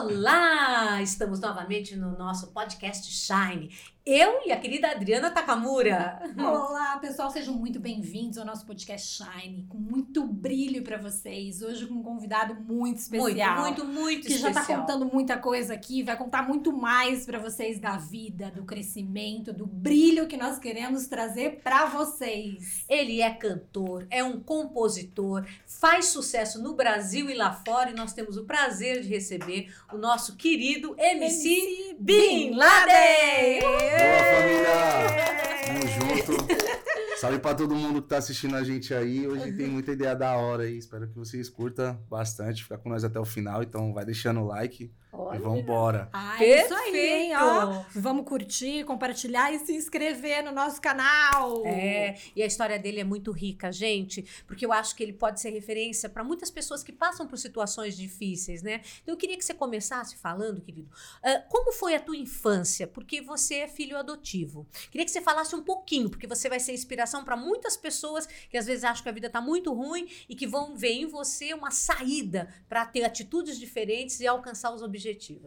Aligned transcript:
Olá! 0.00 1.02
Estamos 1.02 1.40
novamente 1.40 1.96
no 1.96 2.16
nosso 2.16 2.52
podcast 2.52 3.10
Shine. 3.10 3.68
Eu 4.10 4.40
e 4.46 4.52
a 4.52 4.56
querida 4.56 4.90
Adriana 4.90 5.30
Takamura. 5.30 6.18
Olá, 6.38 6.96
pessoal, 6.96 7.30
sejam 7.30 7.52
muito 7.52 7.78
bem-vindos 7.78 8.38
ao 8.38 8.46
nosso 8.46 8.64
podcast 8.64 9.22
Shine, 9.22 9.66
com 9.68 9.76
muito 9.76 10.26
brilho 10.26 10.82
para 10.82 10.96
vocês. 10.96 11.60
Hoje 11.60 11.86
com 11.86 11.96
um 11.96 12.02
convidado 12.02 12.54
muito 12.54 12.96
especial. 12.96 13.60
Muito, 13.60 13.84
muito, 13.84 14.00
muito 14.00 14.26
que 14.26 14.32
especial. 14.32 14.54
já 14.54 14.60
tá 14.62 14.76
contando 14.80 15.04
muita 15.04 15.36
coisa 15.36 15.74
aqui, 15.74 16.02
vai 16.02 16.16
contar 16.16 16.48
muito 16.48 16.72
mais 16.72 17.26
para 17.26 17.38
vocês 17.38 17.78
da 17.78 17.98
vida, 17.98 18.50
do 18.50 18.64
crescimento, 18.64 19.52
do 19.52 19.66
brilho 19.66 20.26
que 20.26 20.38
nós 20.38 20.58
queremos 20.58 21.06
trazer 21.06 21.60
para 21.62 21.84
vocês. 21.84 22.86
Ele 22.88 23.20
é 23.20 23.28
cantor, 23.28 24.06
é 24.10 24.24
um 24.24 24.40
compositor, 24.40 25.44
faz 25.66 26.06
sucesso 26.06 26.62
no 26.62 26.72
Brasil 26.72 27.28
e 27.28 27.34
lá 27.34 27.52
fora, 27.52 27.90
e 27.90 27.94
nós 27.94 28.14
temos 28.14 28.38
o 28.38 28.46
prazer 28.46 29.02
de 29.02 29.08
receber 29.08 29.70
o 29.92 29.98
nosso 29.98 30.34
querido 30.34 30.94
MC, 30.98 31.46
MC 31.46 31.96
Bin 32.00 32.54
Laden. 32.54 33.97
Boa, 33.98 34.24
família! 34.24 35.66
Tamo 35.66 35.86
junto. 35.88 37.18
Salve 37.20 37.38
pra 37.40 37.54
todo 37.54 37.74
mundo 37.74 38.00
que 38.00 38.08
tá 38.08 38.18
assistindo 38.18 38.54
a 38.54 38.62
gente 38.62 38.94
aí. 38.94 39.26
Hoje 39.26 39.52
tem 39.52 39.66
muita 39.66 39.90
ideia 39.90 40.14
da 40.14 40.36
hora 40.36 40.62
aí. 40.62 40.78
Espero 40.78 41.08
que 41.08 41.18
vocês 41.18 41.48
curtam 41.48 41.98
bastante. 42.08 42.62
Ficar 42.62 42.78
com 42.78 42.88
nós 42.88 43.02
até 43.02 43.18
o 43.18 43.24
final. 43.24 43.62
Então 43.62 43.92
vai 43.92 44.04
deixando 44.04 44.40
o 44.40 44.46
like 44.46 44.92
Olha. 45.10 45.36
e 45.36 45.40
vambora. 45.40 46.08
Ah, 46.12 46.42
é 46.44 46.64
isso 46.64 46.74
aí, 46.74 46.96
hein? 46.96 47.32
Ó, 47.36 47.82
vamos 47.94 48.26
curtir, 48.26 48.84
compartilhar 48.84 49.52
e 49.52 49.58
se 49.58 49.72
inscrever 49.74 50.44
no 50.44 50.52
nosso 50.52 50.80
canal. 50.80 51.66
É, 51.66 52.18
e 52.36 52.42
a 52.42 52.46
história 52.46 52.78
dele 52.78 53.00
é 53.00 53.04
muito 53.04 53.32
rica, 53.32 53.72
gente, 53.72 54.24
porque 54.46 54.66
eu 54.66 54.72
acho 54.72 54.94
que 54.94 55.02
ele 55.02 55.14
pode 55.14 55.40
ser 55.40 55.50
referência 55.50 56.08
para 56.10 56.22
muitas 56.22 56.50
pessoas 56.50 56.82
que 56.82 56.92
passam 56.92 57.26
por 57.26 57.38
situações 57.38 57.96
difíceis, 57.96 58.62
né? 58.62 58.82
Então 59.02 59.14
eu 59.14 59.16
queria 59.16 59.36
que 59.36 59.44
você 59.44 59.54
começasse 59.54 60.16
falando, 60.16 60.60
querido, 60.60 60.90
ah, 61.22 61.42
como 61.48 61.72
foi 61.72 61.94
a 61.94 62.00
tua 62.00 62.16
infância? 62.16 62.86
Porque 62.86 63.22
você 63.22 63.56
é 63.56 63.68
filho 63.68 63.96
adotivo. 63.96 64.66
Queria 64.90 65.06
que 65.06 65.10
você 65.10 65.22
falasse 65.22 65.54
um 65.54 65.62
pouquinho, 65.62 66.10
porque 66.10 66.26
você 66.26 66.50
vai 66.50 66.60
ser 66.60 66.72
inspiração 66.72 67.24
para 67.24 67.36
muitas 67.36 67.76
pessoas 67.78 68.26
que 68.50 68.58
às 68.58 68.66
vezes 68.66 68.84
acham 68.84 69.02
que 69.02 69.08
a 69.08 69.12
vida 69.12 69.30
tá 69.30 69.40
muito 69.40 69.72
ruim 69.72 70.06
e 70.28 70.34
que 70.34 70.46
vão 70.46 70.76
ver 70.76 70.92
em 70.92 71.06
você 71.06 71.54
uma 71.54 71.70
saída 71.70 72.52
para 72.68 72.84
ter 72.84 73.04
atitudes 73.04 73.58
diferentes 73.58 74.20
e 74.20 74.26
alcançar 74.26 74.70
os 74.70 74.82
objetivos. 74.82 74.97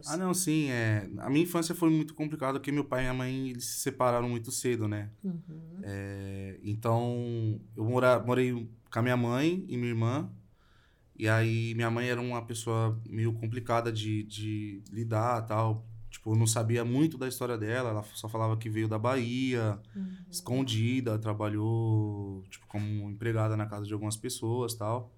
Ah, 0.08 0.16
não, 0.16 0.32
sim. 0.34 0.70
É... 0.70 1.08
A 1.18 1.28
minha 1.30 1.42
infância 1.44 1.74
foi 1.74 1.90
muito 1.90 2.14
complicada 2.14 2.58
porque 2.58 2.72
meu 2.72 2.84
pai 2.84 3.00
e 3.00 3.02
minha 3.04 3.14
mãe 3.14 3.50
eles 3.50 3.64
se 3.64 3.80
separaram 3.80 4.28
muito 4.28 4.50
cedo, 4.50 4.86
né? 4.88 5.10
Uhum. 5.22 5.80
É, 5.82 6.58
então, 6.62 7.60
eu 7.76 7.84
mora, 7.84 8.18
morei 8.22 8.52
com 8.90 8.98
a 8.98 9.02
minha 9.02 9.16
mãe 9.16 9.64
e 9.68 9.76
minha 9.76 9.88
irmã. 9.90 10.30
E 11.16 11.28
aí, 11.28 11.74
minha 11.74 11.90
mãe 11.90 12.08
era 12.08 12.20
uma 12.20 12.42
pessoa 12.44 13.00
meio 13.08 13.32
complicada 13.32 13.92
de, 13.92 14.22
de 14.24 14.82
lidar 14.90 15.42
tal. 15.42 15.86
Tipo, 16.10 16.32
eu 16.32 16.36
não 16.36 16.46
sabia 16.46 16.84
muito 16.84 17.16
da 17.16 17.26
história 17.28 17.56
dela. 17.56 17.90
Ela 17.90 18.04
só 18.14 18.28
falava 18.28 18.56
que 18.56 18.68
veio 18.68 18.88
da 18.88 18.98
Bahia, 18.98 19.78
Uhum. 19.94 20.16
escondida, 20.30 21.18
trabalhou, 21.18 22.42
tipo, 22.50 22.66
como 22.66 23.10
empregada 23.10 23.56
na 23.56 23.66
casa 23.66 23.86
de 23.86 23.92
algumas 23.92 24.16
pessoas 24.16 24.74
tal. 24.74 25.12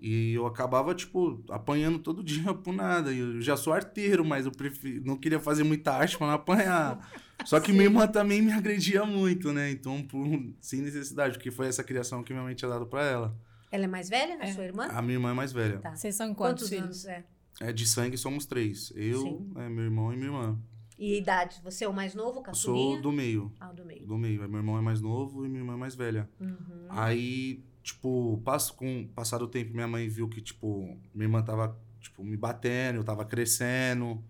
E 0.00 0.32
eu 0.34 0.44
acabava, 0.46 0.94
tipo, 0.94 1.42
apanhando 1.48 1.98
todo 1.98 2.22
dia 2.24 2.52
por 2.52 2.72
nada. 2.74 3.12
E 3.12 3.18
Eu 3.18 3.40
já 3.40 3.56
sou 3.56 3.72
arteiro, 3.72 4.24
mas 4.24 4.44
eu 4.46 4.52
prefiro, 4.52 5.04
não 5.04 5.16
queria 5.16 5.40
fazer 5.40 5.64
muita 5.64 5.92
arte 5.92 6.18
pra 6.18 6.26
não 6.26 6.34
apanhar. 6.34 7.10
Só 7.44 7.58
que 7.60 7.72
minha 7.72 7.84
irmã 7.84 8.06
também 8.06 8.42
me 8.42 8.52
agredia 8.52 9.04
muito, 9.04 9.52
né? 9.52 9.70
Então, 9.70 10.02
por, 10.02 10.26
sem 10.60 10.80
necessidade, 10.82 11.36
porque 11.36 11.50
foi 11.50 11.66
essa 11.68 11.82
criação 11.82 12.22
que 12.22 12.32
minha 12.32 12.44
mãe 12.44 12.54
tinha 12.54 12.68
dado 12.68 12.86
pra 12.86 13.02
ela. 13.04 13.36
Ela 13.70 13.84
é 13.84 13.88
mais 13.88 14.08
velha, 14.08 14.36
a 14.40 14.44
É. 14.44 14.52
sua 14.52 14.64
irmã? 14.64 14.86
A 14.86 15.02
minha 15.02 15.14
irmã 15.14 15.30
é 15.30 15.34
mais 15.34 15.52
velha. 15.52 15.78
Tá. 15.78 15.94
Vocês 15.96 16.14
são 16.14 16.32
quantos, 16.34 16.64
Quantos 16.64 16.68
filhos? 16.68 17.06
anos 17.06 17.24
é? 17.60 17.68
É 17.68 17.72
de 17.72 17.86
sangue 17.86 18.16
somos 18.16 18.46
três. 18.46 18.92
Eu, 18.94 19.20
Sim. 19.20 19.52
é, 19.56 19.68
meu 19.68 19.84
irmão 19.84 20.12
e 20.12 20.16
minha 20.16 20.28
irmã. 20.28 20.58
E 20.98 21.18
idade? 21.18 21.60
Você 21.64 21.84
é 21.84 21.88
o 21.88 21.92
mais 21.92 22.14
novo, 22.14 22.38
Eu 22.38 22.42
caçulinha? 22.42 22.92
sou 22.94 23.02
do 23.02 23.10
meio. 23.10 23.52
Ah, 23.58 23.70
o 23.70 23.74
do 23.74 23.84
meio. 23.84 24.06
Do 24.06 24.16
meio. 24.16 24.48
Meu 24.48 24.58
irmão 24.60 24.78
é 24.78 24.80
mais 24.80 25.00
novo 25.00 25.44
e 25.44 25.48
minha 25.48 25.60
irmã 25.60 25.74
é 25.74 25.76
mais 25.76 25.94
velha. 25.96 26.28
Uhum. 26.40 26.56
Aí, 26.88 27.64
tipo, 27.84 28.40
passo, 28.44 28.74
com 28.74 29.06
passar 29.14 29.38
do 29.38 29.46
tempo, 29.46 29.72
minha 29.74 29.86
mãe 29.86 30.08
viu 30.08 30.28
que, 30.28 30.40
tipo, 30.40 30.98
minha 31.14 31.26
irmã 31.26 31.42
tava, 31.42 31.78
tipo, 32.00 32.24
me 32.24 32.36
batendo, 32.36 32.96
eu 32.96 33.04
tava 33.04 33.24
crescendo, 33.24 34.24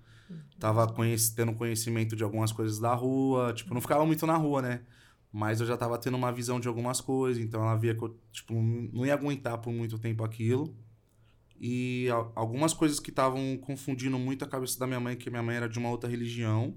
tava 0.59 0.87
conhec 0.93 1.31
tendo 1.35 1.55
conhecimento 1.55 2.15
de 2.17 2.25
algumas 2.25 2.53
coisas 2.53 2.79
da 2.81 2.93
rua, 2.95 3.53
tipo, 3.55 3.73
não 3.73 3.81
ficava 3.81 4.05
muito 4.05 4.27
na 4.27 4.37
rua, 4.37 4.61
né? 4.61 4.81
Mas 5.33 5.61
eu 5.61 5.67
já 5.67 5.77
tava 5.77 5.97
tendo 5.99 6.17
uma 6.17 6.33
visão 6.33 6.61
de 6.61 6.69
algumas 6.69 7.01
coisas, 7.01 7.43
então 7.43 7.63
ela 7.63 7.77
via 7.77 7.95
que 7.95 8.03
eu, 8.03 8.19
tipo, 8.33 8.55
não 8.55 9.07
ia 9.07 9.15
aguentar 9.15 9.59
por 9.59 9.73
muito 9.73 9.99
tempo 9.99 10.23
aquilo. 10.25 10.77
E 11.61 12.09
al- 12.11 12.33
algumas 12.35 12.75
coisas 12.75 12.99
que 13.01 13.11
estavam 13.11 13.57
confundindo 13.59 14.19
muito 14.19 14.45
a 14.45 14.49
cabeça 14.49 14.79
da 14.79 14.87
minha 14.87 15.01
mãe, 15.01 15.17
que 15.17 15.31
minha 15.31 15.43
mãe 15.43 15.57
era 15.57 15.69
de 15.69 15.79
uma 15.79 15.89
outra 15.91 16.11
religião. 16.11 16.77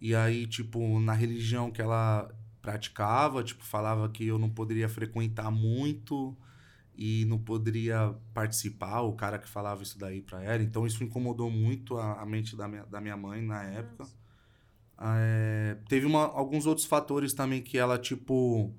E 0.00 0.14
aí, 0.14 0.46
tipo, 0.46 1.00
na 1.00 1.12
religião 1.12 1.70
que 1.70 1.80
ela 1.82 2.30
praticava, 2.62 3.42
tipo, 3.42 3.64
falava 3.64 4.08
que 4.08 4.26
eu 4.26 4.38
não 4.38 4.50
poderia 4.50 4.88
frequentar 4.88 5.50
muito 5.50 6.36
e 6.96 7.24
não 7.26 7.38
poderia 7.38 8.14
participar, 8.34 9.00
o 9.00 9.14
cara 9.14 9.38
que 9.38 9.48
falava 9.48 9.82
isso 9.82 9.98
daí 9.98 10.20
pra 10.20 10.42
ela. 10.42 10.62
Então, 10.62 10.86
isso 10.86 11.02
incomodou 11.02 11.50
muito 11.50 11.96
a, 11.96 12.20
a 12.20 12.26
mente 12.26 12.54
da 12.56 12.68
minha, 12.68 12.84
da 12.84 13.00
minha 13.00 13.16
mãe 13.16 13.40
na 13.42 13.62
época. 13.64 14.06
É, 15.02 15.78
teve 15.88 16.04
uma- 16.06 16.26
alguns 16.26 16.66
outros 16.66 16.86
fatores 16.86 17.32
também 17.32 17.62
que 17.62 17.78
ela, 17.78 17.98
tipo, 17.98 18.74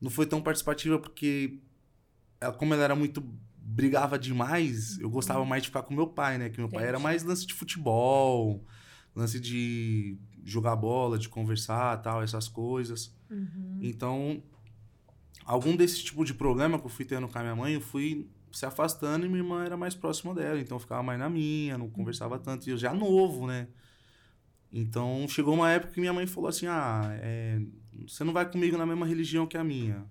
não 0.00 0.10
foi 0.10 0.26
tão 0.26 0.42
participativa 0.42 0.98
porque, 0.98 1.60
ela, 2.40 2.52
como 2.52 2.74
ela 2.74 2.84
era 2.84 2.94
muito. 2.96 3.22
brigava 3.64 4.18
demais, 4.18 4.98
eu 4.98 5.08
gostava 5.08 5.44
mais 5.46 5.62
de 5.62 5.68
ficar 5.68 5.82
com 5.84 5.94
meu 5.94 6.06
pai, 6.08 6.36
né? 6.36 6.50
Que 6.50 6.58
meu 6.58 6.68
pai 6.68 6.82
era 6.82 6.90
Entendi. 6.98 7.02
mais 7.04 7.22
lance 7.22 7.46
de 7.46 7.54
futebol, 7.54 8.66
lance 9.14 9.40
de 9.40 10.18
jogar 10.44 10.76
bola, 10.76 11.18
de 11.18 11.28
conversar 11.28 12.00
tal, 12.02 12.22
essas 12.22 12.48
coisas. 12.48 13.14
Uhum. 13.30 13.78
Então, 13.80 14.42
algum 15.44 15.76
desse 15.76 16.02
tipo 16.02 16.24
de 16.24 16.34
problema 16.34 16.78
que 16.78 16.86
eu 16.86 16.90
fui 16.90 17.04
tendo 17.04 17.28
com 17.28 17.38
a 17.38 17.42
minha 17.42 17.56
mãe, 17.56 17.74
eu 17.74 17.80
fui 17.80 18.28
se 18.52 18.66
afastando 18.66 19.24
e 19.24 19.28
minha 19.28 19.40
irmã 19.40 19.64
era 19.64 19.76
mais 19.76 19.94
próxima 19.94 20.34
dela. 20.34 20.60
Então, 20.60 20.76
eu 20.76 20.80
ficava 20.80 21.02
mais 21.02 21.18
na 21.18 21.28
minha, 21.30 21.78
não 21.78 21.88
conversava 21.88 22.38
tanto. 22.38 22.66
E 22.68 22.70
eu 22.70 22.76
já 22.78 22.92
novo, 22.94 23.46
né? 23.46 23.68
Então, 24.72 25.26
chegou 25.28 25.54
uma 25.54 25.70
época 25.70 25.92
que 25.92 26.00
minha 26.00 26.12
mãe 26.12 26.26
falou 26.26 26.48
assim: 26.48 26.66
Ah, 26.66 27.02
é, 27.20 27.60
você 28.06 28.24
não 28.24 28.32
vai 28.32 28.50
comigo 28.50 28.76
na 28.78 28.86
mesma 28.86 29.06
religião 29.06 29.46
que 29.46 29.56
a 29.56 29.64
minha. 29.64 30.06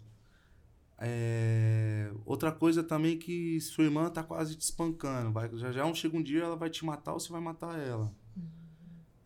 É, 1.03 2.11
outra 2.25 2.51
coisa 2.51 2.83
também 2.83 3.17
que 3.17 3.59
sua 3.59 3.85
irmã 3.85 4.09
tá 4.09 4.23
quase 4.23 4.55
te 4.55 4.61
espancando. 4.61 5.31
Vai, 5.31 5.49
já 5.57 5.71
já 5.71 5.85
um- 5.85 5.95
chega 5.95 6.15
um 6.17 6.21
dia 6.21 6.43
ela 6.43 6.55
vai 6.55 6.69
te 6.69 6.85
matar 6.85 7.13
ou 7.13 7.19
você 7.19 7.31
vai 7.31 7.41
matar 7.41 7.77
ela. 7.79 8.13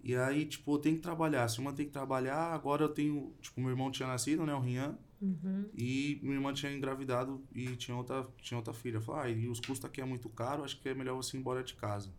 E 0.06 0.16
aí, 0.16 0.46
tipo, 0.46 0.76
eu 0.76 0.78
tenho 0.78 0.96
que 0.98 1.02
trabalhar. 1.02 1.48
Se 1.48 1.60
uma 1.60 1.74
tem 1.74 1.88
que 1.88 1.92
trabalhar, 1.92 2.54
agora 2.54 2.84
eu 2.84 2.90
tenho. 2.90 3.34
Tipo, 3.42 3.60
meu 3.60 3.72
irmão 3.72 3.90
tinha 3.90 4.08
nascido, 4.08 4.46
né? 4.46 4.54
O 4.54 4.60
Rian. 4.60 4.96
Uhum. 5.20 5.66
E 5.76 6.20
minha 6.22 6.36
irmã 6.36 6.54
tinha 6.54 6.72
engravidado 6.72 7.42
e 7.52 7.76
tinha 7.76 7.98
outra, 7.98 8.28
tinha 8.40 8.56
outra 8.58 8.72
filha. 8.72 8.98
Eu 8.98 9.02
falei, 9.02 9.34
ah, 9.34 9.36
e 9.36 9.48
os 9.48 9.60
custos 9.60 9.84
aqui 9.84 10.00
é 10.00 10.06
muito 10.06 10.30
caro, 10.30 10.64
acho 10.64 10.80
que 10.80 10.88
é 10.90 10.94
melhor 10.94 11.16
você 11.16 11.36
ir 11.36 11.40
embora 11.40 11.64
de 11.64 11.74
casa. 11.74 12.12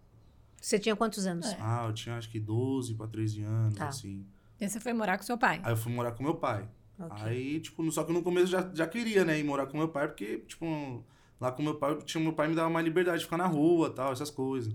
Você 0.61 0.81
tinha 0.81 0.97
quantos 0.97 1.27
anos? 1.27 1.47
É. 1.47 1.57
Ah, 1.61 1.85
eu 1.87 1.93
tinha 1.93 2.17
acho 2.17 2.29
que 2.29 2.41
12 2.41 2.95
para 2.95 3.07
13 3.07 3.43
anos, 3.43 3.77
Tá. 3.77 3.87
assim. 3.87 4.27
E 4.61 4.69
você 4.69 4.81
foi 4.81 4.93
morar 4.93 5.17
com 5.19 5.23
seu 5.23 5.39
pai. 5.39 5.61
Aí 5.63 5.73
eu 5.73 5.77
fui 5.77 5.93
morar 5.93 6.11
com 6.11 6.25
meu 6.25 6.35
pai. 6.35 6.69
Ok. 6.99 7.23
Aí, 7.23 7.61
tipo, 7.61 7.89
só 7.93 8.03
que 8.03 8.13
no 8.13 8.23
começo 8.23 8.47
eu 8.47 8.61
já, 8.63 8.71
já 8.75 8.87
queria, 8.89 9.25
né, 9.25 9.39
ir 9.39 9.45
morar 9.45 9.67
com 9.67 9.77
meu 9.79 9.89
pai, 9.89 10.09
porque, 10.09 10.39
tipo, 10.39 11.05
lá 11.41 11.53
com 11.53 11.63
meu 11.63 11.75
pai, 11.77 11.97
tinha, 11.99 12.21
meu 12.25 12.33
pai 12.33 12.49
me 12.49 12.57
dava 12.57 12.71
mais 12.71 12.85
liberdade 12.85 13.19
de 13.19 13.25
ficar 13.27 13.37
na 13.37 13.47
rua 13.47 13.91
tal, 13.91 14.11
essas 14.13 14.31
coisas. 14.31 14.75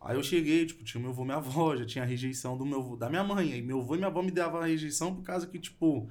Aí 0.00 0.16
eu 0.16 0.22
cheguei, 0.22 0.66
tipo, 0.66 0.84
tinha 0.84 1.00
meu 1.00 1.10
avô 1.10 1.22
e 1.22 1.24
minha 1.24 1.36
avó, 1.36 1.74
já 1.76 1.84
tinha 1.84 2.04
a 2.04 2.06
rejeição 2.06 2.56
do 2.56 2.64
meu 2.64 2.80
avô, 2.80 2.96
da 2.96 3.08
minha 3.08 3.24
mãe. 3.24 3.52
Aí 3.52 3.62
meu 3.62 3.80
avô 3.80 3.94
e 3.94 3.98
minha 3.98 4.08
avó 4.08 4.22
me 4.22 4.30
davam 4.30 4.60
a 4.60 4.66
rejeição 4.66 5.14
por 5.14 5.22
causa 5.22 5.46
que, 5.46 5.58
tipo, 5.58 6.08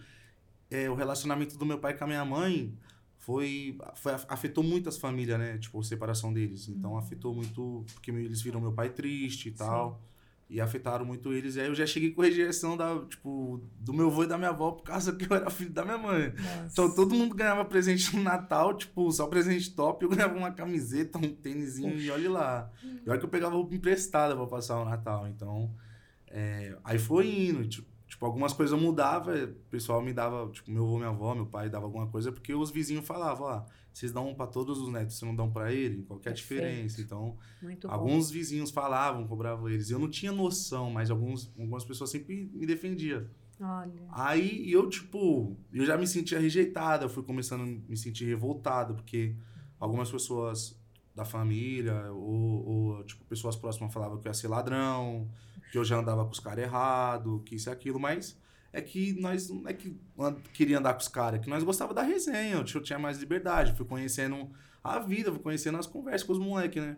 é, 0.69 0.89
o 0.89 0.95
relacionamento 0.95 1.57
do 1.57 1.65
meu 1.65 1.79
pai 1.79 1.97
com 1.97 2.03
a 2.03 2.07
minha 2.07 2.25
mãe 2.25 2.73
foi, 3.17 3.77
foi 3.95 4.13
afetou 4.27 4.63
muito 4.63 4.89
as 4.89 4.97
famílias, 4.97 5.39
né? 5.39 5.57
Tipo, 5.57 5.79
a 5.79 5.83
separação 5.83 6.31
deles. 6.33 6.67
Então 6.67 6.97
afetou 6.97 7.33
muito, 7.33 7.85
porque 7.93 8.11
eles 8.11 8.41
viram 8.41 8.61
meu 8.61 8.71
pai 8.71 8.89
triste 8.89 9.49
e 9.49 9.51
tal. 9.51 10.01
E 10.47 10.61
afetaram 10.61 11.03
muito 11.03 11.33
eles. 11.33 11.55
E 11.55 11.61
aí 11.61 11.67
eu 11.67 11.75
já 11.75 11.87
cheguei 11.87 12.11
com 12.11 12.21
rejeição 12.21 12.77
da, 12.77 12.99
tipo, 13.05 13.61
do 13.79 13.93
meu 13.93 14.07
avô 14.07 14.23
e 14.23 14.27
da 14.27 14.37
minha 14.37 14.51
avó 14.51 14.71
por 14.71 14.83
causa 14.83 15.11
que 15.15 15.31
eu 15.31 15.35
era 15.35 15.49
filho 15.49 15.71
da 15.71 15.83
minha 15.83 15.97
mãe. 15.97 16.33
Então 16.71 16.93
todo 16.93 17.15
mundo 17.15 17.33
ganhava 17.33 17.65
presente 17.65 18.15
no 18.15 18.21
Natal, 18.21 18.75
tipo, 18.75 19.11
só 19.11 19.25
presente 19.27 19.73
top. 19.73 20.03
Eu 20.03 20.11
ganhava 20.11 20.37
uma 20.37 20.51
camiseta, 20.51 21.17
um 21.17 21.33
tênisinho 21.33 21.99
e 21.99 22.11
olha 22.11 22.29
lá. 22.29 22.71
E 23.05 23.09
olha 23.09 23.17
que 23.17 23.25
eu 23.25 23.29
pegava 23.29 23.55
roupa 23.55 23.73
emprestada 23.73 24.35
pra 24.35 24.45
passar 24.45 24.79
o 24.79 24.85
Natal. 24.85 25.27
Então, 25.27 25.73
é, 26.27 26.77
aí 26.83 26.99
foi 26.99 27.27
indo. 27.27 27.67
Tipo, 27.67 27.87
tipo, 28.07 28.25
algumas 28.25 28.53
coisas 28.53 28.79
mudavam. 28.79 29.33
O 29.35 29.69
pessoal 29.69 30.01
me 30.01 30.13
dava, 30.13 30.49
tipo, 30.51 30.71
meu 30.71 30.83
avô, 30.83 30.97
minha 30.97 31.09
avó, 31.09 31.35
meu 31.35 31.45
pai 31.45 31.69
dava 31.69 31.85
alguma 31.85 32.07
coisa, 32.07 32.31
porque 32.31 32.53
os 32.53 32.71
vizinhos 32.71 33.05
falavam, 33.05 33.47
ó, 33.47 33.63
vocês 33.97 34.11
dão 34.11 34.35
pra 34.35 34.45
todos 34.45 34.77
os 34.79 34.89
netos, 34.89 35.15
vocês 35.15 35.27
não 35.27 35.33
dão 35.35 35.49
pra 35.49 35.71
ele? 35.71 36.03
Qual 36.03 36.19
é 36.25 36.29
a 36.29 36.33
diferença? 36.33 36.99
Então, 36.99 37.37
Muito 37.61 37.87
bom. 37.87 37.93
alguns 37.93 38.29
vizinhos 38.29 38.69
falavam, 38.69 39.25
cobravam 39.25 39.69
eles. 39.69 39.89
Eu 39.89 39.97
não 39.97 40.09
tinha 40.09 40.33
noção, 40.33 40.91
mas 40.91 41.09
alguns, 41.09 41.49
algumas 41.57 41.85
pessoas 41.85 42.09
sempre 42.09 42.51
me 42.53 42.65
defendiam. 42.65 43.25
Olha. 43.57 44.05
Aí 44.09 44.69
eu, 44.69 44.89
tipo, 44.89 45.55
eu 45.71 45.85
já 45.85 45.97
me 45.97 46.05
sentia 46.05 46.37
rejeitada, 46.37 47.05
eu 47.05 47.09
fui 47.09 47.23
começando 47.23 47.61
a 47.61 47.65
me 47.65 47.95
sentir 47.95 48.25
revoltado, 48.25 48.95
porque 48.95 49.33
algumas 49.79 50.11
pessoas 50.11 50.77
da 51.15 51.23
família, 51.23 52.11
ou, 52.11 52.67
ou, 52.67 53.03
tipo, 53.05 53.23
pessoas 53.23 53.55
próximas 53.55 53.93
falavam 53.93 54.17
que 54.17 54.27
eu 54.27 54.29
ia 54.29 54.33
ser 54.33 54.49
ladrão, 54.49 55.29
que 55.71 55.77
eu 55.77 55.85
já 55.85 55.97
andava 55.97 56.25
com 56.25 56.31
os 56.31 56.39
caras 56.41 56.65
errado, 56.65 57.41
que 57.45 57.55
isso 57.55 57.69
e 57.69 57.71
aquilo, 57.71 57.97
mas 57.97 58.37
é 58.77 58.81
que 58.81 59.13
nós 59.13 59.49
não 59.49 59.67
é 59.69 59.73
que 59.73 59.97
queria 60.53 60.77
andar 60.79 60.93
com 60.93 60.99
os 60.99 61.07
caras, 61.07 61.39
é 61.39 61.43
que 61.43 61.49
nós 61.49 61.63
gostava 61.63 61.93
da 61.93 62.01
resenha, 62.01 62.55
eu 62.57 62.63
tinha- 62.83 62.99
mais 62.99 63.17
liberdade, 63.17 63.73
fui 63.75 63.85
conhecendo 63.85 64.49
a 64.83 64.99
vida, 64.99 65.31
fui 65.31 65.39
conhecendo 65.41 65.77
as 65.77 65.87
conversas 65.87 66.23
com 66.23 66.33
os 66.33 66.39
moleques, 66.39 66.83
né? 66.83 66.97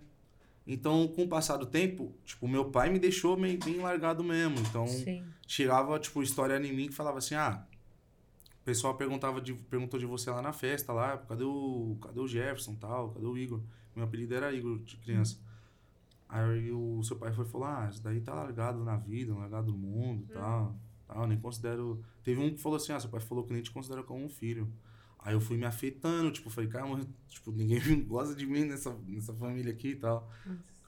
Então, 0.66 1.08
com 1.08 1.24
o 1.24 1.28
passar 1.30 1.56
do 1.58 1.66
tempo, 1.66 2.14
tipo, 2.26 2.48
meu 2.48 2.66
pai 2.72 2.90
me 2.90 3.00
deixou 3.00 3.38
meio 3.38 3.58
bem 3.64 3.78
largado 3.78 4.24
mesmo. 4.24 4.60
Então, 4.60 4.88
Sim. 4.88 5.24
chegava, 5.48 5.98
tipo, 6.00 6.22
história 6.22 6.58
em 6.58 6.74
mim 6.76 6.88
que 6.88 6.94
falava 6.94 7.20
assim, 7.20 7.36
ah, 7.36 7.66
o 8.62 8.64
pessoal 8.66 8.96
perguntava 8.96 9.40
de, 9.40 9.54
perguntou 9.54 9.98
de 10.00 10.06
você 10.06 10.30
lá 10.32 10.42
na 10.42 10.52
festa, 10.52 10.92
lá, 10.92 11.18
cadê 11.20 11.44
o, 11.44 11.98
cadê 12.02 12.20
o 12.20 12.28
Jefferson 12.28 12.76
tal, 12.76 13.12
cadê 13.12 13.26
o 13.26 13.38
Igor? 13.38 13.62
Meu 13.96 14.04
apelido 14.06 14.34
era 14.36 14.52
Igor 14.52 14.80
de 14.80 14.98
criança. 14.98 15.40
Aí 16.28 16.72
o 16.72 17.02
seu 17.04 17.16
pai 17.16 17.32
foi 17.32 17.46
falou, 17.46 17.68
ah, 17.68 17.88
isso 17.90 18.04
daí 18.04 18.20
tá 18.20 18.34
largado 18.34 18.84
na 18.84 18.98
vida, 18.98 19.34
largado 19.34 19.72
no 19.72 19.78
mundo 19.78 20.26
e 20.30 20.34
tal, 20.34 20.76
tal, 21.08 21.26
nem 21.28 21.38
considero... 21.40 22.02
Teve 22.24 22.42
um 22.42 22.50
que 22.52 22.58
falou 22.62 22.76
assim, 22.78 22.92
ah, 22.94 23.00
seu 23.00 23.10
pai 23.10 23.20
falou 23.20 23.44
que 23.44 23.54
nem 23.54 23.62
te 23.62 23.72
considera 23.72 24.04
como 24.04 24.24
um 24.26 24.30
filho. 24.30 24.68
Aí 25.20 25.34
eu 25.34 25.42
fui 25.42 25.58
me 25.58 25.66
afetando, 25.66 26.32
tipo, 26.32 26.50
falei, 26.50 26.70
cara, 26.70 26.86
tipo, 27.28 27.52
ninguém 27.52 27.80
gosta 28.06 28.34
de 28.36 28.46
mim 28.46 28.66
nessa, 28.66 28.96
nessa 29.08 29.34
família 29.34 29.72
aqui 29.74 29.90
e 29.90 29.96
tal. 29.96 30.30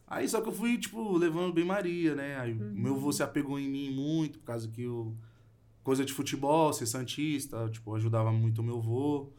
Aí 0.08 0.28
só 0.28 0.42
que 0.42 0.48
eu 0.50 0.54
fui, 0.54 0.78
tipo, 0.78 1.18
levando 1.18 1.54
bem 1.54 1.66
Maria, 1.66 2.16
né? 2.16 2.38
Aí 2.40 2.54
meu 2.54 2.96
avô 2.96 3.12
se 3.12 3.22
apegou 3.22 3.60
em 3.60 3.70
mim 3.70 3.92
muito, 3.92 4.40
por 4.40 4.46
causa 4.46 4.68
que 4.68 4.84
eu. 4.84 5.16
Coisa 5.84 6.04
de 6.06 6.14
futebol, 6.14 6.72
ser 6.74 6.86
santista, 6.86 7.68
tipo, 7.70 7.96
ajudava 7.96 8.32
muito 8.32 8.60
o 8.62 8.64
meu 8.64 8.78
avô, 8.78 9.30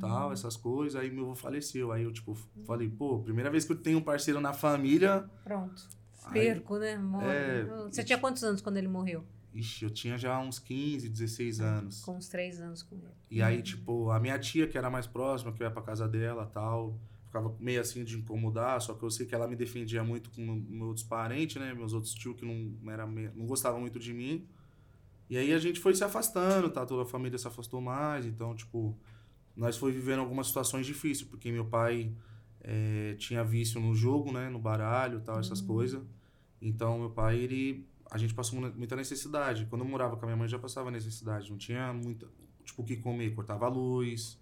tal, 0.00 0.32
essas 0.32 0.56
coisas. 0.56 1.00
Aí 1.00 1.10
meu 1.10 1.24
avô 1.24 1.34
faleceu. 1.34 1.92
Aí 1.92 2.02
eu, 2.02 2.12
tipo, 2.12 2.34
falei, 2.66 2.88
pô, 2.88 3.20
primeira 3.20 3.50
vez 3.50 3.64
que 3.64 3.72
eu 3.72 3.76
tenho 3.76 3.98
um 3.98 4.02
parceiro 4.02 4.40
na 4.40 4.52
família. 4.52 5.28
Pronto. 5.42 5.82
Aí- 6.26 6.32
Perco, 6.32 6.78
né? 6.78 6.96
Morre. 6.98 7.26
É, 7.26 7.64
Você 7.90 8.02
tinha 8.04 8.18
quantos 8.18 8.42
anos 8.44 8.60
quando 8.60 8.76
ele 8.76 8.88
morreu? 8.88 9.24
Ixi, 9.54 9.84
eu 9.84 9.90
tinha 9.90 10.18
já 10.18 10.38
uns 10.40 10.58
15, 10.58 11.08
16 11.08 11.60
anos. 11.60 12.02
Com 12.02 12.16
uns 12.16 12.28
três 12.28 12.60
anos 12.60 12.82
com 12.82 12.96
ele. 12.96 13.14
E 13.30 13.40
aí, 13.40 13.62
tipo, 13.62 14.10
a 14.10 14.18
minha 14.18 14.38
tia, 14.38 14.66
que 14.66 14.76
era 14.76 14.90
mais 14.90 15.06
próxima, 15.06 15.52
que 15.52 15.62
eu 15.62 15.66
ia 15.66 15.70
pra 15.70 15.80
casa 15.80 16.08
dela 16.08 16.44
tal, 16.46 16.98
ficava 17.26 17.54
meio 17.60 17.80
assim 17.80 18.02
de 18.04 18.16
incomodar, 18.16 18.80
só 18.80 18.94
que 18.94 19.02
eu 19.02 19.10
sei 19.10 19.26
que 19.26 19.34
ela 19.34 19.46
me 19.46 19.54
defendia 19.54 20.02
muito 20.02 20.30
com 20.30 20.42
meus 20.42 20.88
outros 20.88 21.06
parentes, 21.06 21.56
né? 21.56 21.72
Meus 21.72 21.92
outros 21.92 22.12
tios 22.14 22.36
que 22.36 22.44
não, 22.44 22.92
era, 22.92 23.06
não 23.06 23.46
gostavam 23.46 23.80
muito 23.80 23.98
de 23.98 24.12
mim. 24.12 24.46
E 25.30 25.36
aí 25.36 25.52
a 25.52 25.58
gente 25.58 25.78
foi 25.78 25.94
se 25.94 26.02
afastando, 26.02 26.68
tá? 26.68 26.84
Toda 26.84 27.02
a 27.02 27.06
família 27.06 27.38
se 27.38 27.46
afastou 27.46 27.80
mais, 27.80 28.26
então, 28.26 28.54
tipo, 28.54 28.96
nós 29.56 29.76
foi 29.76 29.92
vivendo 29.92 30.18
algumas 30.18 30.48
situações 30.48 30.84
difíceis, 30.84 31.28
porque 31.28 31.50
meu 31.50 31.64
pai 31.64 32.12
eh, 32.60 33.14
tinha 33.18 33.44
vício 33.44 33.80
no 33.80 33.94
jogo, 33.94 34.32
né? 34.32 34.48
No 34.48 34.58
baralho 34.58 35.20
tal, 35.20 35.38
essas 35.38 35.60
coisas. 35.60 36.02
Então, 36.60 36.98
meu 36.98 37.10
pai, 37.10 37.38
ele... 37.38 37.86
A 38.14 38.18
gente 38.18 38.32
passou 38.32 38.60
mu- 38.60 38.72
muita 38.76 38.94
necessidade. 38.94 39.66
Quando 39.66 39.82
eu 39.82 39.88
morava 39.88 40.16
com 40.16 40.22
a 40.24 40.26
minha 40.26 40.36
mãe, 40.36 40.46
já 40.48 40.56
passava 40.56 40.88
necessidade. 40.88 41.50
Não 41.50 41.58
tinha 41.58 41.92
muita... 41.92 42.28
Tipo, 42.64 42.82
o 42.82 42.84
que 42.84 42.96
comer? 42.96 43.34
Cortava 43.34 43.66
a 43.66 43.68
luz. 43.68 44.38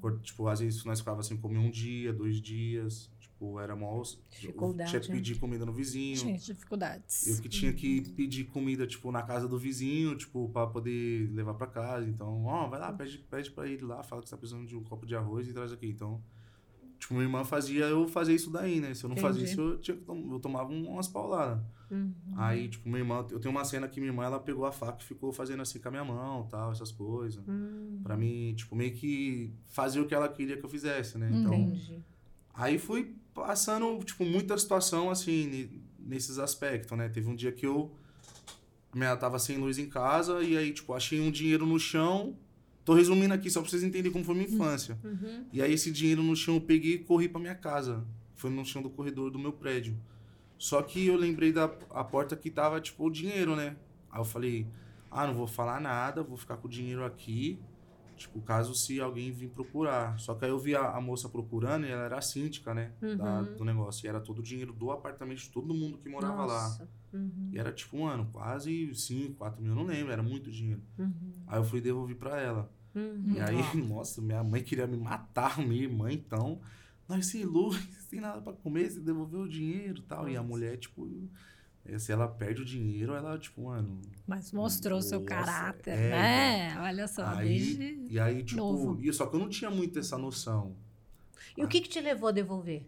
Cor- 0.00 0.18
Tipo, 0.20 0.48
às 0.48 0.58
vezes 0.58 0.84
nós 0.84 0.98
ficava 0.98 1.22
sem 1.22 1.36
comer 1.36 1.58
um 1.58 1.70
dia, 1.70 2.12
dois 2.12 2.40
dias. 2.40 3.08
Tipo, 3.20 3.60
era 3.60 3.76
mó... 3.76 4.02
Dificuldade, 4.28 4.90
Tinha 4.90 5.00
que 5.00 5.12
pedir 5.12 5.38
comida 5.38 5.64
no 5.64 5.72
vizinho. 5.72 6.16
Tinha 6.18 6.36
dificuldades. 6.36 7.28
Eu 7.28 7.40
que 7.40 7.48
tinha 7.48 7.72
que 7.72 8.00
pedir 8.10 8.44
comida, 8.46 8.84
tipo, 8.88 9.12
na 9.12 9.22
casa 9.22 9.46
do 9.46 9.56
vizinho, 9.56 10.16
tipo, 10.16 10.48
pra 10.48 10.66
poder 10.66 11.30
levar 11.32 11.54
pra 11.54 11.68
casa. 11.68 12.08
Então, 12.08 12.44
ó, 12.44 12.66
vai 12.68 12.80
lá, 12.80 12.92
pede, 12.92 13.18
pede 13.18 13.52
pra 13.52 13.68
ele 13.68 13.84
lá, 13.84 14.02
fala 14.02 14.20
que 14.20 14.28
você 14.28 14.34
tá 14.34 14.38
precisando 14.38 14.66
de 14.66 14.74
um 14.76 14.82
copo 14.82 15.06
de 15.06 15.14
arroz 15.14 15.46
e 15.46 15.52
traz 15.52 15.70
aqui. 15.70 15.86
Então, 15.86 16.20
tipo, 17.06 17.14
minha 17.14 17.24
irmã 17.26 17.44
fazia 17.44 17.84
eu 17.84 18.08
fazer 18.08 18.34
isso 18.34 18.50
daí, 18.50 18.80
né? 18.80 18.92
Se 18.94 19.04
eu 19.04 19.08
não 19.10 19.16
fazia 19.16 19.42
Entendi. 19.42 19.52
isso, 19.52 19.60
eu, 19.60 19.78
tinha, 19.78 19.96
eu 20.32 20.40
tomava 20.40 20.72
um- 20.72 20.88
umas 20.88 21.06
pauladas. 21.06 21.62
Uhum. 21.88 22.12
Aí, 22.36 22.68
tipo, 22.68 22.88
minha 22.88 23.00
irmã, 23.00 23.24
eu 23.30 23.38
tenho 23.38 23.54
uma 23.54 23.64
cena 23.64 23.86
que 23.86 24.00
minha 24.00 24.10
irmã, 24.10 24.24
ela 24.24 24.40
pegou 24.40 24.66
a 24.66 24.72
faca 24.72 25.00
e 25.00 25.04
ficou 25.04 25.32
fazendo 25.32 25.62
assim 25.62 25.78
com 25.78 25.86
a 25.86 25.90
minha 25.92 26.04
mão, 26.04 26.46
tal, 26.48 26.72
essas 26.72 26.90
coisas. 26.90 27.40
Hum, 27.46 28.00
Pra 28.02 28.16
mim, 28.16 28.54
tipo, 28.56 28.74
meio 28.74 28.92
que 28.92 29.52
fazer 29.68 30.00
o 30.00 30.06
que 30.06 30.14
ela 30.14 30.28
queria 30.28 30.56
que 30.56 30.64
eu 30.64 30.68
fizesse, 30.68 31.16
né? 31.16 31.30
Uhum. 31.30 31.40
Então, 31.40 31.54
entendi. 31.54 32.02
Aí 32.52 32.76
fui 32.78 33.14
passando, 33.32 34.02
tipo, 34.02 34.24
muita 34.24 34.58
situação, 34.58 35.08
assim, 35.10 35.46
ne- 35.46 35.82
nesses 36.00 36.38
aspectos, 36.40 36.96
né? 36.98 37.08
Teve 37.08 37.28
um 37.28 37.36
dia 37.36 37.52
que 37.52 37.66
eu 37.66 37.92
minha, 38.94 39.14
tava 39.16 39.38
sem 39.38 39.58
luz 39.58 39.78
em 39.78 39.88
casa 39.88 40.42
e 40.42 40.56
aí, 40.56 40.72
tipo, 40.72 40.92
achei 40.94 41.20
um 41.20 41.30
dinheiro 41.30 41.66
no 41.66 41.78
chão. 41.78 42.36
Tô 42.86 42.94
resumindo 42.94 43.34
aqui 43.34 43.50
só 43.50 43.60
pra 43.60 43.68
vocês 43.68 43.82
entenderem 43.82 44.12
como 44.12 44.24
foi 44.24 44.36
minha 44.36 44.46
infância. 44.46 44.96
Uhum. 45.02 45.44
E 45.52 45.60
aí 45.60 45.72
esse 45.72 45.90
dinheiro 45.90 46.22
no 46.22 46.36
chão 46.36 46.54
eu 46.54 46.60
peguei 46.60 46.94
e 46.94 46.98
corri 46.98 47.28
pra 47.28 47.40
minha 47.40 47.54
casa. 47.56 48.06
Foi 48.36 48.48
no 48.48 48.64
chão 48.64 48.80
do 48.80 48.88
corredor 48.88 49.28
do 49.28 49.40
meu 49.40 49.52
prédio. 49.52 49.98
Só 50.56 50.80
que 50.80 51.04
eu 51.04 51.16
lembrei 51.16 51.52
da 51.52 51.64
a 51.90 52.04
porta 52.04 52.36
que 52.36 52.48
tava, 52.48 52.80
tipo, 52.80 53.04
o 53.04 53.10
dinheiro, 53.10 53.56
né? 53.56 53.74
Aí 54.08 54.20
eu 54.20 54.24
falei, 54.24 54.68
ah, 55.10 55.26
não 55.26 55.34
vou 55.34 55.48
falar 55.48 55.80
nada, 55.80 56.22
vou 56.22 56.36
ficar 56.36 56.58
com 56.58 56.68
o 56.68 56.70
dinheiro 56.70 57.04
aqui. 57.04 57.58
Tipo, 58.16 58.40
caso 58.40 58.74
se 58.74 58.98
alguém 59.00 59.30
vir 59.30 59.50
procurar. 59.50 60.18
Só 60.18 60.34
que 60.34 60.44
aí 60.44 60.50
eu 60.50 60.58
vi 60.58 60.74
a, 60.74 60.90
a 60.90 61.00
moça 61.00 61.28
procurando 61.28 61.86
e 61.86 61.90
ela 61.90 62.02
era 62.04 62.18
a 62.18 62.22
síndica, 62.22 62.72
né? 62.74 62.92
da- 63.16 63.40
Uhum. 63.42 63.56
do 63.56 63.64
negócio. 63.64 64.06
E 64.06 64.08
era 64.08 64.20
todo 64.20 64.38
o 64.38 64.42
dinheiro 64.42 64.72
do 64.72 64.90
apartamento 64.90 65.38
de 65.40 65.50
todo 65.50 65.74
mundo 65.74 65.98
que 65.98 66.08
morava 66.08 66.44
lá. 66.46 66.62
Nossa. 66.62 66.88
Uhum. 67.12 67.50
E 67.52 67.58
era 67.58 67.72
tipo, 67.72 67.98
mano, 68.02 68.28
quase 68.32 68.94
5, 68.94 69.34
4 69.34 69.62
mil, 69.62 69.72
eu 69.72 69.76
não 69.76 69.84
lembro, 69.84 70.12
era 70.12 70.22
muito 70.22 70.50
dinheiro. 70.50 70.82
Uhum. 70.98 71.12
Aí 71.46 71.58
eu 71.58 71.64
fui 71.64 71.80
devolver 71.80 72.16
pra 72.16 72.40
ela. 72.40 72.72
Uhum. 72.94 73.34
E 73.34 73.40
aí, 73.40 73.76
nossa, 73.86 74.20
minha 74.22 74.42
mãe 74.42 74.62
queria 74.62 74.86
me 74.86 74.96
matar, 74.96 75.58
minha 75.64 75.82
irmã, 75.82 76.10
então. 76.10 76.60
Nós 77.08 77.26
sem 77.26 77.44
luz, 77.44 77.76
sem 78.08 78.20
nada 78.20 78.40
pra 78.40 78.52
comer, 78.54 78.90
você 78.90 78.98
devolveu 79.00 79.40
o 79.42 79.48
dinheiro 79.48 79.98
e 80.00 80.02
tal. 80.02 80.28
E 80.28 80.36
a 80.36 80.40
Nossa. 80.40 80.48
mulher, 80.48 80.76
tipo, 80.78 81.06
se 81.98 82.12
ela 82.12 82.26
perde 82.28 82.62
o 82.62 82.64
dinheiro, 82.64 83.14
ela, 83.14 83.38
tipo, 83.38 83.62
mano. 83.64 84.00
Mas 84.26 84.52
mostrou 84.52 85.00
seu 85.00 85.20
Nossa, 85.20 85.28
caráter, 85.30 85.90
é, 85.92 86.10
né? 86.10 86.80
Olha 86.80 87.06
só, 87.06 87.24
aí, 87.26 87.48
desde... 87.48 88.06
e 88.10 88.18
aí, 88.20 88.42
tipo, 88.42 88.60
novo. 88.60 88.98
e, 89.00 89.12
só 89.12 89.26
que 89.26 89.36
eu 89.36 89.40
não 89.40 89.48
tinha 89.48 89.70
muito 89.70 89.98
essa 89.98 90.18
noção. 90.18 90.74
E 91.56 91.64
o 91.64 91.68
que, 91.68 91.80
que 91.80 91.88
te 91.88 92.00
levou 92.00 92.28
a 92.28 92.32
devolver? 92.32 92.86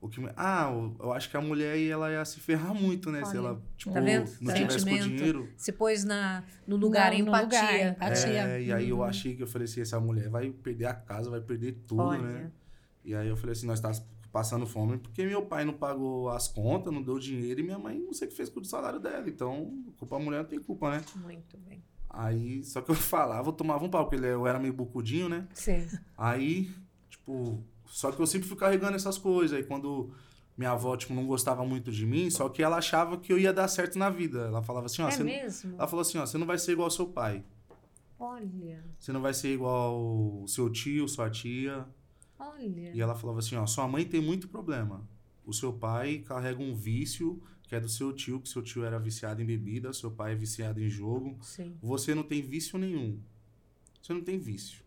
O 0.00 0.08
que, 0.08 0.18
ah, 0.34 0.70
eu, 0.98 1.12
acho 1.12 1.28
que 1.28 1.36
a 1.36 1.42
mulher 1.42 1.78
ela 1.78 2.10
ia 2.10 2.24
se 2.24 2.40
ferrar 2.40 2.74
muito, 2.74 3.10
né? 3.12 3.22
se 3.22 3.36
Olha, 3.36 3.48
ela, 3.48 3.62
tipo, 3.76 3.92
tá 3.92 4.00
vendo? 4.00 4.30
não 4.40 4.54
tivesse 4.54 4.84
com 4.86 4.96
dinheiro. 4.98 5.48
Se 5.58 5.72
pôs 5.72 6.04
na, 6.04 6.42
no 6.66 6.76
lugar, 6.76 7.10
Não, 7.12 7.18
em 7.18 7.22
no 7.22 7.26
lugar, 7.30 7.44
empatia. 7.74 7.88
empatia. 7.90 8.48
É, 8.48 8.62
e 8.62 8.72
aí 8.72 8.88
eu 8.88 8.96
Uhum. 8.98 9.04
achei 9.04 9.36
que 9.36 9.42
eu 9.42 9.46
falei 9.46 9.66
assim, 9.66 9.82
essa 9.82 10.00
mulher 10.00 10.30
vai 10.30 10.48
perder 10.50 10.86
a 10.86 10.94
casa, 10.94 11.28
vai 11.28 11.40
perder 11.42 11.72
tudo, 11.86 12.00
Olha. 12.02 12.22
né? 12.22 12.50
E 13.04 13.14
aí 13.14 13.28
eu 13.28 13.36
falei 13.36 13.52
assim, 13.52 13.66
nós 13.66 13.78
tá 13.78 13.92
passando 14.32 14.66
fome 14.66 14.96
porque 14.98 15.24
meu 15.24 15.42
pai 15.46 15.64
não 15.64 15.72
pagou 15.74 16.28
as 16.30 16.46
contas, 16.48 16.92
não 16.92 17.02
deu 17.02 17.18
dinheiro 17.18 17.60
e 17.60 17.62
minha 17.62 17.78
mãe 17.78 17.98
não 17.98 18.12
sei 18.12 18.26
o 18.28 18.30
que 18.30 18.36
fez 18.36 18.48
com 18.48 18.60
o 18.60 18.64
salário 18.64 19.00
dela. 19.00 19.28
Então, 19.28 19.82
culpa 19.98 20.18
da 20.18 20.24
mulher 20.24 20.38
não 20.42 20.48
tem 20.48 20.60
culpa, 20.60 20.90
né? 20.90 21.02
Muito 21.16 21.56
bem. 21.58 21.82
Aí, 22.08 22.62
só 22.64 22.80
que 22.80 22.90
eu 22.90 22.94
falava, 22.94 23.48
eu 23.48 23.52
tomava 23.52 23.84
um 23.84 23.88
pau, 23.90 24.04
porque 24.04 24.16
ele- 24.16 24.26
eu 24.32 24.46
era 24.46 24.58
meio 24.58 24.72
bucudinho, 24.72 25.28
né? 25.28 25.46
Sim. 25.54 25.86
Aí, 26.16 26.70
tipo, 27.08 27.62
só 27.86 28.10
que 28.12 28.20
eu 28.20 28.26
sempre 28.26 28.48
fui 28.48 28.56
carregando 28.56 28.96
essas 28.96 29.16
coisas. 29.18 29.56
Aí 29.56 29.64
quando 29.64 30.10
minha 30.56 30.72
avó, 30.72 30.96
tipo, 30.96 31.14
não 31.14 31.26
gostava 31.26 31.64
muito 31.64 31.90
de 31.90 32.04
mim, 32.06 32.28
só 32.30 32.48
que 32.48 32.62
ela 32.62 32.76
achava 32.76 33.16
que 33.16 33.32
eu 33.32 33.38
ia 33.38 33.52
dar 33.52 33.66
certo 33.68 33.98
na 33.98 34.10
vida. 34.10 34.40
Ela 34.46 34.62
falava 34.62 34.86
assim, 34.86 35.02
ó, 35.02 35.08
é 35.08 35.16
não... 35.18 35.24
mesmo? 35.24 35.74
ela 35.76 35.86
falou 35.88 36.02
assim, 36.02 36.18
ó, 36.18 36.26
você 36.26 36.36
não 36.36 36.46
vai 36.46 36.58
ser 36.58 36.72
igual 36.72 36.86
ao 36.86 36.90
seu 36.90 37.06
pai. 37.06 37.44
Olha, 38.18 38.84
Você 38.98 39.12
não 39.12 39.22
vai 39.22 39.32
ser 39.32 39.54
igual 39.54 39.98
o 40.42 40.46
seu 40.46 40.68
tio, 40.70 41.08
sua 41.08 41.30
tia. 41.30 41.86
Olha. 42.40 42.90
E 42.94 43.00
ela 43.00 43.14
falava 43.14 43.38
assim, 43.38 43.56
ó, 43.56 43.66
sua 43.66 43.86
mãe 43.86 44.04
tem 44.04 44.20
muito 44.20 44.48
problema. 44.48 45.06
O 45.44 45.52
seu 45.52 45.72
pai 45.72 46.18
carrega 46.18 46.62
um 46.62 46.74
vício 46.74 47.40
que 47.62 47.74
é 47.76 47.80
do 47.80 47.88
seu 47.88 48.12
tio, 48.12 48.40
que 48.40 48.48
seu 48.48 48.62
tio 48.62 48.84
era 48.84 48.98
viciado 48.98 49.40
em 49.40 49.46
bebida, 49.46 49.92
seu 49.92 50.10
pai 50.10 50.32
é 50.32 50.34
viciado 50.34 50.80
em 50.82 50.88
jogo. 50.88 51.38
Sim. 51.40 51.76
Você 51.80 52.14
não 52.14 52.24
tem 52.24 52.42
vício 52.42 52.76
nenhum. 52.78 53.20
Você 54.02 54.12
não 54.12 54.22
tem 54.22 54.38
vício. 54.38 54.82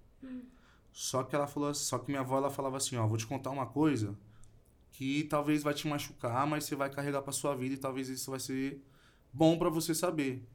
Só 0.92 1.24
que 1.24 1.36
ela 1.36 1.48
falou, 1.48 1.74
só 1.74 1.98
que 1.98 2.12
minha 2.12 2.22
avó 2.22 2.38
ela 2.38 2.50
falava 2.50 2.78
assim, 2.78 2.98
ó, 2.98 3.08
vou 3.08 3.18
te 3.18 3.26
contar 3.26 3.52
uma 3.52 3.66
coisa 3.66 4.18
que 4.92 5.24
talvez 5.24 5.64
vai 5.64 5.74
te 5.74 5.88
machucar, 5.88 6.46
mas 6.46 6.66
você 6.66 6.76
vai 6.76 6.90
carregar 6.90 7.22
pra 7.22 7.32
sua 7.32 7.56
vida 7.56 7.74
e 7.74 7.78
talvez 7.78 8.10
isso 8.10 8.30
vai 8.30 8.40
ser 8.40 8.80
bom 9.32 9.58
pra 9.58 9.70
você 9.70 9.96
saber. 9.96 10.46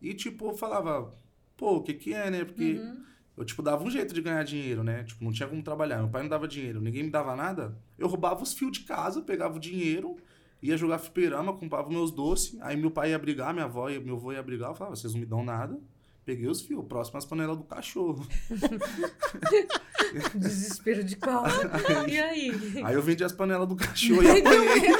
E 0.00 0.12
tipo, 0.14 0.48
eu 0.48 0.54
falava, 0.54 1.14
pô, 1.56 1.76
o 1.76 1.82
que 1.82 1.94
que 1.94 2.12
é, 2.12 2.30
né? 2.30 2.44
Porque 2.44 2.74
Uhum. 2.74 3.04
Eu, 3.36 3.44
tipo, 3.44 3.62
dava 3.62 3.82
um 3.82 3.90
jeito 3.90 4.12
de 4.12 4.20
ganhar 4.20 4.42
dinheiro, 4.44 4.84
né? 4.84 5.04
Tipo, 5.04 5.24
não 5.24 5.32
tinha 5.32 5.48
como 5.48 5.62
trabalhar. 5.62 5.98
Meu 5.98 6.08
pai 6.08 6.22
não 6.22 6.28
dava 6.28 6.46
dinheiro, 6.46 6.80
ninguém 6.80 7.04
me 7.04 7.10
dava 7.10 7.34
nada. 7.34 7.76
Eu 7.98 8.06
roubava 8.06 8.42
os 8.42 8.52
fios 8.52 8.72
de 8.72 8.80
casa, 8.80 9.22
pegava 9.22 9.56
o 9.56 9.60
dinheiro, 9.60 10.16
ia 10.60 10.76
jogar 10.76 10.98
fliperama, 10.98 11.52
comprava 11.54 11.88
meus 11.88 12.10
doces. 12.10 12.60
Aí 12.60 12.76
meu 12.76 12.90
pai 12.90 13.10
ia 13.10 13.18
brigar, 13.18 13.54
minha 13.54 13.64
avó 13.64 13.88
e 13.88 13.98
meu 13.98 14.16
avô 14.16 14.32
ia 14.32 14.42
brigar. 14.42 14.70
Eu 14.70 14.74
falava, 14.74 14.96
vocês 14.96 15.14
não 15.14 15.20
me 15.20 15.26
dão 15.26 15.42
nada. 15.42 15.78
Peguei 16.24 16.46
os 16.46 16.60
fios, 16.62 16.84
próximo 16.84 17.18
às 17.18 17.24
panelas 17.24 17.56
do 17.56 17.64
cachorro. 17.64 18.24
Desespero 20.34 21.02
de 21.02 21.16
calma. 21.16 21.48
e 22.06 22.18
aí? 22.18 22.52
Aí 22.84 22.94
eu 22.94 23.02
vendi 23.02 23.24
as 23.24 23.32
panelas 23.32 23.66
do 23.66 23.74
cachorro 23.74 24.22
e 24.22 24.30
apanhei. 24.40 24.92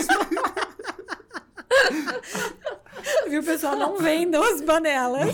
Viu, 3.33 3.43
pessoal? 3.43 3.77
Não 3.77 3.97
vendam 3.99 4.43
as 4.43 4.61
panelas. 4.61 5.33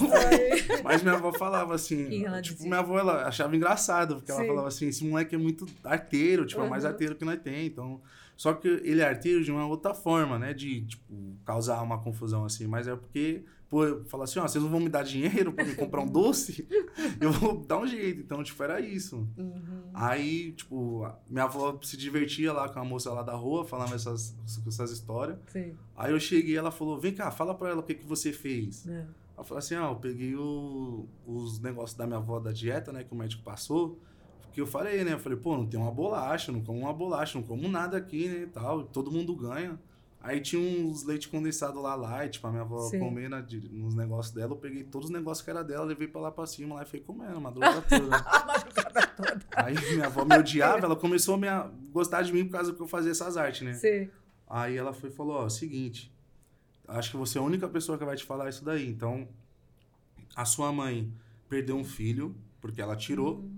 Mas 0.84 1.02
minha 1.02 1.14
avó 1.16 1.32
falava 1.32 1.74
assim, 1.74 2.24
ela 2.24 2.40
tipo, 2.40 2.54
dizia? 2.56 2.68
minha 2.70 2.80
avó 2.80 2.98
ela 2.98 3.26
achava 3.26 3.56
engraçado, 3.56 4.16
porque 4.16 4.30
ela 4.30 4.40
Sim. 4.42 4.46
falava 4.46 4.68
assim, 4.68 4.88
esse 4.88 5.04
moleque 5.04 5.34
é 5.34 5.38
muito 5.38 5.66
arteiro, 5.84 6.46
tipo, 6.46 6.62
é 6.62 6.68
mais 6.68 6.84
Uhum. 6.84 6.90
arteiro 6.90 7.14
que 7.16 7.24
nós 7.24 7.40
tem, 7.40 7.66
então 7.66 8.00
Só 8.36 8.52
que 8.52 8.68
ele 8.68 9.00
é 9.00 9.04
arteiro 9.08 9.42
de 9.42 9.50
uma 9.50 9.66
outra 9.66 9.92
forma, 9.92 10.38
né? 10.38 10.54
De, 10.54 10.82
tipo, 10.86 11.12
causar 11.44 11.82
uma 11.82 12.00
confusão 12.00 12.44
assim. 12.44 12.68
Mas 12.68 12.86
é 12.86 12.94
porque, 12.94 13.42
pô, 13.68 14.02
fala 14.06 14.24
assim, 14.24 14.38
ó, 14.38 14.42
vocês 14.48 14.62
não 14.62 14.70
vão 14.70 14.80
me 14.80 14.88
dar 14.88 15.02
dinheiro 15.02 15.52
pra 15.52 15.64
me 15.64 15.74
comprar 15.74 16.00
um 16.02 16.06
doce? 16.06 16.66
eu 17.20 17.30
vou 17.32 17.64
dar 17.64 17.78
um 17.78 17.86
jeito. 17.86 18.20
Então, 18.20 18.42
tipo, 18.42 18.62
era 18.62 18.80
isso. 18.80 19.28
Uhum. 19.36 19.82
Aí, 19.94 20.52
tipo, 20.52 21.06
minha 21.28 21.44
avó 21.44 21.78
se 21.82 21.96
divertia 21.96 22.52
lá 22.52 22.68
com 22.68 22.78
a 22.80 22.84
moça 22.84 23.12
lá 23.12 23.22
da 23.22 23.34
rua, 23.34 23.64
falando 23.64 23.94
essas, 23.94 24.34
essas 24.66 24.90
histórias. 24.90 25.38
Sim. 25.52 25.74
Aí 25.96 26.12
eu 26.12 26.20
cheguei 26.20 26.56
ela 26.56 26.70
falou, 26.70 26.98
vem 26.98 27.14
cá, 27.14 27.30
fala 27.30 27.54
pra 27.54 27.70
ela 27.70 27.80
o 27.80 27.82
que, 27.82 27.94
que 27.94 28.06
você 28.06 28.32
fez. 28.32 28.86
É. 28.88 29.06
Ela 29.36 29.44
falou 29.44 29.58
assim, 29.58 29.74
ah, 29.76 29.88
eu 29.90 29.96
peguei 29.96 30.34
o- 30.34 31.06
os 31.26 31.60
negócios 31.60 31.96
da 31.96 32.06
minha 32.06 32.18
avó 32.18 32.40
da 32.40 32.50
dieta, 32.50 32.92
né, 32.92 33.04
que 33.04 33.12
o 33.12 33.16
médico 33.16 33.42
passou. 33.42 34.00
Porque 34.42 34.60
eu 34.60 34.66
falei, 34.66 35.04
né, 35.04 35.12
eu 35.12 35.18
falei, 35.18 35.38
pô, 35.38 35.56
não 35.56 35.66
tem 35.66 35.78
uma 35.78 35.92
bolacha, 35.92 36.50
não 36.50 36.60
como 36.60 36.80
uma 36.80 36.92
bolacha, 36.92 37.38
não 37.38 37.46
como 37.46 37.68
nada 37.68 37.96
aqui, 37.96 38.26
né, 38.28 38.42
e 38.42 38.46
tal. 38.46 38.82
Todo 38.84 39.12
mundo 39.12 39.36
ganha. 39.36 39.78
Aí 40.20 40.40
tinha 40.40 40.60
uns 40.60 41.04
leite 41.04 41.28
condensado 41.28 41.80
lá, 41.80 41.94
light, 41.94 42.40
pra 42.40 42.50
minha 42.50 42.62
avó 42.62 42.80
Sim. 42.88 42.98
comer 42.98 43.30
na- 43.30 43.40
de- 43.40 43.68
nos 43.68 43.94
negócios 43.94 44.34
dela. 44.34 44.52
Eu 44.52 44.56
peguei 44.56 44.82
todos 44.82 45.08
os 45.08 45.12
negócios 45.14 45.44
que 45.44 45.50
era 45.50 45.62
dela, 45.62 45.84
levei 45.84 46.08
pra 46.08 46.20
lá 46.20 46.30
pra 46.30 46.44
cima, 46.46 46.74
lá 46.74 46.82
e 46.82 46.86
fui 46.86 46.98
comendo, 47.00 47.36
a 47.36 47.40
madrugada 47.40 47.80
toda. 47.82 48.16
A 48.26 48.44
madrugada 48.46 49.06
toda. 49.16 49.46
Aí 49.54 49.74
minha 49.92 50.06
avó 50.06 50.24
me 50.24 50.36
odiava, 50.36 50.84
ela 50.84 50.96
começou 50.96 51.34
a 51.34 51.38
me 51.38 51.46
a- 51.48 51.70
gostar 51.92 52.22
de 52.22 52.32
mim 52.32 52.44
por 52.44 52.52
causa 52.52 52.72
que 52.72 52.80
eu 52.80 52.88
fazia 52.88 53.12
essas 53.12 53.36
artes, 53.36 53.62
né? 53.62 53.74
Sim. 53.74 54.10
Aí 54.48 54.76
ela 54.76 54.92
foi 54.92 55.08
e 55.10 55.12
falou, 55.12 55.36
ó, 55.36 55.48
seguinte, 55.48 56.12
acho 56.88 57.12
que 57.12 57.16
você 57.16 57.38
é 57.38 57.40
a 57.40 57.44
única 57.44 57.68
pessoa 57.68 57.96
que 57.96 58.04
vai 58.04 58.16
te 58.16 58.24
falar 58.24 58.48
isso 58.48 58.64
daí. 58.64 58.88
Então, 58.88 59.28
a 60.34 60.44
sua 60.44 60.72
mãe 60.72 61.12
perdeu 61.48 61.76
um 61.76 61.84
filho, 61.84 62.34
porque 62.60 62.80
ela 62.82 62.96
tirou, 62.96 63.48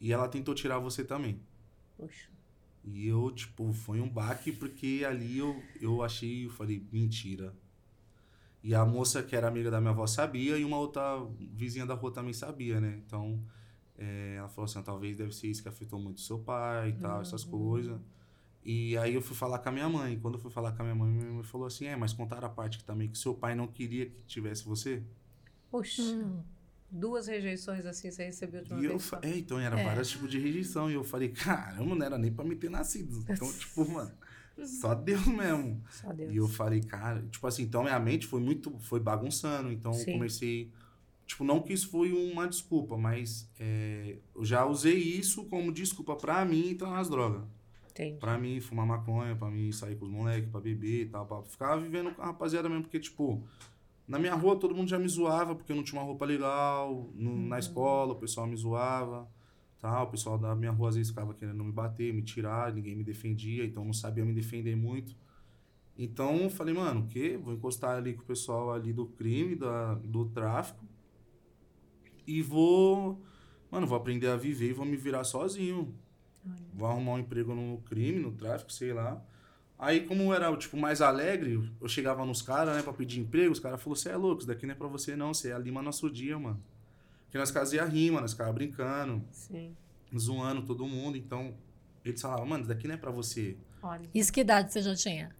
e 0.00 0.12
ela 0.12 0.28
tentou 0.28 0.54
tirar 0.54 0.78
você 0.78 1.02
também. 1.04 1.40
Poxa. 1.98 2.28
E 2.84 3.08
eu, 3.08 3.30
tipo, 3.30 3.72
foi 3.72 4.00
um 4.00 4.08
baque, 4.08 4.52
porque 4.52 5.04
ali 5.08 5.38
eu, 5.38 5.60
eu 5.80 6.02
achei, 6.02 6.44
eu 6.44 6.50
falei, 6.50 6.86
mentira. 6.92 7.54
E 8.62 8.74
a 8.74 8.84
moça 8.84 9.22
que 9.22 9.34
era 9.34 9.48
amiga 9.48 9.70
da 9.70 9.80
minha 9.80 9.92
avó 9.92 10.06
sabia, 10.06 10.58
e 10.58 10.64
uma 10.64 10.78
outra 10.78 11.02
vizinha 11.52 11.86
da 11.86 11.94
rua 11.94 12.12
também 12.12 12.32
sabia, 12.32 12.80
né? 12.80 13.02
Então, 13.06 13.42
é, 13.96 14.36
ela 14.38 14.48
falou 14.48 14.64
assim, 14.64 14.82
talvez 14.82 15.16
deve 15.16 15.34
ser 15.34 15.48
isso 15.48 15.62
que 15.62 15.68
afetou 15.68 15.98
muito 15.98 16.20
seu 16.20 16.38
pai 16.38 16.90
e 16.90 16.92
tal, 16.94 17.20
essas 17.22 17.44
coisas. 17.44 17.98
E 18.64 18.96
aí 18.96 19.14
eu 19.14 19.20
fui 19.20 19.36
falar 19.36 19.58
com 19.58 19.68
a 19.68 19.72
minha 19.72 19.88
mãe. 19.88 20.18
Quando 20.18 20.34
eu 20.34 20.40
fui 20.40 20.50
falar 20.50 20.72
com 20.72 20.82
a 20.82 20.84
minha 20.84 20.94
mãe, 20.94 21.10
minha 21.10 21.30
mãe 21.30 21.42
falou 21.42 21.66
assim, 21.66 21.86
é, 21.86 21.96
mas 21.96 22.12
contaram 22.12 22.46
a 22.46 22.50
parte 22.50 22.78
que 22.78 22.84
também 22.84 23.08
que 23.08 23.18
seu 23.18 23.34
pai 23.34 23.54
não 23.54 23.66
queria 23.66 24.06
que 24.06 24.22
tivesse 24.26 24.64
você? 24.64 25.02
Poxa. 25.70 26.02
Duas 26.96 27.26
rejeições 27.26 27.84
assim 27.84 28.08
você 28.10 28.24
recebeu 28.26 28.62
de 28.62 28.72
uma 28.72 28.80
E 28.80 28.84
eu 28.84 28.90
vez 28.90 29.06
falei, 29.08 29.32
é, 29.32 29.38
então 29.38 29.58
era 29.58 29.78
É. 29.80 29.84
vários 29.84 30.08
tipos 30.10 30.30
de 30.30 30.38
rejeição. 30.38 30.88
E 30.88 30.94
eu 30.94 31.02
falei, 31.02 31.28
caramba, 31.30 31.94
não 31.96 32.06
era 32.06 32.16
nem 32.16 32.32
pra 32.32 32.44
me 32.44 32.54
ter 32.54 32.70
nascido. 32.70 33.24
Então, 33.28 33.52
tipo, 33.52 33.90
mano, 33.90 34.12
só 34.64 34.94
Deus 34.94 35.26
mesmo. 35.26 35.82
Só 35.90 36.12
Deus. 36.12 36.32
E 36.32 36.36
eu 36.36 36.46
falei, 36.46 36.80
cara, 36.80 37.22
tipo 37.30 37.44
assim, 37.46 37.64
então 37.64 37.82
minha 37.82 37.98
mente 37.98 38.26
foi 38.28 38.40
muito, 38.40 38.78
foi 38.78 39.00
bagunçando. 39.00 39.72
Então 39.72 39.90
eu 39.92 39.98
Sim. 39.98 40.12
comecei, 40.12 40.70
tipo, 41.26 41.42
não 41.42 41.60
que 41.60 41.72
isso 41.72 41.88
foi 41.90 42.12
uma 42.12 42.46
desculpa, 42.46 42.96
mas 42.96 43.50
é, 43.58 44.16
eu 44.32 44.44
já 44.44 44.64
usei 44.64 44.96
isso 44.96 45.44
como 45.46 45.72
desculpa 45.72 46.14
pra 46.14 46.44
mim 46.44 46.70
entrar 46.70 46.90
nas 46.90 47.08
drogas. 47.10 47.42
Entendi. 47.90 48.18
Pra 48.18 48.38
mim 48.38 48.60
fumar 48.60 48.86
maconha, 48.86 49.34
pra 49.36 49.50
mim 49.50 49.70
sair 49.72 49.96
com 49.96 50.04
os 50.04 50.10
moleques, 50.12 50.48
pra 50.50 50.60
beber 50.60 51.02
e 51.02 51.06
tal, 51.06 51.26
pra 51.26 51.42
ficar 51.42 51.76
vivendo 51.76 52.12
com 52.14 52.22
a 52.22 52.26
rapaziada 52.26 52.68
mesmo, 52.68 52.82
porque, 52.84 52.98
tipo, 53.00 53.42
na 54.06 54.18
minha 54.18 54.34
rua 54.34 54.56
todo 54.58 54.74
mundo 54.74 54.88
já 54.88 54.98
me 54.98 55.08
zoava 55.08 55.54
porque 55.54 55.72
eu 55.72 55.76
não 55.76 55.82
tinha 55.84 56.00
uma 56.00 56.06
roupa 56.06 56.24
legal, 56.24 57.10
no- 57.14 57.36
na 57.48 57.58
escola 57.58 58.12
o 58.12 58.16
pessoal 58.16 58.46
me 58.46 58.56
zoava, 58.56 59.28
tal, 59.80 60.06
o 60.06 60.10
pessoal 60.10 60.38
da 60.38 60.54
minha 60.54 60.70
rua 60.72 60.88
às 60.90 60.96
vezes 60.96 61.10
ficava 61.10 61.34
querendo 61.34 61.62
me 61.64 61.72
bater, 61.72 62.12
me 62.12 62.22
tirar, 62.22 62.72
ninguém 62.72 62.96
me 62.96 63.04
defendia, 63.04 63.64
então 63.64 63.84
não 63.84 63.92
sabia 63.92 64.24
me 64.24 64.32
defender 64.34 64.76
muito. 64.76 65.16
Então 65.98 66.36
eu 66.38 66.50
falei, 66.50 66.74
mano, 66.74 67.02
o 67.02 67.06
quê? 67.06 67.38
Vou 67.42 67.54
encostar 67.54 67.96
ali 67.98 68.14
com 68.14 68.22
o 68.22 68.26
pessoal 68.26 68.72
ali 68.72 68.92
do 68.92 69.06
crime, 69.06 69.54
da, 69.56 69.94
do 69.94 70.26
tráfico, 70.26 70.84
e 72.26 72.42
vou, 72.42 73.22
mano, 73.70 73.86
vou 73.86 73.96
aprender 73.96 74.28
a 74.28 74.36
viver 74.36 74.70
e 74.70 74.72
vou 74.72 74.86
me 74.86 74.96
virar 74.96 75.24
sozinho. 75.24 75.94
Vou 76.74 76.88
arrumar 76.88 77.14
um 77.14 77.18
emprego 77.20 77.54
no 77.54 77.78
crime, 77.82 78.20
no 78.20 78.32
tráfico, 78.32 78.72
sei 78.72 78.92
lá. 78.92 79.22
Aí, 79.84 80.06
como 80.06 80.32
era, 80.32 80.56
tipo, 80.56 80.76
mais 80.76 81.02
alegre, 81.02 81.70
eu 81.80 81.88
chegava 81.88 82.24
nos 82.24 82.40
caras, 82.40 82.74
né, 82.74 82.82
pra 82.82 82.92
pedir 82.92 83.20
emprego, 83.20 83.52
os 83.52 83.60
caras 83.60 83.82
falaram, 83.82 84.00
você 84.00 84.08
é 84.08 84.16
louco, 84.16 84.38
isso 84.38 84.48
daqui 84.48 84.64
não 84.64 84.72
é 84.72 84.76
pra 84.76 84.88
você 84.88 85.14
não, 85.14 85.34
você 85.34 85.50
é 85.50 85.52
a 85.52 85.58
lima 85.58 85.82
nosso 85.82 86.10
dia, 86.10 86.38
mano. 86.38 86.58
Porque 87.24 87.36
nós 87.36 87.50
fazia 87.50 87.84
rima, 87.84 88.20
nós 88.20 88.32
ficava 88.32 88.52
brincando, 88.52 89.22
Sim. 89.30 89.76
zoando 90.16 90.62
todo 90.62 90.86
mundo, 90.86 91.18
então... 91.18 91.54
Eles 92.04 92.20
falavam, 92.20 92.46
mano, 92.46 92.62
isso 92.62 92.68
daqui 92.68 92.86
não 92.86 92.94
é 92.94 92.98
pra 92.98 93.10
você. 93.10 93.56
Olha. 93.82 94.08
Isso 94.14 94.32
que 94.32 94.40
idade 94.40 94.72
você 94.72 94.82
já 94.82 94.94
tinha? 94.94 95.34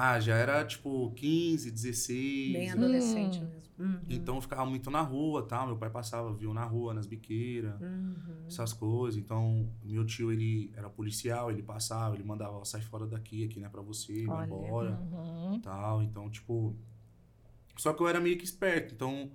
Ah, 0.00 0.20
já 0.20 0.36
era, 0.36 0.64
tipo, 0.64 1.10
15, 1.16 1.70
16... 1.72 2.52
Bem 2.52 2.70
adolescente 2.70 3.38
Hum. 3.40 3.44
mesmo. 3.48 3.68
Uhum. 3.78 4.00
Então 4.08 4.34
eu 4.36 4.40
ficava 4.40 4.64
muito 4.66 4.90
na 4.90 5.00
rua, 5.02 5.42
tal. 5.46 5.66
Meu 5.66 5.76
pai 5.76 5.90
passava, 5.90 6.32
viu 6.32 6.52
na 6.54 6.64
rua, 6.64 6.94
nas 6.94 7.06
biqueiras, 7.06 7.80
Uhum. 7.80 8.44
essas 8.46 8.72
coisas. 8.72 9.18
Então, 9.20 9.68
meu 9.84 10.04
tio, 10.04 10.30
ele 10.32 10.72
era 10.76 10.88
policial, 10.88 11.50
ele 11.50 11.62
passava, 11.62 12.14
ele 12.14 12.24
mandava, 12.24 12.64
sai 12.64 12.80
fora 12.80 13.06
daqui, 13.06 13.44
aqui 13.44 13.58
não 13.58 13.66
é 13.66 13.70
pra 13.70 13.82
você, 13.82 14.24
vai 14.26 14.48
Olha. 14.50 14.66
embora, 14.66 15.00
Uhum. 15.12 15.60
tal. 15.60 16.02
Então, 16.02 16.30
tipo... 16.30 16.76
Só 17.76 17.92
que 17.92 18.02
eu 18.02 18.08
era 18.08 18.20
meio 18.20 18.38
que 18.38 18.44
esperto, 18.44 18.94
então... 18.94 19.30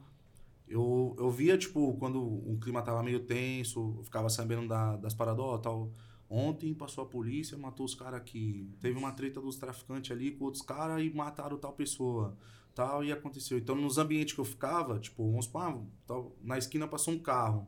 Eu, 0.66 1.14
eu 1.20 1.30
via, 1.30 1.58
tipo, 1.58 1.94
quando 1.96 2.22
o 2.24 2.58
clima 2.60 2.82
tava 2.82 3.04
meio 3.04 3.20
tenso, 3.26 3.96
eu 4.00 4.04
ficava 4.04 4.30
sabendo 4.30 4.68
da, 4.68 4.96
das 4.96 5.14
paradas, 5.14 5.44
ó, 5.44 5.58
tal... 5.58 5.92
Ontem 6.36 6.74
passou 6.74 7.04
a 7.04 7.08
polícia, 7.08 7.56
matou 7.56 7.86
os 7.86 7.94
caras 7.94 8.20
aqui. 8.20 8.68
Teve 8.82 8.98
uma 8.98 9.12
treta 9.12 9.40
dos 9.40 9.56
traficantes 9.56 10.10
ali 10.10 10.32
com 10.32 10.46
outros 10.46 10.64
caras 10.64 11.00
e 11.04 11.12
mataram 11.12 11.60
tal 11.60 11.74
pessoa. 11.74 12.36
Tal, 12.74 13.04
e 13.04 13.12
aconteceu. 13.12 13.60
Então, 13.60 13.76
nos 13.76 14.00
ambientes 14.00 14.34
que 14.34 14.40
eu 14.40 14.46
ficava, 14.46 14.98
tipo, 14.98 15.30
vamos 15.30 15.48
ah, 15.54 15.78
tal, 16.08 16.36
na 16.42 16.58
esquina 16.58 16.88
passou 16.88 17.14
um 17.14 17.20
carro. 17.20 17.68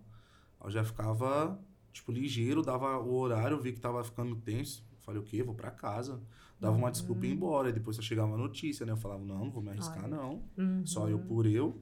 Eu 0.64 0.72
já 0.72 0.84
ficava, 0.84 1.62
tipo, 1.94 2.12
ligeiro, 2.12 2.64
dava 2.64 2.98
o 2.98 3.14
horário, 3.14 3.62
vi 3.62 3.72
que 3.72 3.80
tava 3.80 4.04
ficando 4.04 4.36
tenso. 4.38 4.84
Falei, 5.02 5.22
o 5.22 5.24
quê? 5.24 5.44
Vou 5.44 5.54
pra 5.54 5.70
casa. 5.70 6.20
Dava 6.60 6.76
uma 6.76 6.90
desculpa 6.90 7.24
e 7.24 7.30
ia 7.30 7.36
embora. 7.36 7.70
E 7.70 7.72
depois 7.72 7.96
só 7.96 8.02
chegava 8.02 8.34
a 8.34 8.38
notícia, 8.38 8.84
né? 8.84 8.94
Eu 8.94 8.98
falava, 8.98 9.24
não, 9.24 9.46
não 9.46 9.52
vou 9.52 9.62
me 9.62 9.70
arriscar, 9.70 10.06
Olha. 10.06 10.18
não. 10.18 10.44
Uhum. 10.58 10.88
Só 10.88 11.08
eu 11.08 11.20
por 11.20 11.46
eu. 11.46 11.80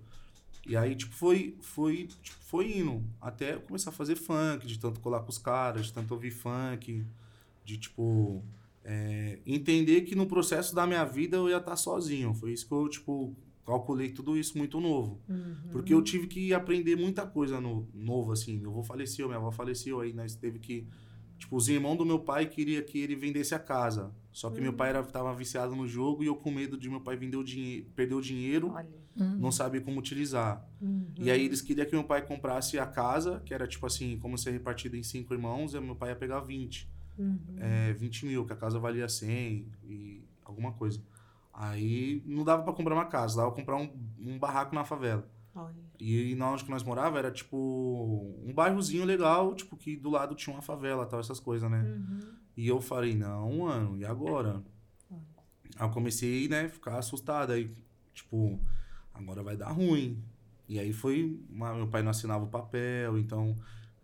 E 0.65 0.77
aí, 0.77 0.95
tipo, 0.95 1.13
foi, 1.13 1.57
foi, 1.59 2.07
tipo, 2.21 2.37
foi 2.41 2.77
indo. 2.77 3.03
Até 3.19 3.55
eu 3.55 3.61
começar 3.61 3.89
a 3.89 3.93
fazer 3.93 4.15
funk, 4.15 4.65
de 4.65 4.79
tanto 4.79 4.99
colar 4.99 5.19
com 5.19 5.29
os 5.29 5.37
caras, 5.37 5.87
de 5.87 5.93
tanto 5.93 6.13
ouvir 6.13 6.31
funk, 6.31 7.05
de, 7.65 7.77
tipo, 7.77 8.41
é, 8.83 9.39
entender 9.45 10.01
que 10.01 10.15
no 10.15 10.25
processo 10.25 10.73
da 10.73 10.87
minha 10.87 11.03
vida 11.03 11.35
eu 11.37 11.49
ia 11.49 11.57
estar 11.57 11.75
sozinho. 11.75 12.33
Foi 12.33 12.53
isso 12.53 12.65
que 12.65 12.73
eu, 12.73 12.87
tipo, 12.87 13.35
calculei 13.65 14.09
tudo 14.11 14.37
isso 14.37 14.57
muito 14.57 14.79
novo. 14.79 15.19
Uhum. 15.27 15.55
Porque 15.71 15.93
eu 15.93 16.01
tive 16.01 16.27
que 16.27 16.53
aprender 16.53 16.95
muita 16.95 17.27
coisa 17.27 17.59
no, 17.59 17.87
novo, 17.93 18.31
assim. 18.31 18.57
Meu 18.57 18.71
avô 18.71 18.83
faleceu, 18.83 19.27
minha 19.27 19.39
avó 19.39 19.51
faleceu, 19.51 19.99
aí 19.99 20.13
nós 20.13 20.35
teve 20.35 20.59
que... 20.59 20.87
Tipo, 21.37 21.57
os 21.57 21.67
irmãos 21.67 21.97
do 21.97 22.05
meu 22.05 22.19
pai 22.19 22.45
queria 22.45 22.81
que 22.81 22.97
ele 22.97 23.17
vendesse 23.17 23.53
a 23.53 23.59
casa. 23.59 24.13
Só 24.33 24.49
que 24.49 24.59
meu 24.59 24.73
pai 24.73 24.89
era, 24.89 25.03
tava 25.03 25.33
viciado 25.33 25.75
no 25.75 25.87
jogo 25.87 26.23
e 26.23 26.25
eu 26.25 26.35
com 26.35 26.49
medo 26.49 26.75
de 26.75 26.89
meu 26.89 26.99
pai 26.99 27.15
vender 27.15 27.37
o 27.37 27.43
dinheiro, 27.43 27.85
perder 27.95 28.15
o 28.15 28.21
dinheiro. 28.21 28.73
Uhum. 29.15 29.37
não 29.37 29.51
sabia 29.51 29.79
como 29.79 29.99
utilizar. 29.99 30.67
Uhum. 30.81 31.05
E 31.19 31.29
aí 31.29 31.45
eles 31.45 31.61
queriam 31.61 31.85
que 31.85 31.93
meu 31.93 32.03
pai 32.03 32.25
comprasse 32.25 32.79
a 32.79 32.85
casa, 32.87 33.43
que 33.45 33.53
era 33.53 33.67
tipo 33.67 33.85
assim, 33.85 34.17
como 34.17 34.39
ser 34.39 34.49
repartido 34.49 34.97
em 34.97 35.03
cinco 35.03 35.35
irmãos, 35.35 35.75
e 35.75 35.79
meu 35.79 35.95
pai 35.95 36.09
ia 36.09 36.15
pegar 36.15 36.39
20. 36.39 36.89
Uhum. 37.19 37.37
É, 37.57 37.93
20 37.93 38.25
mil, 38.25 38.43
que 38.43 38.53
a 38.53 38.55
casa 38.55 38.79
valia 38.79 39.07
100 39.07 39.67
e 39.83 40.23
alguma 40.43 40.71
coisa. 40.71 40.99
Aí 41.53 42.23
não 42.25 42.43
dava 42.43 42.63
pra 42.63 42.73
comprar 42.73 42.95
uma 42.95 43.05
casa, 43.05 43.37
dava 43.37 43.51
pra 43.51 43.61
comprar 43.61 43.77
um, 43.77 43.93
um 44.19 44.39
barraco 44.39 44.73
na 44.73 44.83
favela. 44.83 45.29
Olha. 45.55 45.75
E 45.99 46.33
na 46.33 46.51
onde 46.51 46.63
que 46.63 46.71
nós 46.71 46.81
morava 46.81 47.19
era 47.19 47.31
tipo 47.31 48.35
um 48.43 48.51
bairrozinho 48.51 49.05
legal, 49.05 49.53
tipo 49.53 49.77
que 49.77 49.95
do 49.95 50.09
lado 50.09 50.33
tinha 50.33 50.55
uma 50.55 50.63
favela, 50.63 51.05
tal, 51.05 51.19
essas 51.19 51.39
coisas, 51.39 51.69
né? 51.69 51.81
Uhum. 51.81 52.19
E 52.55 52.67
eu 52.67 52.79
falei, 52.81 53.15
não, 53.15 53.59
mano, 53.59 53.97
e 53.97 54.05
agora? 54.05 54.63
Aí 55.75 55.87
eu 55.87 55.89
comecei, 55.89 56.47
né, 56.47 56.67
ficar 56.69 56.97
assustado. 56.99 57.51
Aí, 57.51 57.71
tipo, 58.13 58.59
agora 59.13 59.41
vai 59.41 59.55
dar 59.57 59.71
ruim. 59.71 60.23
E 60.69 60.79
aí 60.79 60.93
foi. 60.93 61.39
uma- 61.49 61.73
meu 61.73 61.87
pai 61.87 62.01
não 62.03 62.11
assinava 62.11 62.45
o 62.45 62.47
papel, 62.47 63.17
então 63.17 63.55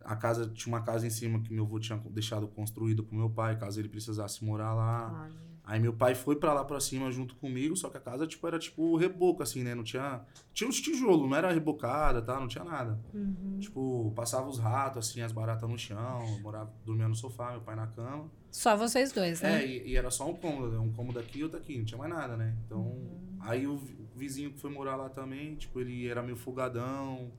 a 0.04 0.16
casa 0.16 0.48
tinha 0.48 0.74
uma 0.74 0.82
casa 0.84 1.06
em 1.06 1.10
cima 1.10 1.40
que 1.42 1.54
meu 1.54 1.66
avô 1.66 1.80
tinha 1.80 1.98
deixado 2.10 2.48
construído 2.48 3.04
pro 3.04 3.16
meu 3.16 3.30
pai, 3.30 3.58
caso 3.58 3.80
ele 3.80 3.90
precisasse 3.90 4.44
morar 4.44 4.74
lá. 4.74 5.24
Olha. 5.26 5.49
Aí 5.72 5.80
meu 5.80 5.94
pai 5.94 6.16
foi 6.16 6.36
pra 6.36 6.52
lá 6.52 6.66
pra 6.66 6.80
cima 6.80 7.12
junto 7.12 7.36
comigo, 7.36 7.76
só 7.78 7.90
que 7.92 7.98
a 7.98 8.00
casa 8.00 8.26
tipo 8.26 8.48
era 8.48 8.58
tipo 8.58 8.96
reboco 8.98 9.44
assim, 9.44 9.64
né? 9.64 9.76
Não 9.76 9.84
tinha 9.84 10.22
tinha 10.52 10.68
uns 10.68 10.82
tijolos, 10.82 11.30
não 11.30 11.36
era 11.38 11.52
rebocada, 11.52 12.24
tá? 12.24 12.40
Não 12.40 12.48
tinha 12.48 12.64
nada. 12.64 13.00
Uhum. 13.14 13.60
Tipo, 13.60 14.12
passava 14.16 14.48
os 14.50 14.58
ratos 14.58 15.08
assim, 15.10 15.22
as 15.22 15.32
baratas 15.32 15.70
no 15.70 15.78
chão, 15.78 16.26
eu 16.28 16.40
morava 16.40 16.74
dormia 16.84 17.08
no 17.08 17.14
sofá, 17.14 17.52
meu 17.52 17.62
pai 17.62 17.76
na 17.76 17.86
cama. 17.86 18.26
Só 18.50 18.76
vocês 18.76 19.12
dois, 19.12 19.42
né? 19.44 19.62
É, 19.64 19.68
e, 19.68 19.90
e 19.92 19.96
era 19.96 20.10
só 20.10 20.28
um 20.28 20.34
cômodo, 20.34 20.82
um 20.82 20.92
cômodo 20.92 21.20
aqui 21.20 21.38
e 21.38 21.44
outro 21.44 21.60
aqui, 21.60 21.78
não 21.78 21.86
tinha 21.86 22.00
mais 22.00 22.10
nada, 22.12 22.36
né? 22.36 22.58
Então, 22.66 22.98
aí 23.40 23.68
o 23.68 23.78
vi- 23.78 23.94
o 24.16 24.18
vizinho 24.18 24.50
que 24.52 24.60
foi 24.60 24.72
morar 24.72 24.96
lá 24.96 25.08
também, 25.08 25.54
tipo, 25.54 25.80
ele 25.80 26.08
era 26.08 26.24
meio 26.24 26.36
folgadão, 26.36 27.32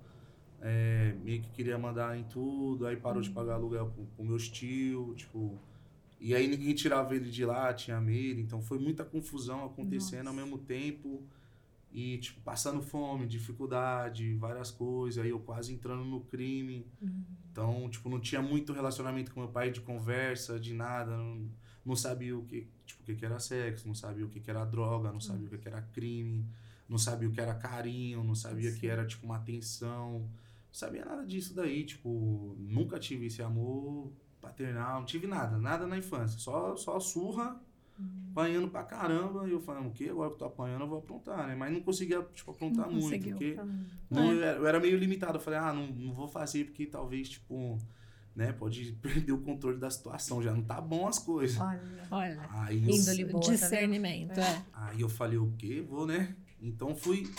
é, 0.63 1.15
meio 1.25 1.41
que 1.43 1.51
queria 1.51 1.77
mandar 1.77 2.17
em 2.17 2.23
tudo, 2.25 2.87
aí 2.87 2.97
parou 2.97 3.21
de 3.21 3.31
pagar 3.31 3.55
aluguel 3.55 3.87
pro, 3.87 4.05
pro 4.05 4.25
meus 4.25 4.49
tio, 4.49 5.15
tipo, 5.17 5.59
E 6.21 6.35
aí 6.35 6.47
ninguém 6.47 6.75
tirava 6.75 7.17
ele 7.17 7.31
de 7.31 7.45
lá, 7.47 7.73
tinha 7.73 7.99
medo. 7.99 8.41
Então 8.41 8.61
foi 8.61 8.79
muita 8.79 9.05
confusão 9.05 9.65
acontecendo 9.65 10.29
ao 10.29 10.35
mesmo 10.35 10.59
tempo. 10.59 11.23
E, 11.93 12.19
tipo, 12.19 12.41
passando 12.43 12.81
fome, 12.83 13.27
dificuldade, 13.27 14.35
várias 14.35 14.71
coisas. 14.71 15.25
Aí 15.25 15.31
eu 15.31 15.41
quase 15.41 15.73
entrando 15.73 16.05
no 16.05 16.21
crime. 16.21 16.87
Então, 17.51 17.89
tipo, 17.89 18.09
não 18.11 18.21
tinha 18.21 18.43
muito 18.43 18.73
relacionamento 18.73 19.33
com 19.33 19.41
meu 19.41 19.49
pai 19.49 19.71
de 19.71 19.81
conversa, 19.81 20.61
de 20.61 20.75
nada. 20.75 21.17
Não, 21.17 21.49
não 21.85 21.97
sabia 21.97 22.37
o 22.37 22.45
que, 22.45 22.69
tipo, 22.85 23.03
o 23.03 23.07
que 23.07 23.15
que 23.17 23.25
era 23.25 23.39
sexo, 23.41 23.89
não 23.89 23.95
sabia 23.95 24.25
o 24.25 24.29
que 24.29 24.41
que 24.41 24.51
era 24.51 24.65
droga, 24.65 25.11
não 25.11 25.21
sabia 25.21 25.47
o 25.47 25.51
que 25.51 25.59
que 25.59 25.69
era 25.69 25.81
crime, 25.83 26.47
não 26.89 26.99
sabia 26.99 27.29
o 27.29 27.33
que 27.33 27.41
era 27.41 27.55
carinho, 27.55 28.23
não 28.23 28.35
sabia 28.35 28.71
o 28.71 28.75
que 28.75 28.87
era, 28.87 29.07
tipo, 29.07 29.25
uma 29.25 29.37
atenção. 29.37 30.21
Não 30.21 30.75
sabia 30.75 31.05
nada 31.05 31.27
disso 31.27 31.55
daí, 31.55 31.85
tipo, 31.85 32.55
nunca 32.59 32.99
tive 33.01 33.27
esse 33.27 33.43
amor 33.43 34.13
paternal, 34.41 35.01
não 35.01 35.07
tive 35.07 35.27
nada, 35.27 35.59
nada 35.59 35.87
na 35.87 35.99
infância. 35.99 36.39
Só, 36.39 36.77
só 36.77 36.99
surra, 36.99 37.61
apanhando 38.31 38.69
pra 38.69 38.83
caramba. 38.83 39.47
E 39.47 39.53
eu 39.53 39.61
falando, 39.61 39.89
o 39.89 39.93
quê? 39.93 40.09
Agora 40.11 40.29
que 40.31 40.35
eu 40.35 40.39
tô 40.39 40.45
apanhando, 40.47 40.83
eu 40.83 40.89
vou 40.89 40.99
aprontar, 40.99 41.47
né? 41.47 41.55
Mas 41.55 41.73
não 41.73 41.81
conseguia, 41.81 42.23
tipo, 42.35 42.51
aprontar 42.51 42.87
Não 42.87 42.95
muito, 42.95 43.29
porque... 43.29 43.53
Tá. 43.53 43.67
Não, 44.11 44.33
eu, 44.33 44.43
era, 44.43 44.59
eu 44.59 44.67
era 44.67 44.81
meio 44.81 44.97
limitado. 44.99 45.37
Eu 45.37 45.41
falei, 45.41 45.59
ah, 45.59 45.73
não, 45.73 45.87
não 45.87 46.13
vou 46.13 46.29
fazer 46.29 46.65
porque 46.65 46.87
talvez, 46.87 47.29
tipo, 47.29 47.79
né, 48.35 48.53
pode 48.53 48.93
perder 49.03 49.33
o 49.33 49.39
controle 49.39 49.79
da 49.79 49.91
situação. 49.91 50.43
Já 50.43 50.53
não 50.53 50.63
tá 50.63 50.81
bom 50.81 51.07
as 51.07 51.19
coisas. 51.19 51.61
Olha. 51.61 51.81
Olha, 52.11 52.49
Aí 52.51 52.83
eu, 52.83 52.91
Índole 52.91 53.25
boa, 53.27 53.45
tá 53.45 53.53
discernimento, 53.53 54.41
é. 54.41 54.65
aí 54.73 55.01
eu 55.01 55.09
falei, 55.09 55.39
o 55.39 55.53
quê? 55.57 55.85
Vou, 55.87 56.07
né? 56.07 56.35
Então 56.61 56.95
fui, 56.95 57.31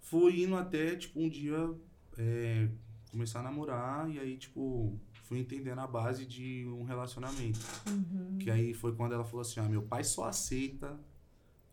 fui 0.00 0.42
indo 0.42 0.56
até, 0.56 0.96
tipo, 0.96 1.20
um 1.20 1.28
dia 1.28 1.70
é, 2.18 2.68
começar 3.10 3.40
a 3.40 3.42
namorar. 3.42 4.10
E 4.10 4.18
aí, 4.18 4.36
tipo, 4.36 4.98
fui 5.32 5.40
entendendo 5.40 5.78
a 5.78 5.86
base 5.86 6.26
de 6.26 6.66
um 6.68 6.82
relacionamento. 6.84 7.58
Uhum. 7.88 8.36
Que 8.38 8.50
aí 8.50 8.74
foi 8.74 8.94
quando 8.94 9.14
ela 9.14 9.24
falou 9.24 9.40
assim, 9.40 9.60
ah, 9.60 9.62
meu 9.68 9.80
pai 9.82 10.04
só 10.04 10.24
aceita 10.24 11.00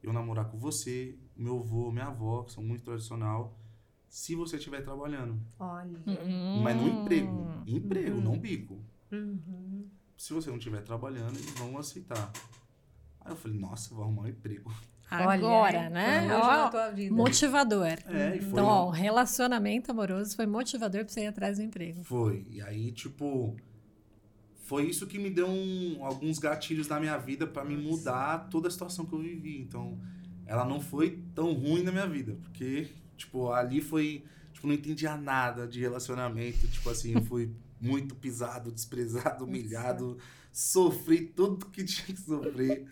eu 0.02 0.14
namorar 0.14 0.46
com 0.46 0.58
você, 0.58 1.18
meu 1.36 1.60
avô, 1.60 1.92
minha 1.92 2.06
avó, 2.06 2.44
que 2.44 2.54
são 2.54 2.64
muito 2.64 2.86
tradicional, 2.86 3.60
se 4.08 4.34
você 4.34 4.56
estiver 4.56 4.82
trabalhando. 4.82 5.38
Olha. 5.60 6.00
Mas 6.64 6.78
no 6.78 6.88
emprego. 6.88 7.48
Emprego, 7.68 8.16
Uhum. 8.16 8.22
não 8.24 8.40
bico. 8.40 8.80
Uhum. 9.12 9.90
Se 10.18 10.32
você 10.32 10.50
não 10.50 10.58
estiver 10.58 10.82
trabalhando, 10.82 11.36
eles 11.38 11.52
vão 11.56 11.78
aceitar. 11.78 12.32
Aí 13.20 13.34
eu 13.34 13.36
falei, 13.36 13.60
nossa, 13.60 13.94
vou 13.94 14.06
arrumar 14.06 14.22
um 14.22 14.28
emprego. 14.30 14.72
Agora, 15.10 15.84
hein? 15.86 15.90
né? 15.90 16.36
Ó, 16.36 16.70
tua 16.70 16.90
vida. 16.92 17.16
motivador. 17.16 17.88
É, 18.08 18.36
e 18.36 18.40
foi. 18.42 18.50
Então, 18.52 18.66
ó, 18.66 18.88
o 18.88 18.90
relacionamento 18.90 19.92
amoroso 19.92 20.36
foi 20.36 20.46
motivador 20.46 21.04
pra 21.06 21.14
você 21.14 21.22
ir 21.24 21.28
atrás 21.28 21.58
do 21.58 21.64
emprego. 21.64 22.04
Foi. 22.04 22.46
E 22.50 22.62
aí, 22.62 22.92
tipo, 22.92 23.56
foi 24.66 24.86
isso 24.86 25.08
que 25.08 25.18
me 25.18 25.30
deu 25.30 25.48
um- 25.48 26.06
alguns 26.06 26.38
gatilhos 26.38 26.88
na 26.88 27.00
minha 27.00 27.18
vida 27.18 27.48
pra 27.48 27.64
me 27.66 27.76
mudar 27.76 28.50
toda 28.50 28.68
a 28.68 28.72
situação 28.72 29.06
que 29.06 29.14
eu 29.14 29.20
vivi. 29.20 29.60
Então, 29.60 29.98
ela 30.46 30.64
não 30.66 30.80
foi 30.80 31.20
tão 31.34 31.54
ruim 31.54 31.84
na 31.84 31.92
minha 31.92 32.08
vida, 32.08 32.38
porque, 32.42 32.88
tipo, 33.18 33.52
ali 33.52 33.82
foi, 33.82 34.24
tipo, 34.54 34.68
não 34.68 34.74
entendia 34.76 35.16
nada 35.18 35.68
de 35.68 35.80
relacionamento, 35.80 36.68
tipo 36.68 36.90
assim, 36.90 37.14
eu 37.14 37.22
fui 37.24 37.52
muito 37.82 38.14
pisado, 38.16 38.72
desprezado, 38.72 39.46
humilhado, 39.46 40.18
sofri 40.52 41.22
tudo 41.26 41.66
que 41.68 41.84
tinha 41.84 42.06
que 42.08 42.22
sofrer. 42.22 42.86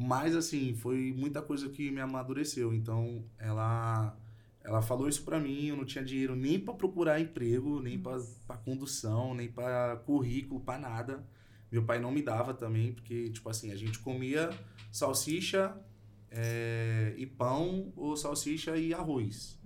Mas 0.00 0.36
assim, 0.36 0.76
foi 0.76 1.12
muita 1.12 1.42
coisa 1.42 1.68
que 1.68 1.90
me 1.90 2.00
amadureceu. 2.00 2.72
Então, 2.72 3.24
ela 3.36 4.16
ela 4.60 4.80
falou 4.80 5.08
isso 5.08 5.24
pra 5.24 5.40
mim, 5.40 5.66
eu 5.66 5.76
não 5.76 5.84
tinha 5.84 6.04
dinheiro 6.04 6.36
nem 6.36 6.60
pra 6.60 6.74
procurar 6.74 7.20
emprego, 7.20 7.80
nem 7.80 7.98
pra 7.98 8.16
pra 8.46 8.56
condução, 8.56 9.34
nem 9.34 9.50
pra 9.50 9.96
currículo, 10.06 10.60
pra 10.60 10.78
nada. 10.78 11.26
Meu 11.70 11.84
pai 11.84 11.98
não 11.98 12.12
me 12.12 12.22
dava 12.22 12.54
também, 12.54 12.92
porque 12.92 13.30
tipo 13.30 13.48
assim, 13.48 13.72
a 13.72 13.76
gente 13.76 13.98
comia 13.98 14.50
salsicha 14.92 15.76
é, 16.30 17.14
e 17.16 17.26
pão 17.26 17.92
ou 17.96 18.16
salsicha 18.16 18.76
e 18.76 18.94
arroz. 18.94 19.58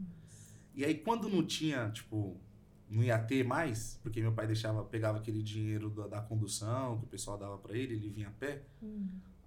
E 0.74 0.82
aí 0.82 0.94
quando 0.94 1.28
não 1.28 1.44
tinha, 1.44 1.90
tipo, 1.90 2.40
não 2.88 3.02
ia 3.02 3.18
ter 3.18 3.45
mais, 3.45 4.00
porque 4.02 4.21
meu 4.23 4.32
pai 4.32 4.47
deixava, 4.47 4.82
pegava 4.82 5.18
aquele 5.18 5.42
dinheiro 5.42 5.90
da, 5.90 6.06
da 6.06 6.21
condução 6.23 6.99
que 6.99 7.04
o 7.04 7.08
pessoal 7.08 7.36
dava 7.36 7.58
pra 7.58 7.76
ele, 7.76 7.95
ele 7.95 8.08
vinha 8.08 8.28
a 8.28 8.32
pé. 8.32 8.62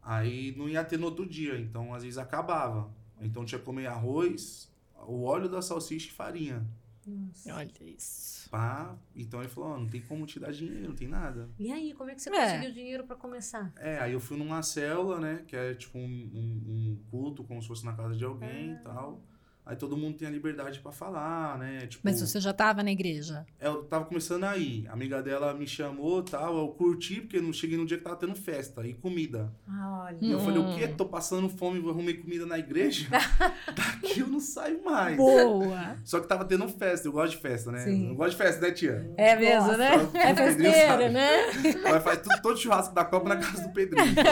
Aí 0.06 0.54
não 0.56 0.70
ia 0.70 0.84
ter 0.86 0.98
no 1.00 1.06
outro 1.08 1.26
dia, 1.26 1.60
então 1.60 1.94
às 1.94 2.04
vezes 2.04 2.18
acabava. 2.20 2.94
Então 3.20 3.44
tinha 3.44 3.58
que 3.60 3.66
comer 3.66 3.88
arroz, 3.88 4.72
o 5.08 5.24
óleo 5.24 5.50
da 5.50 5.62
salsicha 5.62 6.10
e 6.10 6.12
farinha. 6.12 6.64
Nossa. 7.08 7.54
Olha 7.56 7.72
isso. 7.84 8.50
Pá. 8.50 8.96
Então 9.16 9.40
ele 9.40 9.50
falou, 9.50 9.72
ó, 9.72 9.78
não 9.80 9.88
tem 9.88 10.02
como 10.02 10.26
te 10.26 10.40
dar 10.40 10.52
dinheiro, 10.52 10.88
não 10.90 10.96
tem 10.96 11.08
nada. 11.08 11.50
E 11.60 11.72
aí, 11.72 11.94
como 11.94 12.10
é 12.10 12.16
que 12.16 12.22
você 12.22 12.30
É. 12.30 12.44
conseguiu 12.46 12.72
dinheiro 12.74 13.04
pra 13.04 13.16
começar? 13.16 13.72
É, 13.78 14.00
aí 14.00 14.14
eu 14.14 14.20
fui 14.20 14.38
numa 14.38 14.62
célula, 14.64 15.20
né? 15.20 15.44
Que 15.48 15.56
é 15.56 15.74
tipo 15.76 15.98
um, 15.98 16.02
um- 16.02 16.64
um 16.68 17.00
culto, 17.12 17.44
como 17.44 17.62
se 17.62 17.68
fosse 17.68 17.84
na 17.86 17.94
casa 17.94 18.16
de 18.16 18.24
alguém 18.26 18.74
e 18.74 18.78
tal. 18.78 19.22
Aí 19.66 19.76
todo 19.76 19.98
mundo 19.98 20.16
tem 20.18 20.28
a 20.28 20.32
liberdade 20.32 20.80
pra 20.80 20.92
falar, 20.92 21.58
né? 21.58 21.88
Tipo, 21.88 22.02
Mas 22.04 22.22
você 22.22 22.40
já 22.40 22.54
tava 22.54 22.84
na 22.84 22.92
igreja? 22.92 23.46
eu 23.60 23.84
tava 23.86 24.06
começando 24.06 24.44
aí. 24.44 24.86
A 24.88 24.94
amiga 24.94 25.24
dela 25.24 25.54
me 25.56 25.66
chamou 25.66 26.20
e 26.20 26.24
tal. 26.30 26.58
Eu 26.58 26.68
curti, 26.68 27.22
porque 27.22 27.38
eu 27.38 27.42
não 27.42 27.52
cheguei 27.52 27.76
no 27.78 27.86
dia 27.86 27.98
que 27.98 28.04
tava 28.04 28.16
tendo 28.16 28.36
festa 28.36 28.86
e 28.86 28.94
comida. 28.94 29.52
Ah, 29.68 30.06
olha. 30.06 30.18
E 30.22 30.32
eu 30.32 30.40
falei, 30.40 30.60
o 30.60 30.66
Hum. 30.66 30.76
quê? 30.76 30.88
Tô 30.88 31.06
passando 31.06 31.50
fome, 31.50 31.80
vou 31.80 31.90
arrumei 31.92 32.14
comida 32.14 32.46
na 32.46 32.60
igreja? 32.60 33.08
Daqui 33.76 34.20
eu 34.20 34.28
não 34.28 34.40
saio 34.40 34.84
mais. 34.84 35.18
Boa! 35.18 35.98
Só 36.04 36.20
que 36.20 36.28
tava 36.28 36.46
tendo 36.46 36.68
festa, 36.70 37.08
eu 37.08 37.12
gosto 37.12 37.32
de 37.36 37.42
festa, 37.42 37.72
né? 37.72 37.80
Sim. 37.80 38.10
Eu 38.10 38.16
gosto 38.16 38.32
de 38.32 38.38
festa, 38.38 38.62
né, 38.62 38.72
tia? 38.72 39.12
É 39.18 39.36
mesmo, 39.36 39.68
Nossa, 39.68 39.78
né? 39.78 39.92
É 40.14 40.30
É 40.30 40.36
festeiro, 40.36 41.12
né? 41.12 41.50
Ela 41.86 42.02
faz 42.02 42.20
tudo, 42.22 42.40
todo 42.42 42.58
churrasco 42.60 42.94
da 42.94 43.04
Copa 43.04 43.30
na 43.30 43.38
casa 43.38 43.64
do 43.64 43.74
Pedrinho. 43.74 44.14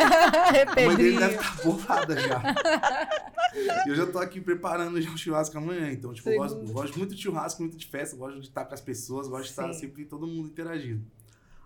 É 0.53 0.61
A 0.83 0.85
mãe 0.85 0.95
dele 0.95 1.17
Pedrinho. 1.17 1.19
deve 1.19 1.35
estar 1.35 1.63
bolada 1.63 2.15
já. 2.19 2.41
E 3.85 3.89
eu 3.89 3.95
já 3.95 4.05
tô 4.05 4.19
aqui 4.19 4.39
preparando 4.41 5.01
já 5.01 5.09
o 5.09 5.17
churrasco 5.23 5.57
amanhã. 5.57 5.91
Então, 5.91 6.13
tipo, 6.13 6.29
eu 6.29 6.37
gosto, 6.37 6.57
eu 6.59 6.73
gosto 6.73 6.97
muito 6.97 7.15
de 7.15 7.21
churrasco, 7.21 7.61
muito 7.61 7.77
de 7.77 7.85
festa, 7.87 8.15
gosto 8.15 8.39
de 8.39 8.47
estar 8.47 8.65
com 8.65 8.73
as 8.73 8.81
pessoas, 8.81 9.27
gosto 9.27 9.43
de 9.45 9.49
estar 9.49 9.71
Sim. 9.73 9.79
sempre 9.79 10.05
todo 10.05 10.27
mundo 10.27 10.49
interagindo. 10.49 11.03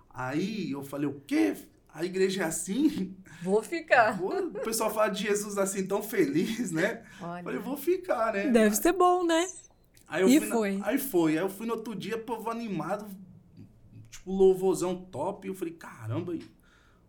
Aí 0.10 0.72
eu 0.72 0.84
falei, 0.84 1.08
o 1.08 1.22
quê? 1.28 1.56
A 1.94 2.06
igreja 2.06 2.44
é 2.44 2.46
assim? 2.46 3.16
Vou 3.42 3.62
ficar. 3.64 4.18
Pô, 4.20 4.34
o 4.36 4.52
pessoal 4.52 4.94
fala 4.94 5.10
de 5.10 5.24
Jesus 5.24 5.58
assim 5.58 5.86
tão 5.88 6.02
feliz, 6.04 6.72
né? 6.72 7.04
Olha. 7.22 7.44
falei, 7.44 7.60
vou 7.60 7.78
ficar, 7.78 8.34
né? 8.34 8.48
Deve 8.52 8.76
ser 8.76 8.94
bom, 8.94 9.26
né? 9.26 9.48
Aí 10.08 10.22
eu 10.22 10.30
E 10.30 10.40
fui 10.40 10.48
na- 10.48 10.56
foi. 10.56 10.80
aí 10.84 10.98
foi. 11.00 11.32
Aí 11.34 11.44
eu 11.44 11.50
fui 11.50 11.66
no 11.66 11.74
outro 11.74 11.96
dia, 11.96 12.18
povo 12.18 12.50
animado, 12.50 13.08
tipo, 14.10 14.32
louvorzão 14.32 14.96
top. 14.96 15.48
Eu 15.48 15.56
falei, 15.56 15.74
caramba. 15.74 16.34
Aí, 16.34 16.42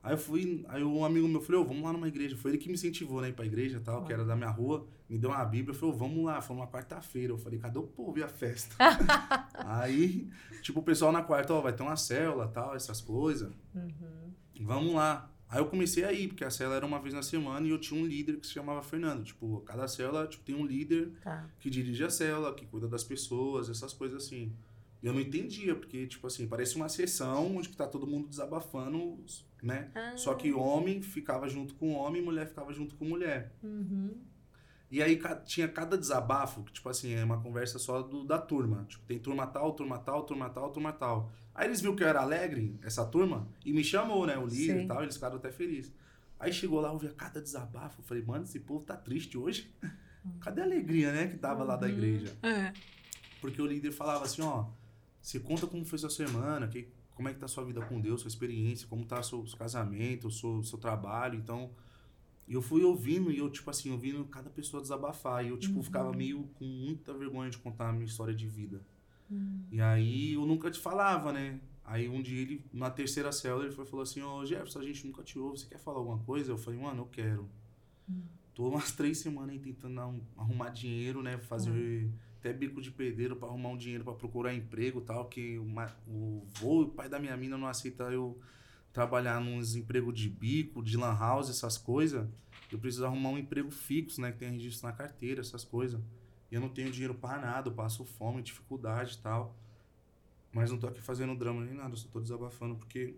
aí 0.02 0.12
eu 0.14 0.18
fui, 0.18 0.64
aí 0.68 0.82
um 0.82 1.04
amigo 1.04 1.28
meu 1.28 1.40
falou, 1.40 1.62
ô, 1.62 1.64
vamos 1.64 1.82
lá 1.82 1.92
numa 1.92 2.08
igreja. 2.08 2.36
Foi 2.36 2.50
ele 2.50 2.58
que 2.58 2.68
me 2.68 2.74
incentivou, 2.74 3.20
né, 3.20 3.28
ir 3.28 3.34
pra 3.34 3.44
igreja 3.46 3.78
e 3.78 3.80
tal, 3.80 4.04
que 4.04 4.12
era 4.12 4.24
da 4.24 4.34
minha 4.36 4.50
rua. 4.50 4.86
Me 5.08 5.18
deu 5.18 5.30
uma 5.30 5.44
bíblia, 5.44 5.74
falou, 5.74 5.94
vamos 5.94 6.24
lá. 6.24 6.40
Foi 6.42 6.54
uma 6.54 6.66
quarta-feira. 6.66 7.32
Eu 7.32 7.38
falei, 7.38 7.58
cadê 7.58 7.78
o 7.78 7.82
povo 7.84 8.18
e 8.18 8.22
a 8.22 8.28
festa? 8.28 8.74
aí, 9.54 10.28
tipo, 10.62 10.80
o 10.80 10.82
pessoal 10.82 11.10
na 11.12 11.22
quarta, 11.22 11.54
ó, 11.54 11.60
vai 11.60 11.72
ter 11.72 11.82
uma 11.82 11.96
célula, 11.96 12.48
tal, 12.48 12.74
essas 12.76 13.00
coisas. 13.00 13.52
Uhum. 13.74 14.32
Vamos 14.60 14.94
lá. 14.94 15.30
Aí 15.48 15.60
eu 15.60 15.66
comecei 15.66 16.04
a 16.04 16.12
ir, 16.12 16.28
porque 16.28 16.44
a 16.44 16.50
célula 16.50 16.76
era 16.76 16.84
uma 16.86 17.00
vez 17.00 17.14
na 17.14 17.22
semana 17.22 17.66
e 17.66 17.70
eu 17.70 17.78
tinha 17.78 17.98
um 17.98 18.04
líder 18.06 18.36
que 18.36 18.46
se 18.46 18.52
chamava 18.52 18.82
Fernando. 18.82 19.24
Tipo, 19.24 19.60
cada 19.62 19.88
célula 19.88 20.26
tipo, 20.26 20.44
tem 20.44 20.54
um 20.54 20.66
líder 20.66 21.12
Tá. 21.22 21.48
que 21.58 21.70
dirige 21.70 22.04
a 22.04 22.10
célula, 22.10 22.54
que 22.54 22.66
cuida 22.66 22.86
das 22.86 23.02
pessoas, 23.02 23.70
essas 23.70 23.94
coisas 23.94 24.24
assim. 24.24 24.52
E 25.02 25.06
eu 25.06 25.12
não 25.14 25.20
entendia, 25.20 25.74
porque, 25.74 26.06
tipo 26.06 26.26
assim, 26.26 26.46
parece 26.46 26.76
uma 26.76 26.88
sessão 26.88 27.56
onde 27.56 27.68
que 27.70 27.76
tá 27.76 27.86
todo 27.86 28.06
mundo 28.06 28.28
desabafando, 28.28 29.24
né? 29.62 29.90
Ah. 29.94 30.16
Só 30.16 30.34
que 30.34 30.52
homem 30.52 31.00
ficava 31.00 31.48
junto 31.48 31.74
com 31.76 31.94
homem, 31.94 32.20
mulher 32.20 32.46
ficava 32.48 32.72
junto 32.74 32.94
com 32.96 33.04
mulher. 33.06 33.54
Uhum. 33.62 34.16
E 34.90 35.02
aí 35.02 35.20
tinha 35.44 35.68
cada 35.68 35.98
desabafo, 35.98 36.62
que, 36.64 36.72
tipo 36.72 36.88
assim, 36.88 37.12
é 37.12 37.22
uma 37.22 37.40
conversa 37.42 37.78
só 37.78 38.00
do, 38.00 38.24
da 38.24 38.38
turma. 38.38 38.84
Tipo, 38.88 39.04
tem 39.04 39.18
turma 39.18 39.46
tal, 39.46 39.72
turma 39.74 39.98
tal, 39.98 40.22
turma 40.22 40.48
tal, 40.48 40.70
turma 40.70 40.92
tal. 40.92 41.30
Aí 41.54 41.66
eles 41.66 41.80
viram 41.80 41.94
que 41.94 42.02
eu 42.02 42.08
era 42.08 42.20
alegre, 42.20 42.78
essa 42.82 43.04
turma, 43.04 43.46
e 43.64 43.72
me 43.72 43.84
chamou, 43.84 44.26
né? 44.26 44.38
O 44.38 44.46
líder 44.46 44.78
Sim. 44.78 44.84
e 44.84 44.86
tal, 44.86 45.02
eles 45.02 45.14
ficaram 45.16 45.36
até 45.36 45.50
felizes. 45.52 45.92
Aí 46.40 46.52
chegou 46.52 46.80
lá, 46.80 46.90
eu 46.92 46.98
via 46.98 47.10
cada 47.12 47.42
desabafo. 47.42 48.00
Eu 48.00 48.04
falei, 48.04 48.22
mano, 48.24 48.44
esse 48.44 48.60
povo 48.60 48.84
tá 48.84 48.96
triste 48.96 49.36
hoje. 49.36 49.70
Cadê 50.40 50.62
a 50.62 50.64
alegria, 50.64 51.12
né? 51.12 51.26
Que 51.26 51.36
tava 51.36 51.64
lá 51.64 51.76
da 51.76 51.86
Uhum. 51.86 51.92
igreja. 51.92 52.36
É. 52.42 52.72
Porque 53.40 53.60
o 53.60 53.66
líder 53.66 53.92
falava 53.92 54.24
assim, 54.24 54.40
ó, 54.42 54.66
você 55.20 55.38
conta 55.38 55.66
como 55.66 55.84
foi 55.84 55.98
sua 55.98 56.10
semana, 56.10 56.66
que, 56.68 56.88
como 57.14 57.28
é 57.28 57.34
que 57.34 57.38
tá 57.40 57.46
a 57.46 57.48
sua 57.48 57.64
vida 57.64 57.80
com 57.82 58.00
Deus, 58.00 58.20
sua 58.22 58.28
experiência, 58.28 58.86
como 58.88 59.04
tá 59.04 59.22
seu, 59.22 59.46
seu 59.46 59.58
casamento, 59.58 60.30
seu, 60.30 60.62
seu 60.62 60.78
trabalho, 60.78 61.38
então... 61.38 61.70
E 62.48 62.54
eu 62.54 62.62
fui 62.62 62.82
ouvindo, 62.82 63.30
e 63.30 63.38
eu, 63.38 63.50
tipo 63.50 63.68
assim, 63.70 63.90
ouvindo 63.92 64.24
cada 64.24 64.48
pessoa 64.48 64.80
desabafar, 64.82 65.44
e 65.44 65.48
eu, 65.48 65.58
tipo, 65.58 65.82
ficava 65.82 66.10
meio 66.16 66.44
com 66.54 66.64
muita 66.64 67.12
vergonha 67.12 67.50
de 67.50 67.58
contar 67.58 67.90
a 67.90 67.92
minha 67.92 68.06
história 68.06 68.34
de 68.34 68.48
vida. 68.48 68.80
E 69.70 69.80
aí, 69.80 70.32
eu 70.32 70.46
nunca 70.46 70.70
te 70.70 70.78
falava, 70.80 71.30
né? 71.32 71.60
Aí, 71.84 72.08
um 72.08 72.22
dia, 72.22 72.40
ele, 72.40 72.64
na 72.72 72.90
terceira 72.90 73.30
célula, 73.32 73.64
ele 73.64 73.74
foi, 73.74 73.84
falou 73.84 74.02
assim, 74.02 74.22
ô, 74.22 74.44
Jefferson, 74.46 74.78
a 74.80 74.82
gente 74.84 75.06
nunca 75.06 75.22
te 75.22 75.38
ouve, 75.38 75.58
você 75.58 75.66
quer 75.66 75.78
falar 75.78 75.98
alguma 75.98 76.18
coisa? 76.20 76.50
Eu 76.52 76.56
falei, 76.58 76.80
mano, 76.80 77.02
eu 77.02 77.06
quero. 77.06 77.48
Tô 78.54 78.68
umas 78.68 78.92
três 78.96 79.18
semanas 79.18 79.50
aí 79.50 79.58
tentando 79.58 80.00
arrum- 80.00 80.20
arrumar 80.36 80.70
dinheiro, 80.70 81.22
né? 81.22 81.36
Fazer 81.38 82.10
até 82.38 82.52
bico 82.52 82.80
de 82.80 82.90
pedreiro 82.90 83.36
pra 83.36 83.48
arrumar 83.48 83.68
um 83.70 83.76
dinheiro 83.76 84.04
pra 84.04 84.14
procurar 84.14 84.54
emprego 84.54 85.00
e 85.00 85.04
tal, 85.04 85.26
que 85.28 85.58
o, 85.58 85.66
o 86.10 86.46
vô 86.58 86.82
e 86.82 86.84
o 86.84 86.88
pai 86.88 87.08
da 87.08 87.18
minha 87.18 87.36
mina 87.36 87.58
não 87.58 87.66
aceita 87.66 88.04
eu 88.04 88.38
trabalhar 88.98 89.40
nos 89.40 89.76
empregos 89.76 90.12
de 90.12 90.28
bico, 90.28 90.82
de 90.82 90.96
lan 90.96 91.16
house, 91.16 91.48
essas 91.48 91.78
coisas, 91.78 92.28
eu 92.72 92.80
preciso 92.80 93.06
arrumar 93.06 93.28
um 93.28 93.38
emprego 93.38 93.70
fixo, 93.70 94.20
né? 94.20 94.32
Que 94.32 94.38
tem 94.38 94.50
registro 94.50 94.88
na 94.88 94.92
carteira, 94.92 95.40
essas 95.40 95.62
coisas. 95.62 96.00
E 96.50 96.56
eu 96.56 96.60
não 96.60 96.68
tenho 96.68 96.90
dinheiro 96.90 97.14
para 97.14 97.40
nada, 97.40 97.68
eu 97.68 97.72
passo 97.72 98.04
fome, 98.04 98.42
dificuldade 98.42 99.14
e 99.14 99.18
tal. 99.18 99.56
Mas 100.52 100.72
não 100.72 100.78
tô 100.78 100.88
aqui 100.88 101.00
fazendo 101.00 101.32
drama 101.36 101.64
nem 101.64 101.74
nada, 101.74 101.90
eu 101.92 101.96
só 101.96 102.08
tô 102.08 102.18
desabafando 102.18 102.74
porque 102.74 103.14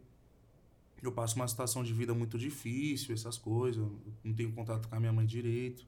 eu 1.02 1.12
passo 1.12 1.36
uma 1.36 1.48
situação 1.48 1.82
de 1.82 1.94
vida 1.94 2.12
muito 2.12 2.36
difícil, 2.36 3.14
essas 3.14 3.38
coisas. 3.38 3.82
eu 3.82 3.98
Não 4.22 4.34
tenho 4.34 4.52
contato 4.52 4.86
com 4.86 4.94
a 4.94 5.00
minha 5.00 5.14
mãe 5.14 5.24
direito. 5.24 5.86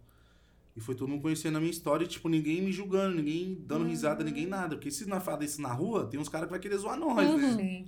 E 0.74 0.80
foi 0.80 0.94
todo 0.94 1.10
mundo 1.10 1.20
conhecendo 1.20 1.58
a 1.58 1.60
minha 1.60 1.70
história, 1.70 2.06
e, 2.06 2.08
tipo, 2.08 2.30
ninguém 2.30 2.62
me 2.62 2.72
julgando, 2.72 3.16
ninguém 3.16 3.62
dando 3.66 3.84
risada, 3.84 4.24
ninguém 4.24 4.46
nada. 4.46 4.74
Porque 4.74 4.90
se 4.90 5.04
nós 5.04 5.22
falar 5.22 5.44
isso 5.44 5.60
na 5.60 5.70
rua, 5.70 6.06
tem 6.06 6.18
uns 6.18 6.30
caras 6.30 6.46
que 6.46 6.52
vai 6.52 6.60
querer 6.60 6.78
zoar 6.78 6.98
nós, 6.98 7.28
né? 7.36 7.84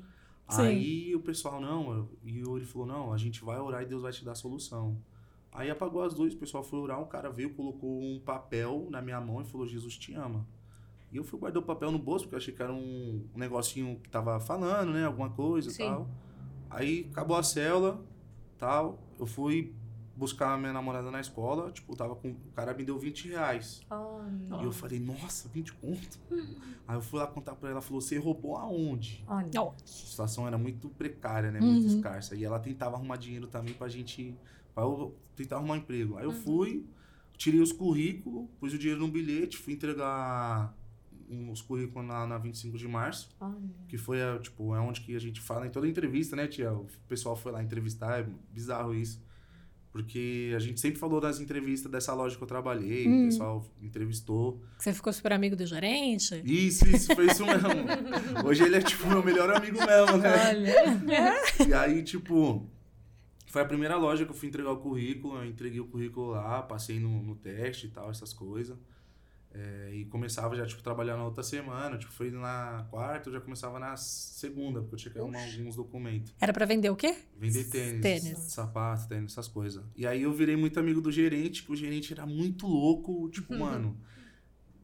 Sim. 0.48 0.62
Aí 0.62 1.14
o 1.14 1.20
pessoal, 1.20 1.60
não, 1.60 2.08
e 2.22 2.38
ele 2.38 2.64
falou, 2.64 2.86
não, 2.86 3.12
a 3.12 3.16
gente 3.16 3.44
vai 3.44 3.58
orar 3.58 3.82
e 3.82 3.86
Deus 3.86 4.02
vai 4.02 4.12
te 4.12 4.24
dar 4.24 4.32
a 4.32 4.36
solução. 4.36 4.96
Aí 5.52 5.70
apagou 5.70 6.02
as 6.02 6.14
luzes, 6.14 6.34
o 6.34 6.38
pessoal 6.38 6.62
foi 6.64 6.78
orar, 6.80 7.00
um 7.00 7.06
cara 7.06 7.30
veio, 7.30 7.54
colocou 7.54 8.00
um 8.00 8.20
papel 8.20 8.88
na 8.90 9.00
minha 9.00 9.20
mão 9.20 9.40
e 9.40 9.44
falou, 9.44 9.66
Jesus 9.66 9.96
te 9.96 10.12
ama. 10.14 10.46
E 11.12 11.16
eu 11.16 11.22
fui 11.22 11.38
guardar 11.38 11.62
o 11.62 11.66
papel 11.66 11.92
no 11.92 11.98
bolso, 11.98 12.24
porque 12.24 12.34
eu 12.34 12.38
achei 12.38 12.52
que 12.52 12.60
era 12.60 12.72
um, 12.72 13.24
um 13.34 13.38
negocinho 13.38 14.00
que 14.00 14.08
tava 14.10 14.40
falando, 14.40 14.92
né, 14.92 15.06
alguma 15.06 15.30
coisa 15.30 15.70
e 15.70 15.72
tal. 15.86 16.08
Aí 16.68 17.08
acabou 17.10 17.36
a 17.36 17.42
célula, 17.42 18.04
tal, 18.58 18.98
eu 19.18 19.26
fui 19.26 19.72
buscar 20.16 20.54
a 20.54 20.56
minha 20.58 20.72
namorada 20.72 21.10
na 21.10 21.20
escola, 21.20 21.72
tipo, 21.72 21.96
tava 21.96 22.14
com, 22.14 22.30
o 22.30 22.52
cara 22.54 22.72
me 22.74 22.84
deu 22.84 22.98
20 22.98 23.28
reais. 23.28 23.82
Olha. 23.90 24.62
E 24.62 24.64
eu 24.64 24.72
falei, 24.72 25.00
nossa, 25.00 25.48
20 25.48 25.72
conto? 25.74 26.18
Aí 26.86 26.96
eu 26.96 27.02
fui 27.02 27.18
lá 27.18 27.26
contar 27.26 27.54
pra 27.56 27.68
ela, 27.70 27.78
ela 27.78 27.82
falou, 27.82 28.00
você 28.00 28.16
roubou 28.18 28.56
aonde? 28.56 29.24
Olha. 29.26 29.50
Ó, 29.58 29.72
A 29.72 29.86
situação 29.86 30.46
era 30.46 30.56
muito 30.58 30.88
precária, 30.90 31.50
né? 31.50 31.60
Muito 31.60 31.86
Uhum. 31.88 31.96
escassa. 31.96 32.36
E 32.36 32.44
ela 32.44 32.60
tentava 32.60 32.96
arrumar 32.96 33.16
dinheiro 33.16 33.46
também 33.46 33.74
pra 33.74 33.88
gente. 33.88 34.36
Pra 34.74 34.84
eu 34.84 35.16
tentar 35.34 35.56
arrumar 35.56 35.74
um 35.74 35.78
emprego. 35.78 36.16
Aí 36.18 36.24
eu 36.24 36.32
fui, 36.32 36.86
tirei 37.36 37.60
os 37.60 37.72
currículos, 37.72 38.48
pus 38.60 38.72
o 38.72 38.78
dinheiro 38.78 39.00
no 39.00 39.08
bilhete, 39.08 39.56
fui 39.56 39.72
entregar 39.72 40.76
os 41.50 41.62
currículos 41.62 42.06
na, 42.06 42.26
na 42.26 42.38
25 42.38 42.76
de 42.76 42.86
março, 42.86 43.30
Olha. 43.40 43.56
que 43.88 43.96
foi, 43.96 44.22
a, 44.22 44.38
tipo, 44.38 44.74
é 44.74 44.80
onde 44.80 45.00
que 45.00 45.16
a 45.16 45.18
gente 45.18 45.40
fala 45.40 45.66
em 45.66 45.70
toda 45.70 45.88
entrevista, 45.88 46.36
né, 46.36 46.46
tia? 46.46 46.72
O 46.72 46.86
pessoal 47.08 47.34
foi 47.34 47.50
lá 47.50 47.62
entrevistar, 47.62 48.20
é 48.20 48.26
bizarro 48.52 48.94
isso. 48.94 49.20
Porque 49.94 50.52
a 50.56 50.58
gente 50.58 50.80
sempre 50.80 50.98
falou 50.98 51.20
nas 51.20 51.38
entrevistas 51.38 51.88
dessa 51.88 52.12
loja 52.12 52.36
que 52.36 52.42
eu 52.42 52.48
trabalhei, 52.48 53.06
o 53.06 53.26
pessoal 53.26 53.64
entrevistou. 53.80 54.60
Você 54.76 54.92
ficou 54.92 55.12
super 55.12 55.32
amigo 55.32 55.54
do 55.54 55.64
gerente? 55.64 56.42
Isso, 56.44 56.84
isso, 56.88 57.14
foi 57.14 57.26
isso 57.26 57.46
mesmo. 57.46 57.68
Hoje 58.44 58.64
ele 58.64 58.74
é, 58.74 58.82
tipo, 58.82 59.06
meu 59.06 59.22
melhor 59.22 59.48
amigo 59.54 59.78
mesmo, 59.78 60.16
né? 60.16 60.48
Olha. 60.48 61.68
E 61.68 61.72
aí, 61.72 62.02
tipo, 62.02 62.68
foi 63.46 63.62
a 63.62 63.64
primeira 63.64 63.94
loja 63.96 64.24
que 64.24 64.32
eu 64.32 64.34
fui 64.34 64.48
entregar 64.48 64.72
o 64.72 64.78
currículo. 64.78 65.36
Eu 65.36 65.46
entreguei 65.46 65.78
o 65.78 65.86
currículo 65.86 66.32
lá, 66.32 66.60
passei 66.60 66.98
no, 66.98 67.22
no 67.22 67.36
teste 67.36 67.86
e 67.86 67.90
tal, 67.90 68.10
essas 68.10 68.32
coisas. 68.32 68.76
É, 69.56 69.90
e 69.94 70.04
começava 70.06 70.56
já, 70.56 70.66
tipo, 70.66 70.82
trabalhar 70.82 71.16
na 71.16 71.24
outra 71.24 71.44
semana. 71.44 71.96
Tipo, 71.96 72.12
foi 72.12 72.28
na 72.28 72.84
quarta, 72.90 73.28
eu 73.28 73.34
já 73.34 73.40
começava 73.40 73.78
na 73.78 73.96
segunda, 73.96 74.80
porque 74.80 74.94
eu 74.94 74.98
tinha 74.98 75.12
que 75.12 75.18
arrumar 75.20 75.44
alguns 75.44 75.76
documentos. 75.76 76.34
Era 76.40 76.52
pra 76.52 76.66
vender 76.66 76.90
o 76.90 76.96
quê? 76.96 77.14
Vender 77.38 77.62
tênis, 77.70 78.00
Tênis. 78.02 78.38
sapato, 78.52 79.06
tênis, 79.08 79.30
essas 79.30 79.46
coisas. 79.46 79.84
E 79.96 80.06
aí 80.08 80.22
eu 80.22 80.32
virei 80.32 80.56
muito 80.56 80.80
amigo 80.80 81.00
do 81.00 81.12
gerente, 81.12 81.62
que 81.62 81.70
o 81.70 81.76
gerente 81.76 82.12
era 82.12 82.26
muito 82.26 82.66
louco, 82.66 83.28
tipo, 83.30 83.54
mano. 83.56 83.96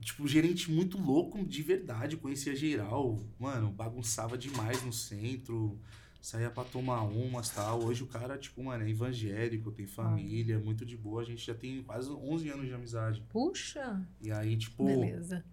Tipo, 0.01 0.27
gerente 0.29 0.71
muito 0.71 0.97
louco 0.99 1.45
de 1.45 1.63
verdade, 1.63 2.17
conhecia 2.17 2.55
geral. 2.55 3.19
Mano, 3.41 3.71
bagunçava 3.73 4.39
demais 4.39 4.83
no 4.85 4.93
centro, 4.93 5.79
saía 6.21 6.51
pra 6.51 6.65
tomar 6.65 7.03
umas 7.03 7.49
tal. 7.51 7.83
Hoje 7.83 8.03
o 8.03 8.07
cara, 8.07 8.37
tipo, 8.37 8.63
mano, 8.63 8.85
é 8.85 8.91
evangélico, 8.91 9.71
tem 9.71 9.87
família, 9.87 10.59
muito 10.59 10.85
de 10.85 10.97
boa. 10.97 11.23
A 11.23 11.25
gente 11.25 11.45
já 11.45 11.55
tem 11.55 11.83
quase 11.83 12.11
11 12.11 12.49
anos 12.51 12.67
de 12.67 12.75
amizade. 12.75 13.23
Puxa. 13.29 14.07
E 14.21 14.31
aí, 14.31 14.57
tipo, 14.57 14.85
Beleza. 14.85 15.45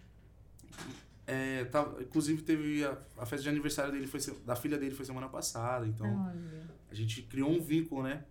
é, 1.26 1.66
tá, 1.66 1.90
inclusive 2.00 2.42
teve 2.42 2.84
a, 2.84 2.98
a 3.18 3.26
festa 3.26 3.44
de 3.44 3.50
aniversário 3.50 3.92
dele, 3.92 4.08
foi, 4.08 4.20
da 4.46 4.56
filha 4.56 4.78
dele 4.78 4.94
foi 4.94 5.06
semana 5.06 5.30
passada, 5.30 5.88
então. 5.88 6.28
Olha. 6.28 6.68
A 6.90 6.96
gente 6.96 7.22
criou 7.24 7.52
um 7.52 7.62
vínculo, 7.62 8.04
né? 8.04 8.26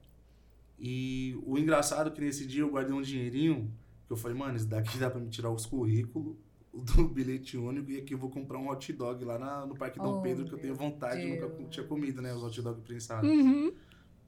E 0.79 1.38
o 1.46 1.59
engraçado 1.59 2.09
é 2.09 2.12
que 2.12 2.20
nesse 2.20 2.46
dia 2.46 2.62
eu 2.62 2.70
guardei 2.70 2.94
um 2.94 3.01
dinheirinho, 3.01 3.72
que 4.07 4.12
eu 4.12 4.16
falei, 4.16 4.37
mano, 4.37 4.57
isso 4.57 4.66
daqui 4.66 4.99
dá 4.99 5.11
pra 5.11 5.18
me 5.18 5.29
tirar 5.31 5.51
os 5.51 5.64
currículos 5.64 6.37
do 6.85 7.09
bilhete 7.09 7.57
único 7.57 7.91
e 7.91 7.99
aqui 7.99 8.15
eu 8.15 8.19
vou 8.19 8.31
comprar 8.31 8.59
um 8.59 8.69
hot 8.69 8.93
dog 8.93 9.25
lá 9.25 9.39
na- 9.39 9.67
no 9.67 9.75
Parque 9.77 9.99
Dom 9.99 10.19
Oh, 10.19 10.23
Pedro, 10.23 10.45
que 10.47 10.53
eu 10.55 10.59
tenho 10.59 10.75
vontade, 10.75 11.23
eu 11.23 11.29
nunca 11.41 11.49
Deus. 11.49 11.71
tinha 11.71 11.87
comido, 11.87 12.21
né? 12.23 12.33
Os 12.35 12.43
hot 12.43 12.61
dog 12.62 12.81
prensados. 12.83 13.29
Uhum. 13.29 13.73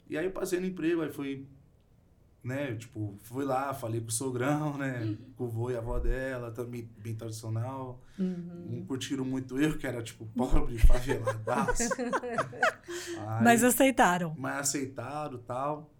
E 0.09 0.17
aí 0.17 0.25
eu 0.25 0.31
passei 0.33 0.59
no 0.61 0.67
emprego, 0.67 1.03
aí 1.03 1.11
fui, 1.13 1.47
né, 2.43 2.75
tipo, 2.77 3.15
fui 3.25 3.45
lá, 3.45 3.75
falei 3.75 4.01
com 4.01 4.09
o 4.09 4.11
sogrão, 4.11 4.79
né? 4.79 5.17
Com 5.37 5.45
o 5.45 5.49
vô 5.49 5.71
e 5.71 5.75
a 5.77 5.79
avó 5.79 5.99
dela, 5.99 6.51
também 6.51 6.89
bem 6.99 7.15
tradicional. 7.15 8.01
Uhum. 8.19 8.67
Não 8.71 8.85
curtiram 8.87 9.25
muito 9.25 9.59
eu, 9.61 9.77
que 9.77 9.87
era, 9.87 10.03
tipo, 10.03 10.25
pobre, 10.27 10.79
faveladaço. 10.79 11.83
Aí- 13.29 13.45
Mas 13.45 13.63
aceitaram. 13.65 14.35
mas 14.39 14.61
aceitaram 14.61 15.37
e 15.39 15.43
tal. 15.43 15.91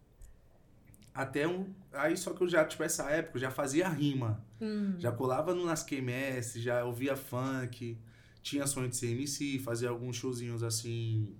Até 1.15 1.47
um. 1.47 1.73
Aí 1.93 2.17
só 2.17 2.33
que 2.33 2.43
eu 2.43 2.49
já, 2.49 2.65
tipo, 2.65 2.83
essa 2.83 3.11
época, 3.11 3.37
eu 3.37 3.41
já 3.41 3.51
fazia 3.51 3.89
rima. 3.89 4.45
Hum. 4.61 4.95
Já 4.99 5.13
colava 5.13 5.55
no 5.55 5.65
nas 5.65 5.83
QMS, 5.83 6.61
já 6.61 6.85
ouvia 6.85 7.17
funk, 7.17 7.99
tinha 8.43 8.67
sonho 8.67 8.89
de 8.89 8.97
ser 8.97 9.09
MC, 9.13 9.59
fazia 9.59 9.89
alguns 9.89 10.17
showzinhos 10.17 10.63
assim 10.63 11.37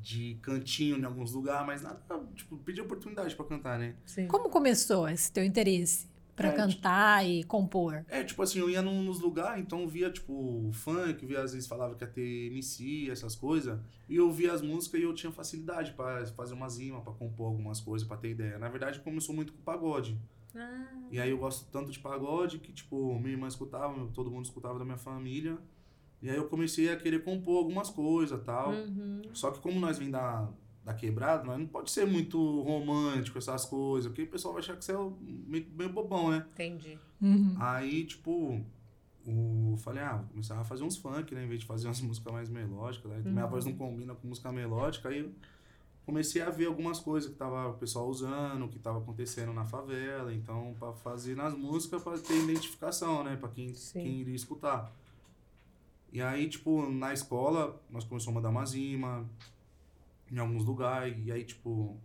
de 0.00 0.38
cantinho 0.40 0.96
em 0.98 1.04
alguns 1.04 1.32
lugares, 1.32 1.66
mas 1.66 1.82
nada, 1.82 2.00
tipo, 2.34 2.56
pedir 2.56 2.80
oportunidade 2.80 3.36
pra 3.36 3.44
cantar, 3.44 3.78
né? 3.78 3.94
Sim. 4.06 4.26
Como 4.26 4.48
começou 4.48 5.08
esse 5.08 5.30
teu 5.30 5.44
interesse 5.44 6.09
pra 6.40 6.48
É, 6.48 6.56
cantar 6.56 7.28
e 7.28 7.44
compor? 7.44 8.02
É, 8.08 8.24
tipo 8.24 8.42
assim, 8.42 8.58
eu 8.58 8.70
ia 8.70 8.80
num- 8.80 9.02
nos 9.02 9.20
lugares, 9.20 9.62
então 9.62 9.86
via, 9.86 10.10
tipo, 10.10 10.70
funk, 10.72 11.26
via 11.26 11.42
às 11.42 11.52
vezes 11.52 11.68
falava 11.68 11.94
que 11.94 12.02
ia 12.02 12.08
ter 12.08 12.46
MC, 12.46 13.10
essas 13.10 13.36
coisas, 13.36 13.78
e 14.08 14.16
eu 14.16 14.30
via 14.32 14.52
as 14.52 14.62
músicas 14.62 15.00
e 15.00 15.04
eu 15.04 15.12
tinha 15.14 15.30
facilidade 15.30 15.92
pra 15.92 16.24
fazer 16.28 16.54
umas 16.54 16.78
rimas, 16.78 17.02
pra 17.02 17.12
compor 17.12 17.48
algumas 17.48 17.78
coisas, 17.80 18.06
pra 18.08 18.16
ter 18.16 18.30
ideia. 18.30 18.58
Na 18.58 18.68
verdade, 18.68 19.00
começou 19.00 19.34
muito 19.34 19.52
com 19.52 19.60
pagode. 19.62 20.18
Ah, 20.54 20.86
E 21.12 21.20
aí 21.20 21.30
eu 21.30 21.38
gosto 21.38 21.70
tanto 21.70 21.90
de 21.92 21.98
pagode 21.98 22.58
que, 22.58 22.72
tipo, 22.72 23.18
minha 23.18 23.32
irmã 23.32 23.46
escutava, 23.46 24.06
todo 24.14 24.30
mundo 24.30 24.44
escutava 24.46 24.78
da 24.78 24.84
minha 24.84 24.96
família. 24.98 25.58
E 26.22 26.28
aí 26.30 26.36
eu 26.36 26.48
comecei 26.48 26.90
a 26.90 26.96
querer 26.96 27.22
compor 27.24 27.58
algumas 27.58 27.88
coisas 27.90 28.38
e 28.40 28.42
tal. 28.44 28.72
uhum. 28.72 29.22
Só 29.32 29.50
que 29.50 29.58
como 29.60 29.78
nós 29.78 29.98
vem 29.98 30.10
da, 30.10 30.48
da 30.84 30.94
quebrada, 30.94 31.44
nós 31.44 31.58
não 31.58 31.66
pode 31.66 31.90
ser 31.90 32.06
muito 32.06 32.38
romântico, 32.62 33.36
essas 33.38 33.64
coisas, 33.66 34.10
porque 34.10 34.22
o 34.22 34.30
pessoal 34.30 34.54
vai 34.54 34.62
achar 34.62 34.76
que 34.76 34.84
você 34.84 34.92
é 34.92 35.10
meio, 35.46 35.66
meio 35.76 35.92
bobão, 35.92 36.30
né? 36.30 36.46
Entendi. 36.54 36.98
Uhum. 37.20 37.54
Aí, 37.58 38.04
tipo, 38.04 38.60
o, 39.26 39.76
falei, 39.78 40.02
ah, 40.02 40.16
vou 40.16 40.26
começar 40.28 40.58
a 40.58 40.64
fazer 40.64 40.82
uns 40.84 40.96
funk, 40.96 41.34
né? 41.34 41.44
Em 41.44 41.48
vez 41.48 41.60
de 41.60 41.66
fazer 41.66 41.86
umas 41.86 42.00
músicas 42.02 42.32
mais 42.32 42.48
melódicas. 42.48 43.10
Né? 43.10 43.20
Minha 43.24 43.44
Uhum. 43.44 43.50
voz 43.50 43.64
não 43.66 43.74
combina 43.74 44.14
com 44.14 44.26
música 44.28 44.50
melódica. 44.50 45.10
Aí 45.10 45.18
eu 45.18 45.30
comecei 46.06 46.40
a 46.40 46.48
ver 46.48 46.66
algumas 46.66 46.98
coisas 46.98 47.30
que 47.30 47.36
tava 47.36 47.68
o 47.68 47.74
pessoal 47.74 48.08
usando, 48.08 48.66
que 48.68 48.78
tava 48.78 48.98
acontecendo 48.98 49.52
na 49.52 49.66
favela. 49.66 50.32
Então, 50.32 50.74
para 50.78 50.92
fazer 50.94 51.36
nas 51.36 51.54
músicas, 51.54 52.02
para 52.02 52.18
ter 52.18 52.42
identificação, 52.42 53.22
né? 53.22 53.36
Para 53.36 53.50
quem, 53.50 53.74
Sim. 53.74 54.02
quem 54.02 54.12
iria 54.22 54.34
escutar. 54.34 54.90
E 56.12 56.20
aí, 56.22 56.48
tipo, 56.48 56.88
na 56.90 57.12
escola, 57.12 57.80
nós 57.90 58.02
começamos 58.04 58.32
a 58.36 58.40
mandar 58.40 58.48
umas 58.48 58.72
rimas 58.74 59.26
em 60.30 60.38
alguns 60.38 60.64
lugares. 60.64 61.16
E 61.24 61.32
aí, 61.32 61.44
tipo, 61.44 61.98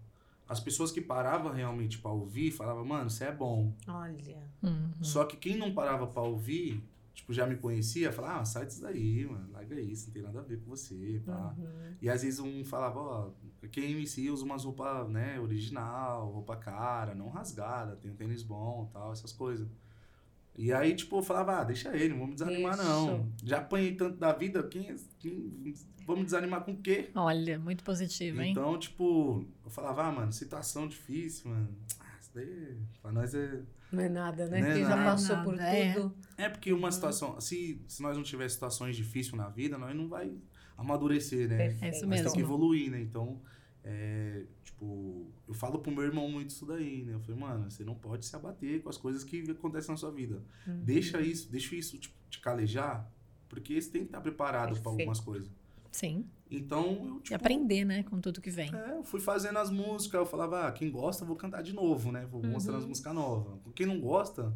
as 0.47 0.59
pessoas 0.59 0.91
que 0.91 1.01
paravam 1.01 1.51
realmente 1.51 1.97
para 1.97 2.11
ouvir 2.11 2.51
falavam, 2.51 2.85
mano, 2.85 3.09
você 3.09 3.25
é 3.25 3.31
bom. 3.31 3.73
Olha. 3.87 4.43
Uhum. 4.61 4.91
Só 5.01 5.25
que 5.25 5.37
quem 5.37 5.57
não 5.57 5.73
parava 5.73 6.05
pra 6.07 6.21
ouvir, 6.21 6.83
tipo, 7.13 7.33
já 7.33 7.47
me 7.47 7.55
conhecia, 7.55 8.11
falava, 8.11 8.41
ah, 8.41 8.45
sai 8.45 8.65
disso 8.65 8.81
daí, 8.81 9.25
mano, 9.25 9.51
larga 9.51 9.79
isso, 9.79 10.07
não 10.07 10.13
tem 10.13 10.21
nada 10.21 10.39
a 10.39 10.43
ver 10.43 10.59
com 10.59 10.69
você, 10.69 11.21
pá. 11.25 11.55
Uhum. 11.57 11.95
E 12.01 12.09
às 12.09 12.21
vezes 12.21 12.39
um 12.39 12.63
falava, 12.63 12.99
ó, 12.99 13.31
quem 13.71 13.93
MC 13.93 14.29
usa 14.29 14.45
umas 14.45 14.63
roupas, 14.63 15.09
né, 15.09 15.39
original, 15.39 16.29
roupa 16.31 16.55
cara, 16.55 17.15
não 17.15 17.29
rasgada, 17.29 17.95
tem 17.95 18.11
um 18.11 18.15
tênis 18.15 18.43
bom 18.43 18.89
tal, 18.93 19.11
essas 19.11 19.31
coisas. 19.31 19.67
E 20.57 20.71
aí, 20.71 20.95
tipo, 20.95 21.17
eu 21.17 21.23
falava, 21.23 21.59
ah, 21.59 21.63
deixa 21.63 21.95
ele, 21.95 22.09
não 22.09 22.19
vamos 22.19 22.35
desanimar 22.35 22.77
não. 22.77 23.29
Já 23.43 23.57
apanhei 23.57 23.93
tanto 23.95 24.17
da 24.17 24.31
vida, 24.31 24.63
quem, 24.63 24.95
quem 25.19 25.73
vamos 26.05 26.25
desanimar 26.25 26.63
com 26.63 26.71
o 26.71 26.77
quê? 26.77 27.09
Olha, 27.13 27.59
muito 27.59 27.83
positivo, 27.83 28.41
hein? 28.41 28.51
Então, 28.51 28.77
tipo, 28.79 29.45
eu 29.63 29.69
falava, 29.69 30.05
ah, 30.05 30.11
mano, 30.11 30.31
situação 30.31 30.87
difícil, 30.87 31.51
mano. 31.51 31.69
Ah, 31.99 32.17
isso 32.19 32.31
daí, 32.33 32.77
pra 33.01 33.11
nós 33.11 33.33
é... 33.33 33.61
Não 33.91 34.03
é 34.03 34.09
nada, 34.09 34.47
né? 34.47 34.61
Não 34.61 34.67
é 34.67 34.73
Quem 34.73 34.83
já 34.83 34.95
nada. 34.95 35.11
passou 35.11 35.37
por 35.43 35.59
é. 35.59 35.93
tudo. 35.93 36.15
É 36.37 36.49
porque 36.49 36.71
uma 36.73 36.91
situação, 36.91 37.39
se, 37.39 37.81
se 37.87 38.01
nós 38.01 38.15
não 38.15 38.23
tiver 38.23 38.49
situações 38.49 38.95
difíceis 38.95 39.35
na 39.35 39.49
vida, 39.49 39.77
nós 39.77 39.95
não 39.95 40.07
vai 40.07 40.33
amadurecer, 40.77 41.47
né? 41.49 41.57
Perfeito. 41.57 41.83
É 41.85 41.89
isso 41.89 42.01
Nós 42.01 42.09
mesmo. 42.09 42.25
tem 42.25 42.33
que 42.33 42.41
evoluir, 42.41 42.91
né? 42.91 43.01
Então, 43.01 43.41
é, 43.83 44.43
tipo, 44.75 45.25
eu 45.47 45.53
falo 45.53 45.79
pro 45.79 45.91
meu 45.91 46.03
irmão 46.03 46.29
muito 46.29 46.49
isso 46.49 46.65
daí, 46.65 47.03
né? 47.03 47.13
Eu 47.13 47.19
falei, 47.21 47.39
mano, 47.39 47.71
você 47.71 47.83
não 47.83 47.95
pode 47.95 48.25
se 48.25 48.35
abater 48.35 48.81
com 48.83 48.89
as 48.89 48.97
coisas 48.97 49.23
que 49.23 49.49
acontecem 49.49 49.91
na 49.91 49.97
sua 49.97 50.11
vida. 50.11 50.43
Uhum. 50.67 50.81
Deixa 50.83 51.21
isso, 51.21 51.49
deixa 51.49 51.75
isso 51.75 51.97
tipo, 51.97 52.13
te 52.29 52.39
calejar, 52.39 53.09
porque 53.47 53.81
você 53.81 53.89
tem 53.89 54.01
que 54.01 54.07
estar 54.09 54.21
preparado 54.21 54.79
para 54.81 54.91
algumas 54.91 55.19
coisas. 55.19 55.49
Sim. 55.91 56.25
Então, 56.51 56.85
eu, 57.05 57.17
E 57.17 57.21
tipo, 57.21 57.35
aprender, 57.35 57.85
né? 57.85 58.03
Com 58.03 58.19
tudo 58.19 58.41
que 58.41 58.51
vem. 58.51 58.73
É, 58.75 58.97
eu 58.97 59.03
fui 59.03 59.19
fazendo 59.21 59.57
as 59.57 59.69
músicas, 59.71 60.19
eu 60.19 60.25
falava, 60.25 60.67
ah, 60.67 60.71
quem 60.71 60.91
gosta, 60.91 61.23
vou 61.25 61.35
cantar 61.35 61.63
de 61.63 61.73
novo, 61.73 62.11
né? 62.11 62.25
Vou 62.29 62.41
Uhum. 62.43 62.55
as 62.57 62.85
músicas 62.85 63.13
novas. 63.15 63.59
Quem 63.73 63.85
não 63.87 63.99
gosta, 63.99 64.53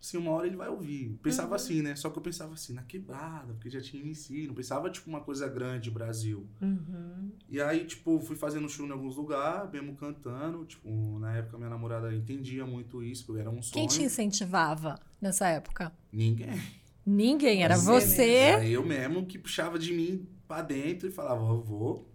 assim, 0.00 0.16
uma 0.16 0.30
hora 0.30 0.46
ele 0.46 0.56
vai 0.56 0.68
ouvir. 0.68 1.18
Pensava 1.22 1.48
Uhum. 1.48 1.54
assim, 1.54 1.82
né? 1.82 1.96
Só 1.96 2.08
que 2.10 2.18
eu 2.18 2.22
pensava 2.22 2.54
assim, 2.54 2.72
na 2.72 2.82
quebrada, 2.82 3.52
porque 3.54 3.68
já 3.70 3.80
tinha 3.80 4.02
MC, 4.02 4.46
não 4.46 4.54
pensava, 4.54 4.88
tipo, 4.90 5.08
uma 5.08 5.20
coisa 5.20 5.48
grande, 5.48 5.90
Brasil. 5.90 6.46
Uhum. 6.62 7.30
E 7.48 7.60
aí, 7.60 7.84
tipo, 7.84 8.20
fui 8.20 8.36
fazendo 8.36 8.68
show 8.68 8.86
em 8.86 8.90
alguns 8.92 9.16
lugares, 9.16 9.70
mesmo 9.72 9.94
cantando. 9.96 10.64
Tipo, 10.64 11.18
na 11.18 11.36
época 11.36 11.56
minha 11.58 11.70
namorada 11.70 12.14
entendia 12.14 12.64
muito 12.64 13.02
isso, 13.02 13.32
que 13.32 13.38
era 13.38 13.50
um 13.50 13.60
sonho. 13.62 13.72
Quem 13.72 13.86
te 13.86 14.02
incentivava 14.02 14.98
nessa 15.20 15.48
época? 15.48 15.92
Ninguém. 16.12 16.60
Ninguém, 17.04 17.62
era 17.64 17.76
Você 17.76 18.00
você. 18.00 18.30
Era 18.34 18.66
eu 18.66 18.84
mesmo 18.84 19.24
que 19.26 19.38
puxava 19.38 19.78
de 19.78 19.92
mim 19.94 20.28
pra 20.46 20.62
dentro 20.62 21.08
e 21.08 21.10
falava, 21.10 21.42
eu 21.42 21.62
vou. 21.62 22.07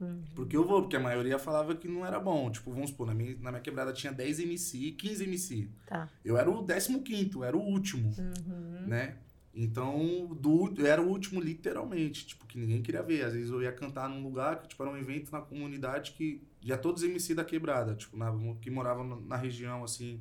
Uhum. 0.00 0.22
Porque 0.34 0.56
eu 0.56 0.64
vou, 0.64 0.82
porque 0.82 0.96
a 0.96 1.00
maioria 1.00 1.38
falava 1.38 1.74
que 1.74 1.88
não 1.88 2.06
era 2.06 2.20
bom. 2.20 2.50
Tipo, 2.50 2.70
vamos 2.72 2.90
supor, 2.90 3.06
na 3.06 3.14
minha, 3.14 3.36
na 3.40 3.50
minha 3.50 3.60
quebrada 3.60 3.92
tinha 3.92 4.12
10 4.12 4.38
MC, 4.40 4.92
15 4.92 5.24
MC. 5.24 5.68
Tá. 5.86 6.08
Eu 6.24 6.36
era 6.38 6.48
o 6.48 6.64
15, 6.64 7.42
era 7.44 7.56
o 7.56 7.60
último, 7.60 8.14
Uhum. 8.18 8.86
né? 8.86 9.16
Então, 9.54 10.26
do, 10.40 10.72
eu 10.78 10.86
era 10.86 11.02
o 11.02 11.08
último 11.08 11.40
literalmente, 11.40 12.26
tipo, 12.28 12.46
que 12.46 12.56
ninguém 12.56 12.80
queria 12.80 13.02
ver. 13.02 13.24
Às 13.24 13.32
vezes 13.32 13.50
eu 13.50 13.60
ia 13.60 13.72
cantar 13.72 14.08
num 14.08 14.22
lugar 14.22 14.62
que, 14.62 14.68
tipo, 14.68 14.80
era 14.84 14.92
um 14.92 14.96
evento 14.96 15.32
na 15.32 15.40
comunidade 15.40 16.12
que 16.12 16.40
já 16.60 16.78
todos 16.78 17.02
MC 17.02 17.34
da 17.34 17.44
quebrada, 17.44 17.94
tipo, 17.96 18.16
na, 18.16 18.32
que 18.60 18.70
moravam 18.70 19.04
na, 19.04 19.16
na 19.16 19.36
região, 19.36 19.82
assim. 19.82 20.20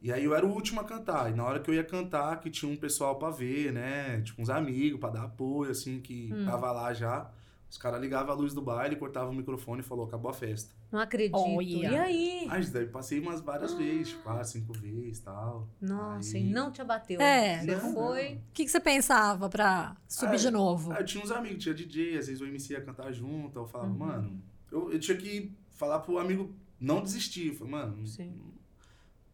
E 0.00 0.12
aí 0.12 0.22
eu 0.22 0.34
era 0.36 0.46
o 0.46 0.52
último 0.52 0.80
a 0.80 0.84
cantar. 0.84 1.32
E 1.32 1.34
na 1.34 1.42
hora 1.44 1.58
que 1.58 1.68
eu 1.68 1.74
ia 1.74 1.82
cantar, 1.82 2.38
que 2.38 2.48
tinha 2.50 2.70
um 2.70 2.76
pessoal 2.76 3.16
pra 3.18 3.30
ver, 3.30 3.72
né? 3.72 4.20
Tipo, 4.20 4.40
uns 4.42 4.50
amigos 4.50 5.00
pra 5.00 5.08
dar 5.10 5.24
apoio, 5.24 5.70
assim, 5.72 5.98
que 6.00 6.30
Hum. 6.32 6.44
tava 6.44 6.70
lá 6.70 6.92
já. 6.94 7.28
Os 7.74 7.78
caras 7.78 8.00
ligavam 8.00 8.32
a 8.32 8.36
luz 8.36 8.54
do 8.54 8.62
baile, 8.62 8.94
cortavam 8.94 9.32
o 9.32 9.34
microfone 9.34 9.80
e 9.80 9.82
falou, 9.82 10.06
acabou 10.06 10.30
a 10.30 10.32
festa. 10.32 10.72
Não 10.92 11.00
acredito. 11.00 11.34
Olha. 11.36 11.64
E 11.64 11.84
aí? 11.96 12.44
Mas 12.46 12.70
daí 12.70 12.86
passei 12.86 13.18
umas 13.18 13.40
várias 13.40 13.74
vezes, 13.74 14.10
tipo, 14.10 14.22
quatro, 14.22 14.44
cinco 14.48 14.72
vezes 14.74 15.18
e 15.18 15.22
tal. 15.22 15.66
Nossa, 15.80 16.36
Aí- 16.36 16.48
e 16.48 16.52
não 16.52 16.70
te 16.70 16.80
abateu. 16.80 17.20
É. 17.20 17.58
Você 17.64 17.74
Não, 17.74 17.92
foi. 17.92 18.34
O 18.36 18.40
que, 18.54 18.64
que 18.64 18.68
você 18.70 18.78
pensava 18.78 19.48
pra 19.48 19.96
subir 20.06 20.34
Ah, 20.34 20.36
de 20.36 20.50
novo? 20.52 20.92
Aí 20.92 21.00
eu 21.00 21.04
tinha 21.04 21.24
uns 21.24 21.32
amigos, 21.32 21.64
tinha 21.64 21.74
DJ, 21.74 22.16
às 22.16 22.28
vezes 22.28 22.40
o 22.40 22.46
MC 22.46 22.74
ia 22.74 22.80
cantar 22.80 23.10
junto, 23.10 23.58
eu 23.58 23.66
falava, 23.66 23.90
Uhum. 23.90 23.98
mano, 23.98 24.42
eu, 24.70 24.92
eu 24.92 25.00
tinha 25.00 25.16
que 25.16 25.50
falar 25.72 25.98
pro 25.98 26.18
amigo 26.18 26.54
não 26.78 27.02
desistir. 27.02 27.48
Eu 27.48 27.54
falei, 27.54 27.72
mano, 27.72 27.96
não- 27.96 28.06
Sim. 28.06 28.32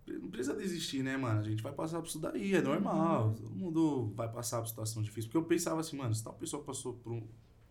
não 0.07 0.31
precisa 0.31 0.57
desistir, 0.57 1.03
né, 1.03 1.15
mano? 1.19 1.41
A 1.41 1.43
gente 1.43 1.63
vai 1.63 1.73
passar 1.73 2.01
por 2.01 2.09
isso 2.09 2.19
daí, 2.19 2.55
é 2.55 2.63
normal. 2.63 3.27
Uhum. 3.27 3.35
Todo 3.35 3.51
mundo 3.55 4.13
vai 4.17 4.33
passar 4.33 4.61
por 4.63 4.67
situação 4.69 5.03
difícil. 5.03 5.29
Porque 5.29 5.37
eu 5.37 5.45
pensava 5.45 5.81
assim, 5.81 5.95
mano, 5.99 6.15
se 6.15 6.25
tal 6.25 6.33
pessoa 6.33 6.63
passou 6.65 6.95
por, 6.95 7.13
um- 7.13 7.23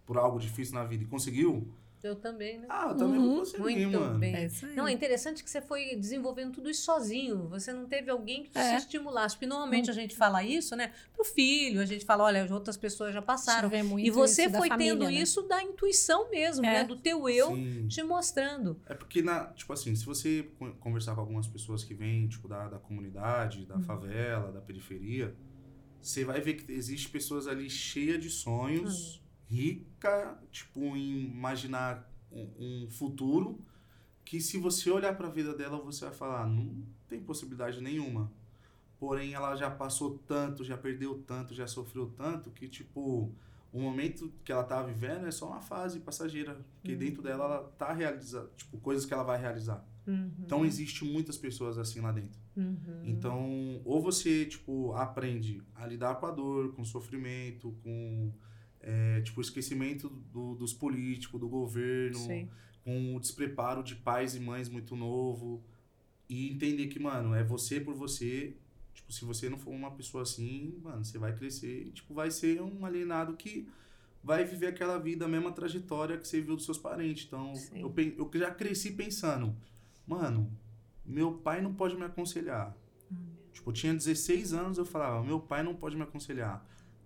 por 0.10 0.18
algo 0.18 0.40
difícil 0.40 0.74
na 0.74 0.84
vida 0.86 1.04
e 1.04 1.06
conseguiu, 1.06 1.72
Eu 2.02 2.16
também, 2.16 2.58
né? 2.58 2.66
ah, 2.68 2.88
eu 2.90 2.96
também 2.98 3.20
Uhum. 3.20 3.28
vou 3.28 3.40
conseguir, 3.42 3.62
Muito 3.86 4.00
mano. 4.00 4.18
bem. 4.18 4.34
É 4.36 4.46
isso 4.48 4.66
aí. 4.66 4.76
Não, 4.76 4.88
é 4.88 4.92
interessante 4.92 5.44
que 5.44 5.50
você 5.52 5.62
foi 5.62 5.96
desenvolvendo 5.98 6.54
tudo 6.54 6.68
isso 6.68 6.82
sozinho. 6.84 7.48
Você 7.50 7.72
não 7.72 7.86
teve 7.86 8.10
alguém 8.10 8.42
que 8.46 8.50
te 8.50 8.58
É. 8.58 8.76
estimulasse. 8.78 9.36
Porque 9.36 9.46
normalmente 9.46 9.92
a 9.92 9.94
gente 9.94 10.16
fala 10.16 10.44
isso, 10.44 10.76
né? 10.76 10.94
Pro 11.14 11.24
filho, 11.24 11.80
a 11.80 11.86
gente 11.86 12.06
fala, 12.06 12.24
olha, 12.24 12.48
outras 12.52 12.76
pessoas 12.76 13.14
já 13.14 13.22
passaram. 13.22 13.70
Muito 13.86 14.08
E 14.08 14.10
você 14.10 14.44
isso 14.44 14.52
da 14.54 14.58
foi 14.60 14.70
família, 14.70 14.94
tendo 14.94 15.06
né? 15.06 15.12
isso 15.14 15.42
da 15.44 15.62
intuição 15.62 16.32
mesmo, 16.32 16.66
É. 16.66 16.70
né? 16.76 16.84
Do 16.86 16.96
teu 16.96 17.30
eu 17.30 17.54
Sim. 17.54 17.88
te 17.88 18.02
mostrando. 18.02 18.80
É 18.88 18.96
porque, 18.96 19.22
na, 19.22 19.46
tipo 19.54 19.72
assim, 19.74 19.94
se 19.94 20.06
você 20.06 20.50
con- 20.58 20.72
conversar 20.80 21.14
com 21.14 21.22
algumas 21.22 21.46
pessoas 21.48 21.84
que 21.84 21.94
vêm, 21.94 22.28
tipo, 22.30 22.48
da, 22.48 22.68
da 22.70 22.80
comunidade, 22.80 23.60
Uhum. 23.60 23.66
da 23.66 23.80
favela, 23.82 24.52
da 24.54 24.62
periferia, 24.62 25.36
você 26.02 26.24
vai 26.26 26.42
ver 26.42 26.54
que 26.56 26.72
existe 26.72 27.10
pessoas 27.10 27.46
ali 27.46 27.70
cheias 27.70 28.20
de 28.24 28.30
sonhos, 28.30 29.16
Uhum. 29.16 29.29
Rica, 29.50 30.38
tipo, 30.52 30.80
em 30.96 31.26
imaginar 31.26 32.08
um, 32.32 32.84
um 32.86 32.90
futuro 32.90 33.60
que 34.24 34.40
se 34.40 34.58
você 34.60 34.92
olhar 34.92 35.18
para 35.18 35.28
a 35.28 35.32
vida 35.32 35.56
dela, 35.56 35.82
você 35.82 36.06
vai 36.06 36.14
falar, 36.14 36.48
não 36.48 36.84
tem 37.08 37.20
possibilidade 37.20 37.82
nenhuma. 37.82 38.32
Porém, 39.00 39.34
ela 39.34 39.56
já 39.56 39.72
passou 39.72 40.20
tanto, 40.28 40.64
já 40.64 40.78
perdeu 40.78 41.24
tanto, 41.26 41.56
já 41.56 41.66
sofreu 41.66 42.14
tanto, 42.16 42.52
que, 42.52 42.68
tipo, 42.68 43.32
o 43.74 43.80
momento 43.82 44.32
que 44.44 44.52
ela 44.52 44.64
tá 44.64 44.84
vivendo 44.84 45.26
é 45.26 45.32
só 45.32 45.48
uma 45.48 45.62
fase 45.62 46.00
passageira. 46.02 46.64
Porque 46.76 46.92
Uhum. 46.94 47.00
dentro 47.00 47.24
dela, 47.24 47.46
ela 47.46 47.64
tá 47.78 47.92
realizando, 47.92 48.52
tipo, 48.56 48.78
coisas 48.78 49.06
que 49.06 49.14
ela 49.14 49.24
vai 49.24 49.40
realizar. 49.40 49.84
Uhum. 50.06 50.32
Então, 50.40 50.64
existe 50.66 51.04
muitas 51.06 51.38
pessoas 51.38 51.78
assim 51.80 52.02
lá 52.02 52.12
dentro. 52.12 52.40
Uhum. 52.56 53.02
Então, 53.06 53.82
ou 53.86 54.00
você, 54.02 54.46
tipo, 54.46 54.94
aprende 54.94 55.64
a 55.74 55.88
lidar 55.88 56.16
com 56.16 56.26
a 56.28 56.32
dor, 56.32 56.74
com 56.74 56.82
o 56.84 56.86
sofrimento, 56.86 57.76
com, 57.82 58.32
é, 58.90 59.22
tipo, 59.22 59.40
o 59.40 59.42
esquecimento 59.42 60.10
do- 60.10 60.56
dos 60.56 60.74
políticos, 60.74 61.40
do 61.40 61.48
governo, 61.48 62.18
Sim. 62.18 62.50
com 62.84 63.16
o 63.16 63.20
despreparo 63.20 63.84
de 63.84 63.96
pais 63.96 64.36
e 64.36 64.40
mães 64.40 64.68
muito 64.70 64.96
novo. 64.96 65.64
E 66.28 66.52
entender 66.52 66.88
que, 66.88 67.00
mano, 67.00 67.34
é 67.36 67.44
você 67.44 67.80
por 67.80 67.94
você. 67.96 68.56
Tipo, 68.94 69.12
se 69.14 69.26
você 69.26 69.50
não 69.50 69.58
for 69.58 69.72
uma 69.72 69.92
pessoa 69.92 70.24
assim, 70.24 70.78
mano, 70.84 71.04
você 71.06 71.18
vai 71.18 71.36
crescer 71.36 71.88
e, 71.88 71.92
tipo, 71.92 72.14
vai 72.14 72.30
ser 72.32 72.62
um 72.62 72.86
alienado 72.86 73.36
que 73.36 73.68
vai 74.24 74.44
viver 74.44 74.68
aquela 74.68 74.98
vida, 75.00 75.26
a 75.26 75.28
mesma 75.28 75.52
trajetória 75.52 76.18
que 76.18 76.28
você 76.28 76.42
viu 76.42 76.56
dos 76.56 76.66
seus 76.66 76.78
parentes. 76.78 77.26
Então, 77.26 77.56
Sim. 77.56 77.80
eu, 77.82 77.94
eu 78.18 78.30
já 78.40 78.52
cresci 78.52 78.92
pensando, 78.92 79.56
mano, 80.06 80.52
meu 81.06 81.32
pai 81.34 81.62
não 81.62 81.74
pode 81.74 81.96
me 81.96 82.04
aconselhar. 82.04 82.76
Tipo, 83.54 83.70
eu 83.70 83.74
tinha 83.74 83.94
16 83.94 84.54
anos, 84.54 84.78
eu 84.78 84.86
falava, 84.86 85.24
meu 85.24 85.40
pai 85.40 85.64
não 85.64 85.74
pode 85.76 85.96
me 85.96 86.04
aconselhar. 86.04 86.64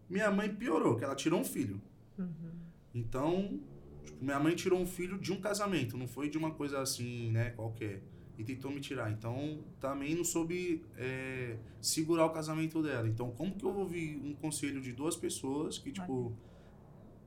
Minha 0.09 0.31
mãe 0.31 0.53
piorou, 0.53 0.95
que 0.95 1.03
ela 1.03 1.15
tirou 1.15 1.39
um 1.39 1.43
filho. 1.43 1.81
Uhum. 2.17 2.51
Então, 2.93 3.59
tipo, 4.03 4.23
minha 4.23 4.39
mãe 4.39 4.55
tirou 4.55 4.79
um 4.79 4.85
filho 4.85 5.17
de 5.17 5.31
um 5.31 5.41
casamento, 5.41 5.97
não 5.97 6.07
foi 6.07 6.29
de 6.29 6.37
uma 6.37 6.51
coisa 6.51 6.81
assim, 6.81 7.31
né, 7.31 7.51
qualquer. 7.51 8.03
E 8.37 8.43
tentou 8.43 8.71
me 8.71 8.79
tirar. 8.79 9.11
Então, 9.11 9.63
também 9.79 10.15
não 10.15 10.23
soube 10.23 10.83
é, 10.97 11.57
segurar 11.79 12.25
o 12.25 12.31
casamento 12.31 12.81
dela. 12.81 13.07
Então, 13.07 13.29
como 13.31 13.55
que 13.55 13.63
eu 13.63 13.71
vou 13.71 13.83
ouvir 13.83 14.17
um 14.17 14.33
conselho 14.33 14.81
de 14.81 14.91
duas 14.91 15.15
pessoas 15.15 15.77
que, 15.77 15.91
tipo, 15.91 16.35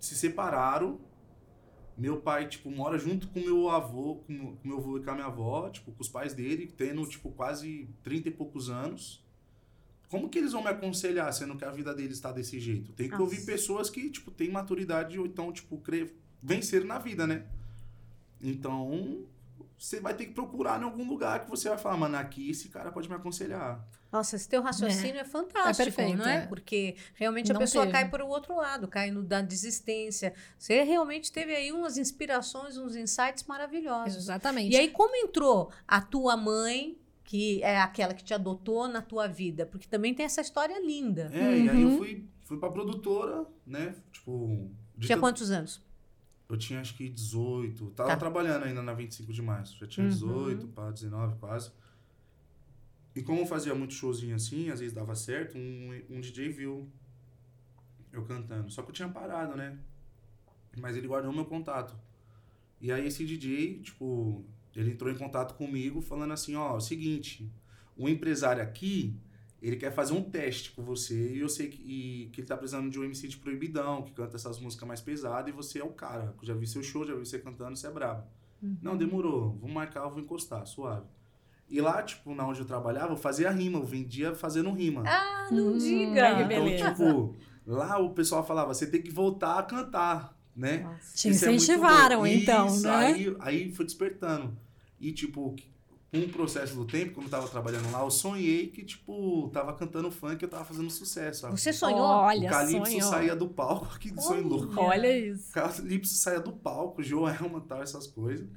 se 0.01 0.17
separaram? 0.17 1.01
Meu 1.97 2.21
pai, 2.21 2.49
tipo, 2.49 2.71
mora 2.71 2.99
junto 2.99 3.29
com 3.29 3.41
meu 3.41 3.71
avô, 3.71 4.17
com 4.17 4.59
meu 4.65 4.79
avô 4.79 4.99
e 4.99 5.03
com 5.03 5.11
a 5.11 5.15
minha 5.15 5.27
avó, 5.27 5.71
tipo, 5.71 5.93
com 5.93 6.03
os 6.03 6.09
pais 6.09 6.35
dele, 6.35 6.67
tendo, 6.67 7.07
tipo, 7.07 7.31
quase 7.31 7.89
30 8.03 8.29
e 8.29 8.33
poucos 8.33 8.69
anos. 8.69 9.25
Como 10.11 10.29
que 10.29 10.38
eles 10.38 10.53
vão 10.53 10.62
me 10.62 10.69
aconselhar, 10.69 11.33
sendo 11.33 11.57
que 11.57 11.64
a 11.64 11.71
vida 11.71 11.92
deles 11.95 12.12
está 12.16 12.31
desse 12.31 12.61
jeito? 12.61 12.92
Tem 12.92 13.07
que 13.07 13.12
Nossa. 13.12 13.25
ouvir 13.25 13.45
pessoas 13.45 13.90
que, 13.90 14.09
tipo, 14.11 14.31
têm 14.31 14.51
maturidade 14.51 15.19
ou 15.19 15.27
então, 15.27 15.53
tipo, 15.53 15.79
cre... 15.79 16.14
vencer 16.42 16.85
na 16.85 16.99
vida, 16.99 17.27
né? 17.27 17.45
Então, 18.40 19.25
você 19.79 20.01
vai 20.01 20.14
ter 20.14 20.27
que 20.27 20.33
procurar 20.33 20.81
em 20.81 20.85
algum 20.85 21.07
lugar 21.09 21.45
que 21.45 21.51
você 21.51 21.69
vai 21.69 21.79
falar, 21.79 21.97
mano, 21.97 22.16
aqui 22.16 22.51
esse 22.51 22.69
cara 22.69 22.92
pode 22.92 23.09
me 23.09 23.14
aconselhar. 23.14 23.85
Nossa, 24.12 24.37
esse 24.37 24.49
teu 24.49 24.62
raciocínio 24.62 25.21
é, 25.21 25.25
fantástico, 25.25 25.83
É 25.83 25.85
perfeito, 25.85 26.16
não 26.19 26.27
é? 26.27 26.37
é. 26.45 26.47
Porque 26.47 26.97
realmente 27.14 27.51
a 27.51 27.55
Não 27.55 27.61
pessoa 27.61 27.85
teve. 27.85 27.92
cai 27.99 28.09
para 28.09 28.25
o 28.25 28.29
outro 28.29 28.57
lado, 28.57 28.88
cai 28.88 29.11
no 29.11 29.23
da 29.23 29.42
desistência. 29.42 30.33
Você 30.59 30.83
realmente 30.85 31.31
teve 31.33 31.55
aí 31.55 31.73
umas 31.73 31.99
inspirações, 31.99 32.77
uns 32.79 32.95
insights 32.97 33.45
maravilhosos. 33.45 34.16
Exatamente. 34.16 34.73
E 34.73 34.77
aí, 34.77 34.88
como 34.90 35.14
entrou 35.16 35.71
a 35.87 36.01
tua 36.01 36.37
mãe, 36.37 36.97
que 37.27 37.62
é 37.62 37.79
aquela 37.81 38.15
que 38.15 38.25
te 38.25 38.33
adotou 38.33 38.89
na 38.89 39.03
tua 39.03 39.27
vida? 39.27 39.67
Porque 39.67 39.87
também 39.89 40.15
tem 40.15 40.25
essa 40.25 40.41
história 40.41 40.81
linda. 40.85 41.29
É, 41.35 41.59
e 41.59 41.69
aí 41.69 41.83
eu 41.83 41.89
Uhum. 41.89 41.99
fui, 41.99 42.25
fui 42.45 42.59
pra 42.59 42.71
produtora, 42.71 43.45
né? 43.67 43.95
Tipo. 44.12 44.71
de 44.97 45.07
Tinha 45.09 45.17
tanto- 45.17 45.21
quantos 45.27 45.51
anos? 45.51 45.85
Eu 46.49 46.57
tinha 46.57 46.81
acho 46.81 46.97
que 46.97 47.09
18. 47.09 47.91
Tava 47.91 48.11
Tá. 48.11 48.17
trabalhando 48.17 48.62
ainda 48.65 48.81
na 48.81 48.95
25 48.95 49.33
de 49.33 49.43
março. 49.43 49.77
Já 49.79 49.87
tinha 49.87 50.05
Uhum. 50.07 50.12
18 50.12 50.69
para 50.69 50.91
19 50.93 51.37
quase. 51.39 51.71
E 53.15 53.23
como 53.23 53.41
eu 53.41 53.47
fazia 53.47 53.75
muito 53.75 53.93
showzinho 53.95 54.35
assim, 54.37 54.71
às 54.71 54.79
vezes 54.81 54.95
dava 54.95 55.15
certo, 55.15 55.59
um, 55.59 56.03
um 56.11 56.21
DJ 56.21 56.49
viu 56.51 56.89
eu 58.12 58.25
cantando. 58.25 58.71
Só 58.71 58.83
que 58.83 58.91
eu 58.91 58.95
tinha 58.95 59.09
parado, 59.09 59.57
né? 59.57 59.77
Mas 60.79 60.97
ele 60.97 61.09
guardou 61.09 61.33
meu 61.33 61.45
contato. 61.45 61.97
E 62.81 62.93
aí 62.93 63.07
esse 63.07 63.25
DJ, 63.25 63.81
tipo, 63.81 64.45
ele 64.77 64.93
entrou 64.93 65.11
em 65.11 65.17
contato 65.17 65.55
comigo 65.55 66.01
falando 66.01 66.33
assim, 66.33 66.55
ó, 66.55 66.75
é 66.75 66.77
o 66.77 66.81
seguinte, 66.81 67.51
um 67.97 68.09
empresário 68.09 68.62
aqui, 68.62 69.17
ele 69.62 69.77
quer 69.77 69.91
fazer 69.93 70.12
um 70.12 70.23
teste 70.23 70.71
com 70.73 70.83
você 70.83 71.35
e 71.35 71.41
eu 71.41 71.49
sei 71.49 71.69
que, 71.69 71.83
e, 71.83 72.29
que 72.31 72.41
ele 72.43 72.47
tá 72.49 72.57
precisando 72.57 72.91
de 72.91 72.99
um 73.01 73.05
MC 73.05 73.27
de 73.27 73.37
proibidão, 73.39 74.03
que 74.03 74.12
canta 74.12 74.37
essas 74.37 74.59
músicas 74.61 74.87
mais 74.87 75.01
pesadas 75.01 75.49
e 75.53 75.57
você 75.57 75.79
é 75.81 75.85
o 75.85 75.89
cara. 75.91 76.35
Já 76.43 76.55
vi 76.55 76.67
seu 76.67 76.83
show, 76.83 77.07
já 77.07 77.15
vi 77.15 77.21
você 77.27 77.39
cantando, 77.39 77.77
você 77.77 77.87
é 77.87 77.91
brabo. 77.91 78.25
Não, 78.83 78.97
demorou. 78.97 79.57
Vou 79.61 79.71
marcar, 79.71 80.01
eu 80.05 80.11
vou 80.11 80.21
encostar, 80.21 80.67
suave. 80.67 81.07
E 81.69 81.81
lá, 81.81 82.03
tipo, 82.03 82.35
na 82.35 82.47
onde 82.47 82.61
eu 82.61 82.65
trabalhava, 82.67 83.12
eu 83.12 83.17
fazia 83.17 83.51
rima, 83.51 83.79
eu 83.79 83.85
vendia 83.85 84.35
fazendo 84.35 84.71
rima. 84.73 85.03
Ah, 85.07 85.49
não 85.51 85.73
Hum, 85.73 85.79
diga! 85.79 86.37
que 86.37 86.43
então, 86.43 86.65
beleza. 86.65 86.91
tipo, 86.91 87.35
lá 87.67 87.99
o 87.99 88.11
pessoal 88.11 88.47
falava, 88.47 88.73
você 88.73 88.87
tem 88.87 89.03
que 89.03 89.11
voltar 89.11 89.59
a 89.59 89.62
cantar, 89.62 90.39
né? 90.55 90.79
Nossa. 90.79 91.17
Te 91.17 91.29
Isso 91.29 91.45
é 91.45 91.53
incentivaram, 91.53 92.21
bom. 92.21 92.27
então, 92.27 92.67
Isso, 92.69 92.83
né? 92.87 93.07
Aí, 93.07 93.37
aí 93.41 93.73
foi 93.73 93.85
despertando. 93.85 94.57
E, 94.98 95.12
tipo, 95.12 95.54
com 96.11 96.18
o 96.18 96.28
processo 96.28 96.74
do 96.74 96.85
tempo, 96.85 97.14
quando 97.14 97.26
eu 97.26 97.30
tava 97.30 97.48
trabalhando 97.48 97.90
lá, 97.90 98.00
eu 98.00 98.11
sonhei 98.11 98.68
que, 98.68 98.85
tipo, 98.85 99.50
tava 99.52 99.72
cantando 99.74 100.11
funk 100.11 100.42
e 100.42 100.44
eu 100.44 100.48
tava 100.48 100.64
fazendo 100.64 100.88
sucesso, 100.90 101.42
sabe? 101.42 101.61
Você 101.61 101.72
sonhou? 101.72 102.00
Olha, 102.00 102.48
o 102.48 102.50
Calypso 102.50 102.92
sonhou. 102.92 103.11
saía 103.11 103.37
do 103.37 103.48
palco, 103.48 103.98
que 104.00 104.20
sonho 104.20 104.46
louco. 104.46 104.80
Olha 104.80 105.18
isso. 105.18 105.50
O 105.50 105.52
Calypso 105.52 106.14
saía 106.14 106.40
do 106.40 106.52
palco, 106.52 107.02
Joelma 107.02 107.59
e 107.59 107.68
tal, 107.68 107.82
essas 107.82 108.06
coisas. 108.06 108.48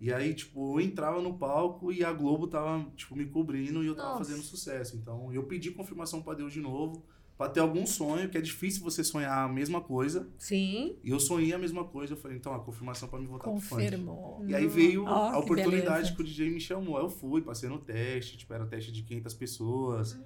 E 0.00 0.12
aí, 0.12 0.32
tipo, 0.34 0.78
eu 0.78 0.84
entrava 0.84 1.20
no 1.20 1.36
palco 1.36 1.90
e 1.90 2.04
a 2.04 2.12
Globo 2.12 2.46
tava, 2.46 2.86
tipo, 2.94 3.16
me 3.16 3.26
cobrindo 3.26 3.82
e 3.82 3.86
eu 3.86 3.96
tava 3.96 4.10
Nossa. 4.10 4.24
fazendo 4.24 4.42
sucesso. 4.42 4.96
Então, 4.96 5.32
eu 5.32 5.42
pedi 5.44 5.70
confirmação 5.70 6.22
pra 6.22 6.34
Deus 6.34 6.52
de 6.52 6.60
novo, 6.60 7.04
pra 7.38 7.48
ter 7.48 7.60
algum 7.60 7.86
sonho, 7.86 8.28
que 8.28 8.36
é 8.36 8.40
difícil 8.40 8.82
você 8.82 9.04
sonhar 9.04 9.44
a 9.44 9.48
mesma 9.48 9.80
coisa. 9.80 10.28
Sim. 10.36 10.96
E 11.04 11.10
eu 11.10 11.20
sonhei 11.20 11.52
a 11.52 11.58
mesma 11.58 11.84
coisa. 11.84 12.14
Eu 12.14 12.16
falei, 12.16 12.36
então, 12.36 12.52
a 12.52 12.58
confirmação 12.58 13.08
pra 13.08 13.20
me 13.20 13.26
voltar 13.26 13.44
pro 13.44 13.60
funk. 13.60 13.84
Confirmou. 13.84 14.44
E 14.44 14.54
aí 14.56 14.66
veio 14.66 15.04
Ó, 15.04 15.28
a 15.28 15.32
que 15.32 15.38
oportunidade 15.38 15.86
beleza. 15.86 16.14
que 16.16 16.20
o 16.20 16.24
DJ 16.24 16.50
me 16.50 16.60
chamou. 16.60 16.96
Aí 16.98 17.04
eu 17.04 17.08
fui, 17.08 17.40
passei 17.40 17.68
no 17.68 17.78
teste, 17.78 18.36
tipo, 18.36 18.52
era 18.52 18.66
teste 18.66 18.90
de 18.90 19.04
500 19.04 19.34
pessoas, 19.34 20.20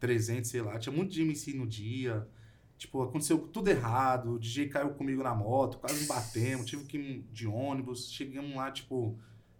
300, 0.00 0.50
sei 0.50 0.62
lá. 0.62 0.78
Tinha 0.78 0.94
muito 0.94 1.12
de 1.12 1.20
MC 1.20 1.52
no 1.52 1.66
dia. 1.66 2.26
Tipo, 2.78 3.02
aconteceu 3.02 3.36
tudo 3.38 3.68
errado. 3.68 4.32
O 4.32 4.38
DJ 4.38 4.68
caiu 4.68 4.88
comigo 4.94 5.22
na 5.22 5.34
moto, 5.34 5.76
quase 5.78 6.06
batemos, 6.06 6.64
tive 6.64 6.84
que 6.86 6.96
ir 6.96 7.28
de 7.30 7.46
ônibus. 7.46 8.10
Chegamos 8.10 8.56
lá, 8.56 8.70
tipo, 8.70 9.18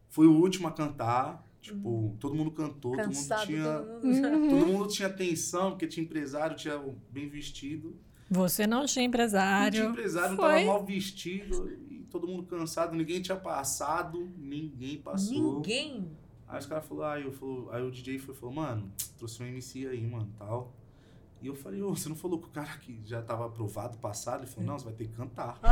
fui 0.08 0.26
o 0.26 0.32
último 0.32 0.68
a 0.68 0.72
cantar. 0.72 1.43
Tipo, 1.64 2.14
todo 2.20 2.35
mundo 2.35 2.50
cantou, 2.50 2.92
todo 2.92 2.96
mundo 2.98 3.07
Cansado, 3.07 3.46
tinha. 3.46 3.79
todo 3.79 4.05
mundo. 4.07 4.48
Todo 4.50 4.66
mundo 4.66 4.88
tinha 4.88 5.09
atenção, 5.09 5.70
porque 5.70 5.87
tinha 5.87 6.05
empresário, 6.05 6.55
tinha 6.55 6.79
bem 7.11 7.27
vestido. 7.27 7.96
Você 8.31 8.66
não 8.66 8.68
tinha 8.68 8.81
Não 8.81 8.87
tinha 8.87 9.05
empresário. 9.07 9.85
empresário, 9.90 10.37
Foi. 10.37 10.53
tava 10.53 10.64
mal 10.66 10.85
vestido 10.85 11.70
e 11.90 12.05
todo 12.11 12.27
mundo 12.29 12.42
cansado, 12.42 12.94
ninguém 12.94 13.22
tinha 13.22 13.37
passado, 13.37 14.31
ninguém 14.37 14.98
passou. 14.98 15.55
Ninguém. 15.57 16.11
Aí 16.46 16.59
os 16.59 16.66
caras 16.66 16.87
falaram, 16.87 17.20
aí, 17.20 17.24
eu 17.24 17.33
falou, 17.33 17.70
aí 17.72 17.83
o 17.83 17.90
DJ 17.90 18.18
foi, 18.18 18.35
falou, 18.35 18.55
mano, 18.55 18.92
trouxe 19.16 19.42
um 19.42 19.46
MC 19.46 19.87
aí, 19.87 20.07
mano, 20.07 20.31
tal. 20.38 20.70
E 21.40 21.46
eu 21.46 21.55
falei, 21.55 21.81
ô, 21.83 21.94
você 21.96 22.09
não 22.11 22.16
falou 22.16 22.38
que 22.38 22.46
o 22.46 22.50
cara 22.50 22.77
que 22.79 23.00
já 23.05 23.22
tava 23.22 23.46
aprovado, 23.46 23.96
passado? 23.98 24.40
Ele 24.42 24.50
falou, 24.50 24.66
não, 24.68 24.79
você 24.79 24.85
vai 24.85 24.94
ter 24.94 25.07
que 25.07 25.14
cantar. 25.14 25.59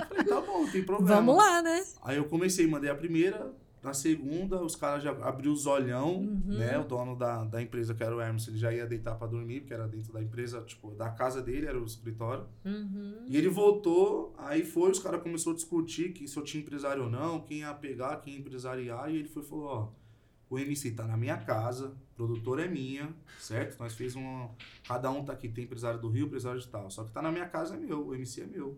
Eu 0.00 0.06
falei, 0.06 0.24
tá 0.24 0.40
bom, 0.40 0.62
não 0.64 0.70
tem 0.70 0.82
problema. 0.84 1.16
Vamos 1.16 1.36
lá, 1.36 1.62
né? 1.62 1.84
Aí 2.02 2.16
eu 2.16 2.24
comecei, 2.24 2.66
mandei 2.66 2.90
a 2.90 2.94
primeira, 2.94 3.52
na 3.82 3.94
segunda, 3.94 4.62
os 4.62 4.76
caras 4.76 5.02
já 5.02 5.10
abriu 5.10 5.52
os 5.52 5.66
olhão, 5.66 6.18
Uhum. 6.18 6.42
né? 6.58 6.78
O 6.78 6.84
dono 6.84 7.16
da, 7.16 7.44
da 7.44 7.62
empresa, 7.62 7.94
que 7.94 8.02
era 8.02 8.14
o 8.14 8.20
Hermes, 8.20 8.46
ele 8.48 8.58
já 8.58 8.72
ia 8.72 8.86
deitar 8.86 9.14
pra 9.16 9.26
dormir, 9.26 9.60
porque 9.60 9.72
era 9.74 9.88
dentro 9.88 10.12
da 10.12 10.22
empresa, 10.22 10.60
tipo, 10.62 10.90
da 10.92 11.10
casa 11.10 11.40
dele, 11.40 11.66
era 11.66 11.80
o 11.80 11.84
escritório. 11.84 12.44
Uhum. 12.64 13.24
E 13.26 13.36
ele 13.36 13.48
voltou, 13.48 14.34
aí 14.36 14.62
foi, 14.64 14.90
os 14.90 14.98
caras 14.98 15.22
começaram 15.22 15.52
a 15.52 15.54
discutir 15.54 16.12
que 16.12 16.28
se 16.28 16.36
eu 16.36 16.44
tinha 16.44 16.62
empresário 16.62 17.04
ou 17.04 17.10
não, 17.10 17.40
quem 17.40 17.58
ia 17.60 17.72
pegar, 17.72 18.16
quem 18.20 18.34
ia 18.34 18.40
empresariar, 18.40 19.10
e 19.10 19.16
ele 19.16 19.28
foi 19.28 19.42
e 19.42 19.46
falou, 19.46 19.64
ó, 19.66 19.88
o 20.50 20.58
MC 20.58 20.90
tá 20.90 21.06
na 21.06 21.16
minha 21.16 21.36
casa, 21.38 21.94
produtora 22.16 22.64
é 22.64 22.68
minha, 22.68 23.14
certo? 23.38 23.78
Nós 23.78 23.94
fez 23.94 24.16
uma. 24.16 24.50
Cada 24.86 25.08
um 25.10 25.24
tá 25.24 25.32
aqui, 25.32 25.48
tem 25.48 25.62
empresário 25.64 26.00
do 26.00 26.08
Rio, 26.08 26.26
empresário 26.26 26.60
de 26.60 26.66
tal. 26.66 26.90
Só 26.90 27.04
que 27.04 27.12
tá 27.12 27.22
na 27.22 27.30
minha 27.30 27.48
casa 27.48 27.76
é 27.76 27.78
meu, 27.78 28.08
o 28.08 28.14
MC 28.14 28.40
é 28.42 28.46
meu. 28.46 28.76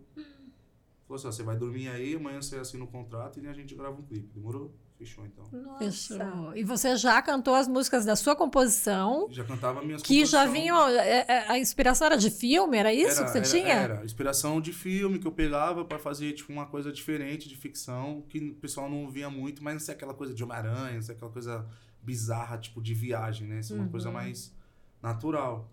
Falou 1.07 1.15
assim, 1.15 1.27
ó, 1.27 1.31
você 1.31 1.41
vai 1.43 1.57
dormir 1.57 1.87
aí, 1.89 2.15
amanhã 2.15 2.39
você 2.41 2.57
assina 2.57 2.83
o 2.83 2.87
contrato 2.87 3.39
e 3.39 3.47
a 3.47 3.53
gente 3.53 3.73
grava 3.75 3.99
um 3.99 4.03
clipe. 4.03 4.29
Demorou? 4.33 4.71
Fechou 4.97 5.25
então. 5.25 5.43
Nossa. 5.51 5.79
Fechou. 5.79 6.55
E 6.55 6.63
você 6.63 6.95
já 6.95 7.21
cantou 7.21 7.55
as 7.55 7.67
músicas 7.67 8.05
da 8.05 8.15
sua 8.15 8.35
composição, 8.35 9.27
Já 9.31 9.43
cantava 9.43 9.81
minhas 9.83 10.01
que 10.01 10.25
já 10.25 10.45
vinham. 10.45 10.87
é, 10.87 11.25
é, 11.27 11.51
A 11.51 11.57
inspiração 11.59 12.05
era 12.07 12.15
de 12.17 12.29
filme? 12.29 12.77
Era 12.77 12.93
isso 12.93 13.17
Era- 13.19 13.23
que 13.25 13.31
você 13.31 13.37
era- 13.39 13.47
tinha? 13.47 13.73
Era, 13.73 14.05
inspiração 14.05 14.61
de 14.61 14.71
filme 14.71 15.19
que 15.19 15.27
eu 15.27 15.31
pegava 15.31 15.83
pra 15.83 15.97
fazer, 15.99 16.33
tipo, 16.33 16.53
uma 16.53 16.65
coisa 16.67 16.91
diferente 16.91 17.49
de 17.49 17.55
ficção, 17.57 18.21
que 18.29 18.39
o 18.39 18.55
pessoal 18.55 18.89
não 18.89 19.09
via 19.09 19.29
muito, 19.29 19.63
mas 19.63 19.73
não 19.73 19.79
sei 19.81 19.93
aquela 19.95 20.13
coisa 20.13 20.33
de 20.33 20.43
Homem-Aranha, 20.43 20.95
não 20.95 21.01
sei 21.01 21.15
aquela 21.15 21.31
coisa 21.31 21.67
bizarra, 22.01 22.57
tipo, 22.57 22.81
de 22.81 22.93
viagem, 22.93 23.47
né? 23.47 23.59
Isso 23.59 23.73
é 23.73 23.75
uma 23.75 23.85
Uhum. 23.85 23.91
coisa 23.91 24.11
mais 24.11 24.55
natural. 25.01 25.71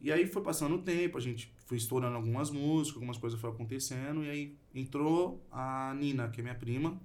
E 0.00 0.10
aí 0.10 0.26
foi 0.26 0.42
passando 0.42 0.76
o 0.76 0.82
tempo, 0.82 1.18
a 1.18 1.20
gente 1.20 1.52
foi 1.66 1.76
estourando 1.76 2.16
algumas 2.16 2.50
músicas, 2.50 2.94
algumas 2.96 3.18
coisas 3.18 3.38
foram 3.38 3.54
acontecendo, 3.54 4.24
e 4.24 4.30
aí 4.30 4.56
entrou 4.74 5.44
a 5.50 5.94
Nina, 5.98 6.28
que 6.28 6.40
é 6.40 6.42
minha 6.42 6.54
prima, 6.54 6.98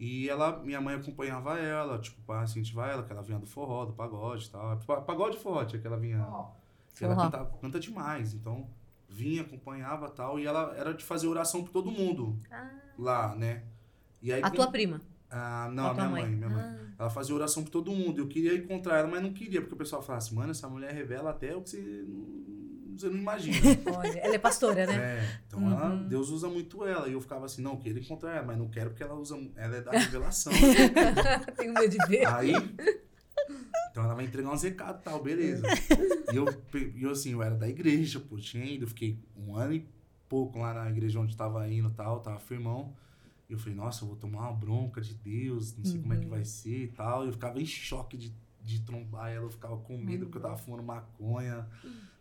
e 0.00 0.28
ela, 0.28 0.58
minha 0.64 0.80
mãe 0.80 0.94
acompanhava 0.96 1.58
ela, 1.58 1.98
tipo, 1.98 2.20
pra 2.22 2.42
incentivar 2.42 2.88
ela, 2.90 3.02
que 3.04 3.12
ela 3.12 3.22
vinha 3.22 3.38
do 3.38 3.46
forró, 3.46 3.84
do 3.84 3.92
pagode 3.92 4.46
e 4.46 4.50
tal. 4.50 4.76
Pa- 4.78 5.02
Pagode 5.02 5.36
e 5.36 5.40
forró, 5.40 5.62
tinha 5.64 5.80
que 5.80 5.86
ela 5.86 5.98
vinha... 5.98 6.26
Que 6.94 7.04
ela 7.04 7.14
canta, 7.14 7.44
canta 7.60 7.78
demais, 7.78 8.32
então 8.34 8.66
vinha, 9.08 9.42
acompanhava 9.42 10.06
e 10.06 10.10
tal, 10.12 10.38
e 10.40 10.46
ela 10.46 10.74
era 10.76 10.92
de 10.94 11.04
fazer 11.04 11.26
oração 11.28 11.62
por 11.62 11.70
todo 11.70 11.90
mundo 11.90 12.38
Ah, 12.50 12.70
lá, 12.98 13.36
né? 13.36 13.62
E 14.22 14.32
aí, 14.32 14.42
a 14.42 14.48
com- 14.50 14.56
tua 14.56 14.70
prima. 14.70 15.00
Ah, 15.30 15.68
não, 15.72 15.86
a 15.88 15.94
minha 15.94 16.08
mãe, 16.08 16.26
minha 16.28 16.48
mãe. 16.48 16.62
Ah. 16.62 16.78
Ela 16.98 17.10
fazia 17.10 17.34
oração 17.34 17.62
por 17.62 17.70
todo 17.70 17.90
mundo. 17.92 18.18
Eu 18.20 18.26
queria 18.28 18.54
encontrar 18.54 18.98
ela, 18.98 19.08
mas 19.08 19.22
não 19.22 19.32
queria, 19.32 19.60
porque 19.60 19.74
o 19.74 19.78
pessoal 19.78 20.02
falava 20.02 20.24
assim, 20.24 20.34
mano, 20.34 20.50
essa 20.50 20.68
mulher 20.68 20.92
revela 20.92 21.30
até 21.30 21.54
o 21.56 21.62
que 21.62 21.70
você 21.70 22.04
não, 22.06 22.59
você 22.98 23.08
não 23.08 23.16
imagina. 23.18 23.56
Olha, 23.96 24.18
ela 24.18 24.34
é 24.34 24.38
pastora, 24.38 24.86
né? 24.86 24.94
É, 24.96 25.38
então 25.46 25.70
ela- 25.70 25.90
Uhum. 25.94 26.08
Deus 26.08 26.28
usa 26.30 26.48
muito 26.48 26.84
ela. 26.84 27.08
E 27.08 27.12
eu 27.12 27.20
ficava 27.20 27.46
assim, 27.46 27.62
não, 27.62 27.72
eu 27.72 27.78
quero 27.78 27.98
encontrar 27.98 28.36
ela, 28.36 28.46
mas 28.46 28.58
não 28.58 28.68
quero 28.68 28.90
porque 28.90 29.02
ela 29.02 29.14
usa. 29.14 29.36
Ela 29.56 29.76
é 29.76 29.80
da 29.80 29.90
revelação. 29.98 30.52
Tenho 31.56 31.72
medo 31.74 31.88
de 31.90 32.06
ver. 32.06 32.26
Aí. 32.26 32.52
Então 33.90 34.04
ela 34.04 34.14
vai 34.14 34.24
entregar 34.24 34.50
uns 34.50 34.62
recados 34.62 35.00
e 35.00 35.04
tal, 35.04 35.22
beleza. 35.22 35.66
E 36.32 36.36
eu, 36.36 36.46
eu, 36.96 37.10
assim, 37.10 37.32
eu 37.32 37.42
era 37.42 37.56
da 37.56 37.68
igreja, 37.68 38.20
pô, 38.20 38.36
tinha 38.38 38.64
ido, 38.64 38.84
eu 38.84 38.88
fiquei 38.88 39.18
um 39.36 39.56
ano 39.56 39.74
e 39.74 39.88
pouco 40.28 40.58
lá 40.60 40.72
na 40.72 40.88
igreja 40.88 41.18
onde 41.18 41.36
tava 41.36 41.68
indo 41.68 41.88
e 41.88 41.92
tal, 41.92 42.20
tava 42.20 42.38
firmão. 42.38 42.94
E 43.48 43.52
eu 43.52 43.58
falei, 43.58 43.74
nossa, 43.74 44.04
eu 44.04 44.08
vou 44.08 44.16
tomar 44.16 44.42
uma 44.42 44.52
bronca 44.52 45.00
de 45.00 45.12
Deus, 45.14 45.76
não 45.76 45.84
sei 45.84 45.98
como 46.00 46.14
é 46.14 46.18
que 46.18 46.26
vai 46.26 46.44
ser 46.44 46.84
e 46.84 46.88
tal. 46.88 47.24
E 47.24 47.28
eu 47.28 47.32
ficava 47.32 47.60
em 47.60 47.66
choque 47.66 48.16
de, 48.16 48.32
de 48.62 48.80
trombar 48.82 49.30
ela, 49.32 49.46
eu 49.46 49.50
ficava 49.50 49.76
com 49.78 49.98
medo 49.98 50.26
porque 50.26 50.38
eu 50.38 50.42
tava 50.42 50.56
fumando 50.56 50.84
maconha, 50.84 51.66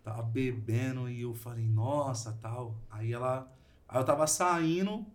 tava 0.09 0.23
bebendo, 0.23 1.09
e 1.09 1.21
eu 1.21 1.33
falei, 1.33 1.65
nossa, 1.67 2.37
tal. 2.41 2.75
Aí 2.89 3.11
ela. 3.13 3.51
Aí 3.87 3.99
eu 3.99 4.05
tava 4.05 4.25
saindo, 4.27 5.05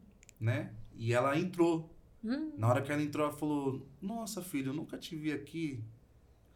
né? 0.40 0.72
E 0.96 1.12
ela 1.12 1.38
entrou. 1.38 1.90
Hum, 2.24 2.52
Na 2.57 2.68
hora 2.68 2.80
que 2.83 2.90
ela 2.90 3.02
entrou, 3.02 3.26
ela 3.26 3.37
falou: 3.37 3.87
Nossa, 4.00 4.40
filho, 4.42 4.70
eu 4.70 4.74
nunca 4.74 4.96
te 4.96 5.14
vi 5.14 5.30
aqui. 5.33 5.85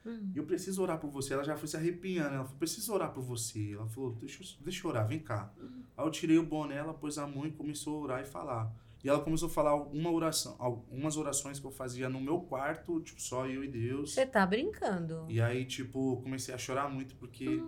hum. 0.07 0.33
Eu 0.35 0.45
preciso 0.45 0.81
orar 0.83 0.99
por 0.99 1.11
você. 1.11 1.35
Ela 1.35 1.45
já 1.45 1.57
foi 1.57 1.69
se 1.69 1.77
arrepiando. 1.77 2.35
Ela 2.35 2.45
falou: 2.45 2.59
Preciso 2.59 2.93
orar 2.95 3.13
por 3.13 3.23
você. 3.23 3.73
Ela 3.75 3.87
falou: 3.87 4.13
Deixa, 4.15 4.43
eu- 4.43 4.65
deixa 4.65 4.87
eu 4.87 4.91
orar, 4.91 5.07
vem 5.07 5.19
cá. 5.19 5.53
Aí 5.97 6.07
eu 6.07 6.11
tirei 6.11 6.39
o 6.39 6.47
boné, 6.47 6.77
ela 6.77 6.95
pôs 6.95 7.19
a 7.19 7.27
mão 7.27 7.47
e 7.47 7.51
começou 7.51 7.99
a 7.99 8.01
orar 8.03 8.23
e 8.23 8.27
falar. 8.27 8.73
E 9.05 9.09
ela 9.09 9.21
começou 9.21 9.49
a 9.49 9.53
falar 9.53 9.77
uma 9.77 10.11
oração, 10.11 10.57
algumas 10.59 11.17
orações 11.17 11.61
que 11.61 11.67
eu 11.67 11.71
fazia 11.71 12.09
no 12.09 12.21
meu 12.21 12.41
quarto, 12.41 13.01
tipo, 13.01 13.21
só 13.23 13.47
eu 13.47 13.63
e 13.63 13.69
Deus. 13.69 14.15
Você 14.15 14.27
tá 14.27 14.45
brincando. 14.45 15.25
E 15.29 15.41
aí, 15.41 15.65
tipo, 15.65 16.21
comecei 16.23 16.53
a 16.53 16.59
chorar 16.59 16.89
muito, 16.91 17.15
porque 17.15 17.63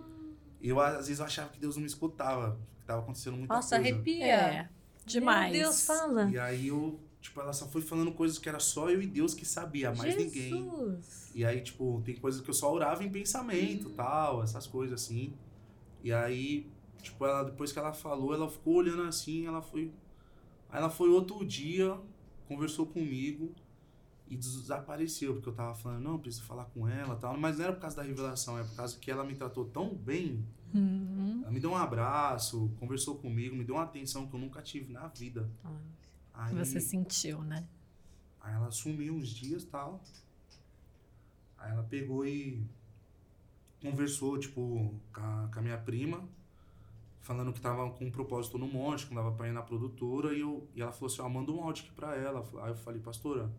eu 0.69 0.79
às 0.79 1.07
vezes 1.07 1.19
eu 1.19 1.25
achava 1.25 1.49
que 1.49 1.59
Deus 1.59 1.75
não 1.75 1.81
me 1.81 1.87
escutava, 1.87 2.59
que 2.79 2.85
tava 2.85 3.01
acontecendo 3.01 3.37
muita 3.37 3.53
Nossa, 3.53 3.75
coisa. 3.75 3.93
arrepia. 3.93 4.25
É, 4.25 4.69
demais. 5.05 5.51
Meu 5.51 5.61
Deus, 5.63 5.85
fala. 5.85 6.29
E 6.29 6.37
aí 6.37 6.67
eu, 6.67 6.99
tipo, 7.19 7.39
ela 7.41 7.53
só 7.53 7.67
foi 7.67 7.81
falando 7.81 8.11
coisas 8.11 8.37
que 8.37 8.47
era 8.47 8.59
só 8.59 8.89
eu 8.89 9.01
e 9.01 9.07
Deus 9.07 9.33
que 9.33 9.45
sabia, 9.45 9.93
mais 9.93 10.15
ninguém. 10.15 10.49
Jesus. 10.49 11.31
E 11.33 11.45
aí, 11.45 11.61
tipo, 11.61 12.01
tem 12.05 12.15
coisas 12.15 12.41
que 12.41 12.49
eu 12.49 12.53
só 12.53 12.71
orava 12.71 13.03
em 13.03 13.09
pensamento, 13.09 13.89
tal, 13.91 14.43
essas 14.43 14.67
coisas 14.67 15.01
assim. 15.01 15.33
E 16.03 16.11
aí, 16.11 16.67
tipo, 17.01 17.25
ela, 17.25 17.43
depois 17.43 17.71
que 17.71 17.79
ela 17.79 17.93
falou, 17.93 18.33
ela 18.33 18.49
ficou 18.49 18.75
olhando 18.75 19.03
assim, 19.03 19.47
ela 19.47 19.61
foi. 19.61 19.91
Aí 20.69 20.79
ela 20.79 20.89
foi 20.89 21.09
outro 21.09 21.45
dia, 21.45 21.97
conversou 22.47 22.85
comigo 22.85 23.53
e 24.31 24.37
desapareceu, 24.37 25.33
porque 25.33 25.49
eu 25.49 25.53
tava 25.53 25.75
falando, 25.75 26.03
não, 26.03 26.17
preciso 26.17 26.45
falar 26.45 26.63
com 26.63 26.87
ela 26.87 27.17
tal. 27.17 27.37
Mas 27.37 27.57
não 27.57 27.65
era 27.65 27.73
por 27.73 27.81
causa 27.81 27.97
da 27.97 28.01
revelação, 28.01 28.57
é 28.57 28.63
por 28.63 28.77
causa 28.77 28.97
que 28.97 29.11
ela 29.11 29.25
me 29.25 29.35
tratou 29.35 29.65
tão 29.65 29.93
bem. 29.93 30.47
Uhum. 30.73 31.41
Ela 31.41 31.51
me 31.51 31.59
deu 31.59 31.71
um 31.71 31.75
abraço, 31.75 32.71
conversou 32.79 33.17
comigo, 33.17 33.53
me 33.53 33.65
deu 33.65 33.75
uma 33.75 33.83
atenção 33.83 34.25
que 34.25 34.33
eu 34.33 34.39
nunca 34.39 34.61
tive 34.61 34.93
na 34.93 35.05
vida. 35.09 35.51
Aí, 36.33 36.55
Você 36.55 36.79
sentiu, 36.79 37.41
né? 37.43 37.67
Aí 38.39 38.53
ela 38.53 38.71
sumiu 38.71 39.15
uns 39.15 39.27
dias 39.27 39.63
e 39.63 39.67
tal. 39.67 40.01
Aí 41.57 41.69
ela 41.69 41.83
pegou 41.83 42.25
e 42.25 42.65
conversou, 43.81 44.39
tipo, 44.39 44.95
com 45.13 45.21
a, 45.21 45.49
com 45.53 45.59
a 45.59 45.61
minha 45.61 45.77
prima, 45.77 46.23
falando 47.19 47.51
que 47.51 47.59
tava 47.59 47.89
com 47.89 48.05
um 48.05 48.11
propósito 48.11 48.57
no 48.57 48.65
monte, 48.65 49.07
que 49.07 49.13
não 49.13 49.21
dava 49.21 49.35
pra 49.35 49.49
ir 49.49 49.51
na 49.51 49.61
produtora, 49.61 50.33
e, 50.33 50.39
eu, 50.39 50.65
e 50.73 50.81
ela 50.81 50.93
falou 50.93 51.11
assim, 51.11 51.21
ó, 51.21 51.27
manda 51.27 51.51
um 51.51 51.61
áudio 51.61 51.83
aqui 51.83 51.93
pra 51.93 52.15
ela. 52.15 52.47
Aí 52.63 52.69
eu 52.69 52.77
falei, 52.77 53.01
pastora, 53.01 53.51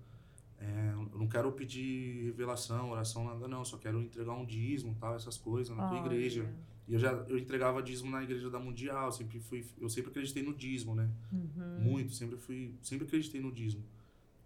é, 0.62 0.92
eu 0.94 1.18
não 1.18 1.26
quero 1.26 1.50
pedir 1.50 2.24
revelação, 2.26 2.90
oração, 2.90 3.24
nada 3.24 3.48
não, 3.48 3.64
só 3.64 3.76
quero 3.76 4.00
entregar 4.00 4.32
um 4.32 4.46
dízimo, 4.46 4.96
tal, 5.00 5.16
essas 5.16 5.36
coisas 5.36 5.76
na 5.76 5.88
tua 5.88 5.98
Olha. 5.98 6.06
igreja. 6.06 6.54
E 6.86 6.94
eu 6.94 7.00
já 7.00 7.10
eu 7.12 7.36
entregava 7.36 7.82
dízimo 7.82 8.10
na 8.10 8.22
igreja 8.22 8.48
da 8.48 8.60
Mundial, 8.60 9.10
sempre 9.10 9.40
fui, 9.40 9.66
eu 9.80 9.88
sempre 9.88 10.10
acreditei 10.10 10.42
no 10.42 10.54
dízimo, 10.54 10.94
né? 10.94 11.10
Uhum. 11.32 11.80
Muito, 11.80 12.12
sempre 12.12 12.36
fui, 12.36 12.76
sempre 12.80 13.06
acreditei 13.06 13.40
no 13.40 13.50
dízimo. 13.50 13.82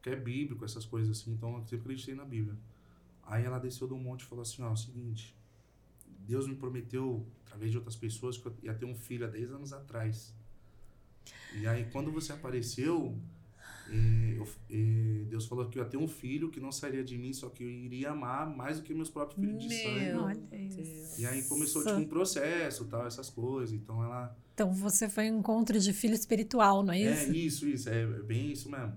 Que 0.01 0.11
é 0.11 0.17
bíblico, 0.17 0.65
essas 0.65 0.87
coisas 0.87 1.19
assim, 1.19 1.33
então 1.33 1.59
eu 1.59 1.61
sempre 1.67 1.81
acreditei 1.81 2.15
na 2.15 2.25
Bíblia. 2.25 2.57
Aí 3.23 3.45
ela 3.45 3.59
desceu 3.59 3.87
do 3.87 3.97
monte 3.97 4.23
e 4.23 4.25
falou 4.25 4.43
assim, 4.43 4.63
ó, 4.63 4.69
é 4.69 4.73
o 4.73 4.77
seguinte, 4.77 5.37
Deus 6.21 6.47
me 6.47 6.55
prometeu, 6.55 7.27
através 7.45 7.71
de 7.71 7.77
outras 7.77 7.97
pessoas, 7.97 8.39
que 8.39 8.47
eu 8.47 8.55
ia 8.63 8.75
ter 8.75 8.87
um 8.87 8.95
filho 8.95 9.27
há 9.27 9.29
10 9.29 9.51
anos 9.53 9.73
atrás. 9.73 10.35
E 11.55 11.67
aí 11.67 11.89
quando 11.91 12.11
você 12.11 12.33
apareceu, 12.33 13.19
E, 13.89 14.35
eu- 14.37 14.49
e 14.69 15.27
Deus 15.31 15.47
falou 15.47 15.69
que 15.69 15.79
eu 15.79 15.83
ia 15.85 15.89
ter 15.89 15.97
um 15.97 16.09
filho 16.09 16.51
que 16.51 16.59
não 16.59 16.73
sairia 16.73 17.05
de 17.05 17.17
mim, 17.17 17.33
só 17.33 17.49
que 17.49 17.63
eu 17.63 17.71
iria 17.71 18.11
amar 18.11 18.49
mais 18.49 18.79
do 18.79 18.83
que 18.83 18.93
meus 18.93 19.09
próprios 19.11 19.41
filhos 19.41 19.63
de 19.63 19.75
sangue. 19.83 20.13
Meu 20.13 20.37
Deus. 20.75 21.19
E 21.19 21.25
aí 21.27 21.43
começou 21.45 21.83
tipo, 21.85 21.95
um 21.97 22.07
processo, 22.07 22.85
tal, 22.87 23.07
essas 23.07 23.31
coisas. 23.31 23.73
Então 23.73 24.03
ela. 24.03 24.37
Então 24.55 24.73
você 24.73 25.09
foi 25.09 25.31
um 25.31 25.39
encontro 25.39 25.79
de 25.79 25.93
filho 25.93 26.15
espiritual, 26.15 26.83
não 26.83 26.93
é 26.93 27.01
É 27.01 27.23
isso? 27.25 27.33
isso, 27.35 27.69
isso, 27.69 27.89
é 27.89 28.07
bem 28.23 28.51
isso 28.51 28.69
mesmo. 28.71 28.95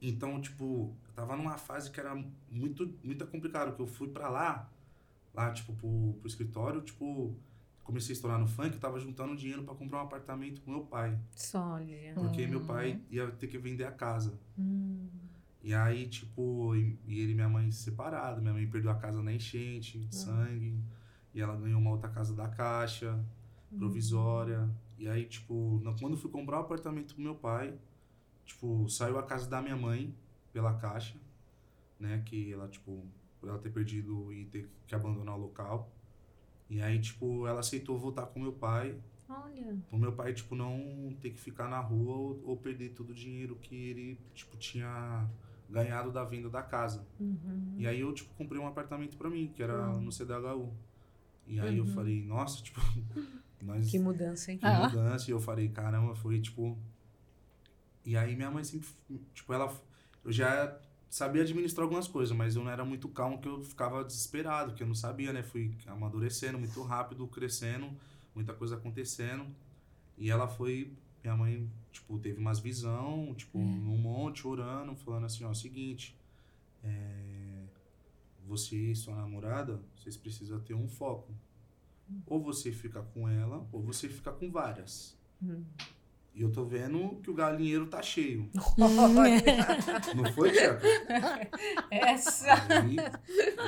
Então, 0.00 0.40
tipo, 0.40 0.94
eu 1.08 1.12
tava 1.14 1.36
numa 1.36 1.56
fase 1.56 1.90
que 1.90 1.98
era 1.98 2.14
muito, 2.50 2.92
muito 3.02 3.26
complicado, 3.26 3.74
que 3.74 3.80
eu 3.80 3.86
fui 3.86 4.08
pra 4.08 4.28
lá, 4.28 4.70
lá, 5.34 5.50
tipo, 5.52 5.72
pro, 5.74 6.14
pro 6.20 6.28
escritório, 6.28 6.80
tipo, 6.82 7.34
comecei 7.86 8.12
a 8.12 8.16
estourar 8.16 8.38
no 8.38 8.46
funk, 8.48 8.74
eu 8.74 8.80
tava 8.80 8.98
juntando 8.98 9.36
dinheiro 9.36 9.62
pra 9.62 9.74
comprar 9.74 9.98
um 9.98 10.02
apartamento 10.02 10.60
com 10.62 10.72
meu 10.72 10.80
pai. 10.84 11.16
Olha. 12.16 12.28
Porque 12.28 12.46
meu 12.46 12.60
pai 12.66 13.00
ia 13.10 13.30
ter 13.30 13.46
que 13.46 13.56
vender 13.58 13.84
a 13.84 13.92
casa. 13.92 14.38
Hum. 14.58 15.08
E 15.62 15.72
aí, 15.72 16.06
tipo, 16.08 16.74
e, 16.76 16.98
e 17.06 17.20
ele 17.20 17.32
e 17.32 17.34
minha 17.34 17.48
mãe 17.48 17.70
separados, 17.70 18.40
minha 18.42 18.52
mãe 18.54 18.66
perdeu 18.68 18.90
a 18.90 18.94
casa 18.96 19.22
na 19.22 19.32
enchente, 19.32 19.98
de 19.98 20.14
sangue, 20.14 20.78
e 21.34 21.40
ela 21.40 21.56
ganhou 21.56 21.80
uma 21.80 21.90
outra 21.90 22.08
casa 22.08 22.34
da 22.34 22.48
caixa, 22.48 23.18
provisória. 23.78 24.68
E 24.98 25.08
aí, 25.08 25.24
tipo, 25.26 25.80
na- 25.82 25.92
quando 25.98 26.12
eu 26.14 26.18
fui 26.18 26.30
comprar 26.30 26.58
o 26.58 26.60
apartamento 26.60 27.14
pro 27.14 27.22
meu 27.22 27.34
pai, 27.34 27.74
tipo, 28.44 28.88
saiu 28.88 29.18
a 29.18 29.22
casa 29.22 29.48
da 29.48 29.60
minha 29.62 29.76
mãe 29.76 30.14
pela 30.52 30.74
caixa, 30.74 31.16
né, 32.00 32.22
que 32.24 32.52
ela, 32.52 32.68
tipo, 32.68 33.04
por 33.40 33.48
ela 33.48 33.58
ter 33.58 33.70
perdido 33.70 34.32
e 34.32 34.44
ter 34.46 34.68
que 34.86 34.94
abandonar 34.94 35.36
o 35.36 35.40
local. 35.40 35.92
E 36.68 36.80
aí, 36.82 36.98
tipo, 37.00 37.46
ela 37.46 37.60
aceitou 37.60 37.98
voltar 37.98 38.26
com 38.26 38.40
meu 38.40 38.52
pai, 38.52 38.96
Olha. 39.28 39.76
pro 39.88 39.98
meu 39.98 40.12
pai, 40.12 40.32
tipo, 40.34 40.54
não 40.56 41.16
ter 41.20 41.30
que 41.30 41.38
ficar 41.40 41.68
na 41.68 41.78
rua 41.80 42.16
ou, 42.16 42.42
ou 42.44 42.56
perder 42.56 42.90
todo 42.90 43.10
o 43.10 43.14
dinheiro 43.14 43.54
que 43.56 43.74
ele, 43.74 44.18
tipo, 44.34 44.56
tinha 44.56 45.28
ganhado 45.70 46.10
da 46.12 46.24
venda 46.24 46.48
da 46.50 46.62
casa. 46.62 47.06
Uhum. 47.20 47.74
E 47.78 47.86
aí 47.86 48.00
eu, 48.00 48.12
tipo, 48.12 48.32
comprei 48.34 48.60
um 48.60 48.66
apartamento 48.66 49.16
pra 49.16 49.28
mim, 49.30 49.52
que 49.54 49.62
era 49.62 49.90
Hum. 49.90 50.00
no 50.00 50.10
CDHU. 50.12 50.72
E 51.46 51.60
aí 51.60 51.78
eu 51.78 51.84
Uhum. 51.84 51.94
falei, 51.94 52.24
nossa, 52.24 52.60
tipo, 52.62 52.80
nós... 53.62 53.88
Que 53.90 53.98
mudança, 53.98 54.50
hein? 54.50 54.58
que 54.58 54.66
Ah. 54.66 54.88
mudança. 54.88 55.28
E 55.30 55.32
eu 55.32 55.40
falei, 55.40 55.68
caramba, 55.68 56.14
foi, 56.14 56.40
tipo... 56.40 56.76
E 58.04 58.16
aí 58.16 58.34
minha 58.36 58.50
mãe 58.50 58.62
sempre, 58.64 58.88
tipo, 59.34 59.52
ela... 59.52 59.72
Eu 60.24 60.32
já 60.32 60.76
sabia 61.08 61.42
administrar 61.42 61.84
algumas 61.84 62.08
coisas, 62.08 62.36
mas 62.36 62.56
eu 62.56 62.64
não 62.64 62.70
era 62.70 62.84
muito 62.84 63.08
calmo, 63.08 63.40
que 63.40 63.48
eu 63.48 63.62
ficava 63.62 64.04
desesperado, 64.04 64.74
que 64.74 64.82
eu 64.82 64.86
não 64.86 64.94
sabia, 64.94 65.32
né? 65.32 65.42
Fui 65.42 65.74
amadurecendo 65.86 66.58
muito 66.58 66.82
rápido, 66.82 67.26
crescendo, 67.26 67.90
muita 68.34 68.52
coisa 68.52 68.76
acontecendo. 68.76 69.46
E 70.18 70.30
ela 70.30 70.48
foi, 70.48 70.92
minha 71.22 71.36
mãe, 71.36 71.70
tipo, 71.92 72.18
teve 72.18 72.38
umas 72.38 72.58
visão, 72.58 73.34
tipo, 73.34 73.58
num 73.58 73.98
monte, 73.98 74.46
orando, 74.46 74.94
falando 74.96 75.26
assim, 75.26 75.44
ó, 75.44 75.52
seguinte, 75.52 76.16
é, 76.82 77.64
você 78.46 78.76
e 78.76 78.96
sua 78.96 79.14
namorada, 79.14 79.80
vocês 79.96 80.16
precisam 80.16 80.60
ter 80.60 80.74
um 80.74 80.88
foco. 80.88 81.34
Ou 82.24 82.40
você 82.40 82.70
fica 82.70 83.02
com 83.02 83.28
ela, 83.28 83.66
ou 83.72 83.82
você 83.82 84.08
fica 84.08 84.30
com 84.32 84.50
várias. 84.50 85.18
Hum. 85.42 85.64
E 86.36 86.42
eu 86.42 86.52
tô 86.52 86.66
vendo 86.66 87.18
que 87.22 87.30
o 87.30 87.34
galinheiro 87.34 87.86
tá 87.86 88.02
cheio. 88.02 88.50
Não 90.14 90.32
foi, 90.34 90.52
Tiago? 90.52 90.82
Essa. 91.90 92.52
Aí, 92.78 92.96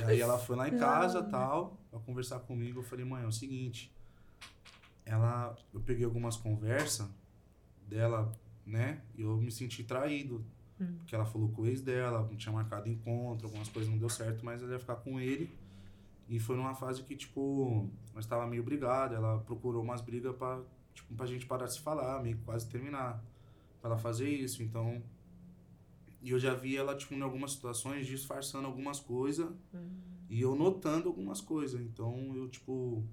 e 0.02 0.04
aí 0.04 0.20
ela 0.20 0.38
foi 0.38 0.54
lá 0.54 0.68
em 0.68 0.76
casa 0.76 1.22
tal, 1.22 1.80
pra 1.90 1.98
conversar 1.98 2.40
comigo. 2.40 2.80
Eu 2.80 2.82
falei, 2.82 3.06
mãe, 3.06 3.24
é 3.24 3.26
o 3.26 3.32
seguinte. 3.32 3.90
Ela. 5.06 5.56
Eu 5.72 5.80
peguei 5.80 6.04
algumas 6.04 6.36
conversas 6.36 7.08
dela, 7.86 8.30
né? 8.66 9.00
E 9.16 9.22
eu 9.22 9.38
me 9.38 9.50
senti 9.50 9.82
traído. 9.82 10.44
Hum. 10.78 10.98
Porque 10.98 11.14
ela 11.14 11.24
falou 11.24 11.48
com 11.48 11.62
o 11.62 11.66
ex 11.66 11.80
dela, 11.80 12.20
não 12.20 12.36
tinha 12.36 12.52
marcado 12.52 12.86
encontro, 12.86 13.46
algumas 13.46 13.70
coisas 13.70 13.90
não 13.90 13.98
deu 13.98 14.10
certo, 14.10 14.44
mas 14.44 14.62
ela 14.62 14.72
ia 14.72 14.78
ficar 14.78 14.96
com 14.96 15.18
ele. 15.18 15.50
E 16.28 16.38
foi 16.38 16.54
numa 16.54 16.74
fase 16.74 17.02
que, 17.02 17.16
tipo, 17.16 17.88
nós 18.14 18.26
tava 18.26 18.46
meio 18.46 18.62
brigado. 18.62 19.14
Ela 19.14 19.38
procurou 19.38 19.82
umas 19.82 20.02
brigas 20.02 20.36
pra, 20.36 20.60
tipo, 20.98 21.14
pra 21.14 21.26
gente 21.26 21.46
parar 21.46 21.66
de 21.66 21.74
se 21.74 21.80
falar, 21.80 22.22
meio 22.22 22.36
que 22.36 22.42
quase 22.42 22.68
terminar. 22.68 23.22
Pra 23.80 23.90
ela 23.90 23.98
fazer 23.98 24.28
isso. 24.28 24.62
Então, 24.62 25.02
e 26.20 26.30
eu 26.30 26.38
já 26.38 26.54
vi 26.54 26.76
ela, 26.76 26.96
tipo, 26.96 27.14
em 27.14 27.22
algumas 27.22 27.52
situações, 27.52 28.06
disfarçando 28.06 28.66
algumas 28.66 28.98
coisas 28.98 29.48
e 30.28 30.40
eu 30.40 30.56
notando 30.56 31.08
algumas 31.08 31.40
coisas. 31.40 31.80
Então, 31.80 32.34
eu, 32.34 32.48
tipo, 32.48 33.04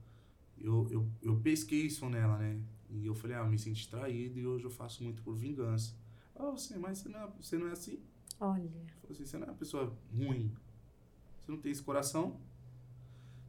eu, 0.57 0.87
eu, 0.89 1.07
eu 1.21 1.39
pesquei 1.39 1.85
isso 1.85 2.09
nela, 2.09 2.37
né? 2.37 2.59
E 2.89 3.05
eu 3.05 3.13
falei, 3.13 3.37
ah, 3.37 3.41
eu 3.41 3.47
me 3.47 3.59
senti 3.59 3.87
traído 3.87 4.39
e 4.39 4.47
hoje 4.47 4.65
eu 4.65 4.71
faço 4.71 5.03
muito 5.03 5.21
por 5.21 5.35
vingança. 5.35 5.95
Ah, 6.35 6.49
você, 6.49 6.77
mas 6.77 6.99
você 6.99 7.09
não, 7.09 7.19
é, 7.19 7.27
você 7.39 7.57
não 7.57 7.67
é 7.67 7.71
assim? 7.71 7.99
Olha. 8.39 8.69
Falei 9.01 9.11
assim, 9.11 9.25
você 9.25 9.37
não 9.37 9.47
é 9.47 9.51
uma 9.51 9.57
pessoa 9.57 9.95
ruim. 10.11 10.51
Você 11.39 11.51
não 11.51 11.59
tem 11.59 11.71
esse 11.71 11.83
coração. 11.83 12.39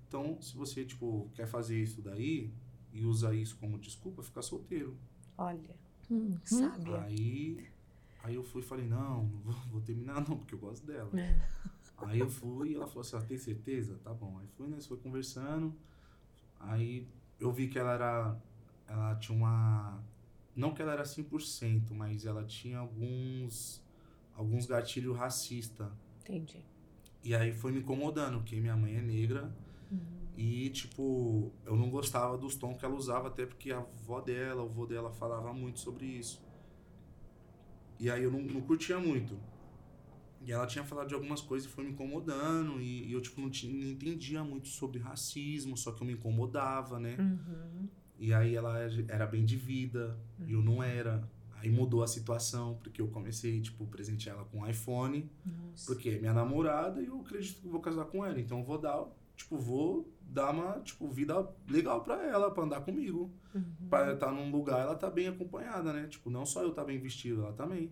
Então, 0.07 0.41
se 0.41 0.55
você, 0.55 0.85
tipo, 0.85 1.31
quer 1.35 1.47
fazer 1.47 1.83
isso 1.83 2.03
daí 2.03 2.53
e 2.97 3.05
usa 3.05 3.35
isso 3.35 3.57
como 3.59 3.79
desculpa, 3.79 4.23
fica 4.23 4.41
solteiro. 4.41 4.97
Olha. 5.37 5.77
Hum. 6.11 6.39
Sábia. 6.45 7.03
Aí, 7.03 7.69
aí 8.25 8.35
eu 8.35 8.43
fui 8.43 8.63
e 8.63 8.65
falei, 8.65 8.87
não, 8.87 9.25
não 9.25 9.41
vou, 9.41 9.55
vou 9.71 9.81
terminar 9.83 10.27
não, 10.27 10.39
porque 10.39 10.55
eu 10.55 10.59
gosto 10.59 10.87
dela. 10.87 11.11
É. 11.21 11.39
Aí 11.99 12.19
eu 12.19 12.29
fui 12.29 12.71
e 12.71 12.75
ela 12.75 12.87
falou 12.87 13.03
assim, 13.03 13.17
ó, 13.17 13.21
tem 13.21 13.37
certeza? 13.37 13.99
Tá 14.03 14.15
bom. 14.15 14.39
Aí 14.39 14.47
fui, 14.57 14.67
né, 14.67 14.79
foi 14.81 14.97
conversando. 14.97 15.75
Aí 16.59 17.07
eu 17.39 17.53
vi 17.53 17.69
que 17.69 17.79
ela 17.79 17.93
era, 17.93 18.37
ela 18.89 19.15
tinha 19.17 19.37
uma, 19.37 20.03
não 20.55 20.73
que 20.73 20.81
ela 20.81 20.93
era 20.93 21.03
100%, 21.03 21.93
mas 21.93 22.25
ela 22.25 22.45
tinha 22.45 22.79
alguns, 22.79 23.83
alguns 24.35 24.65
gatilhos 24.65 25.17
racistas. 25.17 25.89
Entendi. 26.23 26.65
E 27.23 27.35
aí 27.35 27.53
foi 27.53 27.73
me 27.73 27.81
incomodando, 27.81 28.39
porque 28.39 28.59
minha 28.59 28.77
mãe 28.77 28.97
é 28.97 29.03
negra 29.03 29.53
e, 30.37 30.69
tipo, 30.69 31.51
eu 31.65 31.75
não 31.75 31.89
gostava 31.89 32.37
dos 32.37 32.55
tons 32.57 32.77
que 32.77 32.85
ela 32.85 32.95
usava, 32.95 33.29
até 33.29 33.47
porque 33.47 33.73
a 33.73 33.79
avó 33.79 34.21
dela, 34.21 34.63
o 34.63 34.67
avô 34.67 34.87
dela 34.87 35.11
falava 35.11 35.53
muito 35.55 35.81
sobre 35.81 36.05
isso. 36.05 36.45
E 37.99 38.11
aí 38.11 38.23
eu 38.23 38.31
não, 38.31 38.43
não 38.43 38.61
curtia 38.61 38.99
muito. 38.99 39.35
E 40.43 40.53
ela 40.53 40.67
tinha 40.67 40.85
falado 40.85 41.09
de 41.09 41.15
algumas 41.15 41.41
coisas 41.41 41.69
e 41.69 41.73
foi 41.73 41.85
me 41.85 41.93
incomodando, 41.93 42.81
e, 42.81 43.09
e 43.09 43.13
eu, 43.13 43.21
tipo, 43.23 43.41
não, 43.41 43.49
tinha, 43.49 43.73
não 43.73 43.91
entendia 43.91 44.45
muito 44.45 44.69
sobre 44.69 44.99
racismo, 44.99 45.75
só 45.77 45.91
que 45.91 46.03
eu 46.03 46.07
me 46.07 46.13
incomodava, 46.13 47.01
né? 47.01 47.17
Uhum. 47.19 47.89
E 48.19 48.33
aí 48.35 48.55
ela 48.55 48.79
era 49.09 49.27
bem 49.27 49.45
de 49.45 49.57
vida, 49.57 50.19
e 50.47 50.53
eu 50.53 50.63
não 50.63 50.83
era. 50.83 51.29
Aí 51.55 51.71
mudou 51.71 52.03
a 52.03 52.07
situação, 52.07 52.79
porque 52.83 53.01
eu 53.01 53.09
comecei, 53.09 53.61
tipo, 53.63 53.87
presentear 53.87 54.37
ela 54.37 54.45
com 54.45 54.61
um 54.61 54.69
iPhone, 54.69 55.31
Nossa. 55.45 55.87
porque 55.87 56.11
é 56.11 56.19
minha 56.19 56.35
namorada 56.35 57.01
e 57.01 57.07
eu 57.07 57.19
acredito 57.23 57.63
que 57.63 57.69
vou 57.69 57.81
casar 57.81 58.05
com 58.05 58.25
ela. 58.25 58.39
Então 58.39 58.59
eu 58.59 58.65
vou 58.65 58.79
dar, 58.79 59.07
tipo, 59.35 59.59
vou 59.59 60.07
dar 60.27 60.51
uma, 60.51 60.81
tipo, 60.81 61.09
vida 61.09 61.49
legal 61.69 62.03
pra 62.03 62.23
ela, 62.27 62.51
pra 62.51 62.65
andar 62.65 62.81
comigo. 62.81 63.31
Uhum. 63.55 63.89
Pra 63.89 64.13
estar 64.13 64.33
num 64.33 64.51
lugar, 64.51 64.81
ela 64.81 64.95
tá 64.95 65.09
bem 65.09 65.29
acompanhada, 65.29 65.93
né? 65.93 66.07
Tipo, 66.09 66.29
não 66.31 66.45
só 66.45 66.63
eu 66.63 66.73
tá 66.73 66.85
bem 66.85 66.99
vestido, 66.99 67.43
ela 67.43 67.53
também. 67.53 67.91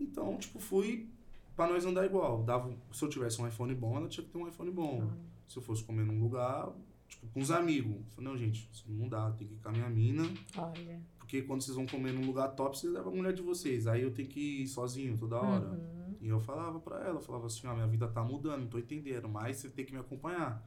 Então, 0.00 0.36
tipo, 0.38 0.58
fui 0.58 1.08
pra 1.56 1.66
nós 1.66 1.84
andar 1.84 2.06
igual. 2.06 2.42
Dava, 2.42 2.72
se 2.92 3.04
eu 3.04 3.08
tivesse 3.08 3.40
um 3.42 3.46
iPhone 3.46 3.74
bom, 3.74 3.96
ela 3.96 4.08
tinha 4.08 4.24
que 4.24 4.30
ter 4.30 4.38
um 4.38 4.48
iPhone 4.48 4.70
bom. 4.70 5.10
Se 5.46 5.58
eu 5.58 5.62
fosse 5.62 5.82
comer 5.82 6.04
num 6.04 6.20
lugar, 6.20 6.70
tipo, 7.08 7.26
com 7.28 7.40
os 7.40 7.50
amigos. 7.50 7.96
Falei, 8.14 8.30
não, 8.30 8.38
gente, 8.38 8.68
isso 8.72 8.84
não 8.88 9.08
dá, 9.08 9.30
tem 9.32 9.46
que 9.46 9.54
ir 9.54 9.58
com 9.58 9.68
a 9.68 9.72
minha 9.72 9.88
mina. 9.88 10.22
Olha. 10.56 11.00
Porque 11.18 11.42
quando 11.42 11.60
vocês 11.60 11.76
vão 11.76 11.84
comer 11.84 12.12
num 12.12 12.24
lugar 12.24 12.48
top, 12.54 12.78
vocês 12.78 12.92
levam 12.92 13.12
a 13.12 13.16
mulher 13.16 13.34
de 13.34 13.42
vocês. 13.42 13.86
Aí 13.86 14.02
eu 14.02 14.12
tenho 14.12 14.28
que 14.28 14.62
ir 14.62 14.66
sozinho 14.66 15.18
toda 15.18 15.36
hora. 15.36 15.68
Uhum. 15.68 16.16
E 16.20 16.28
eu 16.28 16.40
falava 16.40 16.80
pra 16.80 17.00
ela, 17.00 17.16
eu 17.16 17.20
falava 17.20 17.46
assim, 17.46 17.66
ó, 17.66 17.74
minha 17.74 17.86
vida 17.86 18.08
tá 18.08 18.24
mudando, 18.24 18.60
não 18.62 18.68
tô 18.68 18.78
entendendo, 18.78 19.28
mas 19.28 19.58
você 19.58 19.68
tem 19.68 19.84
que 19.84 19.92
me 19.92 19.98
acompanhar. 19.98 20.66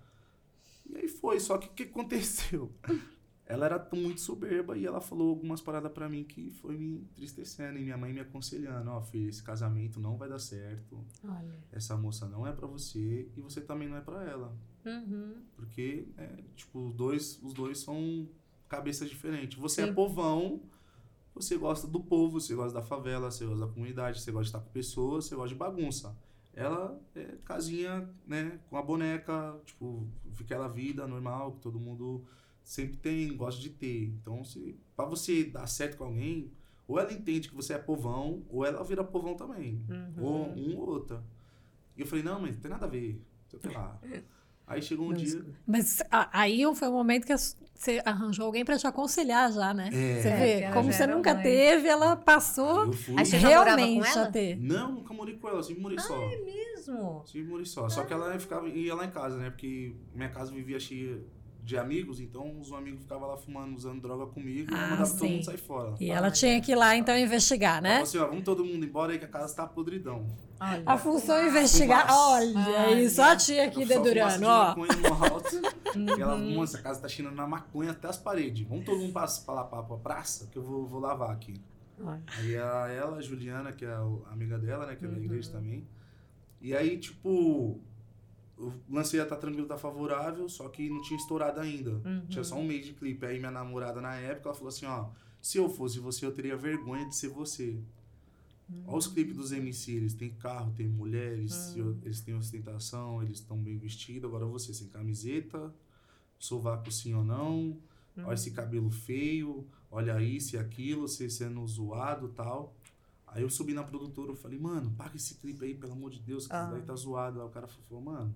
E 0.89 0.97
aí 0.97 1.07
foi, 1.07 1.39
só 1.39 1.57
que 1.57 1.67
o 1.67 1.71
que 1.71 1.83
aconteceu? 1.83 2.71
Ela 3.51 3.65
era 3.65 3.89
muito 3.93 4.21
soberba 4.21 4.77
e 4.77 4.85
ela 4.85 5.01
falou 5.01 5.31
algumas 5.31 5.59
paradas 5.59 5.91
pra 5.91 6.07
mim 6.07 6.23
que 6.23 6.51
foi 6.51 6.77
me 6.77 6.99
entristecendo 6.99 7.77
e 7.77 7.83
minha 7.83 7.97
mãe 7.97 8.13
me 8.13 8.21
aconselhando, 8.21 8.89
ó, 8.89 9.01
filho, 9.01 9.27
esse 9.27 9.43
casamento 9.43 9.99
não 9.99 10.15
vai 10.15 10.29
dar 10.29 10.39
certo. 10.39 11.03
Olha. 11.21 11.59
Essa 11.69 11.97
moça 11.97 12.25
não 12.29 12.47
é 12.47 12.53
pra 12.53 12.65
você 12.65 13.29
e 13.35 13.41
você 13.41 13.59
também 13.59 13.89
não 13.89 13.97
é 13.97 14.01
pra 14.01 14.23
ela. 14.23 14.57
Uhum. 14.85 15.43
Porque, 15.57 16.07
é, 16.15 16.43
tipo, 16.55 16.87
os 16.87 16.95
dois, 16.95 17.43
os 17.43 17.53
dois 17.53 17.79
são 17.79 18.25
cabeças 18.69 19.09
diferentes. 19.09 19.57
Você 19.57 19.83
Sim. 19.83 19.89
é 19.89 19.93
povão, 19.93 20.61
você 21.35 21.57
gosta 21.57 21.87
do 21.87 21.99
povo, 21.99 22.39
você 22.39 22.55
gosta 22.55 22.79
da 22.79 22.85
favela, 22.85 23.29
você 23.29 23.45
gosta 23.45 23.65
da 23.65 23.73
comunidade, 23.73 24.21
você 24.21 24.31
gosta 24.31 24.43
de 24.43 24.49
estar 24.49 24.59
com 24.61 24.71
pessoas, 24.71 25.25
você 25.25 25.35
gosta 25.35 25.49
de 25.49 25.55
bagunça. 25.55 26.15
Ela 26.53 26.99
é 27.15 27.37
casinha, 27.45 28.09
né, 28.27 28.59
com 28.69 28.75
a 28.77 28.81
boneca, 28.81 29.57
tipo, 29.65 30.07
aquela 30.39 30.67
vida 30.67 31.07
normal 31.07 31.53
que 31.53 31.61
todo 31.61 31.79
mundo 31.79 32.25
sempre 32.63 32.97
tem, 32.97 33.35
gosta 33.35 33.61
de 33.61 33.69
ter. 33.69 34.07
Então, 34.21 34.43
se, 34.43 34.77
pra 34.95 35.05
você 35.05 35.45
dar 35.45 35.65
certo 35.67 35.97
com 35.97 36.03
alguém, 36.05 36.51
ou 36.87 36.99
ela 36.99 37.13
entende 37.13 37.47
que 37.47 37.55
você 37.55 37.73
é 37.73 37.77
povão, 37.77 38.43
ou 38.49 38.65
ela 38.65 38.83
vira 38.83 39.03
povão 39.03 39.35
também. 39.35 39.81
Uhum. 39.89 40.23
Ou 40.23 40.49
um 40.49 40.77
ou 40.77 40.89
outra. 40.89 41.23
E 41.95 42.01
eu 42.01 42.05
falei, 42.07 42.23
não, 42.23 42.41
mas 42.41 42.55
não 42.55 42.61
tem 42.61 42.71
nada 42.71 42.85
a 42.85 42.89
ver. 42.89 43.21
Sei 43.47 43.71
lá. 43.73 43.99
Aí 44.67 44.81
chegou 44.81 45.09
um 45.09 45.13
dia. 45.13 45.43
Mas 45.67 46.01
aí 46.31 46.63
foi 46.75 46.87
o 46.87 46.93
momento 46.93 47.25
que 47.25 47.33
as- 47.33 47.57
você 47.81 48.01
arranjou 48.05 48.45
alguém 48.45 48.63
pra 48.63 48.77
te 48.77 48.85
aconselhar 48.85 49.51
já, 49.51 49.73
né? 49.73 49.87
É. 49.91 50.21
Você 50.21 50.27
É, 50.27 50.35
vê, 50.37 50.61
ela 50.61 50.73
como 50.75 50.93
você 50.93 51.07
nunca 51.07 51.33
mãe. 51.33 51.43
teve, 51.43 51.87
ela 51.87 52.15
passou 52.15 52.91
realmente 53.39 54.07
ela? 54.07 54.27
a 54.27 54.31
ter. 54.31 54.55
Não, 54.57 54.91
nunca 54.91 55.13
morei 55.13 55.35
com 55.37 55.47
ela, 55.49 55.63
sempre 55.63 55.81
morei 55.81 55.99
só. 55.99 56.17
Mesmo. 56.17 57.23
Sempre 57.25 57.43
morei 57.49 57.65
só. 57.65 57.89
Só 57.89 58.03
que 58.03 58.13
ela 58.13 58.37
ficava, 58.39 58.67
ia 58.69 58.93
lá 58.93 59.05
em 59.05 59.09
casa, 59.11 59.37
né? 59.37 59.49
Porque 59.49 59.95
minha 60.13 60.29
casa 60.29 60.51
vivia 60.51 60.79
cheia 60.79 61.19
de 61.63 61.77
amigos, 61.77 62.19
então 62.19 62.59
os 62.59 62.71
amigos 62.73 63.01
ficavam 63.03 63.27
lá 63.27 63.37
fumando, 63.37 63.75
usando 63.75 64.01
droga 64.01 64.25
comigo, 64.25 64.71
e 64.71 64.73
Ah, 64.75 64.89
mandava 64.91 65.07
todo 65.09 65.19
sim. 65.19 65.31
mundo 65.33 65.45
sair 65.45 65.57
fora. 65.57 65.93
E 65.99 66.09
Olha. 66.09 66.17
ela 66.17 66.31
tinha 66.31 66.59
que 66.59 66.71
ir 66.71 66.75
lá, 66.75 66.95
então, 66.95 67.15
investigar, 67.17 67.73
Ela 67.77 67.81
né? 67.81 67.89
falou 67.91 68.03
assim, 68.03 68.17
ó, 68.17 68.27
vamos 68.27 68.43
todo 68.43 68.65
mundo 68.65 68.83
embora 68.85 69.11
aí 69.13 69.19
que 69.19 69.25
a 69.25 69.27
casa 69.27 69.55
tá 69.55 69.67
podridão. 69.67 70.25
Olha. 70.59 70.83
A 70.85 70.97
função 70.97 71.35
é 71.37 71.47
investigar. 71.47 72.07
Fumaça. 72.07 72.29
Olha 72.29 72.79
aí, 72.87 73.09
só 73.09 73.31
a 73.31 73.35
tia 73.35 73.65
aqui 73.67 73.85
fumaça 73.85 74.01
dedurando, 74.01 74.39
de 74.39 74.45
ó. 74.45 74.67
maconha 74.69 74.95
no 74.95 75.23
alto. 75.25 75.61
e 76.17 76.21
ela, 76.21 76.35
Uhum. 76.35 76.55
moça, 76.55 76.77
a 76.77 76.81
casa 76.81 76.99
tá 77.01 77.07
cheirando 77.07 77.35
na 77.35 77.47
maconha 77.47 77.91
até 77.91 78.07
as 78.07 78.17
paredes. 78.17 78.67
Vamos 78.67 78.83
todo 78.85 78.97
mundo 78.99 79.13
pra, 79.13 79.25
pra 79.45 79.53
lá 79.53 79.63
pra, 79.63 79.83
pra 79.83 79.97
praça, 79.97 80.47
que 80.51 80.57
eu 80.57 80.63
vou, 80.63 80.85
vou 80.87 80.99
lavar 80.99 81.29
aqui. 81.31 81.53
Olha. 82.03 82.21
Aí 82.39 82.57
a, 82.57 82.87
ela, 82.89 83.17
a 83.17 83.21
Juliana, 83.21 83.71
que 83.71 83.85
é 83.85 83.89
a 83.91 83.99
a 84.29 84.33
amiga 84.33 84.57
dela, 84.57 84.87
né, 84.87 84.95
que 84.95 85.05
é 85.05 85.07
da 85.07 85.15
Uhum. 85.15 85.23
igreja 85.23 85.51
também. 85.51 85.87
E 86.59 86.75
aí, 86.75 86.97
tipo, 86.97 87.79
eu 88.61 88.73
lancei 88.89 89.19
a 89.19 89.25
Tá 89.25 89.35
Tranquilo, 89.35 89.67
Tá 89.67 89.77
Favorável, 89.77 90.47
só 90.49 90.67
que 90.69 90.89
não 90.89 91.01
tinha 91.01 91.17
estourado 91.19 91.59
ainda. 91.59 91.91
Uhum. 92.05 92.25
Tinha 92.29 92.43
só 92.43 92.55
um 92.55 92.65
mês 92.65 92.85
de 92.85 92.93
clipe. 92.93 93.25
Aí 93.25 93.39
minha 93.39 93.51
namorada, 93.51 93.99
na 94.01 94.15
época, 94.15 94.49
ela 94.49 94.55
falou 94.55 94.69
assim, 94.69 94.85
ó, 94.85 95.09
se 95.41 95.57
eu 95.57 95.67
fosse 95.69 95.99
você, 95.99 96.25
eu 96.25 96.31
teria 96.31 96.55
vergonha 96.55 97.07
de 97.07 97.15
ser 97.15 97.29
você. 97.29 97.77
Olha 98.85 98.97
os 98.97 99.07
clipes 99.07 99.35
dos 99.35 99.51
MC, 99.51 99.91
eles 99.91 100.13
têm 100.13 100.29
carro, 100.35 100.71
têm 100.73 100.87
mulheres, 100.87 101.75
eles 102.03 102.21
têm 102.21 102.33
ostentação, 102.35 103.21
eles 103.21 103.39
estão 103.39 103.57
bem 103.57 103.77
vestidos. 103.77 104.23
Agora 104.23 104.45
você, 104.45 104.73
sem 104.73 104.87
camiseta, 104.87 105.73
sovaco 106.39 106.89
sim 106.89 107.13
ou 107.13 107.23
não, 107.23 107.77
olha 108.17 108.33
esse 108.33 108.51
cabelo 108.51 108.89
feio, 108.89 109.67
olha 109.89 110.21
isso 110.21 110.55
e 110.55 110.59
aquilo, 110.59 111.01
você 111.07 111.29
sendo 111.29 111.65
zoado 111.67 112.27
e 112.27 112.31
tal. 112.31 112.73
Aí 113.27 113.43
eu 113.43 113.49
subi 113.49 113.73
na 113.73 113.83
produtora, 113.83 114.31
eu 114.31 114.35
falei, 114.37 114.57
mano, 114.59 114.91
paga 114.97 115.15
esse 115.17 115.35
clipe 115.35 115.63
aí, 115.65 115.73
pelo 115.75 115.91
amor 115.93 116.09
de 116.11 116.19
Deus, 116.19 116.47
que 116.47 116.53
Ah. 116.53 116.63
isso 116.63 116.71
daí 116.71 116.81
tá 116.81 116.95
zoado. 116.95 117.41
Aí 117.41 117.47
o 117.47 117.49
cara 117.49 117.67
falou, 117.67 118.01
mano, 118.03 118.33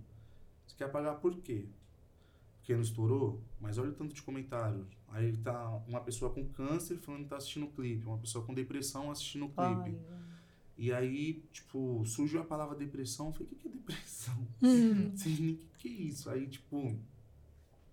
você 0.65 0.75
quer 0.77 0.91
pagar 0.91 1.15
por 1.15 1.35
quê? 1.37 1.65
Porque 2.57 2.73
não 2.73 2.81
estourou? 2.81 3.41
Mas 3.61 3.77
olha 3.77 3.91
o 3.91 3.93
tanto 3.93 4.13
de 4.13 4.21
comentário. 4.21 4.87
Aí 5.09 5.37
tá 5.37 5.69
uma 5.87 6.01
pessoa 6.01 6.33
com 6.33 6.47
câncer 6.49 6.97
falando 6.97 7.23
que 7.23 7.29
tá 7.29 7.37
assistindo 7.37 7.67
o 7.67 7.71
clipe, 7.71 8.05
uma 8.05 8.17
pessoa 8.17 8.43
com 8.43 8.53
depressão 8.53 9.11
assistindo 9.11 9.45
o 9.45 9.49
clipe. 9.49 9.95
Olha. 9.95 10.25
E 10.77 10.91
aí, 10.91 11.43
tipo, 11.53 12.03
surgiu 12.05 12.41
a 12.41 12.43
palavra 12.43 12.75
depressão. 12.75 13.27
Eu 13.27 13.33
falei, 13.33 13.47
o 13.47 13.49
que, 13.49 13.55
que 13.55 13.67
é 13.67 13.71
depressão? 13.71 14.47
Hum. 14.61 15.09
Não 15.11 15.17
sei 15.17 15.37
nem 15.39 15.53
o 15.53 15.57
que, 15.57 15.65
que 15.77 15.87
é 15.87 15.91
isso. 15.91 16.29
Aí, 16.29 16.47
tipo, 16.47 16.99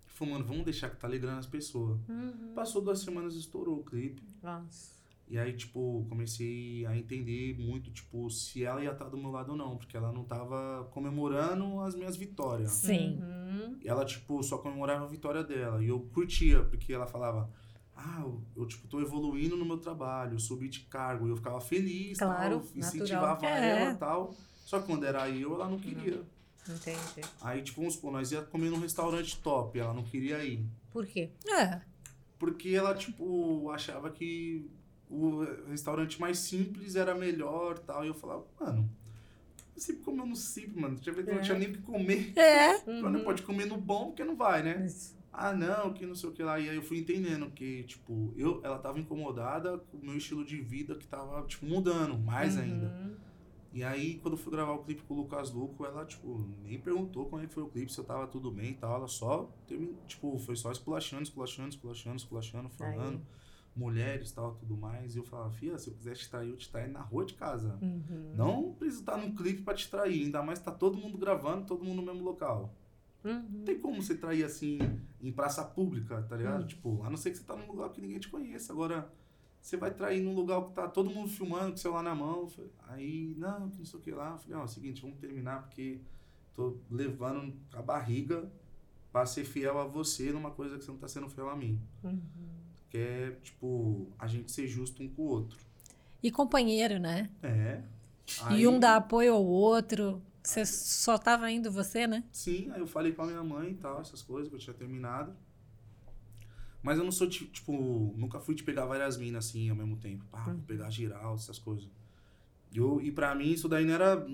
falou, 0.06 0.34
mano, 0.34 0.44
vamos 0.44 0.64
deixar 0.64 0.90
que 0.90 0.96
tá 0.96 1.06
alegrando 1.06 1.38
as 1.38 1.46
pessoas. 1.46 2.00
Uhum. 2.08 2.52
Passou 2.54 2.82
duas 2.82 3.00
semanas, 3.00 3.34
estourou 3.34 3.80
o 3.80 3.84
clipe. 3.84 4.22
Nossa. 4.42 5.01
E 5.28 5.38
aí, 5.38 5.52
tipo, 5.54 6.04
comecei 6.10 6.84
a 6.84 6.96
entender 6.96 7.56
muito, 7.58 7.90
tipo, 7.90 8.28
se 8.28 8.64
ela 8.64 8.82
ia 8.84 8.92
estar 8.92 9.08
do 9.08 9.16
meu 9.16 9.30
lado 9.30 9.52
ou 9.52 9.56
não. 9.56 9.76
Porque 9.78 9.96
ela 9.96 10.12
não 10.12 10.24
tava 10.24 10.88
comemorando 10.92 11.80
as 11.80 11.94
minhas 11.94 12.16
vitórias. 12.16 12.70
Sim. 12.72 13.18
Uhum. 13.22 13.78
E 13.82 13.88
ela, 13.88 14.04
tipo, 14.04 14.42
só 14.42 14.58
comemorava 14.58 15.04
a 15.04 15.08
vitória 15.08 15.42
dela. 15.42 15.82
E 15.82 15.88
eu 15.88 16.00
curtia, 16.12 16.62
porque 16.64 16.92
ela 16.92 17.06
falava, 17.06 17.48
ah, 17.96 18.20
eu, 18.20 18.42
eu, 18.56 18.66
tipo, 18.66 18.86
tô 18.88 19.00
evoluindo 19.00 19.56
no 19.56 19.64
meu 19.64 19.78
trabalho, 19.78 20.34
eu 20.34 20.38
subi 20.38 20.68
de 20.68 20.80
cargo. 20.80 21.26
E 21.26 21.30
eu 21.30 21.36
ficava 21.36 21.60
feliz, 21.60 22.18
Claro, 22.18 22.60
tal, 22.60 22.68
incentivava 22.76 23.28
natural. 23.42 23.54
ela 23.56 23.90
É. 23.90 23.92
e 23.92 23.96
tal. 23.96 24.34
Só 24.66 24.80
que 24.80 24.86
quando 24.86 25.04
era 25.06 25.28
eu, 25.30 25.54
ela 25.54 25.68
não 25.68 25.78
queria. 25.78 26.22
Entendi. 26.68 27.26
Aí, 27.40 27.62
tipo, 27.62 27.80
vamos 27.80 27.94
supor, 27.94 28.12
nós 28.12 28.30
ia 28.32 28.42
comer 28.42 28.70
num 28.70 28.78
restaurante 28.80 29.36
top, 29.40 29.78
ela 29.78 29.92
não 29.94 30.02
queria 30.04 30.44
ir. 30.44 30.64
Por 30.92 31.06
quê? 31.06 31.30
É. 31.58 31.80
Porque 32.38 32.68
ela, 32.70 32.94
tipo, 32.94 33.70
achava 33.70 34.10
que 34.10 34.70
o 35.12 35.66
restaurante 35.68 36.20
mais 36.20 36.38
simples 36.38 36.96
era 36.96 37.14
melhor 37.14 37.78
tal. 37.78 38.04
E 38.04 38.08
eu 38.08 38.14
falava, 38.14 38.44
mano, 38.60 38.88
eu 39.74 39.80
sempre 39.80 40.02
comeu 40.02 40.26
no 40.26 40.36
simples, 40.36 40.76
mano. 40.76 40.96
Tinha 40.96 41.12
vez 41.14 41.26
que 41.26 41.32
É. 41.32 41.34
não 41.36 41.42
tinha 41.42 41.58
nem 41.58 41.68
o 41.68 41.72
que 41.72 41.82
comer. 41.82 42.32
É. 42.36 42.76
Ela 42.90 43.10
não 43.10 43.22
pode 43.22 43.42
comer 43.42 43.66
no 43.66 43.76
bom 43.76 44.06
porque 44.06 44.24
não 44.24 44.36
vai, 44.36 44.62
né? 44.62 44.84
Isso. 44.86 45.20
Ah, 45.34 45.54
não, 45.54 45.94
que 45.94 46.04
não 46.04 46.14
sei 46.14 46.28
o 46.28 46.32
que 46.32 46.42
lá. 46.42 46.58
E 46.60 46.68
aí 46.68 46.76
eu 46.76 46.82
fui 46.82 46.98
entendendo 46.98 47.50
que, 47.50 47.84
tipo, 47.84 48.34
eu, 48.36 48.60
ela 48.62 48.78
tava 48.78 48.98
incomodada 49.00 49.78
com 49.78 49.96
o 49.96 50.04
meu 50.04 50.16
estilo 50.16 50.44
de 50.44 50.60
vida 50.60 50.94
que 50.94 51.06
tava, 51.06 51.42
tipo, 51.46 51.64
mudando 51.64 52.18
mais 52.18 52.58
ainda. 52.58 52.86
Uhum. 52.86 53.14
E 53.72 53.82
aí, 53.82 54.18
quando 54.18 54.34
eu 54.34 54.38
fui 54.38 54.52
gravar 54.52 54.72
o 54.72 54.84
clipe 54.84 55.00
com 55.04 55.14
o 55.14 55.16
Lucas 55.16 55.50
Luco, 55.50 55.86
ela, 55.86 56.04
tipo, 56.04 56.46
nem 56.62 56.78
perguntou 56.78 57.24
como 57.30 57.42
é 57.42 57.46
que 57.46 57.54
foi 57.54 57.62
o 57.62 57.68
clipe, 57.68 57.90
se 57.90 57.98
eu 57.98 58.04
tava 58.04 58.26
tudo 58.26 58.50
bem 58.50 58.72
e 58.72 58.74
tal. 58.74 58.94
Ela 58.96 59.08
só, 59.08 59.50
terminou, 59.66 59.94
tipo, 60.06 60.38
foi 60.38 60.54
só 60.54 60.70
esculachando, 60.70 61.22
esculachando, 61.22 61.70
esculachando, 61.70 62.16
esculachando, 62.16 62.68
falando. 62.68 63.22
Mulheres 63.74 64.30
e 64.30 64.34
tal, 64.34 64.54
tudo 64.54 64.76
mais. 64.76 65.14
E 65.14 65.18
eu 65.18 65.24
falava, 65.24 65.50
fia, 65.50 65.78
se 65.78 65.88
eu 65.88 65.94
quiser 65.94 66.14
te 66.14 66.28
trair, 66.28 66.50
eu 66.50 66.56
te 66.56 66.70
trair 66.70 66.90
na 66.90 67.00
rua 67.00 67.24
de 67.24 67.34
casa. 67.34 67.78
Uhum. 67.80 68.34
Não 68.36 68.74
precisa 68.74 69.00
estar 69.00 69.16
num 69.16 69.34
clipe 69.34 69.62
pra 69.62 69.74
te 69.74 69.90
trair, 69.90 70.24
ainda 70.24 70.42
mais 70.42 70.58
tá 70.58 70.70
todo 70.70 70.98
mundo 70.98 71.16
gravando, 71.16 71.66
todo 71.66 71.84
mundo 71.84 72.02
no 72.02 72.12
mesmo 72.12 72.22
local. 72.22 72.74
Uhum. 73.24 73.42
Não 73.50 73.64
tem 73.64 73.78
como 73.78 74.02
você 74.02 74.14
trair 74.14 74.44
assim 74.44 74.78
em 75.20 75.32
praça 75.32 75.64
pública, 75.64 76.22
tá 76.22 76.36
ligado? 76.36 76.64
Hum. 76.64 76.66
Tipo, 76.66 77.02
a 77.02 77.10
não 77.10 77.16
ser 77.16 77.30
que 77.30 77.38
você 77.38 77.44
tá 77.44 77.56
num 77.56 77.66
lugar 77.66 77.90
que 77.90 78.00
ninguém 78.00 78.18
te 78.18 78.28
conheça. 78.28 78.72
Agora, 78.72 79.10
você 79.60 79.76
vai 79.76 79.92
trair 79.92 80.20
num 80.20 80.34
lugar 80.34 80.60
que 80.66 80.74
tá 80.74 80.88
todo 80.88 81.08
mundo 81.08 81.28
filmando 81.28 81.68
com 81.68 81.74
o 81.74 81.78
celular 81.78 82.02
na 82.02 82.14
mão. 82.14 82.48
Aí, 82.88 83.34
não, 83.38 83.70
que 83.70 83.78
não 83.78 83.84
sei 83.84 84.00
o 84.00 84.02
que 84.02 84.10
lá. 84.10 84.32
Eu 84.32 84.38
falei, 84.38 84.56
ó, 84.58 84.62
é 84.62 84.64
o 84.64 84.68
seguinte, 84.68 85.02
vamos 85.02 85.18
terminar 85.18 85.62
porque 85.62 86.00
tô 86.52 86.78
levando 86.90 87.54
a 87.72 87.80
barriga 87.80 88.50
pra 89.12 89.24
ser 89.24 89.44
fiel 89.44 89.78
a 89.78 89.84
você 89.84 90.32
numa 90.32 90.50
coisa 90.50 90.76
que 90.76 90.84
você 90.84 90.90
não 90.90 90.98
tá 90.98 91.06
sendo 91.06 91.28
fiel 91.28 91.48
a 91.48 91.56
mim. 91.56 91.80
Uhum. 92.02 92.20
Que 92.92 92.98
é, 92.98 93.30
tipo, 93.42 94.06
a 94.18 94.26
gente 94.26 94.52
ser 94.52 94.66
justo 94.68 95.02
um 95.02 95.08
com 95.08 95.22
o 95.22 95.24
outro. 95.24 95.58
E 96.22 96.30
companheiro, 96.30 96.98
né? 97.00 97.30
É. 97.42 97.80
E 98.50 98.54
Aí- 98.54 98.66
um 98.66 98.78
dá 98.78 98.96
apoio 98.96 99.32
ao 99.32 99.42
outro. 99.44 100.20
Você 100.42 100.66
só 100.66 101.16
tava 101.16 101.50
indo 101.50 101.72
você, 101.72 102.06
né? 102.06 102.22
Sim, 102.30 102.70
aí 102.70 102.80
eu 102.80 102.86
falei 102.86 103.12
com 103.12 103.22
a 103.22 103.26
minha 103.26 103.42
mãe 103.42 103.70
e 103.70 103.74
tal, 103.76 103.98
essas 104.02 104.20
coisas, 104.20 104.50
que 104.50 104.54
eu 104.54 104.58
tinha 104.58 104.74
terminado. 104.74 105.32
Mas 106.82 106.98
eu 106.98 107.04
não 107.04 107.10
sou, 107.12 107.26
ti- 107.26 107.46
tipo, 107.46 108.12
nunca 108.14 108.40
fui 108.40 108.54
de 108.54 108.62
pegar 108.62 108.84
várias 108.84 109.16
minas 109.16 109.46
assim 109.46 109.70
ao 109.70 109.76
mesmo 109.76 109.96
tempo. 109.96 110.24
Pá, 110.30 110.42
vou 110.44 110.58
pegar 110.66 110.90
geral, 110.90 111.34
essas 111.36 111.58
coisas. 111.58 111.88
Eu, 112.74 113.00
e 113.00 113.10
pra 113.10 113.34
mim 113.34 113.52
isso 113.52 113.68
daí 113.70 113.86
não 113.86 113.94
era. 113.94 114.26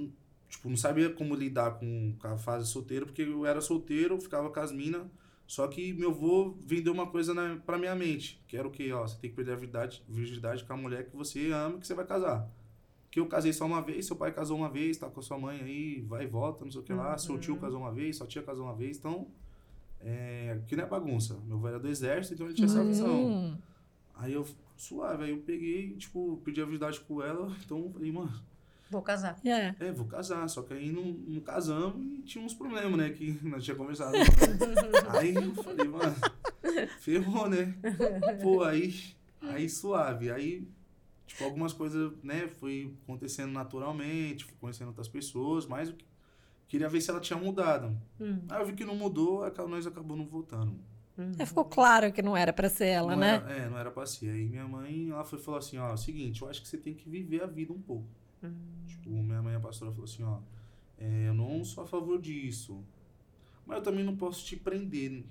Tipo, 0.48 0.68
não 0.68 0.76
sabia 0.76 1.10
como 1.12 1.32
lidar 1.34 1.78
com, 1.78 2.14
com 2.18 2.26
a 2.26 2.36
fase 2.38 2.66
solteira, 2.66 3.04
porque 3.06 3.22
eu 3.22 3.46
era 3.46 3.60
solteiro, 3.60 4.14
eu 4.16 4.20
ficava 4.20 4.50
com 4.50 4.58
as 4.60 4.72
minas. 4.72 5.06
Só 5.48 5.66
que 5.66 5.94
meu 5.94 6.10
avô 6.10 6.54
vendeu 6.60 6.92
uma 6.92 7.06
coisa 7.06 7.32
na, 7.32 7.56
pra 7.56 7.78
minha 7.78 7.94
mente. 7.94 8.38
Que 8.46 8.54
era 8.54 8.68
o 8.68 8.70
quê? 8.70 8.92
Ó, 8.92 9.08
você 9.08 9.16
tem 9.18 9.30
que 9.30 9.36
perder 9.36 9.52
a 9.52 9.56
virgindade, 9.56 10.04
virgindade 10.06 10.62
com 10.62 10.74
a 10.74 10.76
mulher 10.76 11.06
que 11.06 11.16
você 11.16 11.50
ama 11.50 11.78
que 11.78 11.86
você 11.86 11.94
vai 11.94 12.04
casar. 12.04 12.46
Que 13.10 13.18
eu 13.18 13.26
casei 13.26 13.54
só 13.54 13.64
uma 13.64 13.80
vez, 13.80 14.04
seu 14.04 14.14
pai 14.14 14.30
casou 14.30 14.58
uma 14.58 14.68
vez, 14.68 14.98
tá 14.98 15.08
com 15.08 15.20
a 15.20 15.22
sua 15.22 15.38
mãe 15.38 15.58
aí, 15.62 16.00
vai 16.02 16.24
e 16.24 16.26
volta, 16.26 16.66
não 16.66 16.70
sei 16.70 16.82
o 16.82 16.84
que 16.84 16.92
lá. 16.92 17.16
Seu 17.16 17.38
tio 17.38 17.56
casou 17.56 17.80
uma 17.80 17.90
vez, 17.90 18.16
sua 18.16 18.26
tia 18.26 18.42
casou 18.42 18.66
uma 18.66 18.74
vez. 18.74 18.98
Então, 18.98 19.26
é, 20.00 20.60
que 20.66 20.76
não 20.76 20.84
é 20.84 20.86
bagunça. 20.86 21.40
Meu 21.46 21.58
velho 21.58 21.76
era 21.76 21.80
do 21.80 21.88
exército, 21.88 22.34
então 22.34 22.46
ele 22.46 22.54
tinha 22.54 22.66
essa 22.66 22.84
visão. 22.84 23.26
Hum. 23.26 23.58
Aí 24.16 24.34
eu, 24.34 24.46
suave, 24.76 25.24
aí 25.24 25.30
eu 25.30 25.38
peguei, 25.38 25.96
tipo, 25.96 26.42
pedi 26.44 26.60
a 26.60 26.66
virgindade 26.66 27.00
com 27.00 27.22
ela. 27.22 27.50
Então 27.64 27.78
eu 27.78 27.90
falei, 27.90 28.12
mano, 28.12 28.38
Vou 28.90 29.02
casar. 29.02 29.38
É. 29.44 29.74
é, 29.78 29.92
vou 29.92 30.06
casar. 30.06 30.48
Só 30.48 30.62
que 30.62 30.72
aí 30.72 30.90
não, 30.90 31.04
não 31.04 31.40
casamos 31.40 32.04
e 32.18 32.22
tinha 32.22 32.44
uns 32.44 32.54
problemas, 32.54 32.96
né? 32.96 33.10
Que 33.10 33.38
nós 33.46 33.64
tinha 33.64 33.76
conversado. 33.76 34.16
aí 35.18 35.34
eu 35.34 35.54
falei, 35.54 35.88
mano, 35.88 36.16
ferrou, 37.00 37.48
né? 37.48 37.74
Pô, 38.42 38.62
aí, 38.62 38.94
aí 39.42 39.68
suave. 39.68 40.30
Aí, 40.30 40.66
tipo, 41.26 41.44
algumas 41.44 41.72
coisas, 41.72 42.12
né, 42.22 42.48
foi 42.48 42.94
acontecendo 43.04 43.52
naturalmente, 43.52 44.44
fui 44.44 44.54
conhecendo 44.60 44.88
outras 44.88 45.08
pessoas, 45.08 45.66
mas 45.66 45.90
eu 45.90 45.96
queria 46.66 46.88
ver 46.88 47.00
se 47.00 47.10
ela 47.10 47.20
tinha 47.20 47.38
mudado. 47.38 47.96
Hum. 48.20 48.40
Aí 48.48 48.60
eu 48.60 48.66
vi 48.66 48.72
que 48.72 48.84
não 48.84 48.96
mudou, 48.96 49.40
nós 49.68 49.86
acabamos 49.86 50.18
não 50.18 50.26
voltando. 50.26 50.78
Uhum. 51.18 51.32
É, 51.36 51.44
ficou 51.44 51.64
claro 51.64 52.12
que 52.12 52.22
não 52.22 52.36
era 52.36 52.52
pra 52.52 52.68
ser 52.68 52.86
ela, 52.86 53.10
não 53.12 53.18
né? 53.18 53.42
Era, 53.44 53.52
é, 53.52 53.68
não 53.68 53.76
era 53.76 53.90
pra 53.90 54.06
ser. 54.06 54.30
Aí 54.30 54.48
minha 54.48 54.68
mãe, 54.68 55.10
ela 55.10 55.24
foi 55.24 55.38
falou 55.40 55.58
assim, 55.58 55.76
ó, 55.76 55.90
é 55.90 55.92
o 55.92 55.96
seguinte, 55.96 56.42
eu 56.42 56.48
acho 56.48 56.62
que 56.62 56.68
você 56.68 56.78
tem 56.78 56.94
que 56.94 57.08
viver 57.10 57.42
a 57.42 57.46
vida 57.46 57.72
um 57.72 57.80
pouco. 57.80 58.06
Hum. 58.42 58.54
Tipo, 58.86 59.10
minha 59.10 59.42
mãe, 59.42 59.54
a 59.54 59.60
pastora, 59.60 59.90
falou 59.92 60.04
assim, 60.04 60.22
ó, 60.22 60.38
é, 60.98 61.28
eu 61.28 61.34
não 61.34 61.64
sou 61.64 61.84
a 61.84 61.86
favor 61.86 62.20
disso, 62.20 62.82
mas 63.66 63.78
eu 63.78 63.82
também 63.82 64.04
não 64.04 64.16
posso 64.16 64.44
te 64.44 64.56
prender. 64.56 65.10
Não 65.10 65.24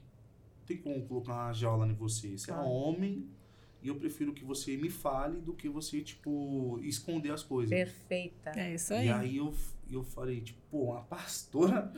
tem 0.65 0.77
como 0.77 1.01
colocar 1.05 1.33
uma 1.45 1.53
jaula 1.53 1.87
em 1.87 1.93
você. 1.93 2.37
Você 2.37 2.51
é 2.51 2.53
Claro. 2.53 2.69
homem 2.69 3.27
e 3.81 3.87
eu 3.87 3.95
prefiro 3.95 4.33
que 4.33 4.43
você 4.43 4.75
me 4.75 4.89
fale 4.89 5.39
do 5.39 5.53
que 5.53 5.69
você, 5.69 6.01
tipo, 6.01 6.79
esconder 6.83 7.31
as 7.31 7.43
coisas. 7.43 7.69
Perfeita. 7.69 8.51
É 8.55 8.73
isso 8.73 8.93
E 8.93 8.97
aí. 8.97 9.09
aí 9.09 9.37
eu, 9.37 9.53
eu 9.89 10.03
falei, 10.03 10.41
tipo, 10.41 10.59
pô, 10.69 10.91
uma 10.91 11.01
pastora 11.03 11.91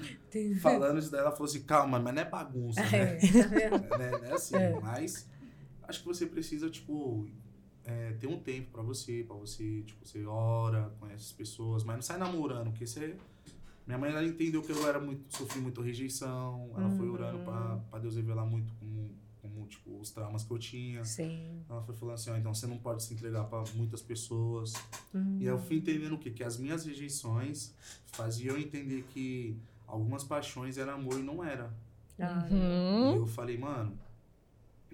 falando 0.61 0.99
isso 0.99 1.09
daí, 1.11 1.21
ela 1.21 1.31
falou 1.31 1.45
assim, 1.45 1.63
calma, 1.63 1.99
mas 1.99 2.13
não 2.13 2.21
é 2.21 2.25
bagunça, 2.29 2.81
né? 2.81 3.15
É, 3.15 3.17
tá 3.17 3.47
vendo? 3.47 3.89
né? 3.97 4.11
Não 4.11 4.25
é 4.25 4.31
assim, 4.33 4.55
É. 4.55 4.79
mas 4.79 5.27
acho 5.83 5.99
que 6.01 6.05
você 6.05 6.25
precisa, 6.27 6.69
tipo, 6.69 7.27
é, 7.89 8.13
ter 8.19 8.27
um 8.27 8.39
tempo 8.39 8.71
pra 8.71 8.81
você, 8.83 9.23
pra 9.27 9.35
você, 9.35 9.81
tipo, 9.83 10.05
você 10.05 10.23
ora, 10.25 10.93
conhece 10.99 11.25
as 11.25 11.31
pessoas, 11.31 11.83
mas 11.83 11.95
não 11.95 12.01
sai 12.03 12.17
namorando, 12.17 12.69
porque 12.71 12.85
você... 12.85 13.15
Minha 13.87 13.97
mãe, 13.97 14.11
ela 14.11 14.23
entendeu 14.23 14.61
que 14.61 14.71
eu 14.71 14.87
era 14.87 14.99
muito, 14.99 15.35
sofri 15.35 15.59
muita 15.59 15.81
rejeição, 15.81 16.69
ela 16.77 16.91
foi 16.91 17.07
Uhum. 17.07 17.13
orando 17.13 17.39
pra, 17.39 17.77
pra 17.89 17.97
Deus 17.99 18.15
revelar 18.15 18.45
muito 18.45 18.71
como, 18.75 19.09
como 19.41 19.65
tipo, 19.65 19.99
os 19.99 20.11
traumas 20.11 20.43
que 20.43 20.51
eu 20.51 20.59
tinha. 20.59 21.03
Sim. 21.03 21.63
Ela 21.67 21.81
foi 21.81 21.95
falando 21.95 22.13
assim, 22.13 22.29
ó, 22.29 22.37
então 22.37 22.53
você 22.53 22.67
não 22.67 22.77
pode 22.77 23.01
se 23.01 23.11
entregar 23.15 23.45
pra 23.45 23.63
muitas 23.73 24.03
pessoas. 24.03 24.73
Hum. 25.15 25.37
E 25.39 25.47
aí 25.47 25.47
eu 25.47 25.57
fui 25.57 25.77
entendendo 25.77 26.13
o 26.13 26.19
quê? 26.19 26.29
Que 26.29 26.43
as 26.43 26.57
minhas 26.59 26.85
rejeições 26.85 27.73
faziam 28.11 28.55
eu 28.55 28.61
entender 28.61 29.03
que 29.11 29.57
algumas 29.87 30.23
paixões 30.23 30.77
eram 30.77 30.93
amor 30.93 31.19
e 31.19 31.23
não 31.23 31.43
era. 31.43 31.73
Ah, 32.19 32.45
E 32.47 32.53
Uhum. 32.53 33.15
eu 33.15 33.25
falei, 33.25 33.57
mano. 33.57 33.97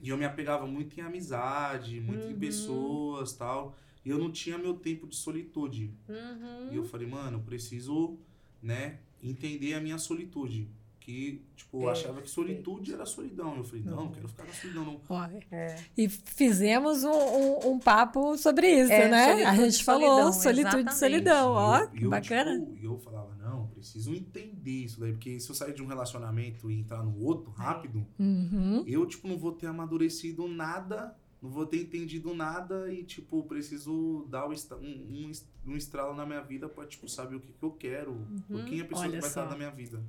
E 0.06 0.10
eu 0.10 0.18
me 0.18 0.24
apegava 0.26 0.68
muito 0.68 1.00
em 1.00 1.02
amizade, 1.02 2.00
muito 2.00 2.26
em 2.28 2.34
Uhum. 2.34 2.40
pessoas 2.40 3.34
tal. 3.34 3.76
E 4.06 4.10
eu 4.10 4.20
não 4.20 4.32
tinha 4.32 4.56
meu 4.56 4.76
tempo 4.76 5.08
de 5.08 5.16
solitude. 5.16 5.92
uhum. 6.08 6.72
E 6.72 6.76
eu 6.76 6.84
falei, 6.84 7.08
mano, 7.08 7.38
eu 7.38 7.42
preciso, 7.42 8.20
né, 8.62 9.00
entender 9.24 9.74
a 9.74 9.82
minha 9.82 9.98
solitude. 9.98 10.70
Que, 11.06 11.40
tipo, 11.56 11.84
eu 11.84 11.90
achava 11.90 12.20
que 12.20 12.28
solitude 12.28 12.92
era 12.92 13.06
solidão. 13.06 13.56
Eu 13.58 13.64
falei, 13.64 13.84
não, 13.86 13.96
não 14.06 14.12
quero 14.12 14.28
ficar 14.28 14.44
na 14.44 14.54
solidão, 14.54 14.86
não. 14.86 15.00
É. 15.52 15.76
E 15.96 16.10
fizemos 16.10 17.04
um, 17.04 17.12
um- 17.12 17.72
um 17.74 17.80
papo 17.80 18.36
sobre 18.40 18.68
isso, 18.82 18.92
É, 18.92 19.08
né? 19.08 19.44
A 19.46 19.56
gente 19.56 19.84
falou 19.84 20.34
solidão, 20.34 20.34
solitude 20.34 20.90
e 20.90 20.96
solidão, 20.96 21.52
ó, 21.52 21.78
eu- 21.82 21.90
e 21.96 22.08
bacana. 22.08 22.60
tipo, 22.60 22.76
E 22.82 22.86
eu 22.86 22.98
falava, 22.98 23.36
não, 23.36 23.68
preciso 23.68 24.16
entender 24.16 24.72
isso 24.86 25.00
daí. 25.00 25.12
Porque 25.12 25.40
se 25.40 25.48
eu 25.48 25.54
sair 25.54 25.76
de 25.76 25.84
um 25.84 25.86
relacionamento 25.86 26.72
e 26.72 26.80
entrar 26.80 27.04
no 27.04 27.24
outro 27.24 27.52
rápido, 27.52 28.04
Uhum. 28.18 28.84
eu, 28.88 29.06
tipo, 29.06 29.28
não 29.28 29.38
vou 29.38 29.52
ter 29.52 29.68
amadurecido 29.68 30.48
nada, 30.48 31.16
não 31.40 31.52
vou 31.52 31.68
ter 31.68 31.82
entendido 31.84 32.34
nada 32.34 32.92
e, 32.92 33.04
tipo, 33.04 33.44
preciso 33.44 34.26
dar 34.28 34.48
um, 34.48 34.54
um, 34.82 35.26
um 35.26 35.30
est- 35.30 35.48
estralo 35.76 36.16
na 36.16 36.26
minha 36.26 36.42
vida 36.42 36.68
pra, 36.68 36.84
tipo, 36.88 37.08
saber 37.08 37.36
o 37.36 37.40
que, 37.40 37.54
que 37.54 37.64
eu 37.64 37.72
quero, 37.74 38.26
por 38.48 38.66
quem 38.66 38.80
é 38.80 38.82
a 38.82 38.86
pessoa 38.86 39.06
Uhum. 39.06 39.12
Olha 39.12 39.18
que 39.18 39.22
vai 39.22 39.30
só. 39.30 39.42
estar 39.44 39.52
na 39.52 39.56
minha 39.56 39.70
vida. 39.70 40.02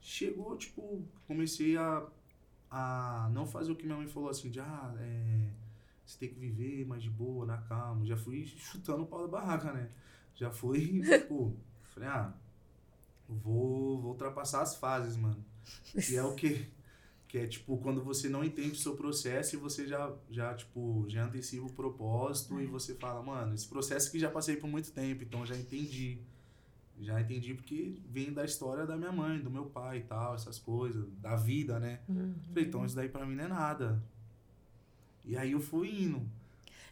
Chegou, 0.00 0.56
tipo, 0.56 1.02
comecei 1.26 1.76
a, 1.76 2.06
a 2.70 3.30
não 3.32 3.46
fazer 3.46 3.72
o 3.72 3.76
que 3.76 3.84
minha 3.84 3.98
mãe 3.98 4.08
falou, 4.08 4.30
assim, 4.30 4.50
de, 4.50 4.60
ah, 4.60 4.94
é, 4.98 5.50
você 6.04 6.18
tem 6.18 6.28
que 6.28 6.38
viver 6.38 6.86
mais 6.86 7.02
de 7.02 7.10
boa, 7.10 7.46
na 7.46 7.58
calma. 7.58 8.04
Já 8.06 8.16
fui 8.16 8.46
chutando 8.46 9.02
o 9.02 9.06
pau 9.06 9.22
da 9.22 9.28
barraca, 9.28 9.72
né? 9.72 9.90
Já 10.34 10.50
fui, 10.50 11.02
tipo, 11.04 11.56
falei, 11.94 12.08
ah, 12.08 12.32
vou, 13.28 14.00
vou 14.00 14.12
ultrapassar 14.12 14.62
as 14.62 14.76
fases, 14.76 15.16
mano. 15.16 15.44
E 16.10 16.16
é 16.16 16.22
o 16.22 16.34
que 16.34 16.68
que 17.30 17.38
é 17.38 17.46
tipo 17.46 17.78
quando 17.78 18.02
você 18.02 18.28
não 18.28 18.42
entende 18.42 18.72
o 18.72 18.76
seu 18.76 18.96
processo 18.96 19.54
e 19.54 19.58
você 19.58 19.86
já 19.86 20.12
já 20.28 20.52
tipo 20.52 21.04
já 21.08 21.24
antecipa 21.24 21.64
o 21.64 21.72
propósito 21.72 22.60
e 22.60 22.66
você 22.66 22.96
fala 22.96 23.22
mano 23.22 23.54
esse 23.54 23.68
processo 23.68 24.10
que 24.10 24.18
já 24.18 24.28
passei 24.28 24.56
por 24.56 24.68
muito 24.68 24.90
tempo 24.90 25.22
então 25.22 25.46
já 25.46 25.56
entendi 25.56 26.18
já 27.00 27.20
entendi 27.20 27.54
porque 27.54 27.96
vem 28.08 28.32
da 28.32 28.44
história 28.44 28.86
da 28.86 28.96
minha 28.96 29.12
mãe 29.12 29.40
do 29.40 29.50
meu 29.50 29.66
pai 29.66 29.98
e 29.98 30.02
tal 30.02 30.34
essas 30.34 30.58
coisas 30.58 31.06
da 31.18 31.36
vida 31.36 31.78
né? 31.78 32.00
Uhum. 32.08 32.34
falei 32.48 32.64
então 32.64 32.84
isso 32.84 32.94
daí 32.94 33.08
pra 33.08 33.24
mim 33.26 33.34
não 33.34 33.44
é 33.44 33.48
nada. 33.48 34.02
E 35.24 35.36
aí 35.36 35.52
eu 35.52 35.60
fui 35.60 36.02
indo 36.04 36.26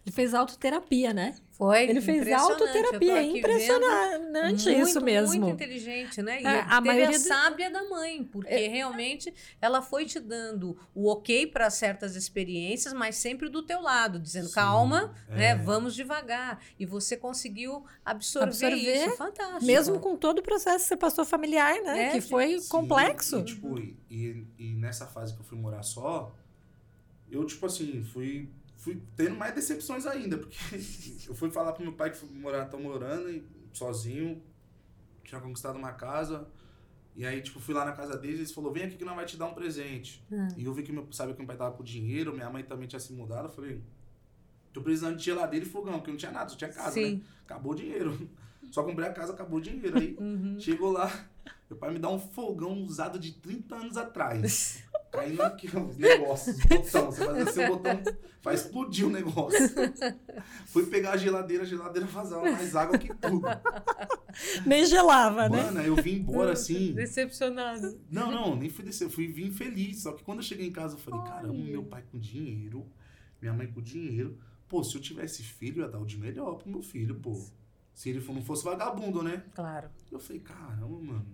Ele 0.07 0.15
fez 0.15 0.33
autoterapia, 0.33 1.13
né? 1.13 1.35
Foi. 1.51 1.83
Ele 1.83 2.01
fez 2.01 2.31
autoterapia, 2.33 3.19
é 3.19 3.23
vendo. 3.25 3.37
impressionante 3.39 4.65
muito, 4.71 4.89
isso 4.89 5.01
mesmo. 5.01 5.41
Muito 5.41 5.55
inteligente, 5.55 6.23
né? 6.23 6.41
E 6.41 6.47
É, 6.47 6.61
a 6.69 6.81
maioria 6.81 7.17
a 7.17 7.19
do- 7.19 7.27
sábia 7.27 7.69
da 7.71 7.83
mãe, 7.89 8.23
porque 8.25 8.69
realmente 8.69 9.35
ela 9.61 9.83
foi 9.83 10.07
te 10.07 10.21
dando 10.21 10.79
o 10.95 11.11
ok 11.11 11.49
para 11.49 11.69
certas 11.69 12.15
experiências, 12.15 12.95
mas 12.95 13.17
sempre 13.17 13.49
do 13.49 13.63
teu 13.63 13.81
lado, 13.83 14.21
dizendo 14.21 14.47
Sim, 14.49 14.55
calma, 14.55 15.13
né? 15.29 15.49
é. 15.49 15.55
Vamos 15.57 15.95
devagar. 15.97 16.63
E 16.79 16.87
você 16.87 17.17
conseguiu 17.17 17.85
absorver, 18.05 18.49
Absorver, 18.49 19.07
isso, 19.09 19.17
fantástico. 19.17 19.65
Mesmo 19.65 19.99
com 19.99 20.17
todo 20.17 20.39
o 20.39 20.43
processo 20.43 20.85
que 20.85 20.89
você 20.89 20.97
passou 20.97 21.25
familiar, 21.25 21.75
né? 21.83 22.05
É, 22.05 22.13
que 22.13 22.21
foi 22.21 22.61
Sim, 22.61 22.69
complexo. 22.69 23.39
E, 23.41 23.45
tipo, 23.45 23.79
e, 24.09 24.47
e 24.59 24.75
nessa 24.75 25.07
fase 25.07 25.35
que 25.35 25.41
eu 25.41 25.45
fui 25.45 25.59
morar 25.59 25.83
só, 25.83 26.35
eu, 27.29 27.45
tipo 27.45 27.67
assim, 27.67 28.03
fui, 28.05 28.49
fui 28.79 29.03
tendo 29.15 29.37
mais 29.37 29.55
decepções 29.55 30.07
ainda, 30.07 30.39
porque 30.39 30.57
eu 31.29 31.35
fui 31.35 31.51
falar 31.51 31.73
pro 31.73 31.83
meu 31.83 31.93
pai 31.93 32.11
que 32.11 32.17
fui 32.17 32.29
morar, 32.31 32.65
tô 32.67 32.79
morando 32.79 33.29
e- 33.31 33.45
sozinho, 33.73 34.43
tinha 35.25 35.41
conquistado 35.41 35.77
uma 35.79 35.93
casa, 35.93 36.49
e 37.15 37.27
aí, 37.27 37.43
tipo, 37.43 37.61
fui 37.61 37.75
lá 37.75 37.85
na 37.85 37.93
casa 37.93 38.17
deles 38.17 38.37
e 38.37 38.41
eles 38.43 38.53
falou, 38.53 38.73
vem 38.73 38.85
aqui 38.85 38.97
que 38.97 39.05
nós 39.05 39.15
vai 39.15 39.27
te 39.27 39.37
dar 39.37 39.47
um 39.47 39.55
presente. 39.55 40.25
Ah. 40.33 40.49
E 40.57 40.65
eu 40.65 40.73
vi 40.73 40.83
que 40.83 40.93
meu, 40.93 41.07
sabe 41.13 41.33
que 41.33 41.39
meu 41.39 41.47
pai 41.47 41.57
tava 41.57 41.77
com 41.77 41.83
dinheiro, 41.85 42.33
minha 42.33 42.49
mãe 42.49 42.63
também 42.65 42.89
tinha 42.89 42.99
se 43.01 43.13
mudado, 43.13 43.49
eu 43.49 43.53
falei, 43.53 43.83
tô 44.73 44.81
precisando 44.81 45.17
de 45.17 45.25
geladeira 45.25 45.67
e 45.67 45.69
fogão, 45.69 45.95
porque 45.95 46.11
não 46.11 46.19
tinha 46.19 46.31
nada, 46.33 46.49
só 46.49 46.57
tinha 46.57 46.73
casa, 46.73 46.93
Sim. 46.93 47.17
né? 47.17 47.23
Acabou 47.45 47.73
o 47.73 47.75
dinheiro. 47.75 48.29
Só 48.71 48.83
comprei 48.83 49.09
a 49.09 49.13
casa, 49.15 49.33
acabou 49.33 49.59
o 49.61 49.63
dinheiro. 49.63 49.97
Aí 49.99 50.15
Uhum. 50.21 50.61
Chegou 50.61 50.91
lá, 50.93 51.11
meu 51.71 51.79
pai 51.79 51.91
me 51.91 51.99
dá 51.99 52.11
um 52.11 52.19
fogão 52.19 52.83
usado 52.83 53.19
de 53.19 53.33
30 53.33 53.77
anos 53.77 53.97
atrás. 53.97 54.83
Caindo 55.19 55.43
aqui 55.43 55.67
os 55.77 55.97
negócios, 55.97 56.57
botão. 56.65 57.07
Você 57.11 57.25
faz 57.25 57.49
assim 57.49 57.65
o 57.65 57.69
botão, 57.69 58.03
vai 58.43 58.55
explodir 58.55 59.07
o 59.07 59.11
negócio. 59.11 59.59
Fui 60.67 60.87
pegar 60.87 61.13
a 61.13 61.17
geladeira, 61.17 61.65
a 61.65 61.67
geladeira 61.67 62.07
vazava 62.07 62.43
mais 62.43 62.75
água 62.77 62.99
que 62.99 63.13
tudo. 63.15 63.47
Nem 64.65 64.87
gelava, 64.87 65.49
né? 65.49 65.63
Mano, 65.63 65.81
aí 65.81 65.87
eu 65.87 65.97
vim 65.97 66.17
embora 66.17 66.53
assim. 66.53 66.93
Decepcionado. 66.93 68.01
Não, 68.11 68.31
não, 68.31 68.57
nem 68.57 68.71
fui 68.71 68.85
descer, 68.85 69.05
eu 69.05 69.11
fui 69.11 69.27
vim 69.27 69.51
feliz. 69.51 70.03
Só 70.03 70.13
que 70.13 70.23
quando 70.23 70.39
eu 70.39 70.45
cheguei 70.45 70.67
em 70.67 70.73
casa, 70.73 70.95
eu 70.95 70.99
falei, 70.99 71.21
caramba, 71.25 71.55
meu 71.55 71.85
pai 71.85 72.05
com 72.11 72.19
dinheiro, 72.19 72.87
minha 73.41 73.53
mãe 73.53 73.67
com 73.67 73.83
dinheiro. 73.83 74.39
Pô, 74.69 74.85
se 74.85 74.95
eu 74.95 75.01
tivesse 75.01 75.43
filho, 75.43 75.81
eu 75.81 75.87
ia 75.87 75.91
dar 75.91 75.99
o 75.99 76.05
de 76.05 76.19
melhor 76.19 76.57
pro 76.57 76.71
meu 76.71 76.83
filho, 76.83 77.15
pô. 77.17 77.35
Se 77.95 78.11
ele 78.11 78.25
não 78.29 78.43
fosse 78.43 78.63
vagabundo, 78.63 79.23
né? 79.23 79.43
Claro. 79.55 79.91
Eu 80.13 80.21
falei, 80.21 80.41
caramba, 80.41 81.01
mano. 81.01 81.27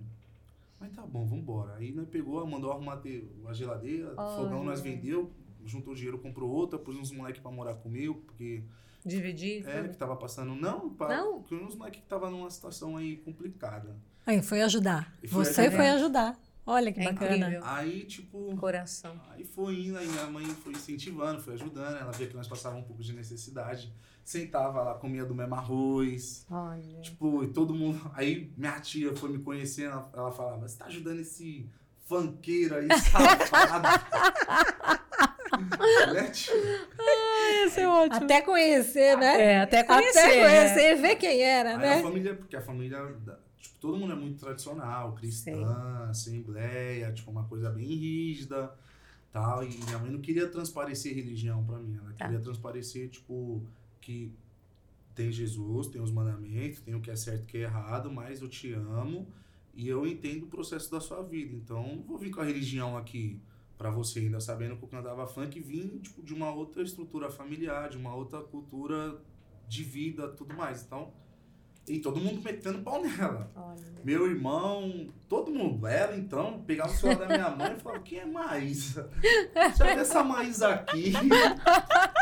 Mas 0.84 0.92
tá 0.92 1.02
bom, 1.02 1.24
vambora. 1.26 1.76
Aí 1.76 1.92
nós 1.92 2.06
pegou, 2.08 2.46
mandou 2.46 2.70
arrumar 2.70 3.00
a 3.48 3.52
geladeira, 3.54 4.12
Olha. 4.16 4.36
fogão 4.36 4.62
nós 4.64 4.80
vendeu, 4.80 5.32
juntou 5.64 5.94
dinheiro, 5.94 6.18
comprou 6.18 6.50
outra, 6.50 6.78
pus 6.78 6.94
uns 6.96 7.10
moleques 7.10 7.40
pra 7.40 7.50
morar 7.50 7.74
comigo, 7.76 8.14
porque 8.26 8.62
Dividir. 9.04 9.66
é, 9.66 9.88
que 9.88 9.96
tava 9.96 10.14
passando. 10.16 10.54
Não, 10.54 10.90
pra, 10.90 11.16
Não? 11.16 11.40
porque 11.40 11.54
uns 11.54 11.74
moleques 11.74 12.00
que 12.02 12.06
tava 12.06 12.28
numa 12.30 12.50
situação 12.50 12.96
aí 12.98 13.16
complicada. 13.16 13.96
Aí 14.26 14.42
foi 14.42 14.60
ajudar. 14.62 15.12
E 15.22 15.28
foi 15.28 15.44
Você 15.44 15.62
ajudar. 15.62 15.76
foi 15.76 15.88
ajudar. 15.88 16.40
Olha 16.66 16.90
que 16.92 17.00
É 17.00 17.04
bacana. 17.12 17.36
incrível. 17.36 17.60
Aí, 17.64 18.04
tipo. 18.04 18.56
Coração. 18.56 19.20
Aí 19.30 19.44
foi 19.44 19.80
indo, 19.86 19.98
aí 19.98 20.06
minha 20.08 20.26
mãe 20.26 20.44
foi 20.46 20.72
incentivando, 20.72 21.40
foi 21.42 21.54
ajudando, 21.54 21.96
ela 21.96 22.10
via 22.12 22.26
que 22.26 22.34
nós 22.34 22.48
passávamos 22.48 22.84
um 22.84 22.86
pouco 22.86 23.02
de 23.02 23.12
necessidade. 23.12 23.92
Sentava 24.24 24.82
lá, 24.82 24.94
comia 24.94 25.24
do 25.24 25.34
mesmo 25.34 25.54
arroz. 25.54 26.46
Olha. 26.50 27.00
Tipo, 27.02 27.44
e 27.44 27.48
todo 27.48 27.74
mundo. 27.74 28.10
Aí 28.14 28.50
minha 28.56 28.80
tia 28.80 29.14
foi 29.14 29.30
me 29.30 29.38
conhecendo, 29.38 29.90
ela, 29.92 30.10
ela 30.14 30.32
falava: 30.32 30.66
Você 30.66 30.78
tá 30.78 30.86
ajudando 30.86 31.20
esse 31.20 31.68
funkeiro 32.06 32.76
aí, 32.76 32.88
safado? 32.98 33.88
né? 36.14 36.30
Esse 37.66 37.80
é 37.80 37.88
ótimo. 37.88 38.24
Até 38.24 38.40
conhecer, 38.42 39.16
né? 39.18 39.40
É, 39.42 39.60
até 39.60 39.82
conhecer. 39.84 40.18
Até 40.18 40.36
né? 40.36 40.42
conhecer 40.48 40.90
e 40.90 40.94
ver 41.00 41.16
quem 41.16 41.40
era, 41.42 41.70
Aí 41.70 41.74
a 41.74 41.78
né? 41.78 42.02
família, 42.02 42.34
porque 42.34 42.56
a 42.56 42.60
família, 42.60 42.98
tipo, 43.58 43.78
todo 43.80 43.98
mundo 43.98 44.12
é 44.12 44.16
muito 44.16 44.38
tradicional, 44.40 45.12
cristã, 45.14 46.06
assembleia, 46.10 47.12
tipo, 47.12 47.30
uma 47.30 47.44
coisa 47.44 47.70
bem 47.70 47.86
rígida, 47.86 48.72
tal. 49.32 49.62
E 49.64 49.68
minha 49.84 49.98
mãe 49.98 50.10
não 50.10 50.20
queria 50.20 50.48
transparecer 50.48 51.14
religião 51.14 51.64
pra 51.64 51.78
mim, 51.78 51.96
ela 52.00 52.12
Tá. 52.14 52.24
queria 52.26 52.40
transparecer, 52.40 53.08
tipo, 53.08 53.62
que 54.04 54.30
tem 55.14 55.32
Jesus, 55.32 55.86
tem 55.86 56.00
os 56.00 56.10
mandamentos, 56.10 56.80
tem 56.80 56.94
o 56.94 57.00
que 57.00 57.10
é 57.10 57.16
certo 57.16 57.40
e 57.40 57.44
o 57.44 57.46
que 57.46 57.56
é 57.58 57.60
errado, 57.62 58.12
mas 58.12 58.42
eu 58.42 58.48
te 58.48 58.72
amo 58.72 59.26
e 59.72 59.88
eu 59.88 60.06
entendo 60.06 60.44
o 60.44 60.48
processo 60.48 60.90
da 60.90 61.00
sua 61.00 61.22
vida. 61.22 61.54
Então, 61.54 61.96
não 61.96 62.02
vou 62.02 62.18
vir 62.18 62.30
com 62.30 62.40
a 62.40 62.44
religião 62.44 62.96
aqui 62.96 63.40
pra 63.78 63.90
você 63.90 64.20
ainda 64.20 64.40
sabendo 64.40 64.76
que 64.76 64.84
eu 64.84 64.88
cantava 64.88 65.26
funk, 65.26 65.58
vim, 65.60 65.98
tipo, 65.98 66.22
de 66.22 66.34
uma 66.34 66.52
outra 66.52 66.82
estrutura 66.82 67.30
familiar, 67.30 67.88
de 67.88 67.96
uma 67.96 68.14
outra 68.14 68.40
cultura 68.40 69.20
de 69.66 69.82
vida, 69.82 70.28
tudo 70.28 70.54
mais. 70.54 70.82
Então, 70.82 71.12
e 71.88 71.98
todo 71.98 72.20
mundo 72.20 72.42
metendo 72.42 72.82
pau 72.82 73.02
nela. 73.02 73.50
Olha. 73.54 73.84
Meu 74.04 74.26
irmão, 74.26 75.08
todo 75.28 75.50
mundo. 75.50 75.86
Ela, 75.86 76.16
então, 76.16 76.62
pegava 76.66 76.90
o 76.90 76.94
celular 76.94 77.26
da 77.26 77.26
minha 77.26 77.50
mãe 77.50 77.74
e 77.76 77.80
falava, 77.80 78.02
quem 78.02 78.18
é 78.18 78.26
Maísa? 78.26 79.10
Deixa 79.54 79.82
eu 79.82 79.94
ver 79.94 79.98
essa 79.98 80.22
Maísa 80.22 80.68
aqui. 80.68 81.12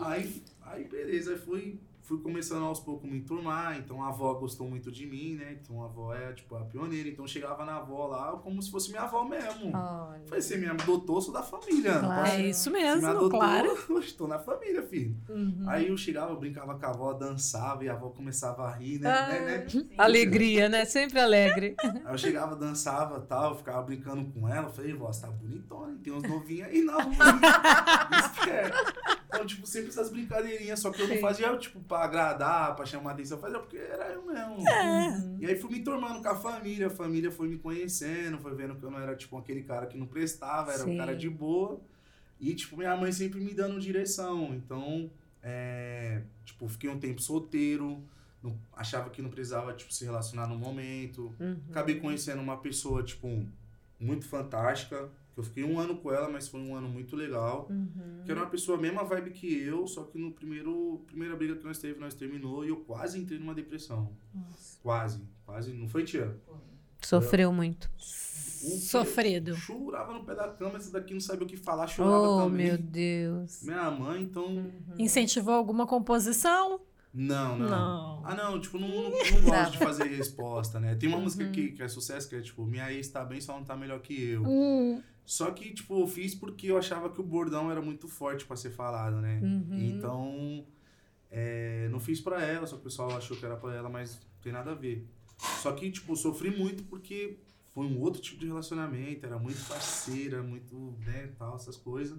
aí, 0.00 0.42
aí, 0.62 0.84
beleza. 0.84 1.32
Aí 1.32 1.38
fui, 1.38 1.80
fui 2.02 2.18
começando 2.20 2.64
aos 2.64 2.78
poucos 2.80 3.08
me 3.10 3.18
enturmar. 3.18 3.76
Então, 3.78 4.02
a 4.02 4.08
avó 4.08 4.32
gostou 4.34 4.68
muito 4.68 4.90
de 4.92 5.06
mim, 5.06 5.34
né? 5.34 5.58
Então, 5.60 5.82
a 5.82 5.86
avó 5.86 6.14
é, 6.14 6.32
tipo, 6.32 6.54
a 6.56 6.60
pioneira. 6.64 7.08
Então, 7.08 7.24
eu 7.24 7.28
chegava 7.28 7.64
na 7.64 7.76
avó 7.76 8.06
lá 8.06 8.32
como 8.38 8.62
se 8.62 8.70
fosse 8.70 8.90
minha 8.90 9.02
avó 9.02 9.24
mesmo. 9.24 9.72
Olha. 9.74 10.22
Falei, 10.26 10.40
você 10.42 10.56
me 10.56 10.66
adotou, 10.66 11.20
sou 11.20 11.32
da 11.34 11.42
família. 11.42 11.94
não 11.94 12.00
Claro. 12.08 12.22
posso- 12.22 12.36
É 12.36 12.42
isso 12.46 12.62
você 12.64 12.70
me 12.70 12.82
mesmo, 12.82 13.06
adotou, 13.08 13.30
claro. 13.30 13.78
eu 13.88 13.98
estou 14.00 14.28
na 14.28 14.38
família, 14.38 14.82
filho. 14.84 15.16
Uhum. 15.28 15.64
Aí 15.66 15.88
eu 15.88 15.96
chegava, 15.96 16.34
brincava 16.36 16.78
com 16.78 16.86
a 16.86 16.90
avó, 16.90 17.12
dançava 17.12 17.84
e 17.84 17.88
a 17.88 17.92
avó 17.94 18.10
começava 18.10 18.64
a 18.68 18.72
rir, 18.72 19.00
né? 19.00 19.10
Ah, 19.10 19.28
né, 19.28 19.40
né? 19.40 19.66
Alegria, 19.98 20.68
né? 20.68 20.84
Sempre 20.84 21.18
alegre. 21.20 21.74
Aí 21.82 22.12
eu 22.12 22.18
chegava, 22.18 22.54
dançava 22.54 23.20
tal, 23.20 23.50
eu 23.50 23.56
ficava 23.56 23.82
brincando 23.82 24.24
com 24.32 24.48
ela. 24.48 24.68
Eu 24.68 24.72
falei, 24.72 24.92
vó, 24.94 25.06
você 25.12 25.22
tá 25.22 25.28
bonitona, 25.30 25.92
hein? 25.92 25.98
tem 26.02 26.12
uns 26.12 26.22
novinhos 26.22 26.68
aí 26.68 26.82
não. 26.82 26.98
Espera. 28.20 28.70
Então, 29.36 29.46
tipo, 29.46 29.66
sempre 29.66 29.88
essas 29.90 30.10
brincadeirinhas, 30.10 30.80
só 30.80 30.90
que 30.90 31.00
eu 31.00 31.08
não 31.08 31.18
fazia, 31.18 31.56
tipo, 31.56 31.80
pra 31.80 31.98
agradar, 32.04 32.74
pra 32.74 32.84
chamar 32.84 33.12
atenção, 33.12 33.36
eu 33.38 33.42
fazia 33.42 33.58
porque 33.58 33.76
era 33.76 34.12
eu 34.12 34.24
mesmo. 34.24 34.56
Uhum. 34.58 35.36
E 35.40 35.46
aí 35.46 35.56
fui 35.56 35.70
me 35.70 35.82
tornando 35.82 36.20
com 36.22 36.28
a 36.28 36.34
família, 36.34 36.88
a 36.88 36.90
família 36.90 37.30
foi 37.30 37.48
me 37.48 37.58
conhecendo, 37.58 38.38
foi 38.38 38.54
vendo 38.54 38.74
que 38.76 38.82
eu 38.82 38.90
não 38.90 38.98
era, 38.98 39.14
tipo, 39.14 39.36
aquele 39.38 39.62
cara 39.62 39.86
que 39.86 39.96
não 39.96 40.06
prestava, 40.06 40.72
era 40.72 40.84
Sim. 40.84 40.94
um 40.94 40.96
cara 40.98 41.14
de 41.16 41.28
boa. 41.30 41.80
E, 42.40 42.54
tipo, 42.54 42.76
minha 42.76 42.96
mãe 42.96 43.12
sempre 43.12 43.40
me 43.40 43.54
dando 43.54 43.80
direção. 43.80 44.54
Então, 44.54 45.10
é, 45.42 46.22
tipo, 46.44 46.68
fiquei 46.68 46.90
um 46.90 46.98
tempo 46.98 47.20
solteiro, 47.22 48.02
não- 48.42 48.56
achava 48.72 49.08
que 49.10 49.22
não 49.22 49.30
precisava, 49.30 49.72
tipo, 49.72 49.92
se 49.92 50.04
relacionar 50.04 50.46
no 50.46 50.56
momento. 50.58 51.34
Uhum. 51.40 51.56
Acabei 51.70 51.98
conhecendo 52.00 52.42
uma 52.42 52.56
pessoa, 52.58 53.02
tipo, 53.02 53.46
muito 53.98 54.26
fantástica. 54.28 55.08
Que 55.36 55.40
Eu 55.40 55.44
fiquei 55.44 55.62
um 55.64 55.78
ano 55.78 55.96
com 55.98 56.10
ela, 56.10 56.30
mas 56.30 56.48
foi 56.48 56.58
um 56.60 56.74
ano 56.74 56.88
muito 56.88 57.14
legal. 57.14 57.66
Uhum. 57.68 58.22
Que 58.24 58.30
era 58.32 58.40
uma 58.40 58.48
pessoa 58.48 58.78
mesma 58.78 59.04
vibe 59.04 59.30
que 59.32 59.46
eu, 59.60 59.86
só 59.86 60.02
que 60.04 60.18
no 60.18 60.32
primeiro 60.32 61.02
primeira 61.06 61.36
briga 61.36 61.54
que 61.56 61.64
nós 61.64 61.78
teve, 61.78 62.00
nós 62.00 62.14
terminou 62.14 62.64
e 62.64 62.70
eu 62.70 62.78
quase 62.78 63.18
entrei 63.20 63.38
numa 63.38 63.54
depressão. 63.54 64.10
Quase, 64.82 65.22
quase. 65.44 65.72
Não 65.74 65.86
foi, 65.88 66.04
tia? 66.04 66.34
Sofreu 67.02 67.52
muito. 67.52 67.90
Um 68.64 68.78
Sofrido. 68.78 69.54
Chorava 69.54 70.14
no 70.14 70.24
pé 70.24 70.34
da 70.34 70.48
cama, 70.48 70.78
esse 70.78 70.90
daqui 70.90 71.12
não 71.12 71.20
sabia 71.20 71.44
o 71.44 71.46
que 71.46 71.56
falar, 71.58 71.86
chorava 71.86 72.16
Oh, 72.28 72.44
também. 72.44 72.66
meu 72.68 72.78
Deus. 72.78 73.62
Minha 73.62 73.90
mãe, 73.90 74.22
então. 74.22 74.72
Incentivou 74.98 75.52
alguma 75.54 75.86
composição? 75.86 76.80
Não, 77.12 77.58
não. 77.58 77.68
Não. 77.68 78.22
Ah, 78.24 78.34
não, 78.34 78.58
tipo, 78.60 78.78
não, 78.78 78.88
não, 78.88 79.02
não 79.10 79.10
Não. 79.10 79.40
gosto 79.42 79.72
de 79.72 79.78
fazer 79.78 80.04
resposta, 80.04 80.80
né? 80.80 80.94
Tem 80.96 81.08
uma 81.08 81.18
música 81.18 81.46
que, 81.50 81.72
que 81.72 81.82
é 81.82 81.88
sucesso, 81.88 82.28
que 82.28 82.34
é 82.36 82.40
tipo, 82.40 82.64
minha 82.64 82.90
ex 82.92 83.08
tá 83.08 83.24
bem, 83.24 83.40
só 83.40 83.52
não 83.54 83.64
tá 83.64 83.76
melhor 83.76 84.00
que 84.00 84.30
eu. 84.30 84.42
Hum, 84.42 85.02
Só 85.26 85.50
que, 85.50 85.74
tipo, 85.74 86.00
eu 86.00 86.06
fiz 86.06 86.34
porque 86.36 86.70
eu 86.70 86.78
achava 86.78 87.10
que 87.10 87.20
o 87.20 87.24
bordão 87.24 87.68
era 87.70 87.82
muito 87.82 88.06
forte 88.06 88.46
pra 88.46 88.56
ser 88.56 88.70
falado, 88.70 89.20
né? 89.20 89.40
Uhum. 89.42 89.78
Então, 89.78 90.64
é, 91.28 91.88
não 91.90 91.98
fiz 91.98 92.20
pra 92.20 92.40
ela, 92.42 92.64
só 92.64 92.76
que 92.76 92.82
o 92.82 92.84
pessoal 92.84 93.10
achou 93.16 93.36
que 93.36 93.44
era 93.44 93.56
pra 93.56 93.74
ela, 93.74 93.88
mas 93.88 94.14
não 94.14 94.40
tem 94.40 94.52
nada 94.52 94.70
a 94.70 94.74
ver. 94.74 95.04
Só 95.60 95.72
que, 95.72 95.90
tipo, 95.90 96.12
eu 96.12 96.16
sofri 96.16 96.56
muito 96.56 96.84
porque 96.84 97.38
foi 97.74 97.86
um 97.86 98.00
outro 98.00 98.22
tipo 98.22 98.38
de 98.38 98.46
relacionamento, 98.46 99.26
era 99.26 99.36
muito 99.36 99.62
parceira, 99.68 100.42
muito, 100.42 100.96
né, 101.04 101.32
tal, 101.36 101.56
essas 101.56 101.76
coisas. 101.76 102.18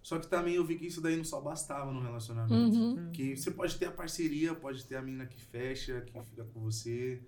Só 0.00 0.18
que 0.18 0.28
também 0.28 0.54
eu 0.54 0.64
vi 0.64 0.76
que 0.76 0.86
isso 0.86 1.00
daí 1.00 1.16
não 1.16 1.24
só 1.24 1.40
bastava 1.40 1.90
no 1.90 2.00
relacionamento. 2.00 2.54
uhum. 2.78 3.10
Que 3.10 3.36
você 3.36 3.50
pode 3.50 3.76
ter 3.76 3.86
a 3.86 3.90
parceria, 3.90 4.54
pode 4.54 4.84
ter 4.84 4.96
a 4.96 5.02
mina 5.02 5.26
que 5.26 5.40
fecha, 5.40 6.02
que 6.02 6.12
fica 6.24 6.44
com 6.44 6.60
você. 6.60 7.20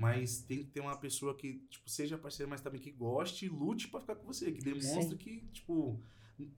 Mas 0.00 0.40
tem 0.40 0.58
que 0.58 0.64
ter 0.64 0.80
uma 0.80 0.96
pessoa 0.96 1.34
que, 1.36 1.62
tipo, 1.68 1.88
seja 1.90 2.16
parceira, 2.16 2.48
mas 2.48 2.62
também 2.62 2.80
que 2.80 2.90
goste 2.90 3.44
e 3.44 3.48
lute 3.50 3.86
pra 3.88 4.00
ficar 4.00 4.14
com 4.16 4.26
você. 4.26 4.50
Que 4.50 4.62
demonstre 4.62 5.02
Sim. 5.10 5.16
que, 5.16 5.40
tipo, 5.52 6.00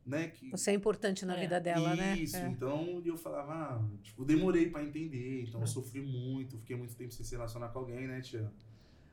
né, 0.07 0.28
que... 0.28 0.49
Você 0.51 0.70
é 0.70 0.74
importante 0.74 1.26
na 1.26 1.36
É. 1.36 1.40
vida 1.40 1.61
dela, 1.61 1.97
né? 1.97 2.16
Isso, 2.16 2.36
É. 2.36 2.47
então 2.47 3.03
eu 3.05 3.16
falava, 3.16 3.53
ah, 3.53 3.84
tipo, 4.01 4.24
demorei 4.24 4.70
pra 4.70 4.84
entender, 4.84 5.43
então 5.43 5.61
eu 5.61 5.66
sofri 5.66 6.01
muito, 6.01 6.57
fiquei 6.59 6.76
muito 6.76 6.95
tempo 6.95 7.12
sem 7.12 7.24
se 7.26 7.34
relacionar 7.34 7.70
com 7.70 7.80
alguém, 7.80 8.07
né, 8.07 8.20
tia? 8.20 8.49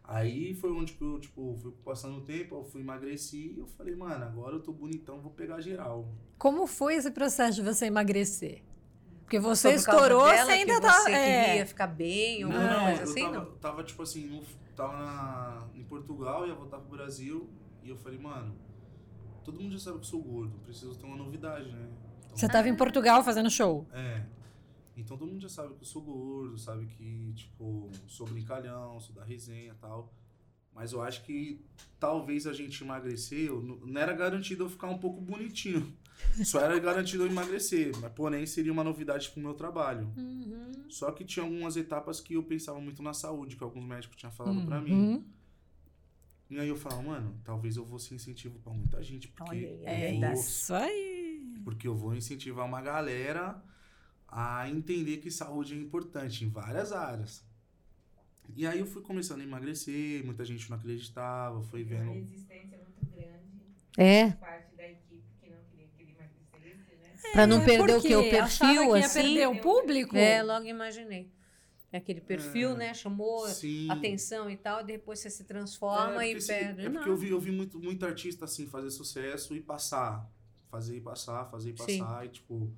Aí 0.04 0.54
foi 0.54 0.72
onde 0.72 0.94
que 0.94 1.02
eu, 1.04 1.20
tipo, 1.20 1.58
fui 1.60 1.72
passando 1.84 2.18
o 2.18 2.22
tempo, 2.22 2.56
eu 2.56 2.64
fui 2.64 2.82
emagreci 2.82 3.54
e 3.56 3.60
eu 3.60 3.66
falei, 3.68 3.96
mano, 3.96 4.26
agora 4.26 4.56
eu 4.56 4.60
tô 4.60 4.72
bonitão, 4.72 5.20
vou 5.22 5.32
pegar 5.32 5.60
geral. 5.60 6.08
Como 6.38 6.68
foi 6.68 6.96
esse 6.96 7.10
processo 7.12 7.56
de 7.56 7.62
você 7.64 7.86
emagrecer? 7.88 8.62
Porque 9.30 9.40
você 9.40 9.70
por 9.70 9.76
estourou, 9.76 10.26
dela 10.26 10.46
você 10.46 10.52
ainda 10.54 10.74
que 10.74 10.82
tá. 10.82 10.92
Você 11.04 11.12
é. 11.12 11.46
queria 11.46 11.66
ficar 11.68 11.86
bem 11.86 12.46
ou 12.46 12.52
Não, 12.52 12.60
alguma 12.60 12.86
coisa 12.86 13.02
eu 13.02 13.04
assim, 13.04 13.22
tava, 13.22 13.36
não? 13.36 13.52
tava, 13.58 13.84
tipo 13.84 14.02
assim, 14.02 14.28
no, 14.28 14.44
tava 14.76 14.98
na, 14.98 15.68
em 15.76 15.84
Portugal, 15.84 16.48
ia 16.48 16.56
voltar 16.56 16.80
pro 16.80 16.90
Brasil, 16.90 17.48
e 17.84 17.90
eu 17.90 17.96
falei, 17.96 18.18
mano, 18.18 18.56
todo 19.44 19.62
mundo 19.62 19.74
já 19.74 19.80
sabe 19.80 20.00
que 20.00 20.06
eu 20.06 20.10
sou 20.10 20.24
gordo, 20.24 20.58
preciso 20.66 20.98
ter 20.98 21.06
uma 21.06 21.16
novidade, 21.16 21.72
né? 21.72 21.90
Então, 22.26 22.38
Você 22.38 22.50
tava 22.50 22.70
em 22.70 22.76
Portugal 22.76 23.24
fazendo 23.24 23.52
show. 23.52 23.88
É. 23.94 24.24
Então 24.98 25.16
todo 25.16 25.30
mundo 25.30 25.42
já 25.42 25.50
sabe 25.50 25.76
que 25.76 25.84
eu 25.84 25.88
sou 25.88 26.02
gordo, 26.02 26.58
sabe 26.58 26.88
que, 26.88 27.32
tipo, 27.36 27.88
sou 28.08 28.26
brincalhão, 28.26 29.00
sou 29.00 29.14
da 29.14 29.24
resenha 29.24 29.74
e 29.74 29.76
tal. 29.76 30.12
Mas 30.80 30.94
eu 30.94 31.02
acho 31.02 31.26
que 31.26 31.60
talvez 32.00 32.48
a 32.48 32.54
gente 32.54 32.82
emagrecer, 32.82 33.52
não 33.52 34.00
era 34.00 34.14
garantido 34.14 34.64
eu 34.64 34.70
ficar 34.70 34.88
um 34.88 34.98
pouco 34.98 35.20
bonitinho. 35.20 35.94
Só 36.46 36.62
era 36.62 36.80
garantido 36.80 37.24
eu 37.24 37.28
emagrecer, 37.30 37.92
mas 38.00 38.14
porém 38.14 38.46
seria 38.46 38.72
uma 38.72 38.82
novidade 38.82 39.30
pro 39.30 39.42
meu 39.42 39.54
trabalho. 39.54 40.10
Uhum. 40.16 40.72
Só 40.88 41.12
que 41.12 41.26
tinha 41.26 41.44
algumas 41.44 41.76
etapas 41.76 42.22
que 42.22 42.36
eu 42.36 42.44
pensava 42.44 42.80
muito 42.80 43.04
na 43.04 43.14
saúde, 43.14 43.58
que 43.58 43.64
alguns 43.64 43.84
médicos 43.84 44.16
tinham 44.16 44.32
falado 44.32 44.66
pra 44.66 44.80
mim. 44.80 44.94
Uhum. 44.94 45.26
E 46.50 46.58
aí 46.58 46.70
eu 46.70 46.78
falava, 46.78 47.02
mano, 47.02 47.38
talvez 47.44 47.76
eu 47.76 47.84
vou 47.84 48.00
ser 48.00 48.16
incentivo 48.16 48.58
pra 48.60 48.72
muita 48.72 49.04
gente, 49.04 49.28
porque 49.28 49.52
aí, 49.52 49.82
é 49.84 50.18
vou 50.18 50.32
Isso 50.32 50.74
aí. 50.74 51.60
porque 51.66 51.90
eu 51.90 51.94
vou 51.96 52.16
incentivar 52.16 52.66
uma 52.66 52.82
galera 52.82 53.62
a 54.26 54.70
entender 54.70 55.18
que 55.18 55.30
saúde 55.30 55.74
é 55.74 55.78
importante 55.78 56.46
em 56.46 56.50
várias 56.50 56.94
áreas. 56.94 57.44
E 58.56 58.66
aí 58.68 58.80
eu 58.80 58.86
fui 58.86 59.02
começando 59.02 59.42
a 59.42 59.44
emagrecer, 59.44 60.26
muita 60.26 60.44
gente 60.44 60.70
não 60.70 60.78
acreditava, 60.78 61.62
foi 61.64 61.84
Uma 61.84 61.90
vendo. 61.90 62.14
resistência 62.14 62.78
muito 62.78 63.06
grande. 63.16 63.50
É, 63.98 64.32
Parte 64.32 64.76
da 64.76 64.88
equipe 64.88 65.24
que 65.42 65.50
não 65.50 65.58
queria 65.72 65.88
que 65.96 66.02
ele 66.04 66.12
emagrecesse, 66.12 66.96
né? 66.98 67.32
pra 67.32 67.48
não 67.48 67.62
É, 67.62 67.66
perder 67.66 67.96
o 67.98 68.02
que? 68.02 68.16
O 68.16 68.20
achava 68.20 68.74
perfil, 68.74 68.92
que 68.94 69.00
ia 69.00 69.06
assim? 69.06 69.22
perder 69.22 69.48
o 69.48 69.56
público? 69.58 70.18
É, 70.18 70.42
logo 70.44 70.66
imaginei. 70.66 71.32
É 71.92 71.98
aquele 71.98 72.22
perfil, 72.22 72.72
É. 72.74 72.76
né? 72.78 72.94
Chamou 72.94 73.48
Sim. 73.48 73.90
atenção 73.90 74.50
e 74.50 74.56
tal, 74.58 74.82
e 74.82 74.84
depois 74.84 75.20
você 75.20 75.30
se 75.30 75.44
transforma 75.44 76.24
é 76.24 76.34
e 76.34 76.36
assim, 76.38 76.48
perde. 76.48 76.82
é 76.86 76.90
porque 76.90 77.00
Não. 77.06 77.14
eu 77.16 77.18
vi, 77.18 77.30
eu 77.30 77.40
vi 77.40 77.52
muito, 77.52 77.80
muito 77.80 78.06
artista 78.06 78.46
assim 78.46 78.68
fazer 78.68 78.92
sucesso 78.92 79.56
e 79.56 79.62
passar. 79.62 80.30
Fazer 80.70 80.98
e 80.98 81.02
passar, 81.02 81.46
fazer 81.46 81.72
e 81.72 81.78
Sim. 81.78 82.00
passar. 82.00 82.26
E 82.26 82.30
tipo. 82.30 82.72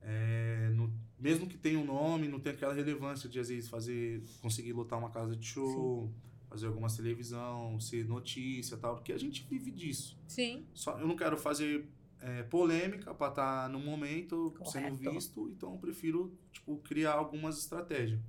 é, 0.00 0.68
no- 0.74 0.92
mesmo 1.22 1.46
que 1.46 1.56
tenha 1.56 1.78
um 1.78 1.84
nome, 1.84 2.26
não 2.26 2.40
tem 2.40 2.52
aquela 2.52 2.74
relevância 2.74 3.28
de 3.28 3.38
às 3.38 3.48
vezes 3.48 3.70
fazer. 3.70 4.20
conseguir 4.40 4.72
lotar 4.72 4.98
uma 4.98 5.08
casa 5.08 5.36
de 5.36 5.46
show, 5.46 6.12
fazer 6.50 6.66
alguma 6.66 6.88
televisão, 6.88 7.78
ser 7.78 8.04
notícia 8.04 8.74
e 8.74 8.78
tal, 8.78 8.96
porque 8.96 9.12
a 9.12 9.18
gente 9.18 9.46
vive 9.48 9.70
disso. 9.70 10.18
Sim. 10.26 10.66
Só, 10.74 10.98
eu 10.98 11.06
não 11.06 11.14
quero 11.14 11.38
fazer 11.38 11.88
é, 12.20 12.42
polêmica 12.42 13.14
para 13.14 13.28
estar 13.28 13.68
no 13.68 13.78
momento 13.78 14.52
sendo 14.64 14.98
Correto. 14.98 15.10
visto, 15.12 15.48
então 15.48 15.74
eu 15.74 15.78
prefiro 15.78 16.36
tipo, 16.52 16.76
criar 16.78 17.12
algumas 17.12 17.56
estratégias. 17.56 18.20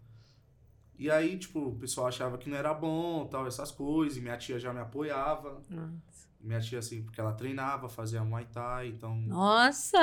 E 0.98 1.10
aí, 1.10 1.38
tipo, 1.40 1.70
o 1.70 1.76
pessoal 1.76 2.06
achava 2.06 2.38
que 2.38 2.48
não 2.48 2.56
era 2.56 2.72
bom, 2.76 3.26
tal, 3.26 3.48
essas 3.48 3.72
coisas, 3.72 4.18
e 4.20 4.22
minha 4.22 4.38
tia 4.38 4.60
já 4.60 4.72
me 4.72 4.80
apoiava. 4.80 5.64
Nossa. 5.68 6.13
Minha 6.44 6.60
tia, 6.60 6.80
assim, 6.80 7.02
porque 7.02 7.22
ela 7.22 7.32
treinava, 7.34 7.88
fazia 7.88 8.22
Muay 8.24 8.46
Thai, 8.52 8.90
então... 8.90 9.16
Nossa! 9.16 9.98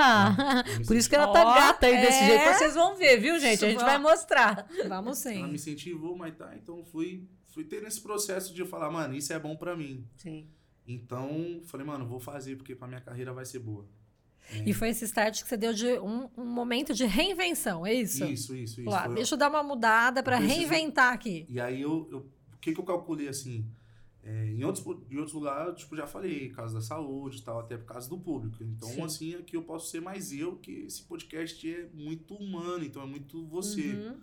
me 0.79 0.87
Por 0.87 0.97
isso 0.97 1.09
que 1.09 1.15
ela 1.15 1.29
tá 1.31 1.43
Ó, 1.47 1.55
gata 1.55 1.87
aí 1.87 2.01
desse 2.01 2.23
é. 2.25 2.27
jeito. 2.29 2.55
Vocês 2.59 2.75
vão 2.75 2.97
ver, 2.97 3.19
viu, 3.21 3.39
gente? 3.39 3.63
A 3.63 3.69
gente 3.69 3.77
Isso, 3.77 3.85
vai 3.85 3.97
ó. 3.97 4.01
mostrar. 4.01 4.67
Vamos 4.89 5.27
Ela 5.27 5.35
me 5.47 5.59
sim. 5.59 5.71
incentivou 5.71 6.17
Muay 6.17 6.33
Thai, 6.33 6.59
então 6.63 6.83
fui, 6.85 7.29
fui 7.49 7.63
ter 7.65 7.83
esse 7.85 8.01
processo 8.01 8.55
de 8.55 8.63
eu 8.63 8.67
falar, 8.67 8.91
mano, 8.91 9.15
isso 9.15 9.33
é 9.35 9.39
bom 9.39 9.55
pra 9.55 9.77
mim. 9.77 10.03
Sim. 10.17 10.49
Então, 10.89 11.61
falei, 11.67 11.87
mano, 11.87 12.07
vou 12.07 12.19
fazer, 12.19 12.57
porque 12.57 12.75
pra 12.75 12.89
minha 12.89 13.01
carreira 13.03 13.33
vai 13.33 13.45
ser 13.45 13.59
boa. 13.59 13.87
É, 14.51 14.69
E 14.69 14.73
foi 14.73 14.89
esse 14.89 15.05
start 15.05 15.43
que 15.43 15.49
você 15.49 15.57
deu 15.59 15.73
de 15.75 15.87
um, 16.01 16.29
um 16.37 16.45
momento 16.47 16.95
de 16.95 17.05
reinvenção, 17.05 17.87
é 17.87 17.93
isso? 17.95 18.25
Isso, 18.25 18.57
isso, 18.57 18.81
isso. 18.81 18.91
Lá, 18.91 19.05
Foi- 19.05 19.15
deixa 19.15 19.35
eu 19.35 19.39
dar 19.39 19.51
uma 19.51 19.63
mudada 19.63 20.23
preciso- 20.23 20.49
reinventar 20.49 21.13
aqui. 21.13 21.47
E 21.49 21.61
aí 21.61 21.83
eu, 21.83 22.09
eu 22.11 22.19
o 22.55 22.59
que 22.61 22.75
que 22.75 22.81
eu 22.81 22.85
calculei 22.85 23.29
assim? 23.29 23.65
É, 24.31 24.47
em, 24.47 24.63
outros, 24.63 24.87
em 25.11 25.17
outros 25.17 25.33
lugares, 25.33 25.67
eu, 25.67 25.75
tipo, 25.75 25.97
já 25.97 26.07
falei, 26.07 26.51
caso 26.51 26.75
da 26.75 26.81
saúde 26.81 27.39
e 27.39 27.43
tal, 27.43 27.59
até 27.59 27.77
por 27.77 27.87
causa 27.87 28.09
do 28.09 28.17
público. 28.17 28.63
Então, 28.63 28.89
Sim. 28.89 29.03
assim, 29.03 29.35
aqui 29.35 29.57
eu 29.57 29.63
posso 29.63 29.91
ser 29.91 30.01
mais 30.01 30.33
eu, 30.33 30.57
que 30.57 30.71
esse 30.71 31.03
podcast 31.03 31.69
é 31.69 31.89
muito 31.93 32.35
humano, 32.35 32.85
então 32.85 33.03
é 33.03 33.07
muito 33.07 33.45
você. 33.47 33.93
Uhum. 33.93 34.21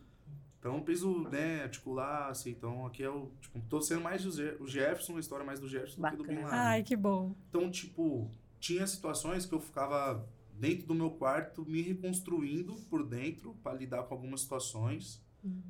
Então, 0.59 0.75
eu 0.77 0.81
preciso, 0.81 1.23
né, 1.29 1.63
articular, 1.63 2.29
assim, 2.29 2.51
então 2.51 2.85
aqui 2.85 3.03
é 3.03 3.09
o, 3.09 3.31
tipo, 3.41 3.59
tô 3.69 3.81
sendo 3.81 4.01
mais 4.01 4.25
o 4.25 4.67
Jefferson, 4.67 5.17
a 5.17 5.19
história 5.19 5.45
mais 5.45 5.59
do 5.59 5.67
Jefferson 5.67 6.01
do 6.01 6.09
que 6.09 6.15
do 6.15 6.23
Bin 6.23 6.35
Bacana. 6.35 6.47
Laden. 6.47 6.59
Ai, 6.59 6.83
que 6.83 6.95
bom. 6.95 7.35
Então, 7.49 7.69
tipo, 7.69 8.31
tinha 8.59 8.87
situações 8.87 9.45
que 9.45 9.53
eu 9.53 9.59
ficava 9.59 10.25
dentro 10.53 10.87
do 10.87 10.95
meu 10.95 11.11
quarto 11.11 11.65
me 11.65 11.81
reconstruindo 11.81 12.75
por 12.89 13.05
dentro 13.05 13.53
para 13.61 13.73
lidar 13.73 14.03
com 14.03 14.13
algumas 14.13 14.41
situações, 14.41 15.21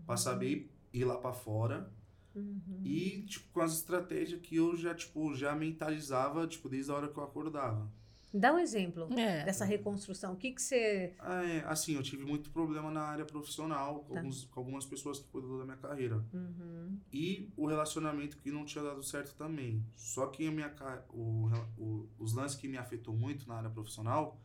para 0.05 0.15
saber 0.15 0.71
ir 0.93 1.05
lá 1.05 1.17
para 1.17 1.33
fora. 1.33 1.91
Uhum. 2.39 2.81
E, 2.83 3.23
tipo, 3.23 3.47
com 3.51 3.61
as 3.61 3.73
estratégias 3.73 4.39
que 4.41 4.55
eu 4.55 4.75
já, 4.75 4.93
tipo, 4.93 5.33
já 5.35 5.55
mentalizava, 5.55 6.47
tipo, 6.47 6.69
desde 6.69 6.91
a 6.91 6.95
hora 6.95 7.07
que 7.07 7.17
eu 7.17 7.23
acordava. 7.23 7.91
Dá 8.33 8.53
um 8.53 8.59
exemplo 8.59 9.07
É. 9.17 9.45
dessa 9.45 9.63
reconstrução. 9.65 10.33
O 10.33 10.35
que 10.35 10.51
que 10.51 10.61
você... 10.61 11.13
Ah, 11.17 11.43
é, 11.43 11.63
assim, 11.65 11.95
eu 11.95 12.03
tive 12.03 12.23
muito 12.25 12.51
problema 12.51 12.91
na 12.91 13.01
área 13.01 13.25
profissional 13.25 14.03
com, 14.03 14.13
Tá. 14.13 14.19
alguns- 14.19 14.43
com 14.45 14.59
algumas 14.59 14.85
pessoas 14.85 15.17
que 15.19 15.27
cuidam 15.29 15.57
da 15.57 15.63
minha 15.65 15.77
carreira. 15.77 16.23
Uhum. 16.33 16.99
E 17.11 17.49
o 17.55 17.65
relacionamento 17.65 18.38
que 18.38 18.51
não 18.51 18.65
tinha 18.65 18.83
dado 18.83 19.01
certo 19.01 19.33
também. 19.35 19.83
Só 19.95 20.27
que 20.27 20.45
a 20.45 20.51
minha, 20.51 20.71
o, 21.09 21.47
o- 21.77 22.09
os 22.19 22.33
lances 22.33 22.57
que 22.59 22.67
me 22.67 22.77
afetou 22.77 23.15
muito 23.15 23.47
na 23.47 23.55
área 23.55 23.69
profissional, 23.69 24.39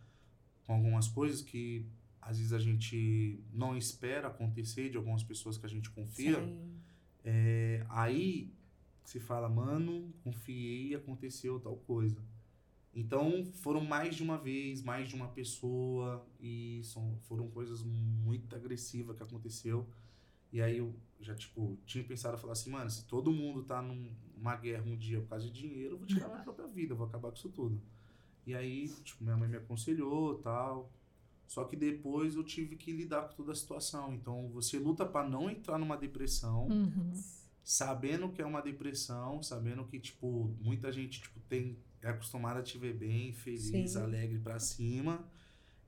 com 0.64 0.74
algumas 0.74 1.08
coisas 1.08 1.42
que 1.42 1.84
às 2.20 2.38
vezes 2.38 2.52
a 2.52 2.58
gente 2.60 3.42
não 3.52 3.76
espera 3.76 4.28
acontecer 4.28 4.88
de 4.90 4.96
algumas 4.96 5.24
pessoas 5.24 5.58
que 5.58 5.66
a 5.66 5.68
gente 5.68 5.90
confia. 5.90 6.38
Sim. 6.40 6.78
É, 7.24 7.84
aí 7.88 8.52
se 9.04 9.20
fala, 9.20 9.48
mano, 9.48 10.12
confiei 10.24 10.88
e 10.88 10.94
aconteceu 10.94 11.60
tal 11.60 11.76
coisa. 11.76 12.22
Então, 12.94 13.44
foram 13.54 13.82
mais 13.84 14.16
de 14.16 14.22
uma 14.22 14.38
vez, 14.38 14.82
mais 14.82 15.08
de 15.08 15.14
uma 15.14 15.28
pessoa, 15.28 16.26
e 16.40 16.80
são, 16.84 17.16
foram 17.22 17.48
coisas 17.50 17.82
muito 17.84 18.54
agressivas 18.56 19.16
que 19.16 19.22
aconteceu. 19.22 19.88
E 20.52 20.60
aí 20.62 20.78
eu 20.78 20.94
já, 21.20 21.34
tipo, 21.34 21.78
tinha 21.86 22.04
pensado, 22.04 22.38
falar 22.38 22.52
assim, 22.54 22.70
mano, 22.70 22.90
se 22.90 23.06
todo 23.06 23.32
mundo 23.32 23.62
tá 23.64 23.82
num- 23.82 24.14
numa 24.36 24.56
guerra 24.56 24.84
um 24.86 24.96
dia 24.96 25.20
por 25.20 25.28
causa 25.28 25.46
de 25.46 25.52
dinheiro, 25.52 25.94
eu 25.94 25.98
vou 25.98 26.06
tirar 26.06 26.28
minha 26.28 26.40
própria 26.44 26.66
vida, 26.68 26.94
vou 26.94 27.06
acabar 27.06 27.30
com 27.30 27.36
isso 27.36 27.50
tudo. 27.50 27.80
E 28.46 28.54
aí, 28.54 28.88
tipo, 29.04 29.24
minha 29.24 29.36
mãe 29.36 29.48
me 29.48 29.56
aconselhou 29.56 30.36
tal. 30.38 30.92
Só 31.46 31.64
que 31.64 31.76
depois 31.76 32.34
eu 32.34 32.42
tive 32.44 32.76
que 32.76 32.92
lidar 32.92 33.28
com 33.28 33.34
toda 33.34 33.52
a 33.52 33.54
situação. 33.54 34.14
Então, 34.14 34.48
você 34.48 34.78
luta 34.78 35.04
pra 35.04 35.28
não 35.28 35.50
entrar 35.50 35.78
numa 35.78 35.96
depressão, 35.96 36.66
Uhum. 36.68 37.12
sabendo 37.62 38.30
que 38.30 38.40
é 38.42 38.46
uma 38.46 38.60
depressão, 38.62 39.42
sabendo 39.42 39.84
que, 39.84 40.00
tipo, 40.00 40.54
muita 40.60 40.90
gente, 40.90 41.20
tipo, 41.20 41.38
tem, 41.40 41.78
é 42.00 42.08
acostumada 42.08 42.60
a 42.60 42.62
te 42.62 42.78
ver 42.78 42.94
bem, 42.94 43.32
feliz, 43.32 43.92
Sim. 43.92 43.98
alegre 43.98 44.38
pra 44.38 44.58
cima. 44.58 45.24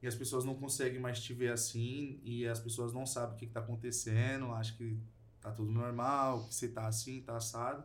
E 0.02 0.06
as 0.06 0.14
pessoas 0.14 0.44
não 0.44 0.54
conseguem 0.54 1.00
mais 1.00 1.18
te 1.22 1.32
ver 1.32 1.50
assim, 1.50 2.20
e 2.22 2.46
as 2.46 2.60
pessoas 2.60 2.92
não 2.92 3.06
sabem 3.06 3.34
o 3.34 3.38
que, 3.38 3.46
que 3.46 3.52
tá 3.52 3.60
acontecendo, 3.60 4.52
acham 4.52 4.76
que 4.76 4.98
tá 5.40 5.50
tudo 5.50 5.72
normal, 5.72 6.44
que 6.46 6.54
você 6.54 6.68
tá 6.68 6.86
assim, 6.86 7.22
tá 7.22 7.36
assado. 7.38 7.82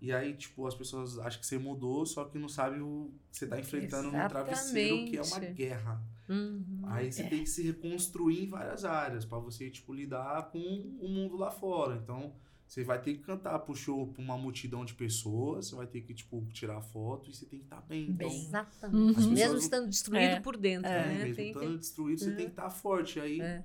E 0.00 0.12
aí, 0.12 0.34
tipo, 0.34 0.66
as 0.66 0.74
pessoas 0.74 1.18
acham 1.18 1.40
que 1.40 1.46
você 1.46 1.56
mudou, 1.58 2.04
só 2.04 2.24
que 2.26 2.36
não 2.38 2.48
sabem 2.48 2.82
o 2.82 3.12
que 3.30 3.38
você 3.38 3.46
tá 3.46 3.58
enfrentando 3.58 4.10
no 4.12 4.28
travesseiro, 4.28 5.04
que 5.06 5.16
é 5.16 5.20
uma 5.20 5.26
Exatamente. 5.26 5.54
guerra. 5.54 6.02
Uhum. 6.32 6.80
Aí 6.84 7.12
você 7.12 7.24
tem 7.24 7.42
que 7.44 7.48
se 7.50 7.62
reconstruir 7.62 8.44
em 8.44 8.48
várias 8.48 8.84
áreas 8.84 9.24
pra 9.24 9.38
você, 9.38 9.70
tipo, 9.70 9.92
lidar 9.92 10.50
com 10.50 10.58
o 10.58 11.08
mundo 11.08 11.36
lá 11.36 11.50
fora. 11.50 11.96
Então, 12.02 12.32
você 12.66 12.82
vai 12.84 13.00
ter 13.02 13.14
que 13.14 13.22
cantar 13.22 13.58
pro 13.58 13.74
show 13.74 14.06
pra 14.06 14.22
uma 14.22 14.36
multidão 14.38 14.84
de 14.84 14.94
pessoas, 14.94 15.66
você 15.68 15.74
vai 15.76 15.86
ter 15.86 16.00
que, 16.00 16.14
tipo, 16.14 16.42
tirar 16.52 16.80
foto 16.80 17.30
e 17.30 17.34
você 17.34 17.44
tem 17.44 17.58
que 17.58 17.66
estar 17.66 17.82
bem. 17.82 18.04
Então, 18.10 18.28
Bem. 18.28 18.40
Exatamente. 18.40 19.20
Uhum. 19.20 19.30
Mesmo 19.32 19.52
não- 19.52 19.58
estando 19.58 19.88
destruído 19.88 20.24
É. 20.24 20.40
por 20.40 20.56
dentro, 20.56 20.88
é, 20.90 21.06
né? 21.06 21.18
mesmo 21.24 21.36
Tem 21.36 21.48
estando 21.50 21.70
que... 21.72 21.78
destruído, 21.78 22.18
você 22.20 22.30
É. 22.30 22.34
tem 22.34 22.44
que 22.46 22.52
estar 22.52 22.70
forte. 22.70 23.20
Aí, 23.20 23.40
É. 23.40 23.64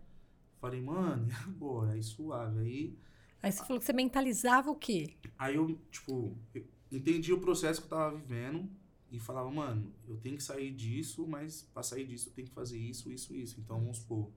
falei, 0.59 0.81
mano, 0.81 1.27
e 1.29 1.33
agora? 1.49 1.91
Aí 1.93 2.03
suave. 2.03 2.59
Aí, 2.59 2.95
Aí 3.43 3.51
você 3.51 3.63
falou 3.63 3.79
que 3.79 3.85
você 3.85 3.93
mentalizava 3.93 4.69
o 4.71 4.75
quê? 4.75 5.13
aí 5.37 5.55
eu, 5.55 5.79
tipo, 5.91 6.35
eu 6.53 6.65
entendi 6.91 7.31
o 7.31 7.39
processo 7.39 7.79
que 7.81 7.85
eu 7.85 7.97
tava 7.97 8.17
vivendo 8.17 8.67
e 9.11 9.19
falava, 9.19 9.49
mano, 9.49 9.91
eu 10.07 10.17
tenho 10.17 10.35
que 10.37 10.43
sair 10.43 10.71
disso, 10.71 11.25
mas 11.27 11.61
pra 11.73 11.81
sair 11.83 12.05
disso 12.05 12.29
eu 12.29 12.33
tenho 12.33 12.47
que 12.47 12.53
fazer 12.53 12.77
isso, 12.77 13.11
isso, 13.11 13.33
isso. 13.33 13.59
Então, 13.59 13.79
vamos 13.79 13.97
supor, 13.99 14.29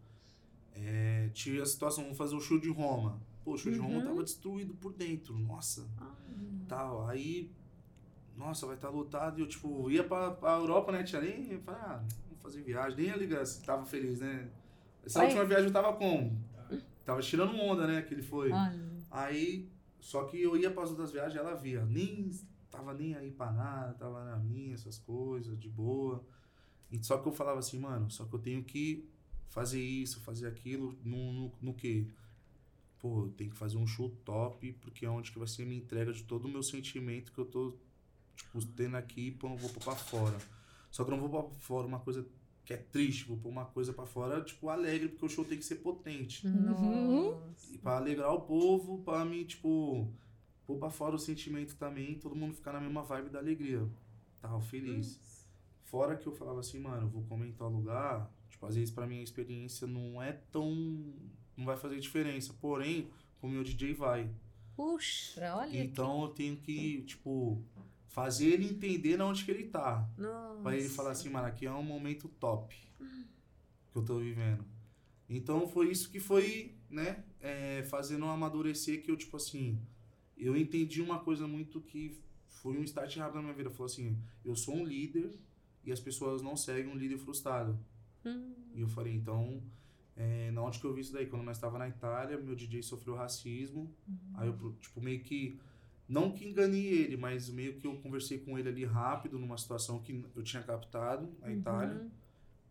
é, 0.72 1.28
tive 1.32 1.60
a 1.60 1.66
situação, 1.66 2.04
vamos 2.04 2.18
fazer 2.18 2.34
o 2.36 2.40
show 2.40 2.58
de 2.58 2.70
Roma. 2.70 3.20
Pô, 3.44 3.54
o 3.54 3.58
show 3.58 3.72
de 3.72 3.78
Roma 3.78 3.96
Uhum. 3.98 4.04
tava 4.04 4.22
destruído 4.22 4.74
por 4.74 4.92
dentro, 4.92 5.36
nossa. 5.38 5.88
Tal, 6.68 7.08
aí, 7.08 7.50
nossa, 8.36 8.66
vai 8.66 8.76
estar 8.76 8.90
lotado. 8.90 9.38
E 9.38 9.42
eu, 9.42 9.48
tipo, 9.48 9.90
ia 9.90 10.04
pra, 10.04 10.30
pra 10.30 10.52
Europa, 10.56 10.92
né, 10.92 11.02
tinha 11.02 11.20
nem, 11.20 11.50
eu 11.50 11.60
falei, 11.60 11.80
ah, 11.82 11.96
vamos 12.26 12.42
fazer 12.42 12.62
viagem. 12.62 12.96
Nem 12.96 13.06
ia 13.08 13.16
ligar 13.16 13.44
se 13.46 13.62
tava 13.62 13.84
feliz, 13.84 14.20
né. 14.20 14.48
Essa 15.04 15.18
Ué? 15.20 15.24
última 15.26 15.44
viagem 15.44 15.66
eu 15.66 15.72
tava 15.72 15.92
como? 15.94 16.38
Tava 17.04 17.20
tirando 17.22 17.56
onda, 17.56 17.86
né, 17.86 18.02
que 18.02 18.14
ele 18.14 18.22
foi. 18.22 18.52
Aí, 19.10 19.68
só 19.98 20.24
que 20.24 20.40
eu 20.40 20.56
ia 20.56 20.70
para 20.70 20.84
as 20.84 20.90
outras 20.90 21.10
viagens, 21.10 21.36
ela 21.36 21.54
via, 21.54 21.84
nem 21.84 22.30
tava 22.70 22.94
nem 22.94 23.14
aí 23.14 23.30
pra 23.30 23.50
nada, 23.50 23.94
tava 23.94 24.24
na 24.24 24.36
minha, 24.36 24.74
essas 24.74 24.98
coisas, 24.98 25.58
de 25.58 25.68
boa. 25.68 26.24
E 26.90 27.02
só 27.04 27.18
que 27.18 27.28
eu 27.28 27.32
falava 27.32 27.58
assim, 27.58 27.78
mano, 27.78 28.10
só 28.10 28.24
que 28.24 28.34
eu 28.34 28.38
tenho 28.38 28.64
que 28.64 29.08
fazer 29.48 29.82
isso, 29.82 30.20
fazer 30.20 30.46
aquilo, 30.46 30.96
no, 31.04 31.32
no, 31.32 31.52
no 31.60 31.74
quê? 31.74 32.06
Pô, 32.98 33.24
eu 33.24 33.30
tenho 33.30 33.50
que 33.50 33.56
fazer 33.56 33.76
um 33.76 33.86
show 33.86 34.10
top, 34.24 34.72
porque 34.74 35.06
é 35.06 35.10
onde 35.10 35.32
que 35.32 35.38
vai 35.38 35.48
ser 35.48 35.62
a 35.62 35.66
minha 35.66 35.80
entrega 35.80 36.12
de 36.12 36.22
todo 36.24 36.46
o 36.46 36.48
meu 36.48 36.62
sentimento 36.62 37.32
que 37.32 37.38
eu 37.38 37.44
tô, 37.44 37.76
tipo, 38.36 38.64
tendo 38.76 38.96
aqui, 38.96 39.30
pô, 39.32 39.48
eu 39.48 39.56
vou 39.56 39.70
pôr 39.70 39.82
pra 39.82 39.94
fora. 39.96 40.38
Só 40.90 41.04
que 41.04 41.10
eu 41.10 41.16
não 41.16 41.26
vou 41.26 41.30
pôr 41.30 41.50
pra 41.50 41.58
fora 41.60 41.86
uma 41.86 42.00
coisa 42.00 42.26
que 42.64 42.74
é 42.74 42.76
triste, 42.76 43.24
vou 43.24 43.36
pôr 43.36 43.48
uma 43.48 43.64
coisa 43.64 43.92
pra 43.92 44.06
fora, 44.06 44.42
tipo, 44.42 44.68
alegre, 44.68 45.08
porque 45.08 45.26
o 45.26 45.28
show 45.28 45.44
tem 45.44 45.58
que 45.58 45.64
ser 45.64 45.76
potente. 45.76 46.46
Uhum. 46.46 47.32
Nossa. 47.32 47.74
E 47.74 47.78
pra 47.78 47.96
alegrar 47.96 48.32
o 48.32 48.42
povo, 48.42 49.02
pra 49.02 49.24
mim, 49.24 49.44
tipo, 49.44 50.12
pôr 50.70 50.78
pra 50.78 50.90
fora 50.90 51.16
o 51.16 51.18
sentimento 51.18 51.74
também, 51.76 52.14
todo 52.14 52.36
mundo 52.36 52.54
ficar 52.54 52.72
na 52.72 52.80
mesma 52.80 53.02
vibe 53.02 53.30
da 53.30 53.40
alegria. 53.40 53.88
Tava 54.40 54.60
feliz. 54.60 55.20
Fora 55.82 56.16
que 56.16 56.26
eu 56.26 56.32
falava 56.32 56.60
assim, 56.60 56.78
mano, 56.78 57.02
eu 57.06 57.08
vou 57.08 57.24
comer 57.24 57.48
em 57.48 57.52
tal 57.52 57.68
lugar, 57.68 58.30
tipo, 58.48 58.64
às 58.64 58.76
vezes 58.76 58.94
pra 58.94 59.06
mim 59.06 59.18
a 59.18 59.22
experiência 59.22 59.86
não 59.86 60.22
é 60.22 60.32
tão. 60.32 60.70
não 61.56 61.64
vai 61.64 61.76
fazer 61.76 61.98
diferença. 61.98 62.54
Porém, 62.60 63.10
com 63.40 63.48
o 63.48 63.50
meu 63.50 63.64
DJ 63.64 63.94
vai. 63.94 64.30
Puxa, 64.76 65.56
olha. 65.56 65.76
Então 65.76 66.22
eu 66.22 66.28
tenho 66.28 66.56
que, 66.56 67.02
tipo, 67.02 67.60
fazer 68.06 68.46
ele 68.46 68.66
entender 68.66 69.16
na 69.16 69.26
onde 69.26 69.44
que 69.44 69.50
ele 69.50 69.64
tá. 69.64 70.08
Nossa. 70.16 70.62
Pra 70.62 70.76
ele 70.76 70.88
falar 70.88 71.10
assim, 71.10 71.28
mano, 71.28 71.48
aqui 71.48 71.66
é 71.66 71.72
um 71.72 71.82
momento 71.82 72.28
top 72.28 72.76
que 73.90 73.98
eu 73.98 74.04
tô 74.04 74.20
vivendo. 74.20 74.64
Então 75.28 75.66
foi 75.66 75.90
isso 75.90 76.10
que 76.10 76.20
foi, 76.20 76.76
né, 76.88 77.24
é, 77.40 77.82
fazendo 77.84 78.24
amadurecer 78.26 79.02
que 79.02 79.10
eu, 79.10 79.16
tipo 79.16 79.36
assim, 79.36 79.80
eu 80.46 80.56
entendi 80.56 81.00
uma 81.00 81.18
coisa 81.18 81.46
muito 81.46 81.80
que 81.80 82.18
foi 82.48 82.76
um 82.76 82.84
start 82.84 83.16
rápido 83.16 83.36
na 83.36 83.42
minha 83.42 83.54
vida. 83.54 83.70
Falou 83.70 83.86
assim, 83.86 84.16
eu 84.44 84.54
sou 84.54 84.74
um 84.74 84.84
líder 84.84 85.30
e 85.84 85.92
as 85.92 86.00
pessoas 86.00 86.42
não 86.42 86.56
seguem 86.56 86.90
um 86.92 86.96
líder 86.96 87.18
frustrado. 87.18 87.78
Hum. 88.24 88.54
E 88.74 88.80
eu 88.80 88.88
falei, 88.88 89.14
então, 89.14 89.62
é, 90.16 90.50
na 90.50 90.62
onde 90.62 90.78
que 90.78 90.84
eu 90.84 90.92
vi 90.92 91.00
isso 91.00 91.12
daí? 91.12 91.26
Quando 91.26 91.42
nós 91.42 91.56
estava 91.56 91.78
na 91.78 91.88
Itália, 91.88 92.38
meu 92.38 92.54
DJ 92.54 92.82
sofreu 92.82 93.14
racismo. 93.14 93.90
Aí 94.34 94.48
eu, 94.48 94.76
tipo, 94.80 95.00
meio 95.00 95.20
que. 95.20 95.58
Não 96.06 96.32
que 96.32 96.44
enganei 96.44 96.86
ele, 96.86 97.16
mas 97.16 97.48
meio 97.48 97.76
que 97.76 97.86
eu 97.86 97.96
conversei 97.98 98.38
com 98.38 98.58
ele 98.58 98.68
ali 98.68 98.84
rápido, 98.84 99.38
numa 99.38 99.56
situação 99.56 100.00
que 100.00 100.24
eu 100.34 100.42
tinha 100.42 100.62
captado 100.62 101.32
na 101.40 101.52
Itália. 101.52 101.94
Uhum. 101.94 102.10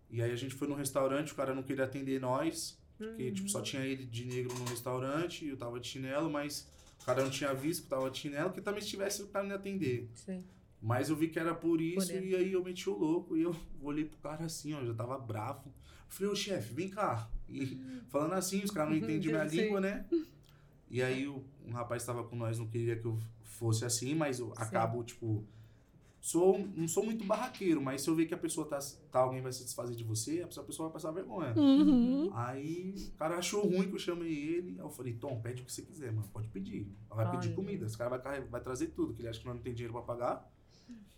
E 0.09 0.21
aí 0.21 0.31
a 0.31 0.35
gente 0.35 0.53
foi 0.53 0.67
num 0.67 0.75
restaurante, 0.75 1.31
o 1.31 1.35
cara 1.35 1.55
não 1.55 1.63
queria 1.63 1.85
atender 1.85 2.19
nós, 2.19 2.77
porque 2.97 3.27
Uhum. 3.27 3.33
tipo, 3.33 3.49
só 3.49 3.61
tinha 3.61 3.81
ele 3.83 4.05
de 4.05 4.25
negro 4.25 4.53
no 4.57 4.65
restaurante, 4.65 5.45
e 5.45 5.49
eu 5.49 5.57
tava 5.57 5.79
de 5.79 5.87
chinelo, 5.87 6.29
mas 6.29 6.67
o 7.01 7.05
cara 7.05 7.23
não 7.23 7.29
tinha 7.29 7.53
visto 7.53 7.83
que 7.83 7.89
tava 7.89 8.13
chinelo, 8.13 8.51
que 8.51 8.61
também 8.61 8.81
se 8.81 8.87
tivesse 8.87 9.21
o 9.21 9.27
cara 9.27 9.47
ia 9.47 9.55
atender. 9.55 10.09
Sim. 10.13 10.43
Mas 10.81 11.09
eu 11.09 11.15
vi 11.15 11.27
que 11.27 11.39
era 11.39 11.53
por 11.53 11.81
isso, 11.81 12.13
Por 12.13 12.23
e 12.23 12.35
aí 12.35 12.53
eu 12.53 12.63
meti 12.63 12.89
o 12.89 12.97
louco, 12.97 13.35
e 13.35 13.41
eu 13.43 13.55
olhei 13.81 14.05
pro 14.05 14.17
cara 14.19 14.45
assim, 14.45 14.73
ó, 14.73 14.85
já 14.85 14.93
tava 14.93 15.17
bravo. 15.17 15.73
Falei, 16.07 16.31
ô 16.31 16.35
chefe, 16.35 16.73
vem 16.73 16.89
cá. 16.89 17.29
E 17.47 17.79
falando 18.09 18.33
assim, 18.33 18.63
os 18.63 18.71
caras 18.71 18.91
não 18.91 18.97
entendiam 18.97 19.33
minha 19.33 19.49
Sim. 19.49 19.61
língua, 19.61 19.81
né? 19.81 20.05
E 20.89 21.01
aí 21.01 21.27
o, 21.27 21.43
um 21.65 21.71
rapaz 21.71 22.01
estava 22.01 22.23
com 22.23 22.35
nós, 22.35 22.57
não 22.57 22.67
queria 22.67 22.95
que 22.95 23.05
eu 23.05 23.19
fosse 23.43 23.85
assim, 23.85 24.15
mas 24.15 24.39
eu 24.39 24.53
acabo, 24.57 25.03
tipo. 25.03 25.45
Sou, 26.21 26.59
não 26.75 26.87
sou 26.87 27.05
muito 27.05 27.23
barraqueiro, 27.23 27.81
mas 27.81 28.01
se 28.01 28.09
eu 28.09 28.15
ver 28.15 28.25
que 28.25 28.33
a 28.33 28.37
pessoa 28.37 28.67
tá, 28.67 28.77
tá 29.09 29.19
alguém 29.19 29.41
vai 29.41 29.53
se 29.53 29.63
desfazer 29.63 29.95
de 29.95 30.03
você, 30.03 30.41
a 30.41 30.63
pessoa 30.63 30.89
vai 30.89 30.93
passar 30.93 31.11
vergonha. 31.11 31.53
Uhum. 31.55 32.29
Aí 32.33 32.93
o 33.13 33.17
cara 33.17 33.37
achou 33.37 33.65
ruim 33.65 33.87
que 33.87 33.95
eu 33.95 33.99
chamei 33.99 34.31
ele. 34.31 34.75
Aí 34.77 34.85
eu 34.85 34.89
falei, 34.89 35.13
Tom, 35.13 35.39
pede 35.39 35.61
o 35.61 35.65
que 35.65 35.71
você 35.71 35.81
quiser, 35.81 36.11
mano. 36.11 36.27
Pode 36.33 36.49
pedir. 36.49 36.93
Vai 37.09 37.31
pedir 37.31 37.47
Olha. 37.47 37.55
comida. 37.55 37.85
Esse 37.85 37.97
cara 37.97 38.17
vai, 38.17 38.41
vai 38.41 38.61
trazer 38.61 38.87
tudo, 38.87 39.13
que 39.13 39.21
ele 39.21 39.29
acha 39.29 39.39
que 39.39 39.45
nós 39.45 39.55
não 39.55 39.61
tem 39.63 39.73
dinheiro 39.73 39.93
pra 39.93 40.01
pagar. 40.01 40.51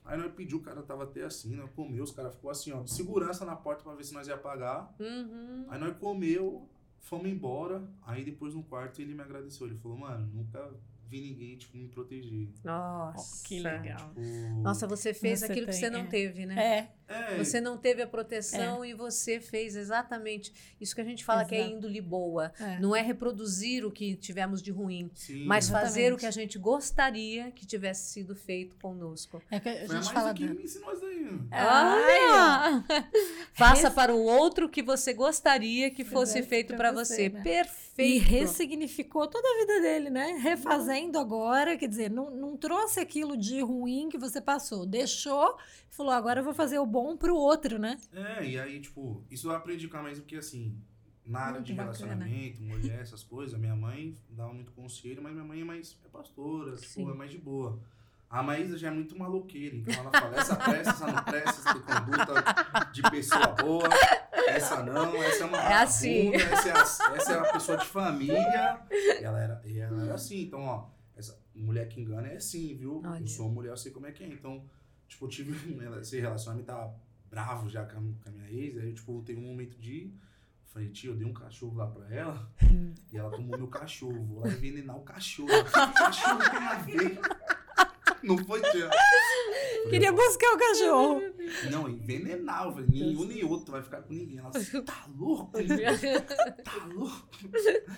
Aí 0.03 0.17
nós 0.17 0.31
pediu, 0.33 0.57
o 0.57 0.61
cara 0.61 0.81
tava 0.81 1.03
até 1.03 1.23
assim, 1.23 1.55
nós 1.55 1.69
comeu, 1.71 2.03
os 2.03 2.11
caras 2.11 2.33
ficou 2.33 2.49
assim, 2.49 2.71
ó, 2.71 2.85
segurança 2.85 3.45
na 3.45 3.55
porta 3.55 3.83
pra 3.83 3.93
ver 3.93 4.03
se 4.03 4.13
nós 4.13 4.27
ia 4.27 4.37
pagar. 4.37 4.93
Uhum. 4.99 5.65
Aí 5.69 5.79
nós 5.79 5.95
comeu, 5.97 6.67
fomos 6.99 7.27
embora. 7.27 7.87
Aí 8.03 8.23
depois 8.23 8.53
no 8.53 8.63
quarto 8.63 9.01
ele 9.01 9.13
me 9.13 9.21
agradeceu. 9.21 9.67
Ele 9.67 9.77
falou, 9.77 9.97
mano, 9.97 10.29
nunca 10.33 10.71
vi 11.11 11.19
ninguém, 11.21 11.57
tipo, 11.57 11.77
me 11.77 11.89
proteger. 11.89 12.47
Nossa. 12.63 13.45
que 13.45 13.59
legal. 13.59 13.97
Tipo, 14.15 14.61
Nossa, 14.61 14.87
você 14.87 15.13
fez 15.13 15.39
Você 15.41 15.45
aquilo 15.45 15.65
que 15.67 15.71
tem, 15.73 15.81
você 15.81 15.89
não 15.89 15.99
é. 15.99 16.05
teve, 16.05 16.45
né? 16.45 16.63
É. 16.77 16.91
é, 17.11 17.37
Você 17.37 17.59
não 17.61 17.77
teve 17.77 18.01
a 18.01 18.07
proteção 18.07 18.83
e 18.85 18.93
você 18.93 19.39
fez 19.39 19.75
exatamente 19.75 20.53
isso 20.79 20.93
que 20.95 21.01
a 21.01 21.03
gente 21.03 21.23
fala 21.25 21.45
que 21.45 21.55
é 21.55 21.59
Exato. 21.59 21.75
índole 21.75 22.01
boa. 22.01 22.51
É. 22.59 22.79
Não 22.79 22.95
é 22.95 23.01
reproduzir 23.01 23.85
o 23.85 23.91
que 23.91 24.15
tivemos 24.15 24.61
de 24.61 24.71
ruim, 24.71 25.09
sim, 25.13 25.45
mas 25.45 25.65
Exatamente. 25.65 25.87
fazer 25.89 26.13
o 26.13 26.17
que 26.17 26.25
a 26.25 26.31
gente 26.31 26.57
gostaria 26.59 27.51
que 27.51 27.65
tivesse 27.65 28.11
sido 28.11 28.35
feito 28.35 28.75
conosco. 28.77 29.41
É 29.51 29.59
que 29.59 29.69
a 29.69 29.73
foi 29.73 29.81
gente 29.81 29.89
mais 29.91 30.07
fala. 30.09 30.33
que 30.33 30.47
me 30.47 30.63
ensinou 30.63 30.91
isso 30.93 31.01
daí. 31.01 31.21
Olha! 31.51 32.83
Faça 33.53 33.87
Res- 33.87 33.93
para 33.95 34.13
o 34.13 34.21
outro 34.23 34.65
o 34.65 34.69
que 34.69 34.81
você 34.81 35.13
gostaria 35.13 35.89
que 35.91 36.03
fosse 36.03 36.33
Fizesse 36.33 36.49
feito 36.49 36.75
para 36.75 36.91
você, 36.91 37.29
você. 37.29 37.29
né? 37.29 37.39
E 37.39 37.43
Perfeito. 37.43 38.25
ressignificou 38.29 39.27
toda 39.27 39.47
a 39.47 39.57
vida 39.59 39.81
dele, 39.81 40.09
né? 40.09 40.37
Refazendo 40.41 41.19
agora, 41.19 41.77
quer 41.77 41.87
dizer, 41.87 42.09
não, 42.09 42.31
não 42.31 42.55
trouxe 42.57 42.99
aquilo 42.99 43.35
de 43.35 43.59
ruim 43.61 44.07
que 44.09 44.17
você 44.17 44.39
passou. 44.39 44.85
Deixou 44.85 45.57
e 45.91 45.95
falou, 45.95 46.11
agora 46.13 46.39
eu 46.39 46.43
vou 46.43 46.53
fazer 46.53 46.79
o 46.79 46.85
bom 46.85 47.00
pro 47.17 47.35
outro, 47.35 47.77
né? 47.79 47.97
É, 48.13 48.45
e 48.45 48.59
aí, 48.59 48.79
tipo, 48.79 49.23
isso 49.29 49.47
eu 49.49 49.55
aprendi 49.55 49.87
com 49.87 49.97
a 49.97 50.03
mãe, 50.03 50.15
porque 50.15 50.35
assim, 50.37 50.77
na 51.25 51.39
área 51.39 51.53
Muito 51.55 51.67
de 51.67 51.73
bacana. 51.73 51.93
relacionamento, 51.97 52.61
mulher, 52.61 52.99
essas 53.01 53.23
coisas, 53.23 53.57
minha 53.59 53.75
mãe 53.75 54.15
dava 54.29 54.53
muito 54.53 54.71
conselho, 54.71 55.21
mas 55.21 55.31
minha 55.33 55.45
mãe 55.45 55.61
é 55.61 55.63
mais 55.63 55.97
é 56.05 56.07
pastora, 56.09 56.77
Sim. 56.77 56.99
tipo, 57.01 57.11
é 57.11 57.13
mais 57.13 57.31
de 57.31 57.37
boa. 57.37 57.79
A 58.29 58.41
Maísa 58.41 58.77
já 58.77 58.87
é 58.87 58.91
muito 58.91 59.17
maloqueira, 59.19 59.75
então 59.75 59.93
ela 59.93 60.09
fala, 60.09 60.37
essa 60.37 60.55
presta, 60.55 60.89
essa 60.91 61.05
não 61.07 61.21
presta, 61.23 61.49
essa 61.49 61.73
tem 61.73 61.81
conduta 61.81 62.91
de 62.93 63.01
pessoa 63.11 63.47
boa, 63.47 63.89
essa 64.47 64.81
não, 64.83 65.15
essa 65.21 65.43
é 65.43 65.47
uma 65.47 65.57
É 65.57 65.73
assim. 65.73 66.33
essa 66.33 66.69
é, 66.69 66.71
a, 66.71 67.15
essa 67.17 67.33
é 67.33 67.37
uma 67.37 67.51
pessoa 67.51 67.77
de 67.77 67.85
família. 67.85 68.81
E 68.89 69.23
ela 69.23 69.37
era, 69.37 69.61
e 69.65 69.77
ela 69.79 70.01
era 70.05 70.13
assim, 70.13 70.43
então, 70.43 70.61
ó, 70.61 70.87
essa 71.13 71.37
mulher 71.53 71.89
que 71.89 71.99
engana 71.99 72.29
é 72.29 72.37
assim, 72.37 72.73
viu? 72.73 73.01
Olha. 73.05 73.19
Eu 73.19 73.27
sou 73.27 73.49
mulher, 73.49 73.71
eu 73.71 73.77
sei 73.77 73.91
como 73.91 74.07
é 74.07 74.13
que 74.13 74.23
é. 74.23 74.27
Então, 74.27 74.63
tipo, 75.11 75.25
eu 75.25 75.29
tive 75.29 75.51
esse 75.99 76.19
relacionamento, 76.19 76.67
tava 76.67 76.95
bravo 77.29 77.69
já 77.69 77.85
com 77.85 77.97
a, 77.97 78.01
com 78.23 78.29
a 78.29 78.31
minha 78.31 78.49
ex, 78.49 78.77
aí, 78.77 78.93
tipo, 78.93 79.21
teve 79.23 79.39
um 79.39 79.43
momento 79.43 79.77
de. 79.77 80.11
Falei, 80.67 80.89
tio, 80.89 81.11
eu 81.11 81.17
dei 81.17 81.27
um 81.27 81.33
cachorro 81.33 81.75
lá 81.75 81.85
pra 81.85 82.07
ela 82.09 82.49
e 83.11 83.17
ela 83.17 83.29
tomou 83.29 83.57
meu 83.57 83.67
cachorro. 83.67 84.23
Vou 84.23 84.39
lá 84.39 84.47
envenenar 84.47 84.97
o 84.97 85.03
cachorro. 85.03 85.49
O 85.51 85.93
cachorro 85.93 86.39
tem 86.39 86.59
a 86.59 86.75
ver? 86.75 87.19
Não 88.23 88.37
foi, 88.37 88.61
Queria 89.89 90.11
buscar 90.11 90.53
o 90.53 90.57
cachorro. 90.57 91.21
Não, 91.71 91.89
envenenar. 91.89 92.65
Eu 92.65 92.71
falei, 92.73 92.87
nenhum 92.89 93.25
nem 93.25 93.43
outro 93.43 93.71
vai 93.71 93.81
ficar 93.81 94.01
com 94.03 94.13
ninguém. 94.13 94.37
Ela 94.37 94.49
assim, 94.53 94.81
tá 94.83 95.05
louco? 95.17 95.51
Tá 96.63 96.85
louco? 96.93 97.27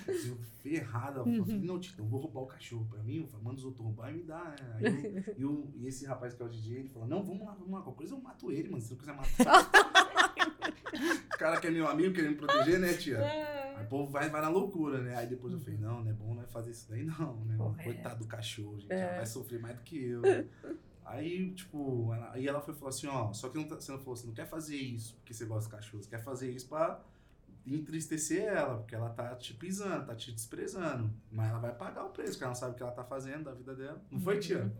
Eu 0.07 0.37
ferrada. 0.61 1.19
Eu 1.19 1.43
falei, 1.45 1.59
não, 1.61 1.79
Tito, 1.79 2.01
eu 2.01 2.05
vou 2.05 2.21
roubar 2.21 2.41
o 2.41 2.45
cachorro 2.47 2.87
pra 2.89 3.03
mim. 3.03 3.17
Eu 3.19 3.27
falei, 3.27 3.43
manda 3.45 3.57
os 3.57 3.65
outros 3.65 3.83
roubar 3.83 4.11
e 4.11 4.13
me 4.17 4.23
dá. 4.23 4.55
Aí 4.75 4.83
eu, 4.85 5.33
e, 5.37 5.45
o- 5.45 5.71
e 5.75 5.87
esse 5.87 6.05
rapaz 6.05 6.33
que 6.33 6.41
é 6.41 6.45
o 6.45 6.49
DJ, 6.49 6.77
ele 6.79 6.89
falou, 6.89 7.07
não, 7.07 7.21
vamos 7.21 7.45
lá, 7.45 7.53
vamos 7.53 7.71
lá. 7.73 7.81
Qualquer 7.81 7.97
coisa 7.97 8.15
eu 8.15 8.21
mato 8.21 8.51
ele, 8.51 8.69
mano. 8.69 8.81
Se 8.81 8.91
não 8.91 8.97
quiser 8.97 9.15
matar. 9.15 9.69
o 10.93 11.37
cara 11.37 11.59
que 11.59 11.67
é 11.67 11.71
meu 11.71 11.87
amigo, 11.87 12.13
querendo 12.13 12.31
me 12.31 12.37
proteger, 12.37 12.79
né, 12.79 12.93
tia? 12.93 13.19
Aí 13.75 13.83
o 13.85 13.87
povo 13.89 14.11
vai, 14.11 14.29
vai 14.29 14.41
na 14.41 14.49
loucura, 14.49 15.01
né? 15.01 15.15
Aí 15.15 15.27
depois 15.27 15.53
eu 15.53 15.59
falei, 15.59 15.77
não, 15.79 16.03
não 16.03 16.09
é 16.09 16.13
bom 16.13 16.33
não 16.35 16.43
é 16.43 16.47
fazer 16.47 16.71
isso 16.71 16.87
daí, 16.89 17.03
não, 17.03 17.35
né? 17.45 17.55
Correto. 17.57 17.83
Coitado 17.83 18.19
do 18.19 18.27
cachorro, 18.27 18.79
gente. 18.79 18.91
É. 18.93 18.99
Ela 18.99 19.15
vai 19.17 19.25
sofrer 19.25 19.59
mais 19.59 19.75
do 19.75 19.81
que 19.83 20.03
eu. 20.03 20.21
Aí, 21.05 21.51
tipo, 21.51 22.13
ela, 22.13 22.31
aí 22.31 22.47
ela 22.47 22.61
foi 22.61 22.73
falou 22.73 22.87
assim, 22.87 23.07
ó, 23.07 23.33
só 23.33 23.49
que 23.49 23.57
não 23.57 23.65
tá- 23.67 23.75
você 23.75 23.91
não 23.91 23.99
falou, 23.99 24.15
você 24.15 24.25
não 24.25 24.33
quer 24.33 24.47
fazer 24.47 24.77
isso 24.77 25.15
porque 25.17 25.33
você 25.33 25.43
gosta 25.45 25.69
de 25.69 25.75
cachorro, 25.75 26.01
você 26.01 26.09
quer 26.09 26.23
fazer 26.23 26.49
isso 26.49 26.65
pra 26.69 26.97
entristecer 27.67 28.43
ela, 28.43 28.77
porque 28.77 28.95
ela 28.95 29.09
tá 29.09 29.35
te 29.35 29.53
pisando, 29.53 30.05
tá 30.05 30.15
te 30.15 30.31
desprezando. 30.31 31.09
Mas 31.31 31.49
ela 31.49 31.59
vai 31.59 31.73
pagar 31.75 32.05
o 32.05 32.09
preço, 32.09 32.31
porque 32.31 32.43
ela 32.45 32.51
não 32.53 32.59
sabe 32.59 32.71
o 32.71 32.75
que 32.75 32.83
ela 32.83 32.91
tá 32.91 33.03
fazendo 33.03 33.43
da 33.43 33.53
vida 33.53 33.75
dela. 33.75 34.01
Não 34.09 34.19
foi, 34.19 34.39
tia? 34.39 34.71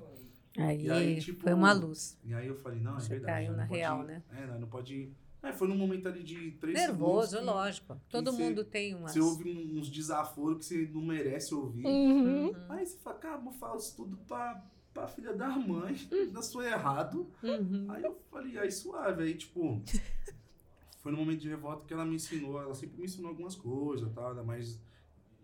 Aí, 0.57 0.89
aí, 0.89 1.20
tipo, 1.20 1.41
foi 1.41 1.53
uma 1.53 1.74
luz. 1.74 2.18
E 2.24 2.34
aí 2.34 2.47
eu 2.47 2.55
falei, 2.55 2.80
não, 2.80 2.95
é 2.97 2.99
Você 3.01 3.09
verdade. 3.09 3.45
caiu 3.47 3.57
na 3.57 3.64
real, 3.66 4.03
né? 4.03 4.22
É, 4.32 4.45
nós 4.45 4.59
não 4.59 4.68
pode... 4.68 5.11
É, 5.44 5.52
foi 5.52 5.68
num 5.68 5.78
momento 5.78 6.08
ali 6.08 6.24
de 6.24 6.52
três 6.52 6.74
Nervoso, 6.80 7.32
segundos 7.32 7.52
que- 7.52 7.56
lógico. 7.58 8.02
Todo 8.10 8.32
mundo 8.34 8.64
tem 8.64 8.96
umas. 8.96 9.12
você 9.12 9.20
ouve 9.20 9.52
um, 9.52 9.78
uns 9.78 9.89
desaforos 9.89 10.58
que 10.60 10.66
você 10.66 10.89
não 10.94 11.02
merece 11.02 11.54
ouvir. 11.54 11.86
Uhum. 11.86 12.46
Uhum. 12.48 12.54
Aí 12.70 12.86
você 12.86 12.98
fala, 13.00 13.18
cara, 13.18 13.41
eu 13.46 13.52
faço 13.52 13.96
tudo 13.98 14.16
pra, 14.28 14.64
pra 14.94 15.06
filha 15.08 15.34
da 15.36 15.50
mãe, 15.50 15.96
ainda 16.12 16.41
sou 16.41 16.64
errado. 16.64 17.30
Uhum. 17.44 17.86
Aí 17.89 18.04
eu 18.04 18.18
falei, 18.32 18.58
aí 18.58 18.72
suave. 18.72 19.24
Aí, 19.24 19.34
tipo, 19.36 19.82
foi 21.00 21.12
no 21.12 21.18
momento 21.18 21.41
de 21.41 21.50
revolta 21.50 21.86
que 21.86 21.94
ela 21.94 22.06
me 22.06 22.16
ensinou, 22.16 22.62
ela 22.62 22.74
sempre 22.74 22.98
me 22.98 23.06
ensinou 23.06 23.30
algumas 23.30 23.56
coisas, 23.56 24.10
tal, 24.14 24.30
ainda 24.30 24.44
mais 24.44 24.80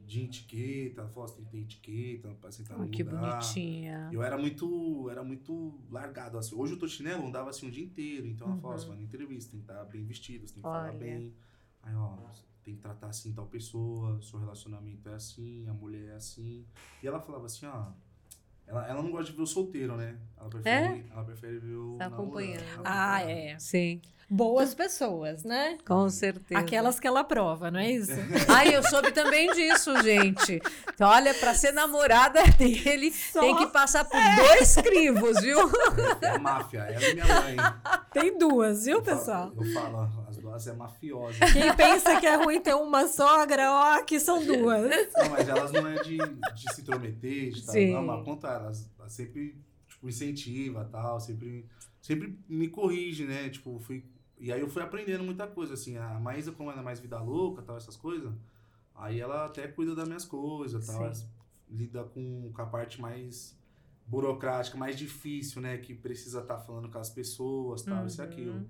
de 0.10 0.24
etiqueta. 0.24 1.02
Ela 1.02 1.10
falou, 1.10 1.28
você 1.30 1.36
tem 1.36 1.46
que 1.46 1.52
ter 1.52 1.60
etiqueta 1.60 2.30
pra 2.42 2.52
sentar 2.52 2.78
Ah, 2.80 2.84
no 2.84 2.90
que 2.90 3.04
lugar. 3.04 3.20
bonitinha. 3.20 4.10
Eu 4.12 4.24
era 4.24 4.38
muito, 4.38 5.10
era 5.10 5.24
muito 5.24 5.80
largado, 5.90 6.38
assim. 6.38 6.56
Hoje 6.56 6.74
eu 6.74 6.80
tô 6.80 6.88
chinelo, 6.88 7.28
andava 7.28 7.50
assim 7.50 7.68
o 7.68 7.72
dia 7.72 7.84
inteiro. 7.86 8.28
Então 8.28 8.48
ela 8.48 8.58
falou, 8.58 8.76
Uhum. 8.76 8.82
você 8.82 8.88
vai 8.88 8.98
na 8.98 9.04
entrevista, 9.04 9.52
tem 9.52 9.60
que 9.62 9.72
estar 9.72 9.84
bem 9.86 10.04
vestido, 10.04 10.48
você 10.48 10.54
tem 10.56 10.64
que 10.64 10.68
Olha. 10.68 10.88
falar 10.88 10.98
bem. 10.98 11.34
Aí, 11.84 11.96
ó, 11.96 12.16
você 12.34 12.44
tem 12.64 12.76
que 12.76 12.82
tratar 12.82 13.08
assim 13.08 13.34
tal 13.34 13.48
pessoa, 13.48 14.22
seu 14.22 14.38
relacionamento 14.40 15.08
é 15.10 15.14
assim, 15.14 15.68
a 15.68 15.74
mulher 15.74 16.10
é 16.10 16.16
assim. 16.16 16.66
E 17.02 17.08
ela 17.08 17.20
falava 17.22 17.46
assim, 17.46 17.66
ó, 17.68 17.92
ela, 18.70 18.88
ela 18.88 19.02
não 19.04 19.12
gosta 19.12 19.26
de 19.32 19.36
ver 19.38 19.42
o 19.44 19.48
solteiro, 19.48 19.98
né? 19.98 20.16
Ela 20.40 20.50
prefere, 20.50 21.06
ela 21.12 21.24
prefere 21.26 21.58
ver 21.60 21.76
o 21.76 21.96
Tá 21.98 22.06
namorado, 22.10 22.22
acompanhando. 22.24 22.64
Ah, 22.86 23.22
é. 23.24 23.56
Sim, 23.60 24.02
Boas 24.32 24.76
pessoas, 24.76 25.44
né? 25.44 25.80
com 25.88 26.08
certeza. 26.08 26.62
Aquelas 26.62 27.00
que 27.00 27.08
ela 27.08 27.24
prova, 27.24 27.72
não 27.72 27.80
é 27.80 27.90
isso? 27.90 28.12
Ai, 28.48 28.76
eu 28.76 28.84
soube 28.88 29.12
também 29.12 29.52
disso, 29.54 29.92
gente. 30.04 30.62
Então, 30.94 31.10
olha, 31.10 31.34
pra 31.34 31.56
ser 31.56 31.72
namorada 31.72 32.44
dele, 32.56 33.12
tem 33.34 33.56
que 33.58 33.66
passar 33.68 34.06
por 34.06 34.20
dois 34.36 34.76
crivos, 34.76 35.42
viu? 35.42 35.58
É 36.22 36.30
a 36.30 36.38
máfia, 36.38 36.78
ela 36.82 37.04
e 37.10 37.14
minha 37.16 37.26
mãe. 37.26 37.56
Tem 38.14 38.38
duas, 38.38 38.86
viu, 38.86 38.98
Eu 39.00 39.04
falo- 39.04 39.18
pessoal? 39.18 39.52
Eu 39.58 39.66
falo, 39.74 40.10
é 40.68 40.74
mafiosa. 40.74 41.38
Quem 41.54 41.76
pensa 41.76 42.20
que 42.20 42.26
é 42.26 42.36
ruim 42.36 42.60
ter 42.62 42.74
uma 42.76 43.08
sogra, 43.08 43.72
ó, 43.72 44.00
aqui 44.00 44.20
são 44.20 44.44
duas. 44.46 44.90
Não, 45.16 45.30
mas 45.30 45.48
elas 45.48 45.72
não 45.72 45.88
é 45.88 46.02
de, 46.04 46.18
de 46.18 46.74
se 46.74 46.82
intrometer, 46.82 47.52
de 47.52 47.66
tal. 47.66 47.74
Sim. 47.76 47.94
Não, 47.94 48.04
mas 48.06 48.24
contrário, 48.26 48.66
elas, 48.66 48.90
elas 49.00 49.12
sempre, 49.14 49.56
tipo, 49.88 50.08
incentiva 50.10 50.86
tal, 50.92 51.20
sempre, 51.20 51.66
sempre 52.02 52.38
me 52.48 52.68
corrige, 52.68 53.26
né? 53.26 53.50
Tipo, 53.50 53.80
fui. 53.80 54.04
E 54.40 54.52
aí 54.54 54.62
eu 54.62 54.70
fui 54.70 54.82
aprendendo 54.82 55.24
muita 55.24 55.46
coisa, 55.48 55.74
assim. 55.74 55.98
A 55.98 56.20
Maísa, 56.20 56.52
como 56.52 56.72
ela 56.72 56.82
é 56.82 56.84
mais 56.84 57.00
vida 57.00 57.20
louca, 57.22 57.62
tal, 57.62 57.76
essas 57.78 57.96
coisas, 57.98 58.32
aí 58.96 59.20
ela 59.20 59.46
até 59.46 59.68
cuida 59.68 59.94
das 59.94 60.08
minhas 60.08 60.26
coisas, 60.26 60.86
tal. 60.88 61.04
Ela 61.04 61.14
lida 61.70 62.04
com, 62.06 62.52
com 62.54 62.62
a 62.62 62.66
parte 62.66 63.00
mais 63.02 63.58
burocrática, 64.08 64.76
mais 64.78 64.98
difícil, 64.98 65.62
né? 65.62 65.78
Que 65.78 65.94
precisa 65.94 66.40
estar 66.40 66.58
falando 66.58 66.90
com 66.90 66.98
as 66.98 67.10
pessoas, 67.10 67.84
tal, 67.84 68.08
isso 68.08 68.20
e 68.22 68.26
Uhum. 68.26 68.32
aquilo. 68.32 68.70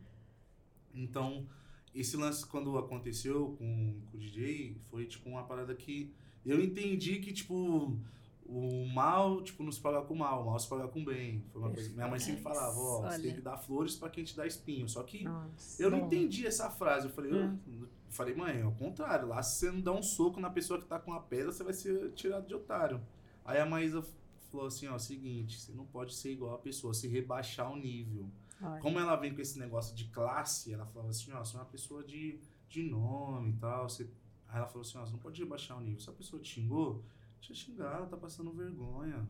Então, 0.93 1.45
esse 1.93 2.15
lance, 2.17 2.45
quando 2.45 2.77
aconteceu 2.77 3.55
com, 3.57 3.95
com 4.11 4.17
o 4.17 4.19
DJ, 4.19 4.77
foi, 4.89 5.05
tipo, 5.05 5.29
uma 5.29 5.43
parada 5.43 5.73
que 5.75 6.11
eu 6.45 6.61
entendi 6.63 7.19
que, 7.19 7.33
tipo, 7.33 7.97
o 8.45 8.85
mal, 8.87 9.41
tipo, 9.43 9.63
não 9.63 9.71
se 9.71 9.79
paga 9.79 10.01
com 10.01 10.15
mal, 10.15 10.41
o 10.41 10.45
mal 10.47 10.59
se 10.59 10.67
paga 10.67 10.87
com 10.87 11.03
bem. 11.03 11.43
Foi 11.51 11.61
uma 11.61 11.71
coisa... 11.71 11.89
Minha 11.93 12.07
mãe 12.07 12.19
sempre 12.19 12.41
falava, 12.41 12.79
ó, 12.79 13.01
você 13.09 13.21
tem 13.21 13.33
que 13.35 13.41
dar 13.41 13.57
flores 13.57 13.95
pra 13.95 14.09
quem 14.09 14.23
te 14.23 14.35
dá 14.35 14.45
espinho. 14.47 14.87
Só 14.89 15.03
que 15.03 15.23
Nossa. 15.23 15.81
eu 15.81 15.91
não 15.91 15.99
entendi 15.99 16.47
essa 16.47 16.69
frase. 16.69 17.07
Eu 17.07 17.11
falei, 17.13 17.31
Hum. 17.33 17.57
eu, 17.67 17.81
eu 17.83 17.89
falei, 18.09 18.33
mãe, 18.33 18.61
ao 18.61 18.71
contrário, 18.71 19.27
lá 19.27 19.41
se 19.43 19.59
você 19.59 19.71
não 19.71 19.81
dá 19.81 19.91
um 19.91 20.01
soco 20.01 20.39
na 20.39 20.49
pessoa 20.49 20.79
que 20.79 20.85
tá 20.87 20.97
com 20.99 21.13
a 21.13 21.19
pedra, 21.19 21.51
você 21.51 21.63
vai 21.63 21.73
ser 21.73 22.11
tirado 22.13 22.47
de 22.47 22.55
otário. 22.55 22.99
Aí 23.45 23.59
a 23.59 23.65
Maísa 23.65 24.03
falou 24.51 24.65
assim, 24.67 24.87
ó, 24.87 24.97
seguinte, 24.97 25.59
você 25.59 25.71
não 25.73 25.85
pode 25.85 26.15
ser 26.15 26.31
igual 26.31 26.55
a 26.55 26.57
pessoa, 26.57 26.93
se 26.93 27.07
rebaixar 27.07 27.71
o 27.71 27.75
nível. 27.75 28.27
Olha. 28.61 28.81
Como 28.81 28.99
ela 28.99 29.15
vem 29.15 29.33
com 29.33 29.41
esse 29.41 29.57
negócio 29.59 29.95
de 29.95 30.05
classe, 30.09 30.73
ela 30.73 30.85
falava 30.85 31.09
assim, 31.11 31.31
ó, 31.31 31.43
você 31.43 31.55
é 31.55 31.59
uma 31.59 31.65
pessoa 31.65 32.03
de, 32.03 32.39
de 32.67 32.83
nome 32.83 33.51
e 33.51 33.55
tal. 33.57 33.89
Você... 33.89 34.09
Aí 34.47 34.57
ela 34.57 34.67
falou 34.67 34.81
assim, 34.81 34.97
ó, 34.97 35.05
você 35.05 35.11
não 35.11 35.19
pode 35.19 35.41
rebaixar 35.41 35.77
o 35.77 35.81
nível. 35.81 35.99
Se 35.99 36.09
a 36.09 36.13
pessoa 36.13 36.41
te 36.41 36.49
xingou, 36.49 37.03
deixa 37.39 37.53
xingar, 37.53 37.95
ela 37.97 38.07
tá 38.07 38.17
passando 38.17 38.51
vergonha, 38.51 39.27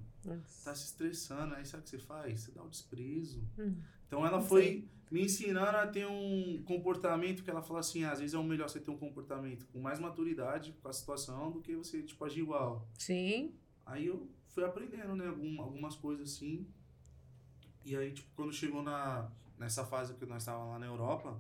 tá 0.64 0.74
se 0.74 0.86
estressando. 0.86 1.56
Aí 1.56 1.66
sabe 1.66 1.82
o 1.82 1.84
que 1.84 1.90
você 1.90 1.98
faz? 2.00 2.42
Você 2.42 2.52
dá 2.52 2.64
o 2.64 2.70
desprezo. 2.70 3.44
Hum. 3.58 3.76
Então 4.08 4.26
ela 4.26 4.42
foi 4.42 4.88
me 5.12 5.24
ensinando 5.26 5.78
a 5.78 5.86
ter 5.88 6.08
um 6.08 6.62
comportamento 6.66 7.44
que 7.44 7.50
ela 7.50 7.62
fala 7.62 7.80
assim, 7.80 8.04
às 8.06 8.20
vezes 8.20 8.34
é 8.34 8.38
o 8.38 8.44
melhor 8.44 8.70
você 8.70 8.80
ter 8.80 8.92
um 8.92 8.98
comportamento 8.98 9.66
com 9.68 9.80
mais 9.80 10.00
maturidade 10.00 10.74
com 10.82 10.88
a 10.88 10.94
situação 10.94 11.52
do 11.52 11.62
que 11.62 11.76
você, 11.76 12.02
tipo, 12.04 12.24
agir 12.26 12.42
igual. 12.42 12.88
Sim. 12.98 13.54
Aí 13.86 14.06
eu 14.08 14.30
fui 14.48 14.64
aprendendo, 14.64 15.16
né, 15.16 15.28
algum- 15.28 15.62
algumas 15.62 15.96
coisas 15.96 16.32
assim. 16.34 16.68
E 17.86 17.96
aí, 17.96 18.12
tipo, 18.12 18.28
quando 18.36 18.54
chegou 18.54 18.84
na, 18.84 19.30
nessa 19.58 19.86
fase 19.86 20.14
que 20.14 20.26
nós 20.26 20.44
estávamos 20.44 20.72
lá 20.74 20.80
na 20.80 20.86
Europa, 20.86 21.40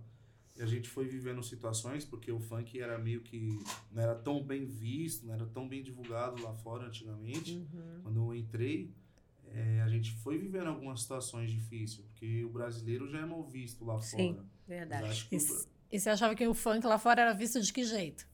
e 0.56 0.62
a 0.62 0.66
gente 0.66 0.90
foi 0.90 1.06
vivendo 1.08 1.42
situações, 1.44 2.04
porque 2.04 2.32
o 2.32 2.40
funk 2.40 2.80
era 2.80 2.98
meio 2.98 3.22
que 3.22 3.60
não 3.92 4.02
era 4.04 4.16
tão 4.16 4.44
bem 4.44 4.66
visto, 4.66 5.26
não 5.26 5.34
era 5.34 5.46
tão 5.46 5.68
bem 5.68 5.82
divulgado 5.82 6.42
lá 6.44 6.54
fora 6.54 6.86
antigamente. 6.88 7.54
Uhum. 7.56 8.00
Quando 8.04 8.20
eu 8.20 8.36
entrei, 8.36 8.92
eh, 9.48 9.82
a 9.82 9.88
gente 9.88 10.12
foi 10.18 10.38
vivendo 10.38 10.68
algumas 10.68 11.02
situações 11.02 11.50
difíceis, 11.50 12.06
porque 12.08 12.44
o 12.44 12.50
brasileiro 12.50 13.08
já 13.08 13.20
é 13.20 13.26
mal 13.26 13.44
visto 13.44 13.86
lá 13.86 14.02
Sim, 14.02 14.34
fora. 14.34 14.46
Mas 14.68 14.68
Verdade. 14.68 15.06
acho 15.06 15.30
que 15.30 15.36
o- 15.38 15.40
E, 15.92 15.96
e 15.96 16.00
você 16.00 16.10
achava 16.10 16.36
que 16.36 16.46
o 16.48 16.54
funk 16.54 16.86
lá 16.86 16.98
fora 17.00 17.22
era 17.22 17.34
visto 17.34 17.62
de 17.62 17.72
que 17.72 17.84
jeito? 17.86 18.28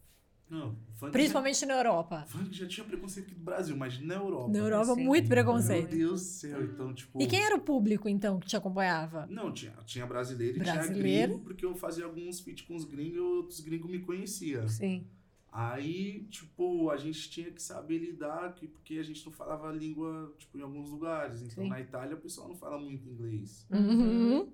Não, 0.49 0.75
Principalmente 1.11 1.65
na 1.65 1.73
Europa. 1.75 2.19
Já, 2.19 2.25
funk 2.27 2.53
já 2.55 2.67
tinha 2.67 2.85
preconceito 2.85 3.25
aqui 3.27 3.35
do 3.35 3.43
Brasil, 3.43 3.75
mas 3.75 3.99
na 3.99 4.15
Europa. 4.15 4.51
Na 4.51 4.59
Europa, 4.59 4.95
Sim. 4.95 5.03
muito 5.03 5.23
Meu 5.23 5.29
preconceito. 5.29 5.89
Deus 5.89 6.21
do 6.21 6.25
céu, 6.27 6.63
então, 6.63 6.93
tipo... 6.93 7.21
E 7.21 7.27
quem 7.27 7.41
era 7.43 7.55
o 7.55 7.59
público, 7.61 8.07
então, 8.07 8.39
que 8.39 8.47
te 8.47 8.55
acompanhava? 8.55 9.25
Não, 9.29 9.51
tinha, 9.51 9.73
tinha 9.85 10.05
brasileiro 10.05 10.57
e 10.57 10.59
Brasileiro. 10.59 10.93
tinha 10.93 11.27
gringo, 11.27 11.39
porque 11.43 11.65
eu 11.65 11.75
fazia 11.75 12.05
alguns 12.05 12.39
feats 12.39 12.65
com 12.65 12.75
os 12.75 12.85
gringos 12.85 13.15
e 13.17 13.19
outros 13.19 13.59
gringos 13.59 13.89
me 13.91 13.99
conheciam. 13.99 14.67
Sim. 14.69 15.05
Aí, 15.51 16.25
tipo, 16.29 16.89
a 16.89 16.97
gente 16.97 17.29
tinha 17.29 17.49
que 17.49 17.61
saber 17.61 17.97
lidar, 17.99 18.53
que- 18.55 18.67
porque 18.67 18.97
a 18.97 19.03
gente 19.03 19.25
não 19.25 19.31
falava 19.31 19.69
a 19.69 19.71
língua, 19.71 20.33
tipo, 20.37 20.57
em 20.57 20.61
alguns 20.61 20.89
lugares. 20.89 21.41
Então, 21.41 21.63
Sim. 21.63 21.69
na 21.69 21.79
Itália, 21.79 22.15
o 22.15 22.19
pessoal 22.19 22.49
não 22.49 22.55
fala 22.55 22.77
muito 22.77 23.07
inglês. 23.07 23.65
Uhum. 23.71 24.49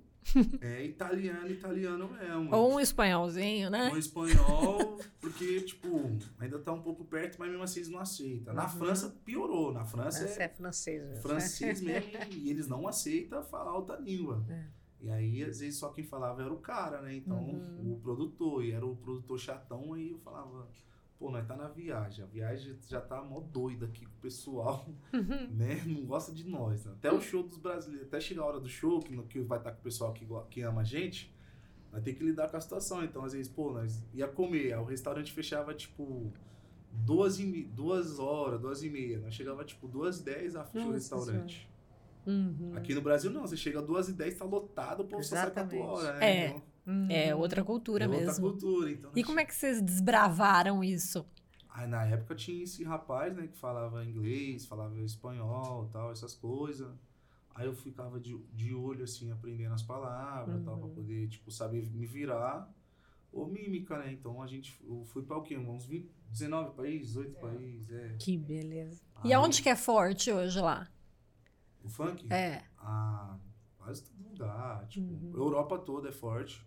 É 0.61 0.83
italiano, 0.85 1.49
italiano 1.49 2.09
mesmo. 2.11 2.55
Ou 2.55 2.73
um 2.75 2.79
espanholzinho, 2.79 3.69
né? 3.69 3.89
Um 3.91 3.97
espanhol, 3.97 4.99
porque, 5.19 5.61
tipo, 5.61 6.17
ainda 6.39 6.59
tá 6.59 6.71
um 6.71 6.81
pouco 6.81 7.03
perto, 7.05 7.37
mas 7.39 7.49
mesmo 7.49 7.63
assim 7.63 7.79
eles 7.79 7.89
não 7.91 7.99
aceitam. 7.99 8.53
Na 8.53 8.63
Uhum. 8.63 8.69
França, 8.69 9.09
piorou. 9.25 9.73
Na 9.73 9.83
França 9.85 10.23
é 10.25 10.43
é 10.43 10.47
francês. 10.49 11.03
né? 11.03 11.15
francês 11.21 11.81
mesmo 11.81 12.11
e 12.31 12.49
eles 12.49 12.67
não 12.67 12.87
aceitam 12.87 13.41
falar 13.43 13.75
outra 13.75 13.97
língua. 13.97 14.45
É. 14.49 14.63
E 15.03 15.09
aí, 15.09 15.43
às 15.43 15.59
vezes, 15.59 15.77
só 15.79 15.89
quem 15.89 16.03
falava 16.03 16.43
era 16.43 16.53
o 16.53 16.57
cara, 16.59 17.01
né? 17.01 17.15
Então, 17.15 17.39
Uhum. 17.39 17.93
o 17.93 17.99
produtor, 17.99 18.63
e 18.63 18.71
era 18.71 18.85
o 18.85 18.95
produtor 18.95 19.39
chatão, 19.39 19.93
aí 19.93 20.11
eu 20.11 20.19
falava, 20.19 20.67
pô, 21.21 21.29
nós 21.29 21.45
tá 21.45 21.55
na 21.55 21.67
viagem, 21.67 22.25
a 22.25 22.27
viagem 22.27 22.75
já 22.89 22.99
tá 22.99 23.21
mó 23.23 23.39
doida 23.39 23.85
aqui 23.85 24.03
com 24.07 24.11
o 24.11 24.21
pessoal, 24.21 24.89
né? 25.53 25.83
Não 25.85 26.03
gosta 26.03 26.33
de 26.33 26.43
nós. 26.49 26.83
né? 26.83 26.93
Até 26.93 27.13
o 27.13 27.21
show 27.21 27.43
dos 27.43 27.59
brasileiros, 27.59 28.07
até 28.07 28.19
chegar 28.19 28.41
a 28.41 28.45
hora 28.47 28.59
do 28.59 28.67
show, 28.67 28.99
que, 28.99 29.15
que 29.25 29.39
vai 29.41 29.59
estar 29.59 29.71
com 29.71 29.79
o 29.79 29.83
pessoal 29.83 30.11
que, 30.13 30.27
que 30.49 30.63
ama 30.63 30.81
a 30.81 30.83
gente, 30.83 31.31
nós 31.91 32.01
tem 32.01 32.15
que 32.15 32.23
lidar 32.23 32.49
com 32.49 32.57
a 32.57 32.59
situação. 32.59 33.03
Então, 33.03 33.23
às 33.23 33.33
vezes, 33.33 33.51
pô, 33.51 33.71
nós 33.71 34.03
ia 34.15 34.27
comer, 34.27 34.75
o 34.79 34.83
restaurante 34.83 35.31
fechava, 35.31 35.75
tipo, 35.75 36.33
duas, 36.91 37.39
e, 37.39 37.65
duas 37.65 38.17
horas, 38.17 38.59
duas 38.59 38.81
e 38.81 38.89
meia. 38.89 39.19
Nós 39.19 39.35
chegava, 39.35 39.63
tipo, 39.63 39.87
duas 39.87 40.21
e 40.21 40.23
dez 40.23 40.55
a 40.55 40.63
fechar 40.63 40.85
o 40.87 40.91
Nossa 40.91 40.97
restaurante. 40.97 41.69
Uhum. 42.25 42.73
Aqui 42.75 42.95
no 42.95 43.01
Brasil, 43.01 43.29
não. 43.29 43.41
Você 43.41 43.55
chega 43.55 43.79
duas 43.79 44.09
e 44.09 44.13
dez, 44.13 44.39
tá 44.39 44.45
lotado, 44.45 45.01
o 45.01 45.07
povo 45.07 45.23
só 45.23 45.35
sai 45.35 45.51
pra 45.51 45.65
tua 45.67 45.77
Exatamente. 45.77 45.87
hora, 45.87 46.13
né? 46.17 46.25
É. 46.25 46.47
Então, 46.47 46.63
É 47.09 47.33
outra 47.35 47.63
cultura 47.63 48.05
é 48.05 48.07
outra 48.07 48.25
mesmo. 48.25 48.49
cultura. 48.51 48.91
Então, 48.91 49.11
E 49.15 49.23
como 49.23 49.39
é 49.39 49.45
que 49.45 49.53
vocês 49.55 49.81
desbravaram 49.81 50.83
isso? 50.83 51.25
Aí 51.73 51.87
na 51.87 52.03
época 52.05 52.35
tinha 52.35 52.63
esse 52.63 52.83
rapaz, 52.83 53.35
né, 53.35 53.47
que 53.47 53.57
falava 53.57 54.03
inglês, 54.03 54.65
falava 54.65 54.99
espanhol, 54.99 55.87
tal, 55.91 56.11
essas 56.11 56.33
coisas. 56.33 56.93
Aí 57.55 57.65
eu 57.65 57.73
ficava 57.73 58.19
de, 58.19 58.37
de 58.53 58.73
olho, 58.73 59.03
assim, 59.03 59.31
aprendendo 59.31 59.73
as 59.73 59.83
palavras, 59.83 60.63
tal, 60.63 60.77
pra 60.77 60.87
Uhum. 60.87 60.93
poder, 60.93 61.27
tipo, 61.29 61.51
saber 61.51 61.85
me 61.91 62.05
virar. 62.05 62.69
Ou 63.31 63.47
mímica, 63.47 63.97
né? 63.97 64.11
Então 64.11 64.41
a 64.41 64.47
gente, 64.47 64.77
eu 64.85 65.03
fui 65.05 65.23
pra 65.23 65.37
o 65.37 65.41
quê? 65.41 65.57
Uns 65.57 65.85
20, 65.85 66.09
19 66.29 66.75
países, 66.75 67.07
18 67.07 67.35
países, 67.39 67.89
é. 67.89 68.15
Que 68.19 68.37
beleza. 68.37 69.01
E 69.23 69.27
Aí, 69.27 69.33
aonde 69.33 69.61
que 69.61 69.69
é 69.69 69.75
forte 69.75 70.31
hoje 70.31 70.59
lá? 70.59 70.87
O 71.83 71.89
funk? 71.89 72.25
É. 72.29 72.61
Ah, 72.77 73.37
quase 73.77 74.03
todo 74.03 74.29
lugar. 74.29 74.85
Tipo, 74.87 75.13
Uhum. 75.13 75.31
Europa 75.33 75.77
toda 75.79 76.09
é 76.09 76.11
forte. 76.11 76.61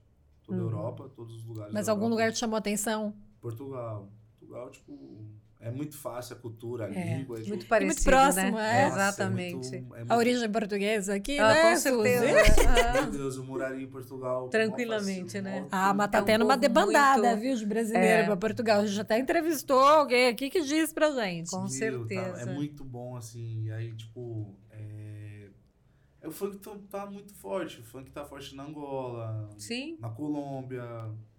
Toda 0.47 0.59
a 0.59 0.61
Uhum. 0.63 0.71
Europa, 0.71 1.11
todos 1.17 1.35
os 1.37 1.45
lugares. 1.45 1.73
Mas 1.73 1.87
da 1.87 1.93
algum 1.93 2.05
Europa. 2.05 2.21
lugar 2.23 2.33
te 2.33 2.39
chamou 2.39 2.57
atenção? 2.57 3.15
Portugal. 3.41 4.09
Portugal, 4.39 4.71
tipo, 4.71 5.25
é 5.61 5.71
muito 5.71 5.97
fácil 5.97 6.37
a 6.37 6.39
cultura, 6.39 6.85
a 6.85 6.89
É, 6.95 7.17
língua. 7.19 7.37
é, 7.39 7.41
muito 7.45 7.59
tipo, 7.61 7.69
parecido, 7.71 8.05
próximo, 8.05 8.57
né? 8.57 8.83
é. 8.83 8.85
nossa, 8.91 8.97
Exatamente. 8.99 9.75
É 9.75 9.81
muito, 9.81 9.95
é 9.95 9.97
A 9.97 10.01
muito- 10.01 10.15
origem 10.15 10.51
portuguesa 10.53 11.15
aqui, 11.15 11.39
Ah, 11.39 11.49
né, 11.55 11.63
com 11.71 11.77
certeza. 11.79 12.25
Ah. 12.69 12.93
Meu 13.03 13.11
Deus, 13.11 13.37
eu 13.37 13.45
moraria 13.45 13.83
em 13.83 13.87
Portugal. 13.89 14.49
Tranquilamente, 14.51 15.41
né? 15.41 15.67
Ah, 15.73 15.95
mas 15.95 16.11
tá 16.11 16.19
É 16.19 16.21
um 16.21 16.25
tendo 16.27 16.45
uma 16.45 16.57
debandada, 16.59 17.29
muito- 17.31 17.41
viu, 17.41 17.57
de 17.57 17.65
brasileiro 17.67 18.23
É. 18.23 18.25
pra 18.27 18.37
Portugal. 18.37 18.81
A 18.81 18.87
gente 18.87 19.01
até 19.01 19.19
entrevistou 19.19 19.81
alguém 19.81 20.29
aqui 20.29 20.51
que 20.51 20.61
disse 20.63 20.93
pra 20.93 21.11
gente. 21.13 21.51
Com 21.51 21.61
Meu, 21.61 21.69
certeza. 21.69 22.33
tá- 22.33 22.41
é 22.43 22.55
muito 22.55 22.85
bom, 22.85 23.17
assim. 23.17 23.65
E 23.65 23.73
aí, 23.73 23.95
tipo, 23.95 24.55
o 26.27 26.31
funk 26.33 26.59
tá, 26.59 26.77
tá 26.91 27.07
muito 27.11 27.33
forte. 27.35 27.81
O 27.81 27.85
funk 27.85 28.11
tá 28.11 28.25
forte 28.25 28.55
na 28.55 28.65
Angola, 28.65 29.49
Sim. 29.59 29.97
na 30.01 30.09
Colômbia, 30.11 30.83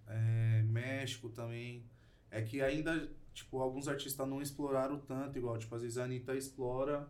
é, 0.06 0.62
México 0.62 1.28
também. 1.28 1.84
É 2.30 2.42
que 2.42 2.60
ainda, 2.60 3.08
tipo, 3.32 3.58
alguns 3.60 3.88
artistas 3.88 4.28
não 4.28 4.42
exploraram 4.42 4.98
tanto, 4.98 5.38
igual, 5.38 5.56
tipo, 5.58 5.74
às 5.74 5.82
vezes 5.82 5.96
a 5.96 6.04
Anitta 6.04 6.34
explora, 6.34 7.08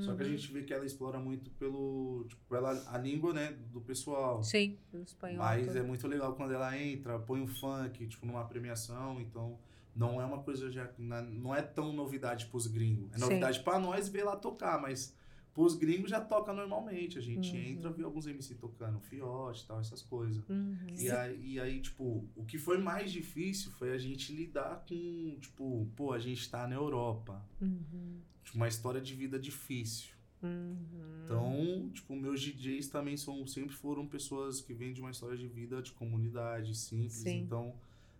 só 0.00 0.14
que 0.14 0.22
a 0.22 0.24
Uhum. 0.26 0.30
gente 0.32 0.52
vê 0.52 0.62
que 0.62 0.72
ela 0.72 0.84
explora 0.84 1.18
muito 1.18 1.50
pelo, 1.52 2.24
tipo, 2.28 2.40
pela 2.48 2.70
a 2.92 2.98
língua, 2.98 3.32
né, 3.32 3.52
do 3.72 3.80
pessoal. 3.80 4.42
Sim, 4.42 4.78
no 4.92 5.02
espanhol. 5.02 5.38
Mas 5.38 5.66
tudo. 5.66 5.78
é 5.78 5.82
muito 5.82 6.06
legal 6.06 6.34
quando 6.34 6.52
ela 6.52 6.78
entra, 6.78 7.18
põe 7.18 7.40
o 7.42 7.46
funk, 7.46 8.06
tipo, 8.06 8.26
numa 8.26 8.44
premiação, 8.44 9.20
então 9.20 9.58
não 9.96 10.20
é 10.20 10.24
uma 10.24 10.42
coisa 10.42 10.70
já, 10.70 10.88
não 10.98 11.52
é 11.54 11.62
tão 11.62 11.92
novidade 11.92 12.46
pros 12.46 12.66
gringos. 12.68 13.10
É 13.14 13.18
novidade 13.18 13.60
pra 13.60 13.78
nós 13.80 14.08
ver 14.08 14.22
lá 14.24 14.36
tocar, 14.36 14.80
mas 14.80 15.16
pros 15.58 15.74
gringos 15.74 16.08
já 16.08 16.20
toca 16.20 16.52
normalmente. 16.52 17.18
A 17.18 17.20
gente 17.20 17.50
Uhum. 17.50 17.62
entra, 17.62 17.90
vê 17.90 18.04
alguns 18.04 18.28
MC 18.28 18.54
tocando, 18.54 19.00
fiote 19.00 19.64
e 19.64 19.66
tal, 19.66 19.80
essas 19.80 20.00
coisas. 20.00 20.48
Uhum. 20.48 20.76
E 20.96 21.10
aí, 21.10 21.54
e 21.54 21.58
aí, 21.58 21.80
tipo, 21.80 22.24
o 22.36 22.44
que 22.44 22.56
foi 22.58 22.78
mais 22.78 23.10
difícil 23.10 23.72
foi 23.72 23.92
a 23.92 23.98
gente 23.98 24.32
lidar 24.32 24.84
com, 24.88 25.36
tipo, 25.40 25.90
pô, 25.96 26.12
a 26.12 26.18
gente 26.20 26.48
tá 26.48 26.68
na 26.68 26.76
Europa. 26.76 27.44
Uhum. 27.60 28.20
Tipo, 28.44 28.56
uma 28.56 28.68
história 28.68 29.00
de 29.00 29.12
vida 29.16 29.36
difícil. 29.36 30.14
Uhum. 30.40 30.76
Então, 31.24 31.90
tipo, 31.92 32.14
meus 32.14 32.40
DJs 32.40 32.86
também 32.86 33.16
são, 33.16 33.44
sempre 33.44 33.74
foram 33.74 34.06
pessoas 34.06 34.60
que 34.60 34.72
vêm 34.72 34.92
de 34.92 35.00
uma 35.00 35.10
história 35.10 35.36
de 35.36 35.48
vida 35.48 35.82
de 35.82 35.90
comunidade 35.90 36.72
simples. 36.76 37.14
Sim. 37.14 37.40
Então, 37.40 37.74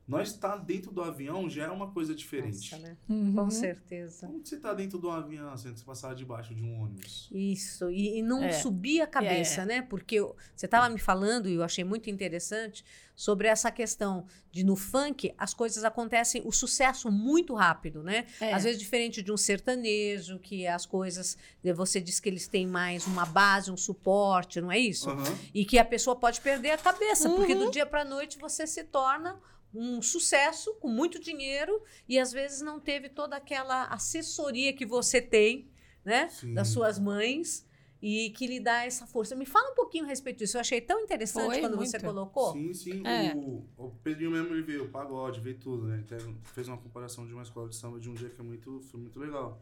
nós 0.09 0.29
estar 0.31 0.57
dentro 0.57 0.91
do 0.91 1.03
avião 1.03 1.49
já 1.51 1.65
é 1.65 1.69
uma 1.71 1.91
coisa 1.93 2.15
diferente. 2.15 2.73
Nossa, 2.73 2.79
né? 2.89 2.97
Uhum. 3.09 3.35
Com 3.35 3.51
certeza. 3.51 4.27
Como 4.27 4.41
que 4.41 4.49
você 4.49 4.57
tá 4.59 4.73
dentro 4.73 4.99
do 4.99 5.11
avião, 5.11 5.55
sem 5.57 5.71
você 5.77 5.85
passar 5.85 6.15
debaixo 6.15 6.55
de 6.55 6.63
um 6.63 6.81
ônibus? 6.83 7.29
Isso, 7.31 7.91
e, 7.91 8.19
e 8.19 8.23
não 8.23 8.45
É. 8.45 8.51
subir 8.53 9.03
a 9.03 9.07
cabeça, 9.07 9.67
né? 9.67 9.83
Porque 9.83 10.15
eu- 10.17 10.35
você 10.57 10.65
estava 10.67 10.89
me 10.89 10.99
falando, 10.99 11.49
e 11.49 11.55
eu 11.55 11.63
achei 11.63 11.85
muito 11.85 12.09
interessante, 12.09 12.83
sobre 13.15 13.49
essa 13.49 13.71
questão 13.71 14.27
de 14.53 14.65
no 14.65 14.77
funk 14.77 15.35
as 15.37 15.53
coisas 15.53 15.83
acontecem, 15.85 16.41
o 16.45 16.53
sucesso 16.53 17.11
muito 17.11 17.53
rápido, 17.55 18.03
né? 18.03 18.27
É. 18.41 18.55
Às 18.55 18.63
vezes 18.65 18.79
diferente 18.81 19.21
de 19.23 19.31
um 19.33 19.37
sertanejo, 19.37 20.39
que 20.39 20.67
as 20.67 20.87
coisas, 20.87 21.37
eh, 21.65 21.73
você 21.73 22.01
diz 22.01 22.19
que 22.21 22.29
eles 22.29 22.47
têm 22.49 22.67
mais 22.67 23.07
uma 23.07 23.27
base, 23.27 23.71
um 23.71 23.77
suporte, 23.77 24.61
não 24.61 24.71
é 24.73 24.79
isso? 24.79 25.11
Aham. 25.11 25.37
E 25.53 25.65
que 25.65 25.79
a 25.79 25.85
pessoa 25.85 26.17
pode 26.17 26.41
perder 26.41 26.71
a 26.71 26.79
cabeça, 26.79 27.29
porque 27.31 27.55
Uhum. 27.55 27.67
do 27.67 27.71
dia 27.71 27.85
para 27.85 28.05
noite 28.05 28.39
você 28.39 28.67
se 28.67 28.85
torna 28.85 29.39
um 29.75 30.01
sucesso 30.03 30.75
com 30.77 30.89
muito 30.89 31.19
dinheiro 31.21 31.83
e 32.09 32.19
às 32.19 32.33
vezes 32.33 32.61
não 32.63 32.81
teve 32.81 33.09
toda 33.09 33.37
aquela 33.37 33.85
assessoria 33.87 34.73
que 34.73 34.87
você 34.87 35.21
tem, 35.21 35.71
né, 36.05 36.29
Sim. 36.31 36.55
das 36.55 36.69
suas 36.69 36.99
mães 36.99 37.67
e 38.01 38.31
que 38.31 38.47
lhe 38.47 38.61
dá 38.61 38.85
essa 38.85 39.07
força. 39.07 39.35
Me 39.35 39.45
fala 39.45 39.73
um 39.73 39.75
pouquinho 39.75 40.05
a 40.05 40.07
respeito 40.09 40.39
disso. 40.39 40.57
Eu 40.57 40.61
achei 40.61 40.81
tão 40.81 41.01
interessante 41.01 41.47
Foi 41.53 41.61
quando 41.61 41.77
você 41.77 41.99
muito. 41.99 42.07
colocou. 42.07 42.53
Sim, 42.53 42.73
sim. 42.73 43.03
É. 43.07 43.35
O, 43.35 43.67
o 43.77 43.91
Pedrinho 44.03 44.31
mesmo 44.31 44.55
ele 44.55 44.63
veio, 44.63 44.85
o 44.85 44.89
pagode, 44.89 45.41
veio 45.41 45.59
tudo, 45.59 45.87
né? 45.89 46.01
Até 46.07 46.17
fez 46.55 46.69
uma 46.69 46.79
comparação 46.79 47.27
de 47.27 47.33
uma 47.35 47.43
escola 47.43 47.69
de 47.69 47.75
samba 47.77 47.99
de 47.99 48.09
um 48.09 48.15
dia 48.15 48.31
que 48.31 48.41
é 48.41 48.45
muito, 48.45 48.81
foi 48.83 49.01
muito 49.01 49.19
legal. 49.19 49.61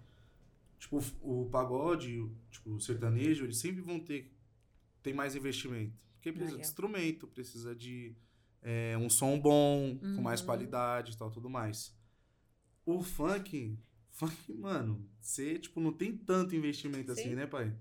Tipo, 0.79 1.03
o 1.23 1.47
pagode, 1.51 2.21
o- 2.21 2.31
tipo, 2.51 2.71
o 2.71 2.81
sertanejo, 2.81 3.45
eles 3.45 3.57
sempre 3.57 3.81
vão 3.81 3.99
ter 3.99 4.31
tem 5.03 5.15
mais 5.15 5.35
investimento. 5.35 5.95
Porque 6.15 6.31
precisa 6.33 6.57
de 6.57 6.63
instrumento, 6.63 7.27
precisa 7.29 7.75
de 7.75 8.15
é, 8.69 8.99
um 8.99 9.09
som 9.09 9.39
bom, 9.39 9.97
com 10.17 10.21
mais 10.21 10.41
Uhum. 10.41 10.47
qualidade 10.47 11.13
e 11.13 11.17
tal, 11.17 11.31
tudo 11.31 11.49
mais. 11.49 11.97
O 12.85 13.01
funk, 13.01 13.79
funk, 14.11 14.53
mano, 14.55 15.09
você, 15.21 15.57
tipo, 15.57 15.81
não 15.81 15.93
tem 15.93 16.17
tanto 16.17 16.57
investimento 16.57 17.15
Sim. 17.15 17.21
assim, 17.21 17.35
né, 17.37 17.47
pai? 17.47 17.73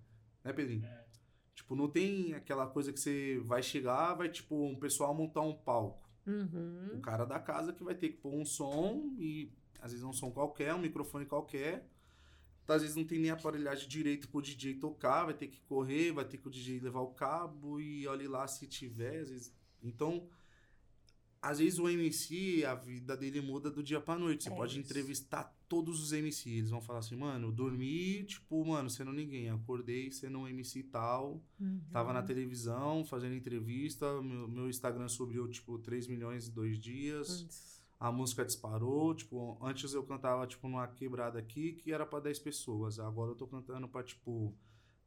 Né, 0.43 0.53
Pedrinho? 0.53 0.87
Tipo, 1.55 1.75
não 1.75 1.89
tem 1.89 2.33
aquela 2.35 2.67
coisa 2.67 2.93
que 2.93 2.99
você 2.99 3.39
vai 3.43 3.63
chegar, 3.63 4.13
vai, 4.13 4.29
tipo, 4.29 4.63
um 4.63 4.75
pessoal 4.79 5.13
montar 5.15 5.41
um 5.41 5.55
palco. 5.55 6.07
O 6.27 6.29
Uhum. 6.31 7.01
cara 7.01 7.25
da 7.25 7.39
casa 7.39 7.73
que 7.73 7.83
vai 7.83 7.95
ter 7.95 8.09
que 8.09 8.17
pôr 8.17 8.33
um 8.35 8.45
som 8.45 9.15
e 9.17 9.51
às 9.79 9.91
vezes 9.91 10.03
é 10.03 10.07
um 10.07 10.13
som 10.13 10.29
qualquer, 10.31 10.73
um 10.73 10.79
microfone 10.79 11.25
qualquer. 11.25 11.87
Às 12.67 12.81
vezes 12.81 12.95
não 12.95 13.05
tem 13.05 13.19
nem 13.19 13.29
aparelhagem 13.31 13.87
direito 13.87 14.27
pro 14.29 14.41
DJ 14.41 14.75
tocar, 14.75 15.25
vai 15.25 15.33
ter 15.35 15.47
que 15.47 15.61
correr, 15.61 16.11
vai 16.11 16.25
ter 16.25 16.37
que 16.39 16.47
o 16.47 16.51
DJ 16.51 16.79
levar 16.79 17.01
o 17.01 17.13
cabo 17.13 17.79
e 17.79 18.07
olhe 18.07 18.27
lá 18.27 18.47
se 18.47 18.65
tiver, 18.67 19.19
às 19.21 19.29
vezes. 19.29 19.53
Então, 19.83 20.27
às 21.47 21.59
vezes 21.59 21.77
o 21.79 21.87
MC, 21.87 22.65
a 22.65 22.73
vida 22.75 23.15
dele 23.15 23.39
muda 23.41 23.69
do 23.69 23.83
dia 23.83 24.01
pra 24.01 24.17
noite. 24.17 24.43
Você 24.45 24.49
É 24.49 24.55
pode 24.55 24.71
isso. 24.71 24.79
entrevistar 24.79 25.55
todos 25.69 26.01
os 26.01 26.11
MC, 26.13 26.49
eles 26.49 26.69
vão 26.69 26.81
falar 26.81 26.99
assim, 26.99 27.15
mano, 27.15 27.47
eu 27.47 27.51
dormi, 27.51 28.23
tipo, 28.23 28.63
mano, 28.65 28.89
sendo 28.89 29.11
ninguém, 29.13 29.49
acordei 29.49 30.11
sendo 30.11 30.39
um 30.39 30.47
MC 30.47 30.83
tal, 30.83 31.41
Uhum. 31.59 31.81
Tava 31.91 32.11
na 32.13 32.21
televisão, 32.23 33.05
fazendo 33.05 33.35
entrevista, 33.35 34.21
meu, 34.21 34.47
meu 34.47 34.69
Instagram 34.69 35.07
subiu, 35.07 35.47
tipo, 35.47 35.77
3 35.79 36.07
milhões 36.07 36.47
em 36.47 36.51
dois 36.51 36.77
dias. 36.79 37.81
A 37.99 38.11
música 38.11 38.43
disparou, 38.43 39.15
tipo, 39.15 39.57
antes 39.61 39.93
eu 39.93 40.03
cantava, 40.03 40.45
tipo, 40.45 40.67
numa 40.67 40.85
quebrada 40.87 41.39
aqui 41.39 41.73
que 41.73 41.91
era 41.93 42.05
pra 42.05 42.19
10 42.19 42.39
pessoas. 42.39 42.99
Agora 42.99 43.31
eu 43.31 43.35
tô 43.35 43.47
cantando 43.47 43.87
pra, 43.87 44.03
tipo, 44.03 44.53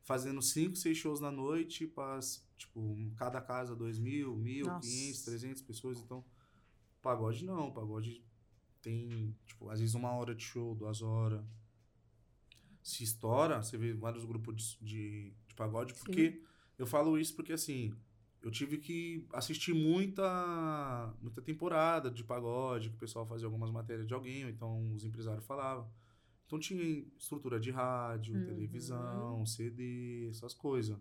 fazendo 0.03 0.41
5, 0.41 0.77
6 0.77 0.97
shows 0.97 1.21
na 1.21 1.31
noite, 1.31 1.87
pra, 1.87 2.19
tipo, 2.57 2.97
cada 3.17 3.41
casa 3.41 3.77
2 3.77 3.99
mil, 3.99 4.37
mil. 4.37 4.65
500, 4.81 5.23
300 5.23 5.63
pessoas. 5.63 6.01
Então, 6.01 6.25
pagode 7.03 7.45
não, 7.45 7.71
pagode 7.71 8.23
tem, 8.81 9.35
tipo, 9.47 9.69
às 9.69 9.81
vezes 9.81 9.95
uma 9.95 10.13
hora 10.13 10.35
de 10.35 10.43
show, 10.43 10.75
duas 10.75 11.03
horas. 11.03 11.45
Se 12.83 13.05
estoura, 13.05 13.63
você 13.63 13.77
vê 13.77 13.93
vários 13.93 14.25
grupos 14.25 14.79
de, 14.81 14.87
de, 14.87 15.33
de 15.47 15.55
pagode, 15.55 15.95
porque 15.95 16.43
eu 16.79 16.87
falo 16.87 17.19
isso 17.19 17.35
porque, 17.35 17.53
assim, 17.53 17.93
eu 18.41 18.51
tive 18.51 18.79
que 18.79 19.27
assistir 19.33 19.75
muita, 19.75 21.13
muita 21.21 21.43
temporada 21.43 22.11
de 22.11 22.23
pagode, 22.25 22.89
que 22.89 22.97
o 22.97 22.99
pessoal 22.99 23.27
fazia 23.27 23.47
algumas 23.47 23.71
matérias 23.71 24.07
de 24.07 24.15
alguém, 24.15 24.45
ou 24.45 24.51
então 24.51 24.95
os 24.95 25.05
empresários 25.05 25.45
falavam. 25.45 25.91
Então 26.49 26.59
tinha 26.59 26.83
estrutura 27.19 27.61
de 27.61 27.71
rádio, 27.71 28.35
Uhum. 28.35 28.45
televisão, 28.47 29.45
CD, 29.45 30.29
essas 30.31 30.55
coisas. 30.55 30.99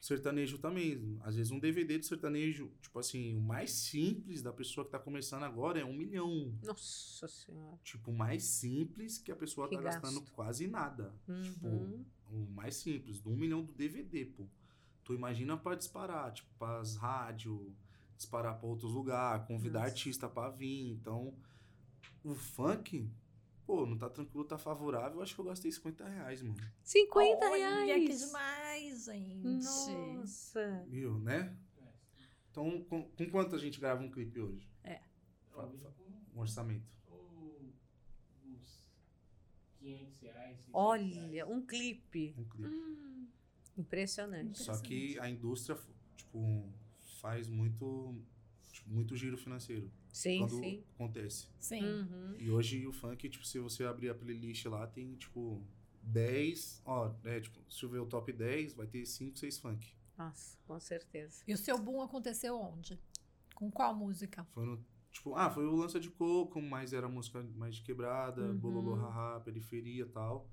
Sertanejo 0.00 0.56
também. 0.58 1.18
Às 1.22 1.36
vezes 1.36 1.52
um 1.52 1.58
DVD 1.58 1.98
de 1.98 2.06
sertanejo, 2.06 2.70
tipo 2.80 2.98
assim, 2.98 3.36
o 3.36 3.40
mais 3.40 3.70
simples 3.70 4.40
da 4.40 4.50
pessoa 4.52 4.84
que 4.86 4.90
tá 4.92 4.98
começando 4.98 5.42
agora 5.42 5.78
é 5.78 5.84
um 5.84 5.92
milhão. 5.92 6.54
Nossa 6.64 7.28
Senhora. 7.28 7.76
Tipo, 7.84 8.10
o 8.10 8.16
mais 8.16 8.44
simples 8.44 9.18
que 9.18 9.30
a 9.30 9.36
pessoa 9.36 9.68
Que 9.68 9.76
tá 9.76 9.82
gastando 9.82 10.20
gasto. 10.20 10.32
quase 10.32 10.66
nada. 10.68 11.12
Tipo, 11.42 11.66
Uhum. 11.66 12.04
o 12.30 12.46
mais 12.54 12.76
simples, 12.76 13.20
do 13.20 13.30
um 13.30 13.36
milhão 13.36 13.62
do 13.62 13.72
DVD, 13.74 14.24
pô. 14.24 14.46
Tu 15.04 15.12
imagina 15.14 15.56
pra 15.56 15.74
disparar, 15.74 16.32
tipo, 16.32 16.48
pras 16.58 16.96
rádio, 16.96 17.74
disparar 18.16 18.58
pra 18.58 18.68
outros 18.68 18.92
lugares, 18.92 19.46
convidar 19.46 19.80
Nossa. 19.80 19.90
artista 19.90 20.28
pra 20.28 20.48
vir. 20.48 20.92
Então, 20.92 21.34
o 22.24 22.34
funk, 22.34 23.06
pô, 23.68 23.84
não 23.84 23.98
tá 23.98 24.08
tranquilo, 24.08 24.46
tá 24.46 24.56
favorável. 24.56 25.18
Eu 25.18 25.22
acho 25.22 25.34
que 25.34 25.40
eu 25.42 25.44
gastei 25.44 25.70
50 25.70 26.08
reais, 26.08 26.40
mano. 26.42 26.56
50 26.82 27.44
Olha, 27.46 27.84
reais. 27.84 28.08
que 28.22 28.26
demais, 28.26 29.04
gente. 29.04 29.44
Nossa. 29.46 30.86
Viu, 30.88 31.18
né? 31.18 31.54
Então, 32.50 32.82
com, 32.84 33.02
com 33.10 33.30
quanto 33.30 33.54
a 33.54 33.58
gente 33.58 33.78
grava 33.78 34.02
um 34.02 34.10
clipe 34.10 34.40
hoje? 34.40 34.66
Fa- 35.50 35.68
Um 36.34 36.40
orçamento. 36.40 36.86
Ou 37.10 37.70
uns 38.46 38.90
500 39.78 40.20
reais. 40.20 40.56
600 40.56 40.70
Olha, 40.72 41.46
um 41.46 41.60
clipe. 41.66 42.34
Um 42.38 42.44
clipe. 42.44 42.74
Hum. 42.74 43.26
Impressionante. 43.76 44.62
Só 44.62 44.78
que 44.80 45.18
a 45.20 45.28
indústria, 45.28 45.78
tipo, 46.16 46.72
faz 47.20 47.48
muito, 47.48 48.14
muito 48.88 49.14
giro 49.16 49.36
financeiro. 49.36 49.90
Sim, 50.12 50.38
quando 50.40 50.58
sim. 50.58 50.84
acontece. 50.94 51.48
Sim. 51.60 51.84
Uhum. 51.84 52.36
E 52.38 52.50
hoje 52.50 52.86
o 52.86 52.92
funk, 52.92 53.28
tipo, 53.28 53.46
se 53.46 53.58
você 53.58 53.84
abrir 53.84 54.08
a 54.08 54.14
playlist 54.14 54.64
lá, 54.66 54.86
tem, 54.86 55.14
tipo, 55.16 55.62
10, 56.02 56.82
ó, 56.84 57.14
é, 57.24 57.40
tipo, 57.40 57.60
se 57.70 57.84
eu 57.84 57.88
ver 57.90 57.98
o 57.98 58.06
top 58.06 58.32
10, 58.32 58.74
vai 58.74 58.86
ter 58.86 59.04
5, 59.04 59.38
6 59.38 59.58
funk. 59.58 59.94
Nossa, 60.16 60.58
com 60.66 60.80
certeza. 60.80 61.44
E 61.46 61.52
o 61.52 61.58
seu 61.58 61.78
boom 61.78 62.02
aconteceu 62.02 62.58
onde? 62.58 62.98
Com 63.54 63.70
qual 63.70 63.94
música? 63.94 64.44
Foi 64.52 64.64
no, 64.64 64.84
tipo, 65.12 65.34
ah, 65.34 65.50
foi 65.50 65.66
o 65.66 65.76
Lança 65.76 66.00
de 66.00 66.10
Coco, 66.10 66.60
mas 66.60 66.92
era 66.92 67.08
música 67.08 67.42
mais 67.54 67.76
de 67.76 67.82
quebrada, 67.82 68.42
Uhum. 68.42 68.56
Bololô 68.56 68.94
Haha, 68.94 69.40
Periferia 69.40 70.02
e 70.04 70.08
tal. 70.08 70.50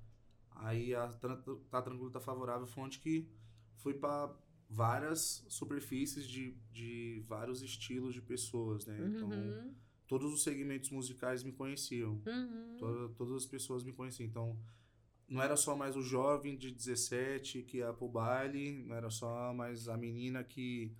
Aí 0.50 0.94
a 0.94 1.08
Tá 1.08 1.82
Tranquilo, 1.82 2.10
Tá 2.10 2.20
Favorável 2.20 2.66
foi 2.66 2.84
onde 2.84 2.98
que 2.98 3.28
foi 3.76 3.94
pra 3.94 4.34
várias 4.68 5.44
superfícies 5.48 6.26
de, 6.26 6.54
de 6.72 7.22
vários 7.26 7.62
estilos 7.62 8.14
de 8.14 8.20
pessoas, 8.22 8.86
né? 8.86 8.98
Então, 9.14 9.28
Uhum. 9.30 9.74
todos 10.06 10.32
os 10.32 10.42
segmentos 10.42 10.90
musicais 10.90 11.42
me 11.42 11.52
conheciam. 11.52 12.20
Uhum. 12.26 12.76
Toda- 12.78 13.08
todas 13.14 13.34
as 13.36 13.46
pessoas 13.46 13.84
me 13.84 13.92
conheciam. 13.92 14.26
Então, 14.26 14.58
não 15.28 15.42
era 15.42 15.56
só 15.56 15.76
mais 15.76 15.96
o 15.96 16.02
jovem 16.02 16.56
de 16.56 16.70
17 16.70 17.62
que 17.62 17.78
ia 17.78 17.92
pro 17.92 18.08
baile, 18.08 18.72
não 18.84 18.94
era 18.94 19.10
só 19.10 19.52
mais 19.54 19.88
a 19.88 19.96
menina 19.96 20.42
que 20.44 20.92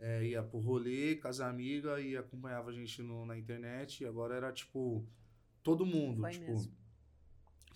é, 0.00 0.26
ia 0.26 0.42
pro 0.42 0.58
rolê 0.58 1.16
com 1.16 1.28
as 1.28 1.40
amigas 1.40 2.04
e 2.04 2.16
acompanhava 2.16 2.70
a 2.70 2.72
gente 2.72 3.02
no- 3.02 3.24
na 3.24 3.38
internet. 3.38 4.04
Agora 4.04 4.34
era, 4.34 4.52
tipo, 4.52 5.06
todo 5.62 5.86
mundo. 5.86 6.20
Foi 6.20 6.30
tipo, 6.32 6.50
mesmo. 6.50 6.72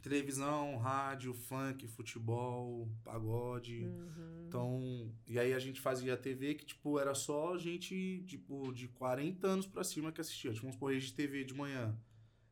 Televisão, 0.02 0.76
rádio, 0.78 1.34
funk, 1.34 1.86
futebol, 1.88 2.88
pagode. 3.04 3.84
Uhum. 3.84 4.44
Então, 4.46 5.12
e 5.26 5.38
aí 5.38 5.52
a 5.52 5.58
gente 5.58 5.80
fazia 5.80 6.16
TV 6.16 6.54
que, 6.54 6.64
tipo, 6.64 6.98
era 6.98 7.14
só 7.14 7.56
gente, 7.58 8.24
tipo, 8.26 8.72
de 8.72 8.88
40 8.88 9.46
anos 9.46 9.66
pra 9.66 9.84
cima 9.84 10.10
que 10.12 10.20
assistia. 10.20 10.52
Tipo, 10.52 10.62
vamos 10.62 10.76
supor, 10.76 10.92
Rede 10.92 11.12
TV 11.12 11.44
de 11.44 11.54
manhã. 11.54 11.98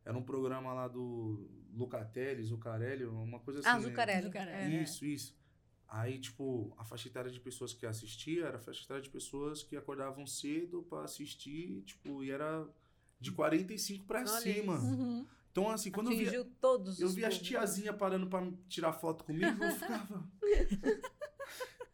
Era 0.04 0.16
um 0.16 0.22
programa 0.22 0.72
lá 0.72 0.88
do 0.88 1.48
Lucatelli, 1.72 2.42
Zucarelli, 2.42 3.04
uma 3.04 3.40
coisa 3.40 3.60
assim. 3.60 3.68
Ah, 3.68 3.76
né? 3.76 3.80
Zucarelli. 3.80 4.22
Zucarelli. 4.22 4.76
É. 4.76 4.82
Isso, 4.82 5.04
isso. 5.04 5.36
Aí, 5.88 6.18
tipo, 6.18 6.74
a 6.76 6.84
faixa 6.84 7.08
etária 7.08 7.30
de 7.30 7.40
pessoas 7.40 7.72
que 7.72 7.86
assistia 7.86 8.46
era 8.46 8.56
a 8.56 8.60
faixa 8.60 8.84
etária 8.84 9.02
de 9.02 9.08
pessoas 9.10 9.62
que 9.62 9.76
acordavam 9.76 10.26
cedo 10.26 10.82
pra 10.88 11.02
assistir, 11.02 11.82
tipo, 11.82 12.24
e 12.24 12.30
era 12.30 12.66
de 13.20 13.32
45 13.32 14.04
pra 14.04 14.20
Olha 14.20 14.28
cima. 14.28 14.78
Uhum. 14.78 15.26
Então, 15.56 15.70
assim, 15.70 15.90
quando 15.90 16.10
eu 16.10 16.18
via, 16.18 16.28
Atingiu 16.28 16.44
todos 16.60 17.00
eu 17.00 17.08
via 17.08 17.28
as 17.28 17.38
tiazinhas 17.38 17.96
parando 17.96 18.26
pra 18.26 18.46
tirar 18.68 18.92
foto 18.92 19.24
comigo, 19.24 19.64
eu 19.64 19.70
ficava. 19.72 20.28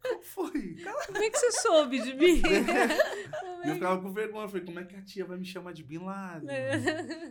Como 0.01 0.21
foi? 0.21 0.75
Como 1.05 1.17
é 1.17 1.29
que 1.29 1.39
você 1.39 1.51
soube 1.61 2.01
de 2.01 2.13
mim? 2.13 2.41
E 3.63 3.69
eu 3.69 3.75
ficava 3.75 4.01
com 4.01 4.11
vergonha. 4.11 4.43
Eu 4.43 4.49
falei, 4.49 4.65
como 4.65 4.77
é 4.77 4.83
que 4.83 4.93
a 4.93 5.01
tia 5.01 5.23
vai 5.23 5.37
me 5.37 5.45
chamar 5.45 5.71
de 5.71 5.81
Bin 5.81 5.99
Laden? 5.99 6.49
É. 6.49 6.75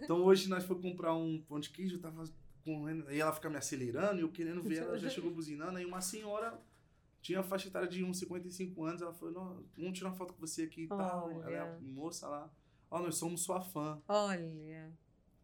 Então 0.02 0.24
hoje 0.24 0.48
nós 0.48 0.64
fomos 0.64 0.82
comprar 0.82 1.14
um 1.14 1.42
pão 1.46 1.60
de 1.60 1.68
queijo, 1.68 1.96
eu 1.96 2.00
tava 2.00 2.24
correndo, 2.64 3.06
aí 3.08 3.20
ela 3.20 3.34
fica 3.34 3.50
me 3.50 3.58
acelerando 3.58 4.18
e 4.18 4.22
eu 4.22 4.30
querendo 4.30 4.62
ver 4.62 4.78
ela, 4.78 4.98
já 4.98 5.10
chegou 5.10 5.28
buzinando. 5.36 5.76
Aí 5.76 5.84
uma 5.84 6.00
senhora 6.00 6.58
tinha 7.20 7.40
a 7.40 7.42
faixa 7.42 7.68
etária 7.68 7.86
de 7.86 8.02
uns 8.02 8.18
55 8.18 8.82
anos, 8.82 9.02
ela 9.02 9.12
falou, 9.12 9.62
vamos 9.76 9.98
tirar 9.98 10.08
uma 10.08 10.16
foto 10.16 10.32
com 10.32 10.40
você 10.40 10.62
aqui 10.62 10.84
e 10.84 10.88
tal. 10.88 11.30
Ela 11.30 11.50
é 11.50 11.60
a 11.60 11.78
moça 11.82 12.26
lá. 12.26 12.50
Ó, 12.90 13.00
nós 13.00 13.16
somos 13.16 13.42
sua 13.42 13.60
fã. 13.60 14.00
Olha, 14.08 14.90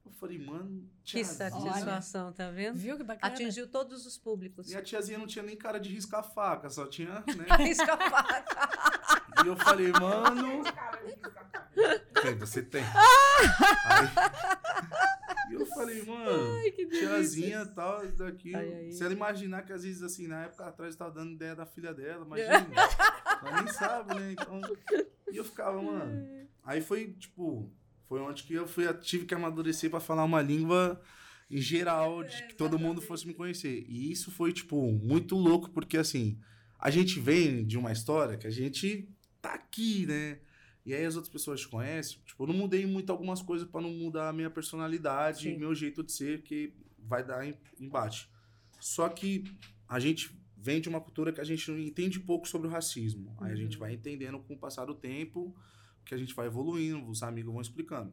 Eu 0.04 0.12
falei, 0.12 0.38
mano, 0.38 0.88
que 1.04 1.22
tiazinha. 1.22 1.50
satisfação, 1.50 2.32
tá 2.32 2.50
vendo? 2.50 2.76
Viu 2.76 2.96
que 2.96 3.04
bacana? 3.04 3.32
Atingiu 3.32 3.68
todos 3.68 4.06
os 4.06 4.18
públicos. 4.18 4.70
E 4.70 4.76
a 4.76 4.82
tiazinha 4.82 5.18
não 5.18 5.26
tinha 5.26 5.44
nem 5.44 5.56
cara 5.56 5.78
de 5.78 5.92
riscar 5.92 6.22
faca, 6.22 6.68
só 6.70 6.86
tinha, 6.86 7.22
né? 7.26 7.46
Escapar. 7.70 8.44
E 9.44 9.46
eu 9.46 9.56
falei, 9.56 9.92
mano. 9.92 10.62
Tem, 12.22 12.34
você 12.36 12.62
tem. 12.62 12.82
Aí, 12.82 14.08
e 15.50 15.54
eu 15.54 15.66
falei, 15.66 16.02
mano, 16.04 16.62
que 16.72 16.84
delícia. 16.84 17.08
tiazinha 17.08 17.62
e 17.62 17.74
tal, 17.74 18.06
daqui. 18.12 18.54
Ai, 18.54 18.74
ai. 18.74 18.92
Se 18.92 19.04
ela 19.04 19.12
imaginar 19.12 19.62
que 19.62 19.72
às 19.72 19.82
vezes, 19.82 20.02
assim, 20.02 20.26
na 20.26 20.44
época 20.44 20.66
atrás 20.66 20.94
eu 20.94 20.98
tava 20.98 21.12
dando 21.12 21.32
ideia 21.32 21.54
da 21.54 21.64
filha 21.64 21.94
dela, 21.94 22.24
imagina. 22.24 22.66
ela 23.42 23.62
nem 23.62 23.72
sabe, 23.72 24.14
né? 24.14 24.32
Então. 24.32 24.60
E 25.30 25.36
eu 25.36 25.44
ficava, 25.44 25.80
mano. 25.80 26.48
Aí 26.64 26.82
foi, 26.82 27.12
tipo, 27.12 27.70
foi 28.08 28.20
onde 28.20 28.42
que 28.42 28.54
eu 28.54 28.66
fui, 28.66 28.92
tive 28.94 29.26
que 29.26 29.34
amadurecer 29.34 29.90
pra 29.90 30.00
falar 30.00 30.24
uma 30.24 30.40
língua 30.40 31.00
em 31.50 31.60
geral, 31.60 32.24
de 32.24 32.46
que 32.48 32.54
todo 32.54 32.78
mundo 32.78 33.00
fosse 33.00 33.26
me 33.26 33.32
conhecer. 33.34 33.84
E 33.88 34.10
isso 34.10 34.30
foi, 34.30 34.52
tipo, 34.52 34.92
muito 34.92 35.34
louco, 35.36 35.70
porque 35.70 35.96
assim, 35.96 36.38
a 36.78 36.90
gente 36.90 37.18
vem 37.20 37.64
de 37.66 37.78
uma 37.78 37.90
história 37.92 38.36
que 38.36 38.46
a 38.46 38.50
gente 38.50 39.08
tá 39.40 39.54
aqui, 39.54 40.04
né? 40.06 40.38
E 40.84 40.94
aí 40.94 41.04
as 41.04 41.16
outras 41.16 41.32
pessoas 41.32 41.60
te 41.60 41.68
conhecem. 41.68 42.18
Tipo, 42.24 42.42
eu 42.44 42.48
não 42.48 42.54
mudei 42.54 42.86
muito 42.86 43.10
algumas 43.10 43.42
coisas 43.42 43.66
pra 43.68 43.80
não 43.80 43.90
mudar 43.90 44.28
a 44.28 44.32
minha 44.32 44.50
personalidade, 44.50 45.44
Sim. 45.50 45.58
meu 45.58 45.74
jeito 45.74 46.02
de 46.02 46.12
ser, 46.12 46.42
que 46.42 46.72
vai 46.98 47.24
dar 47.24 47.46
em- 47.46 47.54
embate. 47.80 48.28
Só 48.80 49.08
que 49.08 49.44
a 49.88 49.98
gente 49.98 50.30
vem 50.56 50.80
de 50.80 50.88
uma 50.88 51.00
cultura 51.00 51.32
que 51.32 51.40
a 51.40 51.44
gente 51.44 51.70
não 51.70 51.78
entende 51.78 52.20
pouco 52.20 52.46
sobre 52.48 52.68
o 52.68 52.70
racismo. 52.70 53.34
Aí 53.40 53.52
a 53.52 53.56
gente 53.56 53.76
vai 53.78 53.92
entendendo 53.94 54.38
com 54.38 54.54
o 54.54 54.58
passar 54.58 54.84
do 54.86 54.94
tempo, 54.94 55.54
que 56.08 56.14
a 56.14 56.18
gente 56.18 56.34
vai 56.34 56.46
evoluindo, 56.46 57.06
os 57.06 57.22
amigos 57.22 57.52
vão 57.52 57.60
explicando. 57.60 58.12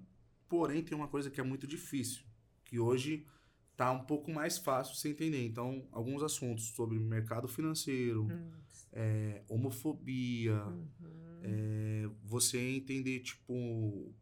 Porém, 0.50 0.84
tem 0.84 0.96
uma 0.96 1.08
coisa 1.08 1.32
que 1.32 1.40
é 1.40 1.44
muito 1.44 1.66
difícil, 1.66 2.24
que 2.66 2.78
hoje 2.78 3.26
tá 3.78 3.90
um 3.92 4.04
pouco 4.04 4.30
mais 4.30 4.58
fácil 4.58 4.96
você 4.96 5.10
entender. 5.10 5.46
Então, 5.46 5.88
alguns 5.94 6.22
assuntos 6.22 6.66
sobre 6.66 7.00
mercado 7.00 7.48
financeiro, 7.48 8.28
é, 8.92 9.44
homofobia, 9.48 10.62
é, 11.42 12.10
você 12.22 12.60
entender, 12.60 13.22
tipo, 13.22 14.14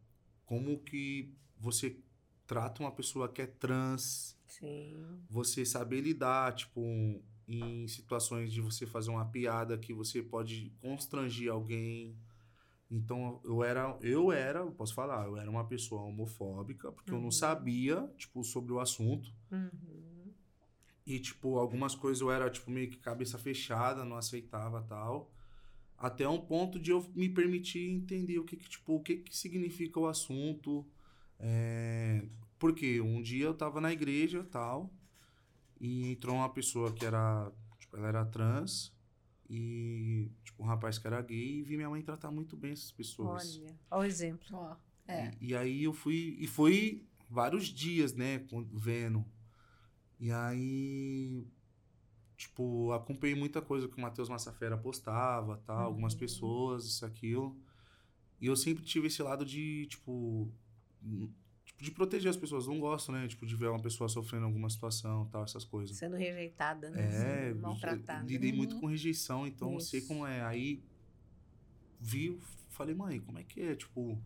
como 0.46 0.78
que 0.78 1.34
você 1.58 1.98
trata 2.46 2.80
uma 2.80 2.92
pessoa 2.92 3.28
que 3.28 3.42
é 3.42 3.46
trans, 3.46 4.38
Sim. 4.46 4.94
você 5.28 5.66
saber 5.66 6.00
lidar, 6.00 6.54
tipo, 6.54 6.80
em 7.48 7.88
situações 7.88 8.52
de 8.52 8.60
você 8.60 8.86
fazer 8.86 9.10
uma 9.10 9.24
piada 9.26 9.76
que 9.76 9.92
você 9.92 10.22
pode 10.22 10.72
constrangir 10.80 11.50
alguém. 11.50 12.16
Então, 12.94 13.40
eu 13.42 13.64
era, 13.64 13.98
eu 14.00 14.30
era, 14.30 14.60
eu 14.60 14.70
posso 14.70 14.94
falar, 14.94 15.26
eu 15.26 15.36
era 15.36 15.50
uma 15.50 15.66
pessoa 15.66 16.02
homofóbica, 16.02 16.92
porque 16.92 17.12
eu 17.12 17.20
não 17.20 17.32
sabia, 17.32 18.08
tipo, 18.16 18.44
sobre 18.44 18.72
o 18.72 18.78
assunto. 18.78 19.34
Uhum. 19.50 20.32
E, 21.04 21.18
tipo, 21.18 21.58
algumas 21.58 21.96
coisas 21.96 22.20
eu 22.20 22.30
era, 22.30 22.48
tipo, 22.48 22.70
meio 22.70 22.88
que 22.88 22.98
cabeça 22.98 23.36
fechada, 23.36 24.04
não 24.04 24.16
aceitava 24.16 24.80
tal. 24.82 25.28
Até 25.98 26.28
um 26.28 26.40
ponto 26.40 26.78
de 26.78 26.92
eu 26.92 27.04
me 27.16 27.28
permitir 27.28 27.90
entender 27.90 28.38
o 28.38 28.44
que, 28.44 28.56
que 28.56 28.68
tipo, 28.68 28.94
o 28.94 29.00
que, 29.00 29.16
que 29.16 29.36
significa 29.36 29.98
o 29.98 30.06
assunto. 30.06 30.86
É... 31.40 32.24
Porque 32.60 33.00
um 33.00 33.20
dia 33.20 33.46
eu 33.46 33.54
tava 33.54 33.80
na 33.80 33.92
igreja 33.92 34.44
tal, 34.44 34.94
e 35.80 36.12
entrou 36.12 36.36
uma 36.36 36.48
pessoa 36.48 36.92
que 36.92 37.04
era, 37.04 37.50
tipo, 37.76 37.96
ela 37.96 38.06
era 38.06 38.24
trans, 38.24 38.93
e, 39.56 40.30
tipo, 40.44 40.62
um 40.62 40.66
rapaz 40.66 40.98
que 40.98 41.06
era 41.06 41.20
gay, 41.22 41.58
e 41.58 41.62
vi 41.62 41.76
minha 41.76 41.88
mãe 41.90 42.02
tratar 42.02 42.30
muito 42.30 42.56
bem 42.56 42.72
essas 42.72 42.90
pessoas. 42.92 43.58
Olha, 43.60 43.76
olha 43.90 44.00
o 44.02 44.04
exemplo. 44.04 44.46
Ó, 44.52 44.76
é. 45.06 45.30
E, 45.40 45.48
e 45.50 45.56
aí 45.56 45.84
eu 45.84 45.92
fui. 45.92 46.36
E 46.40 46.46
foi 46.46 47.04
vários 47.28 47.66
dias, 47.66 48.14
né? 48.14 48.38
com- 48.40 48.64
Vendo. 48.72 49.24
E 50.20 50.30
aí. 50.30 51.46
Tipo, 52.36 52.92
acompanhei 52.92 53.34
muita 53.36 53.62
coisa 53.62 53.86
que 53.88 53.96
o 53.96 54.00
Matheus 54.00 54.28
Massafera 54.28 54.76
postava, 54.76 55.56
tal, 55.64 55.84
algumas 55.84 56.14
pessoas, 56.14 56.84
isso, 56.84 57.06
aquilo. 57.06 57.56
E 58.40 58.46
eu 58.46 58.56
sempre 58.56 58.84
tive 58.84 59.06
esse 59.06 59.22
lado 59.22 59.44
de, 59.44 59.86
tipo. 59.86 60.50
Tipo, 61.74 61.84
de 61.84 61.90
proteger 61.90 62.30
as 62.30 62.36
pessoas. 62.36 62.66
Não 62.66 62.78
gosto, 62.80 63.12
né? 63.12 63.26
Tipo, 63.28 63.44
de 63.46 63.54
ver 63.54 63.68
uma 63.68 63.80
pessoa 63.80 64.08
sofrendo 64.08 64.44
alguma 64.46 64.68
situação, 64.70 65.26
tal, 65.26 65.44
essas 65.44 65.64
coisas. 65.64 65.96
Sendo 65.96 66.16
rejeitada, 66.16 66.90
né? 66.90 67.04
É, 67.06 67.48
Sendo 67.50 67.60
maltratada. 67.62 68.26
lidei 68.26 68.50
Uhum. 68.50 68.56
muito 68.56 68.80
com 68.80 68.86
rejeição, 68.86 69.46
então 69.46 69.74
eu 69.74 69.80
sei 69.80 69.98
Isso. 70.00 70.08
como 70.08 70.26
é. 70.26 70.42
Aí 70.42 70.82
vi, 72.00 72.38
falei, 72.68 72.94
mãe, 72.94 73.20
como 73.20 73.38
é 73.38 73.44
que 73.44 73.60
é? 73.60 73.74
Tipo, 73.74 74.18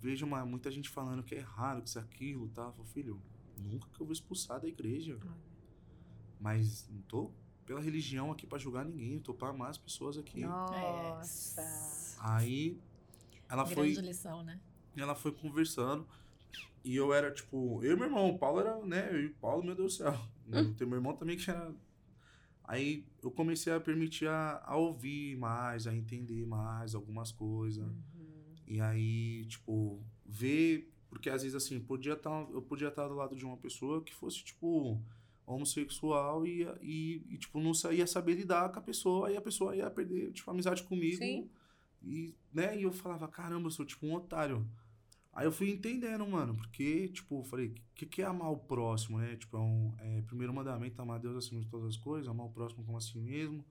vejo 0.00 0.24
uma, 0.26 0.44
muita 0.44 0.70
gente 0.70 0.88
falando 0.88 1.22
que 1.22 1.34
é 1.34 1.38
errado, 1.38 1.82
que 1.82 1.88
isso, 1.88 1.98
aquilo, 1.98 2.48
tá? 2.48 2.62
Eu 2.64 2.72
falei, 2.72 2.86
filho, 2.92 3.22
nunca 3.58 3.88
que 3.90 4.00
eu 4.00 4.06
vou 4.06 4.12
expulsar 4.12 4.60
da 4.60 4.68
igreja. 4.68 5.18
Mas 6.38 6.88
não 6.88 7.00
tô 7.02 7.30
pela 7.66 7.80
religião 7.80 8.32
aqui 8.32 8.46
pra 8.46 8.58
julgar 8.58 8.84
ninguém, 8.84 9.14
eu 9.14 9.20
tô 9.20 9.32
pra 9.34 9.48
amar 9.50 9.70
as 9.70 9.78
pessoas 9.78 10.16
aqui. 10.18 10.40
Nossa. 10.40 11.62
Aí 12.18 12.78
ela 13.48 13.64
foi, 13.66 13.92
Grande 13.92 14.08
lição, 14.08 14.42
né? 14.42 14.60
ela 14.96 15.14
foi 15.14 15.32
conversando 15.32 16.06
e 16.84 16.96
eu 16.96 17.12
era 17.12 17.30
tipo, 17.32 17.80
eu 17.84 17.92
e 17.92 17.96
meu 17.96 18.06
irmão, 18.06 18.30
o 18.30 18.38
Paulo 18.38 18.60
era, 18.60 18.78
né, 18.84 19.08
eu 19.12 19.20
e 19.22 19.26
o 19.26 19.34
Paulo, 19.34 19.64
meu 19.64 19.74
Deus 19.74 19.94
do 19.94 20.04
céu. 20.04 20.14
Eu 20.50 20.74
tenho 20.74 20.90
meu 20.90 20.98
irmão 20.98 21.14
também 21.16 21.36
que 21.36 21.50
era. 21.50 21.74
Aí 22.64 23.04
eu 23.22 23.30
comecei 23.30 23.72
a 23.72 23.80
permitir 23.80 24.28
a, 24.28 24.62
a 24.64 24.76
ouvir 24.76 25.36
mais, 25.36 25.86
a 25.86 25.94
entender 25.94 26.46
mais 26.46 26.94
algumas 26.94 27.32
coisas. 27.32 27.84
E 28.66 28.80
aí, 28.80 29.44
tipo, 29.46 30.00
ver. 30.24 30.92
Porque 31.08 31.28
às 31.28 31.42
vezes 31.42 31.56
assim, 31.56 31.80
podia 31.80 32.14
tá, 32.14 32.30
eu 32.52 32.62
podia 32.62 32.88
estar 32.88 33.08
do 33.08 33.14
lado 33.14 33.34
de 33.34 33.44
uma 33.44 33.56
pessoa 33.56 34.00
que 34.02 34.14
fosse, 34.14 34.44
tipo, 34.44 35.02
homossexual 35.44 36.46
e, 36.46 36.62
e, 36.80 37.22
e, 37.30 37.38
tipo, 37.38 37.60
não 37.60 37.74
sa- 37.74 37.92
ia 37.92 38.06
saber 38.06 38.34
lidar 38.34 38.70
com 38.70 38.78
a 38.78 38.82
pessoa, 38.82 39.30
e 39.32 39.36
a 39.36 39.40
pessoa 39.40 39.74
ia 39.74 39.90
perder, 39.90 40.32
tipo, 40.32 40.48
amizade 40.50 40.84
comigo. 40.84 41.16
Sim. 41.16 41.50
E, 42.02 42.34
né, 42.54 42.78
e 42.78 42.84
eu 42.84 42.92
falava, 42.92 43.26
caramba, 43.28 43.66
eu 43.66 43.70
sou 43.72 43.84
tipo 43.84 44.06
um 44.06 44.14
otário. 44.14 44.64
Aí 45.40 45.46
eu 45.46 45.52
fui 45.52 45.70
entendendo, 45.70 46.26
mano, 46.26 46.54
porque, 46.54 47.08
tipo, 47.08 47.40
eu 47.40 47.44
falei, 47.44 47.68
o 47.68 47.74
que, 47.94 48.04
que 48.04 48.20
é 48.20 48.26
amar 48.26 48.52
o 48.52 48.58
próximo, 48.58 49.18
né? 49.18 49.36
Tipo, 49.36 49.56
é 49.56 49.60
um 49.60 49.94
é, 49.98 50.20
primeiro 50.20 50.52
mandamento, 50.52 51.00
amar 51.00 51.18
Deus 51.18 51.34
acima 51.34 51.62
de 51.62 51.66
todas 51.66 51.88
as 51.88 51.96
coisas, 51.96 52.28
amar 52.28 52.44
o 52.44 52.50
próximo 52.50 52.84
como 52.84 52.98
a 52.98 53.00
si 53.00 53.16
mesmo. 53.16 53.64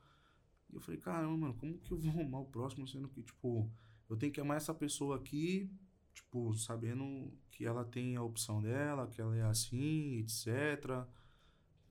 E 0.71 0.73
eu 0.73 0.81
falei, 0.81 0.99
caramba, 0.99 1.37
mano, 1.37 1.53
como 1.53 1.77
que 1.77 1.91
eu 1.91 1.99
vou 1.99 2.21
amar 2.25 2.41
o 2.41 2.45
próximo 2.45 2.87
sendo 2.87 3.07
que, 3.07 3.21
tipo, 3.21 3.69
eu 4.09 4.17
tenho 4.17 4.33
que 4.33 4.41
amar 4.41 4.57
essa 4.57 4.73
pessoa 4.73 5.17
aqui, 5.17 5.69
tipo, 6.11 6.55
sabendo 6.55 7.31
que 7.51 7.67
ela 7.67 7.85
tem 7.85 8.15
a 8.15 8.23
opção 8.23 8.59
dela, 8.63 9.05
que 9.05 9.21
ela 9.21 9.37
é 9.37 9.43
assim, 9.43 10.17
etc. 10.17 11.05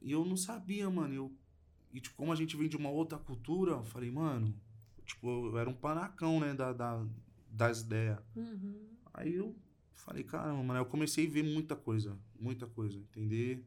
E 0.02 0.10
eu 0.10 0.24
não 0.24 0.36
sabia, 0.36 0.90
mano. 0.90 1.14
Eu, 1.14 1.32
e, 1.92 2.00
tipo, 2.00 2.16
como 2.16 2.32
a 2.32 2.36
gente 2.36 2.56
vem 2.56 2.68
de 2.68 2.76
uma 2.76 2.90
outra 2.90 3.16
cultura, 3.16 3.74
eu 3.74 3.84
falei, 3.84 4.10
mano, 4.10 4.52
tipo, 5.06 5.28
eu 5.28 5.56
era 5.56 5.70
um 5.70 5.74
panacão, 5.74 6.40
né, 6.40 6.52
da, 6.52 6.72
da, 6.72 7.06
das 7.48 7.82
ideias. 7.82 8.18
Uhum. 8.34 8.88
Aí 9.14 9.36
eu 9.36 9.54
falei, 9.98 10.24
caramba, 10.24 10.62
mano, 10.62 10.80
eu 10.80 10.86
comecei 10.86 11.26
a 11.26 11.30
ver 11.30 11.42
muita 11.42 11.74
coisa, 11.76 12.18
muita 12.38 12.66
coisa, 12.66 12.98
entender? 12.98 13.64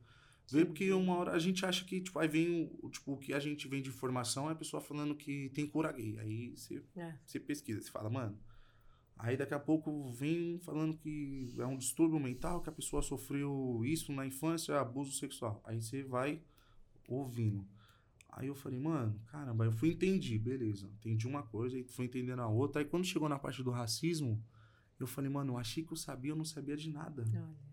Ver 0.51 0.65
porque 0.65 0.91
uma 0.91 1.15
hora 1.15 1.31
a 1.31 1.39
gente 1.39 1.65
acha 1.65 1.85
que, 1.85 2.01
tipo, 2.01 2.19
aí 2.19 2.27
vem 2.27 2.69
o, 2.81 2.89
tipo, 2.89 3.13
o 3.13 3.17
que 3.17 3.33
a 3.33 3.39
gente 3.39 3.67
vem 3.67 3.81
de 3.81 3.89
informação 3.89 4.49
é 4.49 4.53
a 4.53 4.55
pessoa 4.55 4.81
falando 4.81 5.15
que 5.15 5.49
tem 5.49 5.65
cura 5.65 5.91
gay. 5.91 6.17
Aí 6.19 6.49
você, 6.57 6.83
É. 6.95 7.15
você 7.25 7.39
pesquisa, 7.39 7.81
você 7.81 7.89
fala, 7.91 8.09
mano. 8.09 8.37
Aí 9.17 9.37
daqui 9.37 9.53
a 9.53 9.59
pouco 9.59 10.11
vem 10.11 10.57
falando 10.59 10.97
que 10.97 11.53
é 11.57 11.65
um 11.65 11.77
distúrbio 11.77 12.19
mental, 12.19 12.59
que 12.61 12.69
a 12.69 12.71
pessoa 12.71 13.01
sofreu 13.03 13.81
isso 13.85 14.11
na 14.11 14.25
infância, 14.25 14.79
abuso 14.79 15.11
sexual. 15.13 15.61
Aí 15.63 15.79
você 15.81 16.03
vai 16.03 16.41
ouvindo. 17.07 17.65
Aí 18.29 18.47
eu 18.47 18.55
falei, 18.55 18.79
mano, 18.79 19.21
caramba, 19.31 19.65
eu 19.65 19.71
fui 19.71 19.89
entendi, 19.91 20.39
beleza. 20.39 20.89
Entendi 20.99 21.27
uma 21.27 21.43
coisa, 21.43 21.75
aí 21.77 21.83
fui 21.83 22.05
entendendo 22.05 22.41
a 22.41 22.47
outra. 22.47 22.81
Aí 22.81 22.85
quando 22.87 23.05
chegou 23.05 23.29
na 23.29 23.37
parte 23.37 23.61
do 23.61 23.69
racismo, 23.71 24.41
eu 25.03 25.07
falei, 25.07 25.29
mano, 25.29 25.53
eu 25.53 25.57
achei 25.57 25.83
que 25.83 25.91
eu 25.91 25.97
sabia, 25.97 26.31
eu 26.31 26.35
não 26.35 26.45
sabia 26.45 26.75
de 26.77 26.89
nada. 26.89 27.23
Olha. 27.33 27.71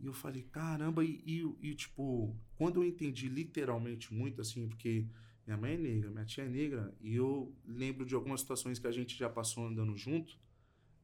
E 0.00 0.06
eu 0.06 0.12
falei, 0.12 0.42
caramba, 0.42 1.04
e, 1.04 1.22
e, 1.26 1.70
e, 1.70 1.74
tipo, 1.74 2.34
quando 2.56 2.76
eu 2.82 2.84
entendi 2.88 3.28
literalmente 3.28 4.14
muito, 4.14 4.40
assim, 4.40 4.68
porque 4.68 5.06
minha 5.46 5.56
mãe 5.56 5.72
é 5.72 5.76
negra, 5.76 6.10
minha 6.10 6.24
tia 6.24 6.44
é 6.44 6.48
negra, 6.48 6.94
e 7.00 7.16
eu 7.16 7.52
lembro 7.66 8.06
de 8.06 8.14
algumas 8.14 8.40
situações 8.40 8.78
que 8.78 8.86
a 8.86 8.92
gente 8.92 9.16
já 9.16 9.28
passou 9.28 9.66
andando 9.66 9.96
junto, 9.96 10.38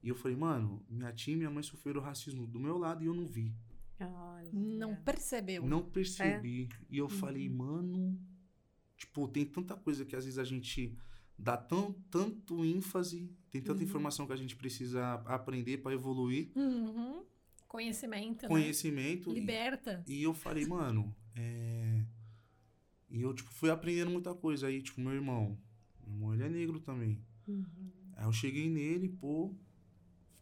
e 0.02 0.08
eu 0.08 0.14
falei, 0.14 0.36
mano, 0.36 0.84
minha 0.88 1.12
tia 1.12 1.32
e 1.34 1.36
minha 1.36 1.50
mãe 1.50 1.62
sofreram 1.62 2.00
racismo 2.00 2.46
do 2.46 2.60
meu 2.60 2.78
lado 2.78 3.02
e 3.02 3.06
eu 3.06 3.14
não 3.14 3.26
vi. 3.26 3.52
Olha. 3.98 4.50
Não 4.52 4.94
percebeu. 4.96 5.66
Não 5.66 5.82
percebi. 5.82 6.68
E 6.90 6.98
eu 6.98 7.08
falei, 7.08 7.48
Uhum. 7.48 7.56
mano, 7.56 8.20
tipo, 8.96 9.26
tem 9.28 9.44
tanta 9.46 9.74
coisa 9.76 10.04
que 10.04 10.14
às 10.14 10.24
vezes 10.24 10.38
a 10.38 10.44
gente 10.44 10.96
dá 11.38 11.56
tão, 11.56 11.92
tanto 12.10 12.64
ênfase, 12.64 13.30
tem 13.50 13.60
tanta 13.60 13.78
Uhum. 13.80 13.84
informação 13.86 14.26
que 14.26 14.32
a 14.32 14.36
gente 14.36 14.56
precisa 14.56 15.14
aprender 15.26 15.78
para 15.78 15.92
evoluir, 15.94 16.50
Uhum. 16.56 17.24
Conhecimento, 17.68 18.42
né? 18.42 18.48
conhecimento. 18.48 19.30
e- 19.30 19.34
Liberta. 19.40 20.04
E 20.06 20.22
eu 20.22 20.32
falei, 20.32 20.64
mano, 20.66 21.14
é... 21.34 22.04
E 23.10 23.20
eu, 23.22 23.32
tipo, 23.34 23.50
fui 23.52 23.70
aprendendo 23.70 24.10
muita 24.10 24.34
coisa. 24.34 24.66
Aí, 24.68 24.80
tipo, 24.82 25.00
meu 25.00 25.12
irmão, 25.12 25.58
meu 26.04 26.12
irmão, 26.14 26.34
ele 26.34 26.42
é 26.44 26.48
negro 26.48 26.80
também. 26.80 27.20
Uhum. 27.46 27.64
Aí 28.16 28.24
eu 28.24 28.32
cheguei 28.32 28.68
nele, 28.68 29.08
pô, 29.08 29.52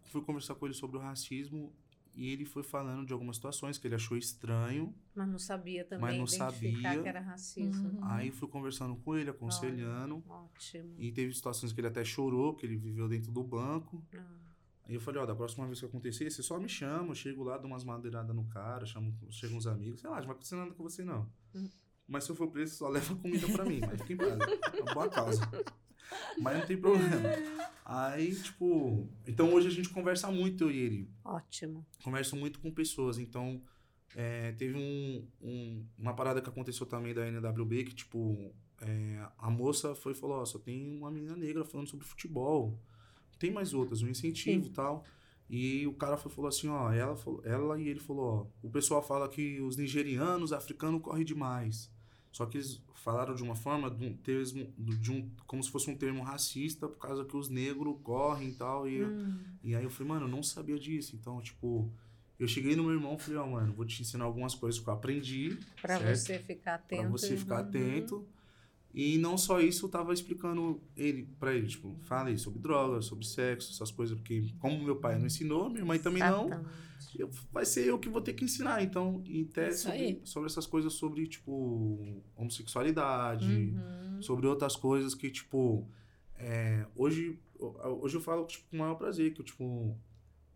fui 0.04 0.20
conversar 0.22 0.54
com 0.54 0.66
ele 0.66 0.74
sobre 0.74 0.96
o 0.96 1.00
racismo 1.00 1.72
e 2.14 2.28
ele 2.30 2.44
foi 2.44 2.62
falando 2.62 3.06
de 3.06 3.12
algumas 3.12 3.36
situações 3.36 3.78
que 3.78 3.86
ele 3.86 3.94
achou 3.94 4.16
estranho. 4.16 4.94
Mas 5.14 5.28
não 5.28 5.38
sabia 5.38 5.84
também 5.84 6.02
Mas 6.02 6.16
não 6.18 6.24
identificar 6.24 6.52
sabia. 6.82 7.02
que 7.02 7.08
era 7.08 7.20
racismo. 7.20 7.88
Uhum. 7.88 8.04
Aí 8.04 8.30
fui 8.30 8.48
conversando 8.48 8.96
com 8.96 9.16
ele, 9.16 9.30
aconselhando. 9.30 10.22
Ótimo. 10.28 10.94
E 10.98 11.10
teve 11.12 11.32
situações 11.32 11.72
que 11.72 11.80
ele 11.80 11.88
até 11.88 12.04
chorou, 12.04 12.54
que 12.54 12.66
ele 12.66 12.76
viveu 12.76 13.08
dentro 13.08 13.32
do 13.32 13.42
banco. 13.42 14.04
Ah, 14.14 14.42
Aí 14.84 14.94
eu 14.94 15.00
falei, 15.00 15.22
ó, 15.22 15.26
da 15.26 15.34
próxima 15.34 15.64
vez 15.66 15.78
que 15.78 15.86
acontecer, 15.86 16.28
você 16.30 16.42
só 16.42 16.58
me 16.58 16.68
chama, 16.68 17.12
eu 17.12 17.14
chego 17.14 17.44
lá, 17.44 17.56
dou 17.56 17.66
umas 17.68 17.84
madeiradas 17.84 18.34
no 18.34 18.44
cara, 18.46 18.84
chamo, 18.84 19.16
chegam 19.30 19.56
uns 19.56 19.66
amigos, 19.66 20.00
sei 20.00 20.10
lá, 20.10 20.16
não 20.16 20.24
vai 20.24 20.32
acontecer 20.32 20.56
nada 20.56 20.72
com 20.72 20.82
você 20.82 21.04
não. 21.04 21.30
Hum. 21.54 21.68
Mas 22.06 22.24
se 22.24 22.30
eu 22.30 22.34
for 22.36 22.48
preso, 22.48 22.74
só 22.74 22.88
leva 22.88 23.14
comida 23.14 23.46
pra 23.48 23.64
mim, 23.64 23.80
mas 23.80 24.02
fica 24.02 24.12
em 24.12 24.16
paz. 24.16 24.38
É 24.76 24.82
uma 24.82 24.94
boa 24.94 25.08
causa. 25.08 25.40
Mas 26.40 26.58
não 26.58 26.66
tem 26.66 26.76
problema. 26.76 27.28
Aí, 27.84 28.34
tipo. 28.34 29.08
Então 29.26 29.52
hoje 29.52 29.68
a 29.68 29.70
gente 29.70 29.88
conversa 29.90 30.30
muito, 30.30 30.64
eu 30.64 30.70
e 30.70 30.78
ele. 30.78 31.10
ótimo. 31.24 31.84
Converso 32.02 32.36
muito 32.36 32.60
com 32.60 32.70
pessoas. 32.70 33.18
Então, 33.18 33.60
é, 34.14 34.52
teve 34.52 34.74
um, 34.76 35.26
um- 35.40 35.86
uma 35.98 36.14
parada 36.14 36.40
que 36.40 36.48
aconteceu 36.48 36.86
também 36.86 37.12
da 37.14 37.26
NWB, 37.26 37.84
que, 37.84 37.94
tipo, 37.94 38.52
é, 38.80 39.26
a 39.38 39.50
moça 39.50 39.94
foi 39.94 40.12
e 40.12 40.16
falou: 40.16 40.38
Ó, 40.40 40.44
só 40.44 40.58
tem 40.58 40.96
uma 40.96 41.10
menina 41.10 41.36
negra 41.36 41.64
falando 41.64 41.88
sobre 41.88 42.06
futebol. 42.06 42.78
Tem 43.38 43.50
mais 43.50 43.74
outras, 43.74 44.02
um 44.02 44.08
incentivo 44.08 44.66
e 44.66 44.70
tal. 44.70 45.04
E 45.50 45.86
o 45.86 45.92
cara 45.94 46.16
foi, 46.16 46.30
falou 46.32 46.48
assim: 46.48 46.68
Ó, 46.68 46.90
ela, 46.92 47.16
ela 47.44 47.78
e 47.80 47.88
ele 47.88 48.00
falou: 48.00 48.50
Ó, 48.62 48.66
o 48.66 48.70
pessoal 48.70 49.02
fala 49.02 49.28
que 49.28 49.60
os 49.60 49.76
nigerianos, 49.76 50.52
africanos 50.52 51.02
correm 51.02 51.24
demais. 51.24 51.91
Só 52.32 52.46
que 52.46 52.56
eles 52.56 52.80
falaram 52.94 53.34
de 53.34 53.42
uma 53.42 53.54
forma, 53.54 53.90
de 53.90 54.06
um, 54.06 54.16
termo- 54.16 54.72
de 54.78 55.12
um, 55.12 55.30
como 55.46 55.62
se 55.62 55.70
fosse 55.70 55.90
um 55.90 55.96
termo 55.96 56.22
racista, 56.22 56.88
por 56.88 56.98
causa 56.98 57.24
que 57.24 57.36
os 57.36 57.48
negros 57.48 57.96
correm 58.02 58.48
e 58.48 58.54
tal. 58.54 58.88
E, 58.88 59.04
Hum, 59.04 59.38
e 59.62 59.74
aí 59.76 59.84
eu 59.84 59.90
falei, 59.90 60.08
mano, 60.14 60.26
eu 60.26 60.30
não 60.30 60.42
sabia 60.42 60.78
disso. 60.78 61.14
Então, 61.14 61.40
tipo, 61.42 61.88
eu 62.40 62.48
cheguei 62.48 62.74
no 62.74 62.84
meu 62.84 62.94
irmão 62.94 63.14
e 63.14 63.18
falei, 63.18 63.38
ó, 63.38 63.46
mano, 63.46 63.72
vou 63.74 63.84
te 63.84 64.00
ensinar 64.00 64.24
algumas 64.24 64.54
coisas 64.54 64.80
que 64.80 64.88
eu 64.88 64.94
aprendi. 64.94 65.58
pra 65.80 65.98
certo? 65.98 66.16
você 66.16 66.38
ficar 66.38 66.74
atento. 66.76 67.02
Pra 67.02 67.10
você 67.10 67.36
ficar 67.36 67.56
Uhum. 67.56 67.60
atento. 67.68 68.26
E 68.94 69.16
não 69.16 69.38
só 69.38 69.58
isso, 69.60 69.86
eu 69.86 69.90
tava 69.90 70.12
explicando 70.12 70.78
ele 70.94 71.26
para 71.40 71.54
ele, 71.54 71.66
tipo, 71.66 71.96
fala 72.02 72.28
aí 72.28 72.36
sobre 72.36 72.58
drogas, 72.60 73.06
sobre 73.06 73.26
sexo, 73.26 73.72
essas 73.72 73.90
coisas, 73.90 74.16
porque 74.18 74.52
como 74.58 74.82
meu 74.84 74.96
pai 74.96 75.18
não 75.18 75.24
ensinou, 75.26 75.70
minha 75.70 75.84
mãe 75.84 75.98
também 75.98 76.22
não, 76.22 76.44
Exatamente. 76.46 77.18
eu- 77.18 77.30
vai 77.50 77.64
ser 77.64 77.86
eu 77.86 77.98
que 77.98 78.10
vou 78.10 78.20
ter 78.20 78.34
que 78.34 78.44
ensinar. 78.44 78.82
Então, 78.82 79.22
e 79.26 79.48
até 79.50 79.70
sobre, 79.72 80.20
sobre 80.24 80.46
essas 80.50 80.66
coisas 80.66 80.92
sobre, 80.92 81.26
tipo, 81.26 82.22
homossexualidade, 82.36 83.74
Uhum. 83.74 84.22
sobre 84.22 84.46
outras 84.46 84.76
coisas 84.76 85.14
que, 85.14 85.30
tipo, 85.30 85.88
é, 86.36 86.86
hoje, 86.94 87.38
hoje 88.00 88.16
eu 88.16 88.20
falo 88.20 88.44
tipo, 88.46 88.64
com 88.70 88.76
o 88.76 88.78
maior 88.80 88.94
prazer, 88.96 89.32
que, 89.32 89.42
tipo, 89.42 89.96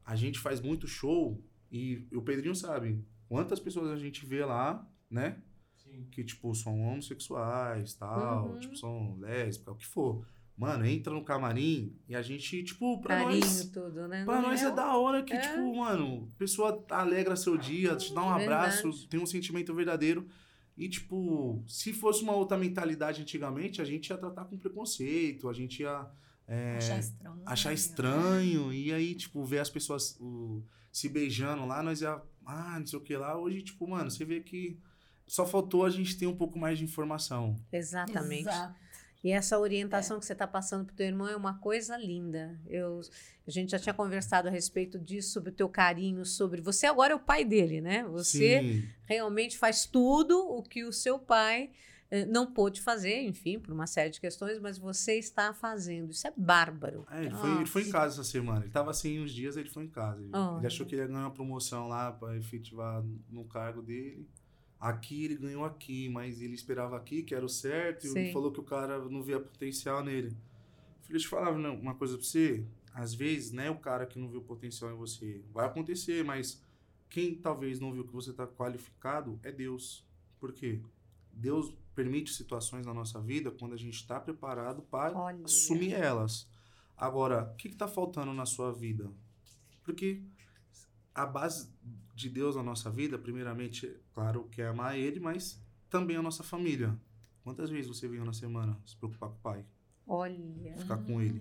a 0.04 0.14
gente 0.16 0.38
faz 0.38 0.60
muito 0.60 0.86
show 0.86 1.40
e 1.70 2.06
o 2.12 2.22
Pedrinho 2.22 2.54
sabe 2.54 3.02
quantas 3.28 3.58
pessoas 3.60 3.90
a 3.90 3.96
gente 3.96 4.24
vê 4.26 4.44
lá, 4.44 4.86
né? 5.10 5.40
Que, 6.10 6.24
tipo, 6.24 6.54
são 6.54 6.80
homossexuais, 6.80 7.94
tal, 7.94 8.48
Uhum. 8.50 8.60
tipo, 8.60 8.76
são 8.76 9.16
lésbicas, 9.18 9.74
o 9.74 9.76
que 9.76 9.86
for. 9.86 10.24
Mano, 10.56 10.86
entra 10.86 11.12
no 11.12 11.22
camarim 11.22 11.94
e 12.08 12.16
a 12.16 12.22
gente, 12.22 12.62
tipo, 12.64 12.98
pra 13.02 13.18
Carinho, 13.24 13.40
nós... 13.40 13.64
tudo, 13.68 14.08
né? 14.08 14.24
Pra 14.24 14.40
Não 14.40 14.48
nós 14.48 14.62
é 14.62 14.70
da 14.70 14.96
hora 14.96 15.22
que, 15.22 15.34
É. 15.34 15.38
tipo, 15.38 15.76
mano, 15.76 16.30
a 16.34 16.38
pessoa 16.38 16.82
alegra 16.90 17.36
seu 17.36 17.58
dia, 17.58 17.94
te 17.94 18.14
dá 18.14 18.22
um 18.22 18.30
abraço, 18.30 18.84
Verdade. 18.84 19.08
tem 19.08 19.20
um 19.20 19.26
sentimento 19.26 19.74
verdadeiro. 19.74 20.26
E, 20.74 20.88
tipo, 20.88 21.62
se 21.66 21.92
fosse 21.92 22.22
uma 22.22 22.34
outra 22.34 22.56
mentalidade 22.56 23.20
antigamente, 23.20 23.82
a 23.82 23.84
gente 23.84 24.08
ia 24.08 24.16
tratar 24.16 24.44
com 24.46 24.56
preconceito, 24.56 25.48
a 25.48 25.52
gente 25.52 25.82
ia 25.82 26.06
é, 26.48 26.76
Achar 26.76 26.98
estranho. 27.00 27.42
achar 27.44 27.72
estranho. 27.74 28.72
E 28.72 28.92
aí, 28.92 29.14
tipo, 29.14 29.44
ver 29.44 29.58
as 29.58 29.68
pessoas 29.68 30.16
o, 30.20 30.62
se 30.92 31.08
beijando 31.08 31.66
lá, 31.66 31.82
nós 31.82 32.00
ia, 32.00 32.20
ah, 32.46 32.78
não 32.78 32.86
sei 32.86 32.98
o 32.98 33.02
que 33.02 33.16
lá. 33.16 33.38
Hoje, 33.38 33.62
tipo, 33.62 33.86
mano, 33.88 34.10
você 34.10 34.24
vê 34.24 34.40
que 34.40 34.78
só 35.26 35.46
faltou 35.46 35.84
a 35.84 35.90
gente 35.90 36.16
ter 36.16 36.26
um 36.26 36.36
pouco 36.36 36.58
mais 36.58 36.78
de 36.78 36.84
informação. 36.84 37.56
Exatamente. 37.72 38.42
Exato. 38.42 38.86
E 39.24 39.32
essa 39.32 39.58
orientação 39.58 40.20
que 40.20 40.24
você 40.24 40.34
está 40.34 40.46
passando 40.46 40.84
para 40.84 40.92
o 40.92 40.96
teu 40.96 41.06
irmão 41.06 41.26
é 41.26 41.34
uma 41.34 41.58
coisa 41.58 41.96
linda. 41.96 42.56
Eu, 42.68 43.00
a 43.44 43.50
gente 43.50 43.72
já 43.72 43.78
tinha 43.78 43.92
conversado 43.92 44.46
a 44.46 44.50
respeito 44.52 45.00
disso, 45.00 45.32
sobre 45.32 45.50
o 45.50 45.52
teu 45.52 45.68
carinho, 45.68 46.24
sobre. 46.24 46.60
Você 46.60 46.86
agora 46.86 47.12
é 47.12 47.16
o 47.16 47.18
pai 47.18 47.44
dele, 47.44 47.80
né? 47.80 48.04
Você 48.04 48.60
Sim. 48.60 48.88
realmente 49.04 49.58
faz 49.58 49.84
tudo 49.84 50.38
o 50.38 50.62
que 50.62 50.84
o 50.84 50.92
seu 50.92 51.18
pai 51.18 51.70
eh, 52.08 52.24
não 52.24 52.52
pôde 52.52 52.80
fazer, 52.80 53.22
enfim, 53.22 53.58
por 53.58 53.72
uma 53.72 53.88
série 53.88 54.10
de 54.10 54.20
questões, 54.20 54.60
mas 54.60 54.78
você 54.78 55.18
está 55.18 55.52
fazendo. 55.52 56.12
Isso 56.12 56.26
é 56.28 56.32
bárbaro. 56.36 57.04
É, 57.10 57.24
ele, 57.24 57.34
foi, 57.34 57.50
ele 57.56 57.66
foi 57.66 57.82
em 57.82 57.90
casa 57.90 58.20
essa 58.20 58.30
semana. 58.30 58.60
Ele 58.60 58.70
tava 58.70 58.92
assim 58.92 59.18
uns 59.18 59.32
dias, 59.32 59.56
ele 59.56 59.68
foi 59.68 59.84
em 59.84 59.90
casa. 59.90 60.20
Ele, 60.20 60.30
Olha. 60.32 60.58
ele 60.58 60.66
achou 60.68 60.86
que 60.86 60.94
ele 60.94 61.02
ia 61.02 61.08
ganhar 61.08 61.20
uma 61.20 61.34
promoção 61.34 61.88
lá 61.88 62.12
pra 62.12 62.36
efetivar 62.36 63.02
no 63.28 63.44
cargo 63.44 63.82
dele. 63.82 64.28
Aqui 64.78 65.24
ele 65.24 65.36
ganhou 65.36 65.64
aqui, 65.64 66.08
mas 66.08 66.40
ele 66.40 66.54
esperava 66.54 66.96
aqui, 66.96 67.22
que 67.22 67.34
era 67.34 67.44
o 67.44 67.48
certo, 67.48 68.06
e 68.06 68.10
Sim. 68.10 68.32
falou 68.32 68.52
que 68.52 68.60
o 68.60 68.64
cara 68.64 68.98
não 69.08 69.22
via 69.22 69.40
potencial 69.40 70.04
nele. 70.04 70.28
Eu 70.28 70.34
falei, 71.02 71.12
deixa 71.12 71.26
eu 71.26 71.30
falar 71.30 71.58
né, 71.58 71.68
uma 71.68 71.94
coisa 71.94 72.16
pra 72.16 72.26
você. 72.26 72.64
Às 72.92 73.14
vezes, 73.14 73.52
né, 73.52 73.70
o 73.70 73.78
cara 73.78 74.06
que 74.06 74.18
não 74.18 74.28
viu 74.28 74.40
potencial 74.42 74.90
em 74.90 74.96
você 74.96 75.42
vai 75.52 75.66
acontecer, 75.66 76.24
mas 76.24 76.62
quem 77.08 77.34
talvez 77.34 77.80
não 77.80 77.92
viu 77.92 78.06
que 78.06 78.12
você 78.12 78.32
tá 78.32 78.46
qualificado 78.46 79.38
é 79.42 79.50
Deus. 79.50 80.06
Por 80.38 80.52
quê? 80.52 80.80
Deus 81.32 81.72
permite 81.94 82.32
situações 82.32 82.84
na 82.84 82.92
nossa 82.92 83.20
vida 83.20 83.50
quando 83.50 83.72
a 83.72 83.78
gente 83.78 83.94
está 83.94 84.20
preparado 84.20 84.82
para 84.82 85.16
Olha. 85.16 85.44
assumir 85.44 85.94
elas. 85.94 86.48
Agora, 86.96 87.50
o 87.52 87.56
que 87.56 87.68
está 87.68 87.88
faltando 87.88 88.32
na 88.32 88.46
sua 88.46 88.72
vida? 88.72 89.10
Porque 89.82 90.22
a 91.14 91.24
base 91.26 91.70
de 92.16 92.30
Deus 92.30 92.56
na 92.56 92.62
nossa 92.62 92.90
vida, 92.90 93.18
primeiramente, 93.18 93.94
claro, 94.12 94.48
que 94.50 94.62
é 94.62 94.68
amar 94.68 94.98
Ele, 94.98 95.20
mas 95.20 95.62
também 95.90 96.16
a 96.16 96.22
nossa 96.22 96.42
família. 96.42 96.98
Quantas 97.44 97.70
vezes 97.70 97.86
você 97.86 98.08
veio 98.08 98.24
na 98.24 98.32
semana 98.32 98.76
se 98.84 98.96
preocupar 98.96 99.28
com 99.28 99.36
o 99.36 99.40
pai? 99.40 99.64
Olha. 100.06 100.76
Ficar 100.76 100.96
com 100.98 101.20
ele. 101.20 101.40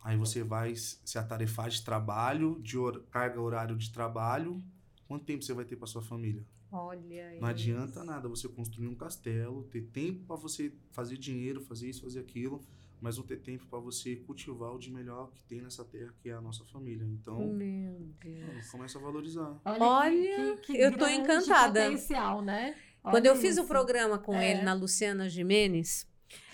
Aí 0.00 0.16
você 0.16 0.42
vai 0.44 0.74
se 0.76 1.18
atarefar 1.18 1.68
de 1.68 1.82
trabalho, 1.82 2.60
de 2.62 2.78
hor- 2.78 3.02
carga 3.10 3.40
horário 3.40 3.76
de 3.76 3.90
trabalho. 3.90 4.62
Quanto 5.06 5.24
tempo 5.24 5.42
você 5.42 5.52
vai 5.52 5.64
ter 5.64 5.76
para 5.76 5.86
sua 5.86 6.02
família? 6.02 6.44
Olha. 6.70 7.30
Não 7.30 7.36
isso. 7.38 7.44
adianta 7.46 8.04
nada 8.04 8.28
você 8.28 8.48
construir 8.48 8.86
um 8.86 8.94
castelo, 8.94 9.64
ter 9.64 9.82
tempo 9.82 10.24
para 10.26 10.36
você 10.36 10.72
fazer 10.92 11.16
dinheiro, 11.16 11.60
fazer 11.62 11.88
isso, 11.88 12.02
fazer 12.02 12.20
aquilo, 12.20 12.60
mas 13.00 13.16
não 13.16 13.24
ter 13.24 13.38
tempo 13.40 13.66
para 13.66 13.78
você 13.78 14.16
cultivar 14.16 14.72
o 14.74 14.78
de 14.78 14.90
melhor 14.90 15.30
que 15.32 15.42
tem 15.44 15.60
nessa 15.62 15.84
terra, 15.84 16.12
que 16.20 16.28
é 16.28 16.32
a 16.32 16.40
nossa 16.40 16.64
família. 16.64 17.04
Então, 17.04 17.38
Meu 17.38 18.08
Deus. 18.20 18.70
começa 18.70 18.98
a 18.98 19.00
valorizar. 19.02 19.56
Olha, 19.64 20.58
eu 20.74 20.96
tô 20.96 21.06
encantada. 21.06 21.84
potencial, 21.84 22.42
né? 22.42 22.74
Quando 23.02 23.14
Olha 23.26 23.28
eu 23.28 23.36
fiz 23.36 23.56
o 23.56 23.60
isso. 23.60 23.68
programa 23.68 24.18
com 24.18 24.34
É. 24.34 24.50
ele 24.50 24.62
na 24.62 24.74
Luciana 24.74 25.28
Jimenez, 25.28 26.06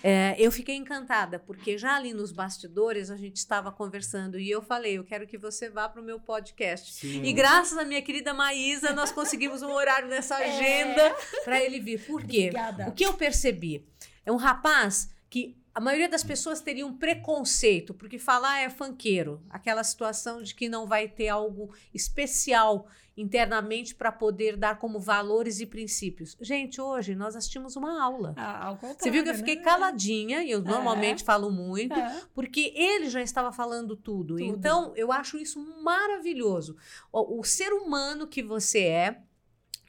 é, 0.04 0.36
eu 0.38 0.52
fiquei 0.52 0.76
encantada, 0.76 1.38
porque 1.38 1.76
já 1.78 1.96
ali 1.96 2.12
nos 2.12 2.30
bastidores 2.30 3.10
a 3.10 3.16
gente 3.16 3.36
estava 3.38 3.72
conversando 3.72 4.38
e 4.38 4.48
eu 4.50 4.62
falei: 4.62 4.98
eu 4.98 5.02
quero 5.04 5.26
que 5.26 5.36
você 5.38 5.68
vá 5.70 5.88
para 5.88 6.00
o 6.00 6.04
meu 6.04 6.20
podcast. 6.20 6.92
Sim. 6.92 7.22
E 7.24 7.32
graças 7.32 7.76
à 7.78 7.84
minha 7.84 8.00
querida 8.02 8.32
Maísa, 8.34 8.92
nós 8.92 9.10
conseguimos 9.10 9.62
um 9.62 9.70
horário 9.72 10.06
nessa 10.08 10.36
agenda 10.38 11.16
para 11.42 11.60
ele 11.64 11.80
vir. 11.80 12.04
Por 12.06 12.22
quê? 12.22 12.48
Obrigada. 12.50 12.88
O 12.88 12.92
que 12.92 13.04
eu 13.04 13.14
percebi? 13.14 13.88
É 14.24 14.30
um 14.30 14.36
rapaz 14.36 15.10
que 15.28 15.56
a 15.74 15.80
maioria 15.80 16.08
das 16.08 16.22
pessoas 16.22 16.60
teria 16.60 16.86
um 16.86 16.96
preconceito, 16.96 17.92
porque 17.92 18.18
falar 18.18 18.60
é 18.60 18.70
fanqueiro, 18.70 19.42
aquela 19.50 19.82
situação 19.82 20.40
de 20.40 20.54
que 20.54 20.68
não 20.68 20.86
vai 20.86 21.08
ter 21.08 21.28
algo 21.28 21.74
especial 21.92 22.86
internamente 23.16 23.94
para 23.94 24.10
poder 24.10 24.56
dar 24.56 24.78
como 24.78 24.98
valores 24.98 25.60
e 25.60 25.66
princípios. 25.66 26.36
Gente, 26.40 26.80
hoje 26.80 27.14
nós 27.14 27.36
assistimos 27.36 27.76
uma 27.76 28.02
aula. 28.02 28.34
Ah, 28.36 28.76
Você 28.98 29.10
viu 29.10 29.22
que 29.22 29.30
eu 29.30 29.34
fiquei 29.34 29.56
né? 29.56 29.62
caladinha, 29.62 30.42
e 30.42 30.50
eu 30.50 30.60
normalmente 30.62 31.22
falo 31.24 31.50
muito, 31.50 31.94
É. 31.94 32.22
porque 32.34 32.72
ele 32.74 33.08
já 33.08 33.22
estava 33.22 33.52
falando 33.52 33.96
tudo. 33.96 34.36
Tudo. 34.36 34.40
Então, 34.42 34.92
eu 34.96 35.12
acho 35.12 35.38
isso 35.38 35.60
maravilhoso. 35.82 36.76
O, 37.12 37.40
o 37.40 37.44
ser 37.44 37.72
humano 37.72 38.26
que 38.26 38.42
você 38.42 38.80
é, 38.80 39.22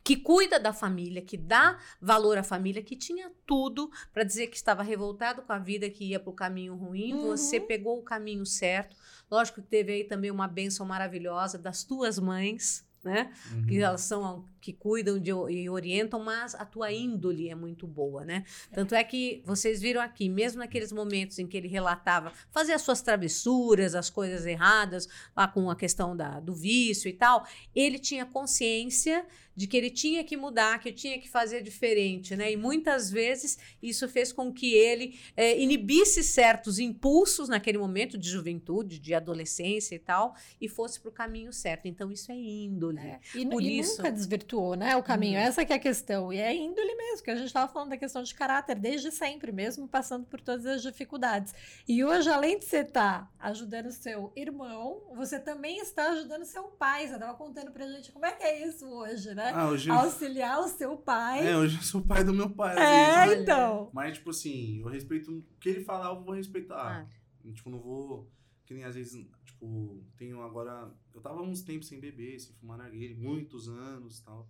que 0.05 0.15
cuida 0.15 0.59
da 0.59 0.71
família, 0.71 1.19
que 1.19 1.35
dá 1.35 1.79
valor 1.99 2.37
à 2.37 2.43
família, 2.43 2.83
que 2.83 2.95
tinha 2.95 3.31
tudo 3.45 3.89
para 4.13 4.23
dizer 4.23 4.47
que 4.47 4.55
estava 4.55 4.83
revoltado 4.83 5.41
com 5.41 5.51
a 5.51 5.57
vida, 5.57 5.89
que 5.89 6.05
ia 6.05 6.19
para 6.19 6.29
o 6.29 6.33
caminho 6.33 6.75
ruim, 6.75 7.11
Uhum. 7.13 7.21
você 7.35 7.59
pegou 7.59 7.97
o 7.97 8.03
caminho 8.03 8.45
certo. 8.45 8.95
Lógico 9.31 9.61
que 9.63 9.67
teve 9.67 9.91
aí 9.91 10.03
também 10.03 10.29
uma 10.29 10.47
bênção 10.47 10.85
maravilhosa 10.85 11.57
das 11.57 11.83
tuas 11.83 12.19
mães, 12.19 12.85
né? 13.03 13.33
Uhum. 13.51 13.65
que 13.65 13.79
elas 13.81 14.01
são 14.01 14.45
que 14.65 14.73
cuidam 14.73 15.19
de, 15.19 15.29
e 15.29 15.69
orientam, 15.69 16.19
mas 16.23 16.55
a 16.55 16.65
tua 16.65 16.91
índole 16.91 17.49
é 17.49 17.53
muito 17.53 17.85
boa, 17.85 18.25
né? 18.25 18.43
Tanto 18.73 18.95
é 18.95 19.03
que 19.03 19.43
vocês 19.45 19.79
viram 19.79 20.01
aqui, 20.01 20.27
mesmo 20.27 20.57
naqueles 20.57 20.91
momentos 20.91 21.37
em 21.37 21.45
que 21.45 21.55
ele 21.55 21.67
relatava 21.67 22.33
fazer 22.49 22.73
as 22.73 22.81
suas 22.81 22.99
travessuras, 22.99 23.93
as 23.93 24.09
coisas 24.09 24.43
erradas, 24.43 25.07
lá 25.37 25.47
com 25.47 25.69
a 25.69 25.75
questão 25.75 26.17
da, 26.17 26.39
do 26.39 26.55
vício 26.55 27.07
e 27.07 27.13
tal, 27.13 27.45
ele 27.75 27.99
tinha 27.99 28.25
consciência 28.25 29.23
de 29.55 29.67
que 29.67 29.77
ele 29.77 29.89
tinha 29.89 30.23
que 30.23 30.35
mudar, 30.35 30.79
que 30.79 30.91
tinha 30.91 31.17
que 31.17 31.29
fazer 31.29 31.61
diferente, 31.61 32.35
né? 32.35 32.51
E 32.51 32.57
muitas 32.57 33.09
vezes 33.09 33.57
isso 33.81 34.07
fez 34.09 34.33
com 34.33 34.51
que 34.51 34.73
ele 34.73 35.17
eh, 35.37 35.61
inibisse 35.61 36.21
certos 36.23 36.77
impulsos 36.77 37.47
naquele 37.47 37.77
momento 37.77 38.17
de 38.17 38.27
juventude, 38.27 38.99
de 38.99 39.13
adolescência 39.13 39.95
e 39.95 39.99
tal, 39.99 40.35
e 40.59 40.67
fosse 40.67 40.99
para 40.99 41.09
o 41.09 41.11
caminho 41.11 41.53
certo. 41.53 41.87
Então 41.87 42.11
isso 42.11 42.31
é 42.31 42.35
índole. 42.35 42.99
É. 42.99 43.19
E, 43.33 43.45
Por 43.45 43.61
e 43.61 43.79
isso- 43.79 43.97
nunca 43.97 44.11
desvirtuou, 44.11 44.54
né, 44.75 44.95
o 44.95 45.03
caminho. 45.03 45.39
Uhum. 45.39 45.45
Essa 45.45 45.65
que 45.65 45.73
é 45.73 45.75
a 45.75 45.79
questão. 45.79 46.31
E 46.31 46.39
é 46.39 46.55
índole 46.55 46.95
mesmo, 46.95 47.23
que 47.23 47.31
a 47.31 47.35
gente 47.35 47.47
estava 47.47 47.71
falando 47.71 47.89
da 47.89 47.97
questão 47.97 48.23
de 48.23 48.33
caráter 48.33 48.75
desde 48.75 49.11
sempre, 49.11 49.51
mesmo 49.51 49.87
passando 49.87 50.25
por 50.25 50.39
todas 50.39 50.65
as 50.65 50.81
dificuldades. 50.81 51.53
E 51.87 52.03
hoje, 52.03 52.29
além 52.29 52.57
de 52.59 52.65
você 52.65 52.79
estar 52.79 53.31
ajudando 53.39 53.91
seu 53.91 54.31
irmão, 54.35 55.01
você 55.15 55.39
também 55.39 55.79
está 55.79 56.11
ajudando 56.11 56.45
seu 56.45 56.63
pai. 56.63 57.07
Você 57.07 57.13
estava 57.13 57.33
contando 57.35 57.71
pra 57.71 57.87
gente 57.87 58.11
como 58.11 58.25
é 58.25 58.31
que 58.31 58.43
é 58.43 58.67
isso 58.67 58.87
hoje, 58.87 59.33
né? 59.33 59.51
Ah, 59.53 59.67
hoje, 59.67 59.89
Auxiliar 59.89 60.59
o 60.59 60.67
seu 60.67 60.97
pai. 60.97 61.47
é, 61.47 61.57
hoje 61.57 61.77
eu 61.77 61.83
sou 61.83 62.01
o 62.01 62.05
pai 62.05 62.23
do 62.23 62.33
meu 62.33 62.49
pai. 62.49 62.75
É, 62.77 63.25
vezes. 63.25 63.43
então. 63.43 63.89
Mas, 63.93 64.17
tipo 64.17 64.29
assim, 64.29 64.79
eu 64.79 64.87
respeito 64.87 65.31
o 65.31 65.43
que 65.59 65.69
ele 65.69 65.83
falar, 65.83 66.09
eu 66.09 66.21
vou 66.23 66.33
respeitar. 66.33 67.07
Ah. 67.07 67.25
Tipo, 67.53 67.69
não 67.69 67.79
vou. 67.79 68.29
Que 68.65 68.73
nem 68.73 68.83
às 68.83 68.95
vezes, 68.95 69.27
tipo, 69.45 70.03
tenho 70.17 70.41
agora. 70.41 70.91
Eu 71.15 71.21
tava 71.21 71.41
uns 71.41 71.61
tempos 71.61 71.87
sem 71.87 71.99
beber, 71.99 72.37
sem 72.39 72.53
fumar 72.55 72.77
narguilha, 72.77 73.15
muitos 73.15 73.69
anos 73.69 74.19
e 74.19 74.23
tal. 74.23 74.47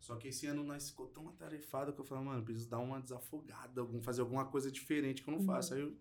Só 0.00 0.16
que 0.16 0.28
esse 0.28 0.46
ano 0.46 0.64
nós 0.64 0.90
ficou 0.90 1.06
tão 1.06 1.28
atarefado 1.28 1.92
que 1.92 2.00
eu 2.00 2.04
falei, 2.04 2.24
mano, 2.24 2.42
preciso 2.42 2.68
dar 2.68 2.78
uma 2.78 3.00
desafogada, 3.00 3.80
algum, 3.80 4.02
fazer 4.02 4.20
alguma 4.20 4.44
coisa 4.44 4.70
diferente 4.70 5.22
que 5.22 5.30
eu 5.30 5.34
não 5.34 5.44
faço. 5.44 5.74
Aí 5.74 5.80
eu, 5.80 5.96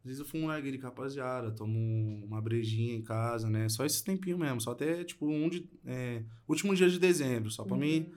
às 0.00 0.04
vezes 0.04 0.18
eu 0.18 0.26
fumo 0.26 0.48
narguilha 0.48 0.78
com 0.78 0.84
rapaziada, 0.84 1.52
tomo 1.52 2.24
uma 2.24 2.40
brejinha 2.40 2.94
em 2.94 3.02
casa, 3.02 3.48
né? 3.48 3.68
Só 3.68 3.84
esse 3.84 4.02
tempinho 4.02 4.38
mesmo, 4.38 4.60
só 4.60 4.72
até, 4.72 5.04
tipo, 5.04 5.28
um 5.28 5.48
de. 5.48 5.68
é, 5.84 6.24
último 6.48 6.74
dia 6.74 6.88
de 6.88 6.98
dezembro, 6.98 7.50
só 7.50 7.64
pra 7.64 7.76
mim 7.76 8.12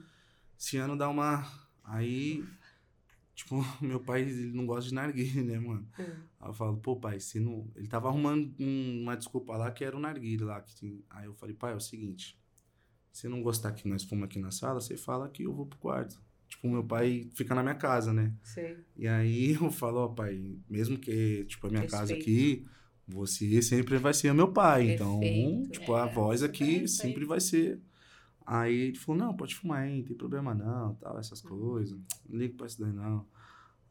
esse 0.58 0.76
ano 0.76 0.96
dar 0.96 1.08
uma. 1.08 1.48
Aí, 1.84 2.42
tipo, 3.34 3.56
meu 3.82 4.00
pai, 4.00 4.22
ele 4.22 4.52
não 4.52 4.66
gosta 4.66 4.88
de 4.88 4.94
narguilha, 4.94 5.42
né, 5.42 5.58
mano? 5.58 5.86
Hum. 5.98 6.04
Aí 6.40 6.48
eu 6.48 6.54
falo, 6.54 6.76
pô, 6.78 6.96
pai, 6.96 7.18
você 7.20 7.38
não. 7.40 7.68
Ele 7.74 7.86
tava 7.88 8.08
arrumando 8.08 8.54
um- 8.58 9.02
uma 9.02 9.16
desculpa 9.16 9.56
lá 9.56 9.70
que 9.70 9.84
era 9.84 9.96
o 9.96 10.00
narguilha 10.00 10.46
lá. 10.46 10.60
Que. 10.60 11.04
Aí 11.10 11.26
eu 11.26 11.34
falei, 11.34 11.54
pai, 11.54 11.72
é 11.72 11.76
o 11.76 11.80
seguinte. 11.80 12.38
Se 13.12 13.28
não 13.28 13.42
gostar 13.42 13.72
que 13.72 13.86
nós 13.88 14.02
fomos 14.04 14.24
aqui 14.24 14.38
na 14.38 14.50
sala, 14.50 14.80
você 14.80 14.96
fala 14.96 15.28
que 15.28 15.44
eu 15.44 15.52
vou 15.54 15.66
pro 15.66 15.78
quarto. 15.78 16.20
Tipo, 16.48 16.68
meu 16.68 16.84
pai 16.84 17.28
fica 17.34 17.54
na 17.54 17.62
minha 17.62 17.74
casa, 17.74 18.12
né? 18.12 18.32
Sei. 18.42 18.76
E 18.96 19.06
aí 19.08 19.54
eu 19.60 19.70
falo, 19.70 19.98
ó, 20.00 20.08
pai, 20.08 20.56
mesmo 20.68 20.98
que, 20.98 21.44
tipo, 21.46 21.66
a 21.66 21.70
minha 21.70 21.86
casa 21.86 22.14
Respeito. 22.14 22.22
aqui, 22.22 22.66
você 23.06 23.60
sempre 23.62 23.98
vai 23.98 24.12
ser 24.14 24.32
meu 24.34 24.52
pai. 24.52 24.90
Então, 24.92 25.20
Perfeito. 25.20 25.70
tipo, 25.72 25.94
a 25.94 26.06
É, 26.06 26.12
voz 26.12 26.40
super 26.40 26.50
aqui 26.50 26.88
sempre 26.88 27.24
vai 27.24 27.40
ser. 27.40 27.80
Aí 28.46 28.74
ele 28.74 28.98
falou, 28.98 29.22
não, 29.22 29.36
pode 29.36 29.54
fumar 29.54 29.82
aí, 29.82 29.98
não 29.98 30.04
tem 30.04 30.16
problema 30.16 30.54
não, 30.54 30.94
tal, 30.96 31.18
essas 31.18 31.40
coisas. 31.40 31.98
Não 32.28 32.38
ligo 32.38 32.56
pra 32.56 32.66
isso 32.66 32.80
daí, 32.80 32.92
não. 32.92 33.26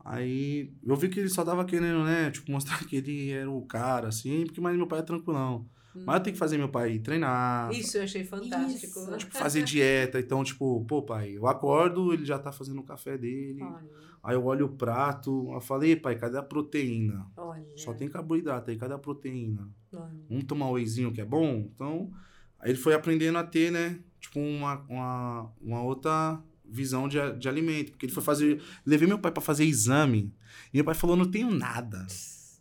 Aí 0.06 0.74
eu 0.86 0.96
vi 0.96 1.10
que 1.10 1.20
ele 1.20 1.30
só 1.30 1.44
tava 1.44 1.64
querendo, 1.66 2.04
né, 2.04 2.30
tipo, 2.30 2.52
mostrar 2.52 2.84
que 2.86 2.98
ele 2.98 3.32
era 3.32 3.50
o 3.50 3.66
cara, 3.66 4.10
assim, 4.10 4.44
porque 4.46 4.62
mais 4.62 4.76
meu 4.78 4.88
pai 4.88 5.00
é 5.00 5.04
tranquilão. 5.04 5.66
Mas 5.96 6.16
eu 6.16 6.24
tenho 6.24 6.34
que 6.34 6.40
fazer 6.40 6.58
meu 6.58 6.70
pai 6.70 6.98
treinar, 6.98 7.72
Isso 7.72 7.98
eu 7.98 8.04
achei 8.04 8.24
fantástico. 8.24 9.00
Isso. 9.00 9.18
tipo, 9.18 9.38
fazer 9.38 9.64
dieta. 9.64 10.20
Então, 10.20 10.44
tipo, 10.44 10.84
pô, 10.86 11.04
pai, 11.04 11.38
eu 11.38 11.48
acordo, 11.48 12.12
ele 12.12 12.26
já 12.26 12.40
tá 12.40 12.52
fazendo 12.52 12.80
o 12.80 12.84
café 12.84 13.18
dele. 13.18 13.62
Olha, 13.62 14.04
Aí 14.24 14.36
eu 14.36 14.46
olho 14.46 14.66
o 14.66 14.70
prato, 14.70 15.52
eu 15.54 15.62
falei, 15.62 15.96
pai, 15.96 16.16
cadê 16.16 16.38
a 16.38 16.44
proteína? 16.44 17.28
olha. 17.38 17.64
Só 17.78 17.94
tem 17.94 18.08
carboidrato 18.10 18.72
aí, 18.72 18.78
cadê 18.78 18.94
a 18.94 18.98
proteína? 18.98 19.70
olha. 19.94 20.10
Vamos 20.30 20.46
tomar 20.46 20.68
um 20.68 20.72
wheyzinho 20.72 21.12
que 21.12 21.22
é 21.22 21.26
bom? 21.26 21.70
Então, 21.74 22.12
aí 22.60 22.72
ele 22.72 22.80
foi 22.80 22.96
aprendendo 22.96 23.38
a 23.38 23.44
ter, 23.44 23.72
né, 23.72 24.00
tipo, 24.24 24.40
uma, 24.40 24.80
uma, 24.90 25.52
uma 25.62 25.82
outra 25.84 26.42
visão 26.66 27.08
de, 27.08 27.18
de 27.38 27.48
alimento. 27.50 27.92
Porque 27.92 28.06
ele 28.06 28.14
foi 28.14 28.24
fazer. 28.24 28.62
Levei 28.86 29.08
meu 29.08 29.20
pai 29.20 29.32
pra 29.32 29.42
fazer 29.42 29.66
exame. 29.66 30.34
E 30.74 30.78
meu 30.78 30.86
pai 30.86 30.96
falou: 30.96 31.16
não 31.16 31.30
tenho 31.30 31.52
nada. 31.52 32.08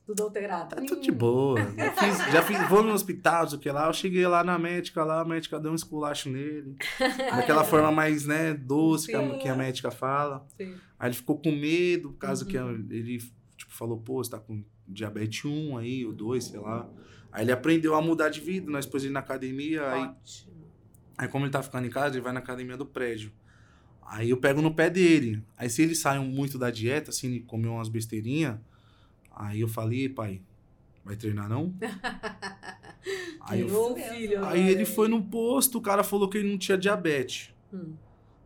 Tudo 0.05 0.24
alterado. 0.24 0.74
Tá 0.74 0.82
tudo 0.82 1.01
de 1.01 1.12
boa. 1.12 1.60
Eu 1.60 1.93
fiz- 1.93 2.32
já 2.32 2.43
fiz, 2.43 2.68
vou 2.68 2.82
no 2.82 2.93
hospital, 2.93 3.48
sei 3.48 3.56
o 3.56 3.60
que 3.60 3.70
lá. 3.70 3.86
Eu 3.86 3.93
cheguei 3.93 4.26
lá 4.26 4.43
na 4.43 4.59
médica, 4.59 5.05
lá, 5.05 5.20
a 5.20 5.24
médica 5.24 5.60
deu 5.60 5.70
um 5.70 5.76
esculacho 5.76 6.28
nele. 6.28 6.74
Daquela 7.30 7.62
forma 7.62 7.93
mais, 7.93 8.26
né, 8.26 8.52
doce 8.52 9.06
que 9.06 9.14
a, 9.14 9.39
que 9.39 9.48
a 9.48 9.55
médica 9.55 9.93
fala. 9.93 10.44
Sim. 10.60 10.74
Aí 10.98 11.09
ele 11.09 11.14
ficou 11.14 11.39
com 11.39 11.52
medo, 11.52 12.10
por 12.10 12.18
causa 12.18 12.44
que 12.44 12.59
Uhum. 12.59 12.84
ele, 12.90 13.18
tipo, 13.56 13.72
falou, 13.72 13.97
pô, 13.97 14.22
você 14.22 14.32
tá 14.32 14.40
com 14.40 14.64
diabetes 14.89 15.44
1 15.44 15.76
aí, 15.78 16.05
ou 16.05 16.12
2, 16.12 16.44
sei 16.44 16.59
lá. 16.59 16.89
Aí 17.30 17.44
ele 17.44 17.52
aprendeu 17.52 17.94
a 17.94 18.02
mudar 18.02 18.28
de 18.28 18.40
vida, 18.40 18.70
nós 18.72 18.84
pôs 18.84 19.05
ele 19.05 19.12
na 19.12 19.20
academia, 19.20 19.82
Ótimo. 19.84 19.94
aí 19.94 20.10
como 21.28 21.44
ele 21.44 21.52
tá 21.52 21.62
ficando 21.62 21.86
em 21.86 21.90
casa, 21.90 22.14
ele 22.16 22.22
vai 22.22 22.32
na 22.32 22.40
academia 22.40 22.76
do 22.76 22.86
prédio. 22.86 23.32
Aí 24.05 24.30
eu 24.30 24.36
pego 24.36 24.60
no 24.60 24.74
pé 24.74 24.90
dele. 24.90 25.43
Aí 25.56 25.70
se 25.70 25.82
ele 25.82 25.94
sai 25.94 26.18
muito 26.18 26.59
da 26.59 26.70
dieta, 26.70 27.10
assim, 27.10 27.28
ele 27.28 27.40
comeu 27.40 27.72
umas 27.72 27.89
besteirinhas, 27.89 28.59
aí 29.30 29.60
eu 29.60 29.68
falei, 29.68 30.09
pai, 30.09 30.43
vai 31.05 31.16
treinar 31.16 31.48
não? 31.48 31.74
aí, 33.40 33.60
eu- 33.60 33.93
o 33.93 33.97
filho. 33.97 34.44
aí 34.44 34.68
ele 34.68 34.84
foi 34.84 35.09
no 35.09 35.22
posto, 35.22 35.78
o 35.78 35.80
cara 35.82 36.02
falou 36.05 36.28
que 36.28 36.39
ele 36.39 36.51
não 36.51 36.59
tinha 36.59 36.76
diabetes. 36.78 37.52
Hum. 37.72 37.94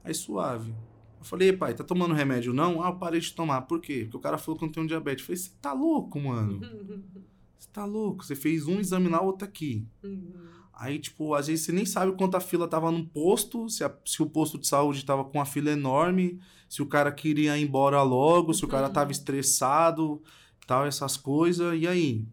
Aí 0.05 0.14
suave. 0.14 0.72
Eu 1.18 1.24
falei, 1.24 1.52
pai, 1.52 1.74
tá 1.74 1.82
tomando 1.82 2.14
remédio 2.14 2.52
não? 2.52 2.80
Ah, 2.82 2.88
eu 2.90 2.97
parei 2.97 3.18
de 3.20 3.32
tomar. 3.32 3.62
Por 3.62 3.80
quê? 3.80 4.02
Porque 4.05 4.16
o 4.16 4.20
cara 4.20 4.38
falou 4.38 4.56
que 4.56 4.64
eu 4.64 4.66
não 4.66 4.72
tenho 4.72 4.86
diabetes. 4.86 5.22
Eu 5.22 5.26
falei, 5.26 5.36
você 5.38 5.51
tá 5.60 5.72
louco, 5.72 6.20
mano? 6.20 6.60
Você 7.59 7.68
tá 7.72 7.86
louco? 7.86 8.22
Você 8.22 8.36
fez 8.36 8.66
um 8.66 8.78
exame 8.78 9.09
lá, 9.09 9.20
outro 9.20 9.48
aqui. 9.48 9.86
Uhum. 10.05 10.30
Aí, 10.78 10.98
tipo, 10.98 11.32
às 11.35 11.47
vezes 11.47 11.65
você 11.65 11.73
nem 11.73 11.86
sabe 11.86 12.12
quanta 12.19 12.39
fila 12.39 12.69
tava 12.69 12.90
no 12.90 13.07
posto, 13.07 13.66
se, 13.69 13.82
a- 13.82 13.97
se 14.05 14.23
o 14.23 14.27
posto 14.27 14.59
de 14.59 14.66
saúde 14.66 15.05
tava 15.07 15.24
com 15.24 15.39
uma 15.39 15.47
fila 15.47 15.70
enorme, 15.70 16.39
se 16.69 16.82
o 16.82 16.86
cara 16.86 17.11
queria 17.11 17.57
ir 17.57 17.62
embora 17.66 18.03
logo, 18.03 18.53
se 18.53 18.62
o 18.65 18.69
cara 18.69 18.90
tava 18.90 19.11
estressado, 19.11 20.23
tal, 20.66 20.85
essas 20.86 21.16
coisas. 21.16 21.81
E 21.81 21.86
aí? 21.89 22.27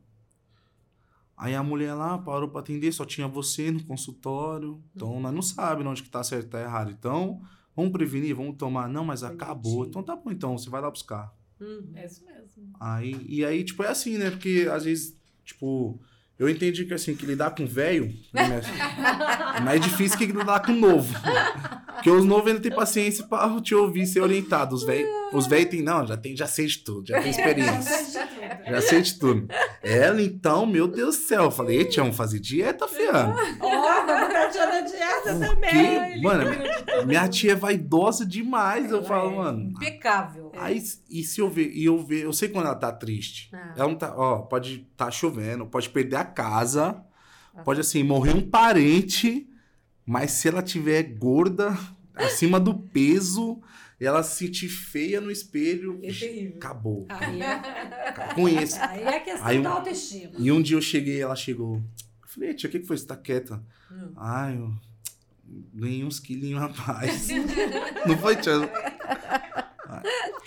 Aí 1.35 1.55
a 1.55 1.63
mulher 1.63 1.93
lá 1.93 2.17
parou 2.17 2.49
pra 2.49 2.59
atender, 2.59 2.91
só 2.91 3.05
tinha 3.05 3.27
você 3.27 3.71
no 3.71 3.83
consultório. 3.83 4.81
Então, 4.95 5.19
nós 5.19 5.33
não 5.33 5.41
sabemos 5.41 5.91
onde 5.91 6.03
que 6.03 6.09
tá 6.09 6.23
certo 6.23 6.45
e 6.47 6.49
tá 6.49 6.61
errado. 6.61 6.91
Então, 6.91 7.41
vamos 7.75 7.91
prevenir, 7.91 8.35
vamos 8.35 8.55
tomar. 8.57 8.87
Não, 8.87 9.03
mas 9.03 9.23
acabou. 9.23 9.85
Então 9.85 10.03
tá 10.03 10.15
bom, 10.15 10.31
então, 10.31 10.57
você 10.57 10.69
vai 10.69 10.81
lá 10.81 10.91
buscar. 10.91 11.33
Uhum. 11.59 11.91
É 11.95 12.05
isso 12.05 12.23
mesmo. 12.25 12.73
Aí, 12.79 13.25
e 13.27 13.43
aí, 13.43 13.63
tipo, 13.63 13.83
é 13.83 13.87
assim, 13.87 14.17
né? 14.17 14.29
Porque 14.29 14.67
às 14.71 14.83
vezes, 14.83 15.17
tipo, 15.43 15.99
eu 16.37 16.49
entendi 16.49 16.85
que 16.85 16.93
assim, 16.93 17.15
que 17.15 17.25
lidar 17.25 17.51
com 17.51 17.65
velho 17.65 18.13
né, 18.33 18.61
é 19.55 19.59
mais 19.61 19.79
difícil 19.81 20.17
que 20.17 20.25
lidar 20.25 20.61
com 20.61 20.73
novo. 20.73 21.13
Porque 21.93 22.09
os 22.09 22.25
novos 22.25 22.47
ainda 22.47 22.59
tem 22.59 22.71
paciência 22.71 23.25
pra 23.25 23.61
te 23.61 23.75
ouvir 23.75 24.05
ser 24.05 24.21
orientado. 24.21 24.75
Os 24.75 24.83
velhos 24.83 25.09
os 25.33 25.47
velhos 25.47 25.69
tem, 25.69 25.81
não, 25.81 26.05
já 26.05 26.15
tem, 26.15 26.37
já 26.37 26.45
sei 26.45 26.67
de 26.67 26.77
tudo, 26.79 27.07
já 27.07 27.19
tem 27.19 27.31
experiência. 27.31 28.23
Já 28.65 28.81
sei 28.81 29.01
de 29.01 29.19
tudo. 29.19 29.47
Ela, 29.81 30.21
então, 30.21 30.65
meu 30.65 30.87
Deus 30.87 31.17
do 31.17 31.21
céu. 31.21 31.43
Eu 31.43 31.51
falei, 31.51 31.89
vamos 31.95 32.15
fazer 32.15 32.39
dieta, 32.39 32.87
fiano. 32.87 33.35
Ó, 33.59 34.05
vamos 34.05 34.29
pra 34.29 34.42
tia 34.53 34.65
da 34.67 34.81
dieta 34.81 35.39
também. 35.39 36.21
Mano, 36.21 36.45
minha 37.07 37.27
tia 37.27 37.51
é 37.53 37.55
vaidosa 37.55 38.25
demais. 38.25 38.89
Eu 38.91 38.97
Ela 38.99 39.07
falo, 39.07 39.31
é. 39.31 39.35
mano. 39.35 39.69
Impecável. 39.71 40.51
Aí, 40.57 40.81
e 41.09 41.23
se 41.23 41.41
eu 41.41 41.49
ver, 41.49 41.71
e 41.73 41.85
eu 41.85 41.97
ver, 41.97 42.23
eu 42.23 42.33
sei 42.33 42.49
quando 42.49 42.65
ela 42.67 42.75
tá 42.75 42.91
triste. 42.91 43.49
Ah. 43.53 43.73
Ela 43.75 43.87
não 43.89 43.95
tá, 43.95 44.13
ó, 44.15 44.39
pode 44.43 44.87
tá 44.95 45.09
chovendo, 45.11 45.65
pode 45.65 45.89
perder 45.89 46.15
a 46.17 46.25
casa, 46.25 47.03
pode 47.65 47.79
assim, 47.81 48.03
morrer 48.03 48.33
um 48.35 48.41
parente, 48.49 49.49
mas 50.05 50.31
se 50.31 50.47
ela 50.47 50.61
tiver 50.61 51.03
gorda, 51.03 51.77
acima 52.15 52.59
do 52.59 52.73
peso, 52.73 53.61
ela 53.99 54.21
se 54.21 54.45
sentir 54.45 54.67
feia 54.69 55.21
no 55.21 55.31
espelho, 55.31 55.99
É 56.03 56.11
terrível. 56.11 56.57
acabou. 56.57 57.05
Aí 57.09 57.41
é, 57.41 58.33
Conheço. 58.35 58.77
aí 58.81 59.03
é 59.03 59.19
questão 59.19 59.45
Aí 59.47 59.61
da 59.61 59.69
autoestima. 59.69 60.33
E 60.37 60.51
um 60.51 60.61
dia 60.61 60.75
eu 60.77 60.81
cheguei, 60.81 61.21
ela 61.21 61.35
chegou. 61.35 61.75
Eu 61.77 62.27
falei, 62.27 62.53
tia, 62.53 62.67
o 62.67 62.71
que 62.71 62.79
que 62.79 62.85
foi? 62.85 62.97
Você 62.97 63.05
tá 63.07 63.15
quieta? 63.15 63.63
Hum. 63.93 64.11
Ai, 64.17 64.57
eu 64.57 64.71
ganhei 65.73 66.03
uns 66.03 66.19
quilinhos 66.19 66.61
a 66.63 66.69
mais. 66.93 67.27
Não 68.07 68.17
foi, 68.17 68.35
tia? 68.37 68.53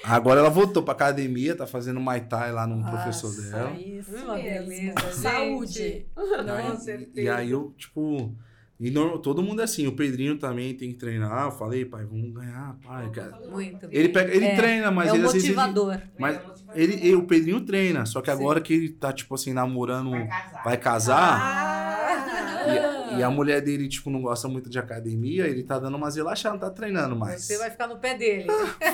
Agora 0.05 0.41
ela 0.41 0.51
voltou 0.51 0.83
pra 0.83 0.93
academia, 0.93 1.55
tá 1.57 1.67
fazendo 1.67 2.01
Muay 2.01 2.21
Thai 2.23 2.53
lá 2.53 2.67
no 2.67 2.85
professor 2.89 3.29
Nossa, 3.29 3.51
dela. 3.51 3.71
Isso 3.79 4.15
Uma 4.17 4.35
beleza. 4.35 5.13
Saúde. 5.13 6.07
Com 6.15 6.73
E- 6.73 6.77
certeza. 6.81 7.21
E 7.21 7.29
aí 7.29 7.51
eu, 7.51 7.73
tipo. 7.77 8.35
E 8.79 8.91
normal, 8.91 9.21
todo 9.21 9.43
mundo 9.43 9.63
é 9.63 9.65
assim, 9.65 9.87
o 9.87 9.93
Pedrinho 9.97 10.37
também 10.37 10.75
tem 10.75 10.91
que 10.93 10.99
treinar. 10.99 11.47
Eu 11.47 11.51
falei, 11.53 11.87
pai, 11.87 12.05
vamos 12.05 12.31
ganhar, 12.35 12.77
pai. 12.85 13.09
cara. 13.11 13.35
Muito. 13.51 13.89
Ele, 13.91 14.11
pega, 14.11 14.35
ele 14.35 14.45
É, 14.45 14.55
treina, 14.57 14.91
mas 14.91 15.09
é 15.09 15.15
ele 15.15 15.23
um 15.23 15.27
às 15.27 15.33
vezes. 15.33 15.49
Ele, 15.49 15.57
motivador. 15.57 15.99
mas 16.19 16.39
ele, 16.75 16.93
ele- 16.95 17.15
o 17.17 17.23
Pedrinho 17.27 17.61
treina, 17.63 18.05
só 18.05 18.21
que 18.21 18.31
Sim. 18.31 18.37
agora 18.39 18.61
que 18.61 18.75
ele 18.75 18.91
tá, 18.91 19.15
tipo 19.15 19.35
assim, 19.35 19.55
namorando, 19.55 20.11
Vai 20.11 20.27
casar. 20.29 20.63
vai 20.65 20.77
casar. 20.77 21.41
Ah, 21.41 21.76
E, 23.17 23.21
e 23.21 23.23
a 23.23 23.31
mulher 23.31 23.61
dele, 23.61 23.89
tipo, 23.89 24.11
não 24.11 24.21
gosta 24.23 24.49
muito 24.49 24.69
de 24.71 24.79
academia, 24.79 25.47
ele 25.47 25.63
tá 25.63 25.79
dando 25.79 25.97
umas 25.97 26.17
relaxadas, 26.17 26.61
não 26.61 26.69
tá 26.69 26.75
treinando 26.75 27.17
mais. 27.17 27.43
Você 27.45 27.59
vai 27.59 27.71
ficar 27.71 27.87
no 27.87 27.99
pé 27.99 28.15
dele. 28.15 28.47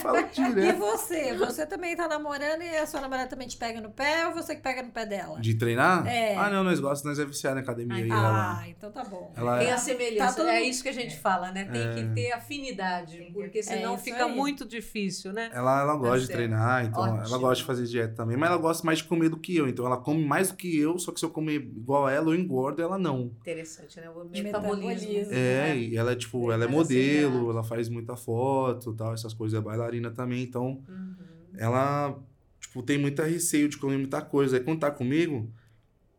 Fala 0.02 0.20
E 0.32 0.32
direto. 0.32 0.78
você? 0.78 1.34
Você 1.36 1.66
também 1.66 1.94
tá 1.96 2.06
namorando 2.08 2.62
e 2.62 2.76
a 2.76 2.86
sua 2.86 3.00
namorada 3.00 3.28
também 3.28 3.46
te 3.48 3.56
pega 3.56 3.80
no 3.80 3.90
pé 3.90 4.26
ou 4.28 4.34
você 4.34 4.54
que 4.56 4.62
pega 4.62 4.82
no 4.82 4.90
pé 4.90 5.06
dela? 5.06 5.40
De 5.40 5.54
treinar? 5.54 6.06
É. 6.06 6.36
Ah, 6.36 6.50
não, 6.50 6.62
nós 6.64 6.80
gostamos, 6.80 7.18
nós 7.18 7.18
é 7.18 7.28
viciado 7.28 7.56
na 7.56 7.62
academia. 7.62 7.96
Ai, 7.96 8.02
aí 8.04 8.10
Ah, 8.12 8.16
ela, 8.62 8.68
então 8.68 8.90
tá 8.90 9.04
bom. 9.04 9.32
ela 9.36 9.58
Tem 9.58 9.68
é- 9.68 9.72
a 9.72 9.78
semelhança. 9.78 10.26
Tá 10.30 10.32
todo 10.36 10.48
É 10.48 10.62
isso 10.62 10.82
que 10.82 10.88
a 10.88 10.92
gente 10.92 11.16
fala, 11.18 11.50
né? 11.52 11.64
Tem 11.64 11.82
É. 11.82 11.94
que 11.94 12.14
ter 12.14 12.32
afinidade, 12.32 13.30
porque 13.32 13.62
senão 13.62 13.94
isso 13.94 14.04
fica 14.04 14.24
aí. 14.26 14.34
muito 14.34 14.64
difícil, 14.66 15.32
né? 15.32 15.50
Ela, 15.52 15.80
ela 15.82 15.96
gosta 15.96 16.20
de 16.20 16.28
treinar, 16.28 16.84
então 16.84 17.02
Ótimo. 17.02 17.18
ela 17.26 17.38
gosta 17.38 17.56
de 17.56 17.64
fazer 17.64 17.84
dieta 17.86 18.14
também, 18.14 18.36
mas 18.36 18.50
ela 18.50 18.58
gosta 18.60 18.84
mais 18.86 18.98
de 18.98 19.04
comer 19.04 19.28
do 19.28 19.36
que 19.38 19.56
eu. 19.56 19.68
Então 19.68 19.84
ela 19.86 19.96
come 19.96 20.24
mais 20.24 20.50
do 20.50 20.56
que 20.56 20.76
eu, 20.78 20.98
só 20.98 21.12
que 21.12 21.18
se 21.20 21.26
eu 21.26 21.30
comer 21.30 21.54
igual 21.56 22.06
a 22.06 22.12
ela, 22.12 22.28
eu 22.28 22.34
engordo, 22.34 22.80
ela 22.82 22.98
não. 22.98 23.32
Interessante, 23.40 24.00
né? 24.00 24.08
O 24.14 24.28
De 24.28 24.42
metabolismo. 24.42 24.88
metabolismo. 24.88 25.32
É, 25.34 25.76
e 25.76 25.96
ela 25.96 26.12
é 26.12 26.16
tipo, 26.16 26.50
ela 26.52 26.64
é 26.64 26.68
modelo, 26.68 27.50
ela 27.50 27.62
faz 27.64 27.88
muita 27.88 28.16
foto, 28.16 28.92
tal, 28.94 29.12
essas 29.14 29.32
coisas, 29.34 29.58
é 29.58 29.62
bailarina 29.62 30.10
também, 30.10 30.42
então 30.42 30.82
Uhum. 30.88 31.14
ela 31.56 32.18
tipo 32.60 32.82
tem 32.82 32.98
muita 32.98 33.24
receio 33.24 33.68
de 33.68 33.76
comer 33.76 33.98
muita 33.98 34.20
coisa. 34.22 34.56
Aí 34.56 34.62
quando 34.62 34.80
tá 34.80 34.90
comigo, 34.90 35.50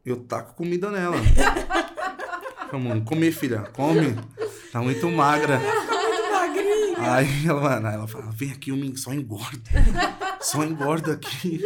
eu 0.05 0.17
taco 0.17 0.55
comida 0.55 0.89
nela. 0.91 1.15
Vamos 2.71 3.03
comer, 3.07 3.31
filha, 3.31 3.61
come. 3.73 4.15
Tá 4.71 4.81
muito 4.81 5.09
magra. 5.11 5.59
Muito. 5.59 7.01
Aí 7.01 7.45
ela, 7.47 7.61
mano, 7.61 7.87
ela 7.87 8.07
fala, 8.07 8.31
vem 8.31 8.51
aqui, 8.51 8.71
menino 8.71 8.97
só 8.97 9.13
engorda. 9.13 9.69
Só 10.43 10.61
engorda 10.61 11.13
aqui. 11.13 11.61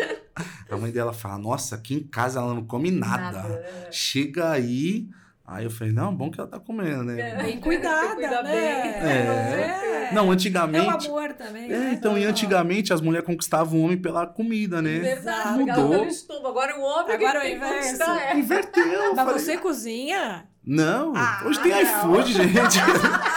A 0.70 0.78
mãe 0.78 0.92
dela 0.92 1.12
fala, 1.12 1.40
nossa, 1.40 1.74
aqui 1.74 1.96
em 1.96 2.04
casa 2.04 2.40
ela 2.40 2.54
não 2.54 2.64
come 2.64 2.92
nada. 2.92 3.32
Nada. 3.42 3.88
Chega 3.92 4.52
aí. 4.52 5.10
Aí 5.50 5.64
eu 5.64 5.72
falei, 5.72 5.94
não, 5.94 6.14
bom 6.14 6.30
que 6.30 6.38
ela 6.42 6.50
tá 6.50 6.60
comendo, 6.60 7.06
né? 7.06 7.36
Bem 7.42 7.58
cuidada, 7.62 8.16
Cuida 8.16 8.44
né? 8.44 8.56
É. 8.56 10.10
É. 10.10 10.12
Não, 10.14 10.26
É 10.26 10.28
o 10.28 10.32
antigamente. 10.32 11.08
amor 11.08 11.32
também. 11.34 11.72
É, 11.72 11.78
né? 11.78 11.92
então, 11.94 12.18
e 12.18 12.24
Não. 12.24 12.30
antigamente 12.30 12.92
as 12.92 13.00
mulheres 13.00 13.26
conquistavam 13.26 13.80
o 13.80 13.84
homem 13.84 13.98
pela 13.98 14.28
comida, 14.28 14.82
né? 14.82 15.00
Verdade, 15.00 15.60
Mudou. 15.60 16.08
Agora 16.46 16.78
o 16.78 16.82
homem 16.82 17.16
Agora 17.16 17.32
que 17.32 17.38
o 17.38 17.42
tem 17.42 17.50
que 17.52 17.56
inverso. 17.56 17.82
conquistar, 17.84 18.22
é. 18.22 18.38
Inverteu. 18.38 18.84
eu 18.86 19.16
Mas 19.16 19.26
falei, 19.26 19.40
você 19.40 19.58
cozinha? 19.58 20.48
Não, 20.66 21.14
Ah, 21.16 21.44
hoje 21.46 21.62
tem 21.62 21.72
não. 21.72 21.82
iFood, 21.82 22.34
gente. 22.34 22.52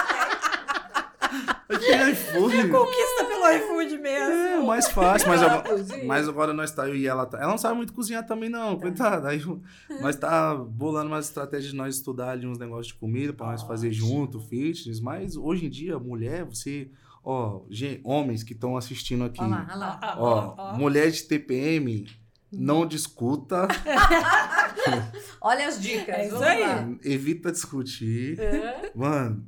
tem 1.78 2.10
iFood. 2.12 2.68
Conquista 2.68 3.24
pelo 3.26 3.48
iFood 3.50 3.98
mesmo. 3.98 4.32
É, 4.32 4.62
mais 4.64 4.88
fácil, 4.88 5.28
mas 5.28 5.42
agora, 5.42 5.62
cozinha. 5.62 6.04
mas 6.04 6.28
agora 6.28 6.52
nós 6.52 6.70
tá, 6.70 6.88
eu 6.88 6.96
e 6.96 7.06
ela 7.06 7.26
tá. 7.26 7.38
Ela 7.38 7.50
não 7.50 7.58
sabe 7.58 7.76
muito 7.76 7.92
cozinhar 7.92 8.26
também, 8.26 8.48
não, 8.48 8.78
coitada. 8.78 9.28
Aí 9.28 9.40
nós 10.00 10.16
tá 10.16 10.54
bolando 10.54 11.08
umas 11.08 11.26
estratégias 11.26 11.70
de 11.70 11.76
nós 11.76 11.96
estudar 11.96 12.30
ali 12.30 12.46
uns 12.46 12.58
negócios 12.58 12.88
de 12.88 12.94
comida 12.94 13.32
pra 13.32 13.46
nós 13.46 13.62
fazer 13.62 13.92
junto, 13.92 14.40
fitness. 14.40 15.00
Mas 15.00 15.36
hoje 15.36 15.66
em 15.66 15.70
dia, 15.70 15.98
mulher, 15.98 16.44
você. 16.44 16.90
Ó, 17.22 17.62
gente, 17.68 18.00
homens 18.02 18.42
que 18.42 18.54
estão 18.54 18.76
assistindo 18.76 19.24
aqui. 19.24 19.42
Olha 19.42 19.50
lá, 19.50 19.66
olha 19.68 19.76
lá. 19.76 20.16
Ó, 20.18 20.54
ó. 20.56 20.76
mulher 20.76 21.10
de 21.10 21.22
TPM, 21.24 22.06
não 22.50 22.86
discuta, 22.86 23.68
Olha 25.40 25.68
as 25.68 25.80
dicas. 25.80 26.32
É 26.42 26.86
evita 27.04 27.50
discutir. 27.50 28.38
É. 28.38 28.90
Mano, 28.94 29.46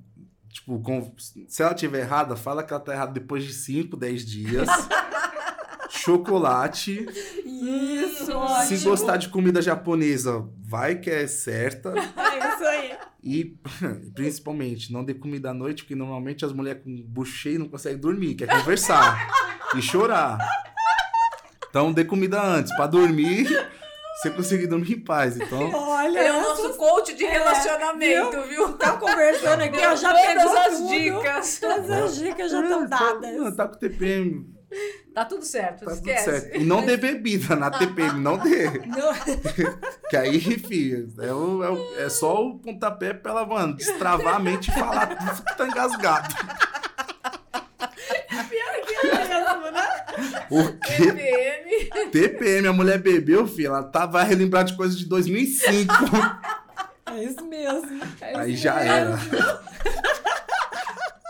tipo, 0.52 0.78
com- 0.80 1.12
se 1.48 1.62
ela 1.62 1.74
tiver 1.74 2.00
errada, 2.00 2.36
fala 2.36 2.62
que 2.62 2.72
ela 2.72 2.80
tá 2.82 2.92
errada 2.92 3.12
depois 3.12 3.42
de 3.44 3.52
5, 3.52 3.96
10 3.96 4.24
dias. 4.24 4.68
Chocolate. 5.88 7.06
Isso, 7.44 8.26
Se 8.26 8.32
ótimo. 8.32 8.80
gostar 8.90 9.16
de 9.16 9.28
comida 9.28 9.60
japonesa, 9.60 10.46
vai 10.64 10.96
que 10.96 11.10
é 11.10 11.26
certa. 11.26 11.92
É 12.32 12.54
isso 12.54 12.64
aí. 12.64 12.92
E, 13.22 13.56
principalmente, 14.14 14.92
não 14.92 15.04
dê 15.04 15.14
comida 15.14 15.50
à 15.50 15.54
noite, 15.54 15.82
porque 15.84 15.94
normalmente 15.94 16.44
as 16.44 16.52
mulheres 16.52 16.82
com 16.82 17.02
bucho 17.02 17.32
cheio 17.32 17.58
não 17.58 17.68
conseguem 17.68 17.98
dormir, 17.98 18.34
quer 18.34 18.48
conversar 18.48 19.28
e 19.76 19.82
chorar. 19.82 20.38
Então, 21.68 21.92
dê 21.92 22.04
comida 22.04 22.42
antes, 22.42 22.74
pra 22.76 22.86
dormir, 22.86 23.46
você 24.16 24.30
conseguir 24.30 24.66
dormir 24.66 24.94
em 24.94 25.00
paz. 25.00 25.36
Então, 25.36 25.70
Olha, 25.72 26.18
essas- 26.18 26.51
nosso 26.68 26.78
coach 26.78 27.14
de 27.14 27.24
relacionamento, 27.24 28.42
viu? 28.48 28.72
tá 28.74 28.92
conversando 28.96 29.62
aqui, 29.62 29.78
ó, 29.86 29.94
já 29.96 30.08
Todas 30.12 30.26
pegou 30.26 30.56
as 30.58 30.76
tudo. 30.76 30.88
dicas. 30.88 31.58
Todas 31.60 31.90
as 31.90 32.16
dicas 32.16 32.50
já 32.50 32.62
estão 32.62 32.86
dadas. 32.88 33.36
Tá, 33.44 33.52
tá 33.52 33.68
com 33.68 33.78
TPM, 33.78 34.52
Tá 35.14 35.26
tudo 35.26 35.44
certo, 35.44 35.84
tá 35.84 35.90
tudo 35.90 36.08
esquece. 36.08 36.24
certo. 36.24 36.56
E 36.56 36.64
não 36.64 36.86
dê 36.86 36.96
bebida 36.96 37.54
na 37.54 37.70
TPM, 37.70 38.18
não 38.18 38.38
dê. 38.38 38.64
Não, 38.86 39.12
Que 40.08 40.16
aí, 40.16 40.40
filho, 40.40 41.12
é, 41.20 41.30
o- 41.30 41.62
é, 41.62 41.70
o- 41.70 41.94
é 41.98 42.08
só 42.08 42.42
o 42.42 42.58
pontapé 42.58 43.12
pra 43.12 43.32
ela, 43.32 43.44
mano, 43.46 43.76
destravar 43.76 44.36
a 44.36 44.38
mente 44.38 44.70
e 44.70 44.74
falar 44.74 45.14
tudo 45.14 45.44
que 45.44 45.56
tá 45.58 45.66
engasgado. 45.66 46.34
O 50.52 50.72
quê? 50.78 50.96
TPM. 51.12 52.10
TPM, 52.10 52.68
a 52.68 52.72
mulher 52.72 52.98
bebeu, 52.98 53.46
filho, 53.46 53.68
ela 53.68 53.82
tá, 53.82 54.04
vai 54.06 54.24
relembrar 54.26 54.64
de 54.64 54.76
coisas 54.76 54.98
de 54.98 55.06
2005. 55.06 55.94
é 57.06 57.24
isso 57.24 57.44
mesmo. 57.46 58.00
É 58.20 58.36
Aí 58.38 58.52
isso 58.54 58.62
já 58.64 58.74
mesmo. 58.74 58.90
era. 58.92 59.62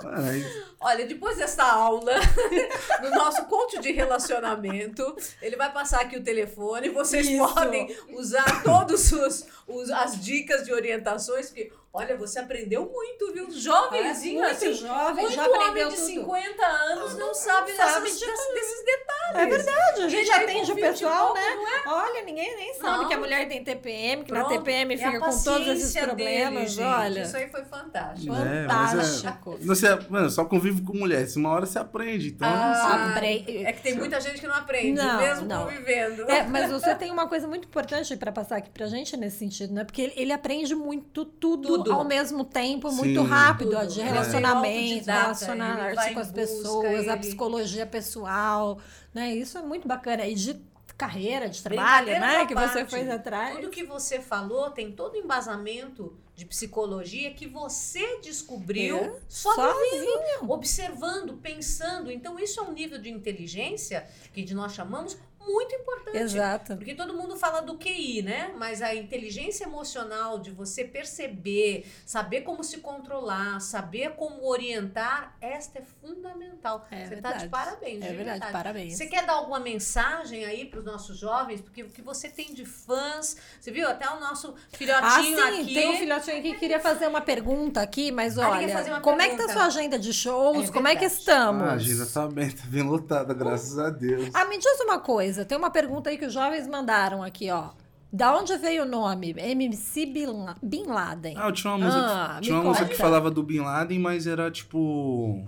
Aí- 0.04 0.44
Olha, 0.82 1.06
depois 1.06 1.36
dessa 1.36 1.62
aula 1.64 2.12
no 3.02 3.10
nosso 3.10 3.44
coach 3.46 3.78
de 3.80 3.92
relacionamento, 3.92 5.16
ele 5.40 5.56
vai 5.56 5.72
passar 5.72 6.00
aqui 6.00 6.16
o 6.16 6.22
telefone. 6.22 6.88
Vocês 6.90 7.26
Isso. 7.28 7.54
podem 7.54 7.94
usar 8.10 8.62
todos 8.62 9.12
os, 9.12 9.46
os- 9.66 9.90
as 9.90 10.20
dicas 10.22 10.64
de 10.64 10.72
orientações. 10.72 11.50
Que, 11.50 11.72
olha, 11.92 12.16
você 12.16 12.38
aprendeu 12.40 12.84
muito, 12.90 13.32
viu? 13.32 13.50
Jovenzinho, 13.50 14.40
muito 14.40 14.52
assim, 14.54 14.72
jovem, 14.72 15.24
muito 15.24 15.34
já 15.34 15.46
homem 15.46 15.56
aprendeu 15.68 15.88
de 15.88 15.96
tudo. 15.96 16.06
50 16.06 16.66
anos 16.66 17.16
não 17.18 17.34
sabe, 17.34 17.72
sabe 17.72 18.00
dessas- 18.04 18.18
de 18.18 18.26
dessas- 18.26 18.54
desses 18.54 18.84
detalhes. 18.84 19.12
É 19.34 19.46
verdade, 19.46 20.02
a 20.02 20.08
gente 20.08 20.30
aí 20.30 20.44
atende 20.44 20.72
o 20.72 20.74
20 20.74 20.84
pessoal, 20.84 21.32
né? 21.34 21.54
não 21.54 21.68
é? 21.68 21.82
Olha, 21.86 22.22
ninguém 22.24 22.54
nem 22.56 22.74
sabe 22.74 22.98
Não. 22.98 23.08
que 23.08 23.14
a 23.14 23.18
mulher 23.18 23.48
tem 23.48 23.64
TPM, 23.64 24.24
que 24.24 24.32
na 24.32 24.40
Pronto, 24.44 24.58
TPM 24.58 24.94
é 24.94 24.96
fica 24.98 25.16
a 25.16 25.20
com 25.20 25.42
todos 25.42 25.68
esses 25.68 25.92
problemas, 25.96 26.54
dele, 26.54 26.66
gente. 26.68 26.82
olha. 26.86 27.22
Isso 27.22 27.36
aí 27.36 27.48
foi 27.48 27.64
fantástico. 27.64 28.34
É, 28.34 28.66
mas 28.66 28.94
é- 28.94 28.96
Fantástico. 29.22 29.58
Você, 29.62 29.86
mano, 30.10 30.28
só 30.30 30.44
convive 30.44 30.71
convivo 30.72 30.92
com 30.92 30.98
mulher. 30.98 31.26
Se 31.26 31.36
uma 31.38 31.50
hora 31.50 31.66
você 31.66 31.78
aprende. 31.78 32.28
Então, 32.28 32.48
Ah, 32.48 33.12
Apre- 33.14 33.44
É 33.64 33.72
que 33.72 33.82
tem 33.82 33.94
muita 33.96 34.20
gente 34.20 34.40
que 34.40 34.46
não 34.46 34.54
aprende, 34.54 34.92
Não, 35.00 35.18
mesmo 35.18 35.46
não. 35.46 35.64
convivendo. 35.64 36.22
É, 36.30 36.42
mas 36.46 36.70
você 36.72 36.94
tem 36.94 37.10
uma 37.10 37.26
coisa 37.28 37.46
muito 37.46 37.66
importante 37.66 38.16
para 38.16 38.32
passar 38.32 38.56
aqui 38.56 38.70
pra 38.70 38.86
gente 38.86 39.16
nesse 39.16 39.38
sentido, 39.38 39.72
né? 39.74 39.84
Porque 39.84 40.12
ele, 40.16 40.32
aprende 40.32 40.74
muito 40.74 41.24
tudo, 41.24 41.68
Tudo. 41.78 41.92
ao 41.92 42.04
mesmo 42.04 42.44
tempo, 42.44 42.90
muito 42.92 43.20
Sim. 43.20 43.26
rápido, 43.26 43.76
ó, 43.76 43.80
Tudo. 43.80 43.92
de 43.92 44.00
é 44.00 44.04
relacionamento, 44.04 44.76
ele 44.76 45.00
relacionar-se 45.00 46.14
com 46.14 46.20
as 46.20 46.30
pessoas, 46.32 47.08
a 47.08 47.16
psicologia 47.16 47.86
pessoal, 47.86 48.78
né? 49.14 49.34
Isso 49.34 49.58
é 49.58 49.62
muito 49.62 49.86
bacana. 49.86 50.26
E 50.26 50.34
de 50.34 50.60
carreira, 50.96 51.48
de 51.48 51.62
trabalho, 51.62 52.06
né? 52.06 52.46
Que 52.46 52.54
você 52.54 52.78
parte. 52.80 52.90
fez 52.94 53.10
atrás. 53.10 53.56
Tudo 53.56 53.70
que 53.70 53.82
você 53.84 54.20
falou 54.20 54.70
tem 54.70 54.92
todo 54.92 55.14
o 55.14 55.16
embasamento 55.16 56.16
de 56.34 56.46
psicologia 56.46 57.32
que 57.34 57.46
você 57.46 58.18
descobriu 58.20 58.96
É, 58.96 59.20
só 59.28 59.54
sozinho. 59.54 60.50
observando, 60.50 61.36
pensando. 61.36 62.10
Então, 62.10 62.38
isso 62.38 62.58
é 62.60 62.62
um 62.62 62.72
nível 62.72 62.98
de 62.98 63.10
inteligência 63.10 64.08
que 64.32 64.52
nós 64.54 64.72
chamamos 64.72 65.16
muito 65.46 65.74
importante. 65.74 66.18
Exato. 66.18 66.76
Porque 66.76 66.94
todo 66.94 67.14
mundo 67.14 67.36
fala 67.36 67.60
do 67.60 67.76
QI, 67.76 68.22
né? 68.22 68.52
Mas 68.56 68.80
a 68.82 68.94
inteligência 68.94 69.64
emocional 69.64 70.38
de 70.38 70.50
você 70.50 70.84
perceber, 70.84 71.86
saber 72.06 72.42
como 72.42 72.62
se 72.64 72.78
controlar, 72.78 73.60
saber 73.60 74.12
como 74.16 74.46
orientar, 74.46 75.36
esta 75.40 75.78
é 75.78 75.82
fundamental. 76.00 76.86
É 76.90 77.06
você 77.06 77.16
tá 77.16 77.32
de 77.32 77.38
verdade. 77.38 77.48
parabéns. 77.48 78.04
É 78.04 78.08
de 78.08 78.16
verdade, 78.16 78.52
parabéns. 78.52 78.96
Você 78.96 79.06
quer 79.06 79.24
dar 79.26 79.34
alguma 79.34 79.60
mensagem 79.60 80.44
aí 80.44 80.64
para 80.64 80.80
os 80.80 80.84
nossos 80.84 81.16
jovens? 81.18 81.60
Porque 81.60 81.82
o 81.82 81.88
que 81.88 82.02
você 82.02 82.28
tem 82.28 82.52
de 82.52 82.64
fãs, 82.64 83.36
você 83.60 83.70
viu 83.70 83.88
até 83.88 84.08
o 84.10 84.20
nosso 84.20 84.54
Ah, 84.54 84.76
filhotinho 84.76 85.36
sim, 85.36 85.60
aqui. 85.62 85.74
tem 85.74 85.90
um 85.90 85.96
filhotinho 85.98 86.38
aqui 86.38 86.52
que 86.52 86.58
queria 86.58 86.80
fazer 86.80 87.06
uma 87.06 87.20
pergunta 87.20 87.80
aqui, 87.80 88.10
mas 88.12 88.38
Ah, 88.38 88.50
olha, 88.50 89.00
como 89.00 89.20
é 89.20 89.28
que 89.28 89.36
tá 89.36 89.44
a 89.44 89.46
pergunta. 89.46 89.52
sua 89.52 89.66
agenda 89.66 89.98
de 89.98 90.12
shows? 90.12 90.68
É 90.68 90.72
como 90.72 90.88
é 90.88 90.94
que 90.94 91.00
verdade. 91.00 91.20
estamos? 91.20 91.62
Ah, 91.62 91.70
a 91.70 91.74
agenda 91.74 92.06
tá 92.06 92.26
bem, 92.28 92.50
tá 92.50 92.62
bem 92.66 92.82
lotada, 92.82 93.32
graças 93.34 93.78
a 93.78 93.90
Deus. 93.90 94.28
Ah, 94.34 94.44
me 94.44 94.58
diz 94.58 94.80
uma 94.80 94.98
coisa, 94.98 95.31
tem 95.44 95.56
uma 95.58 95.70
pergunta 95.70 96.10
aí 96.10 96.18
que 96.18 96.24
os 96.26 96.32
jovens 96.32 96.66
mandaram 96.66 97.22
aqui, 97.22 97.50
ó. 97.50 97.70
Da 98.12 98.36
onde 98.36 98.56
veio 98.58 98.82
o 98.82 98.86
nome? 98.86 99.34
MC 99.38 100.04
Bin 100.06 100.26
La- 100.26 100.56
Bin 100.62 100.84
Laden. 100.86 101.34
Ah, 101.38 101.46
eu 101.48 101.52
tinha 101.52 101.72
uma 101.72 101.86
música, 101.86 102.04
Ah, 102.06 102.38
tinha 102.42 102.54
uma 102.56 102.64
música 102.64 102.86
que 102.86 102.94
falava 102.96 103.30
do 103.30 103.42
Bin 103.42 103.60
Laden, 103.60 103.98
mas 103.98 104.26
era 104.26 104.50
tipo, 104.50 105.42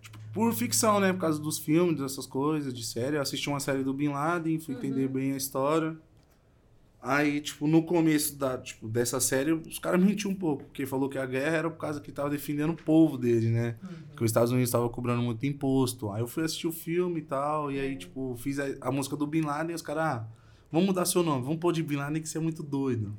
tipo, 0.00 0.18
por 0.32 0.54
ficção, 0.54 0.98
né? 1.00 1.12
Por 1.12 1.20
causa 1.20 1.38
dos 1.38 1.58
filmes, 1.58 2.00
dessas 2.00 2.26
coisas, 2.26 2.72
de 2.72 2.82
série. 2.84 3.16
Eu 3.16 3.20
assisti 3.22 3.48
uma 3.50 3.60
série 3.60 3.82
do 3.84 3.92
Bin 3.92 4.08
Laden, 4.08 4.58
fui 4.58 4.74
entender 4.74 5.06
bem 5.08 5.32
a 5.32 5.36
história. 5.36 5.94
Aí, 7.00 7.40
tipo, 7.40 7.68
no 7.68 7.84
começo 7.84 8.36
da, 8.36 8.58
tipo, 8.58 8.88
dessa 8.88 9.20
série, 9.20 9.52
os 9.52 9.78
caras 9.78 10.02
mentiam 10.02 10.32
um 10.32 10.34
pouco, 10.34 10.64
porque 10.64 10.84
falou 10.84 11.08
que 11.08 11.16
a 11.16 11.24
guerra 11.24 11.56
era 11.56 11.70
por 11.70 11.78
causa 11.78 12.00
que 12.00 12.10
tava 12.10 12.28
defendendo 12.28 12.70
o 12.70 12.76
povo 12.76 13.16
dele, 13.16 13.50
né? 13.50 13.76
Que 14.16 14.24
os 14.24 14.30
Estados 14.30 14.50
Unidos 14.50 14.68
estavam 14.68 14.88
cobrando 14.88 15.22
muito 15.22 15.46
imposto. 15.46 16.10
Aí 16.10 16.20
eu 16.20 16.26
fui 16.26 16.44
assistir 16.44 16.66
o 16.66 16.72
filme 16.72 17.20
e 17.20 17.22
tal, 17.22 17.70
e 17.70 17.78
aí, 17.78 17.96
tipo, 17.96 18.34
fiz 18.38 18.58
a, 18.58 18.66
a 18.80 18.90
música 18.90 19.16
do 19.16 19.26
Bin 19.28 19.42
Laden 19.42 19.72
e 19.72 19.74
os 19.76 19.82
caras, 19.82 20.04
ah, 20.04 20.28
vamos 20.72 20.88
mudar 20.88 21.04
seu 21.04 21.22
nome, 21.22 21.44
vamos 21.44 21.58
pôr 21.58 21.72
de 21.72 21.84
Bin 21.84 21.96
Laden 21.96 22.20
que 22.20 22.28
você 22.28 22.38
é 22.38 22.40
muito 22.40 22.64
doido. 22.64 23.16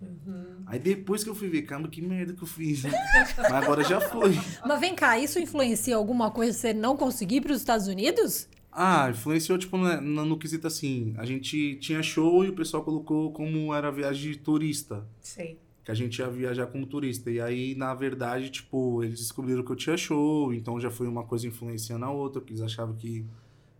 Aí 0.65 0.77
depois 0.77 1.23
que 1.23 1.29
eu 1.29 1.35
fui 1.35 1.47
ver, 1.47 1.61
caramba, 1.61 1.87
que 1.87 2.01
merda 2.01 2.33
que 2.33 2.43
eu 2.43 2.47
fiz, 2.47 2.83
né? 2.83 2.91
Mas 3.37 3.53
agora 3.53 3.83
já 3.83 4.01
foi. 4.01 4.37
Mas 4.67 4.79
vem 4.79 4.93
cá, 4.93 5.17
isso 5.17 5.39
influencia 5.39 5.95
alguma 5.95 6.29
coisa 6.31 6.51
você 6.51 6.73
não 6.73 6.97
conseguir 6.97 7.37
ir 7.37 7.41
para 7.41 7.53
os 7.53 7.59
Estados 7.59 7.87
Unidos? 7.87 8.47
Ah, 8.71 9.09
influenciou, 9.09 9.57
tipo, 9.57 9.77
né, 9.77 9.99
no, 9.99 10.25
no 10.25 10.37
quesito 10.37 10.67
assim, 10.67 11.13
a 11.17 11.25
gente 11.25 11.75
tinha 11.77 12.03
show 12.03 12.45
e 12.45 12.49
o 12.49 12.53
pessoal 12.53 12.83
colocou 12.83 13.31
como 13.31 13.73
era 13.73 13.91
viagem 13.91 14.31
de 14.31 14.37
turista. 14.37 15.07
Sei. 15.21 15.59
Que 15.83 15.91
a 15.91 15.93
gente 15.93 16.19
ia 16.19 16.29
viajar 16.29 16.67
como 16.67 16.85
turista. 16.85 17.31
E 17.31 17.41
aí, 17.41 17.73
na 17.75 17.93
verdade, 17.93 18.49
tipo, 18.49 19.03
eles 19.03 19.19
descobriram 19.19 19.63
que 19.63 19.71
eu 19.71 19.75
tinha 19.75 19.97
show, 19.97 20.53
então 20.53 20.79
já 20.79 20.91
foi 20.91 21.07
uma 21.07 21.23
coisa 21.23 21.47
influenciando 21.47 22.05
a 22.05 22.11
outra, 22.11 22.39
porque 22.39 22.53
eles 22.53 22.63
achavam 22.63 22.95
que 22.95 23.25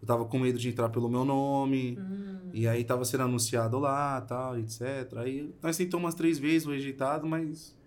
eu 0.02 0.07
tava 0.07 0.26
com 0.26 0.40
medo 0.40 0.57
de 0.57 0.70
entrar 0.70 0.90
pelo 0.90 1.10
meu 1.10 1.26
nome. 1.26 1.98
E 2.53 2.68
aí 2.68 2.84
tava 2.84 3.06
sendo 3.06 3.24
anunciado 3.24 3.78
lá, 3.78 4.20
tal, 4.22 4.57
etc. 4.57 4.82
Aí 5.18 5.53
nós 5.61 5.78
tentamos 5.78 6.06
umas 6.06 6.16
três 6.16 6.40
vezes, 6.40 6.66
foi 6.66 6.76
rejeitado, 6.76 7.28
mas. 7.28 7.78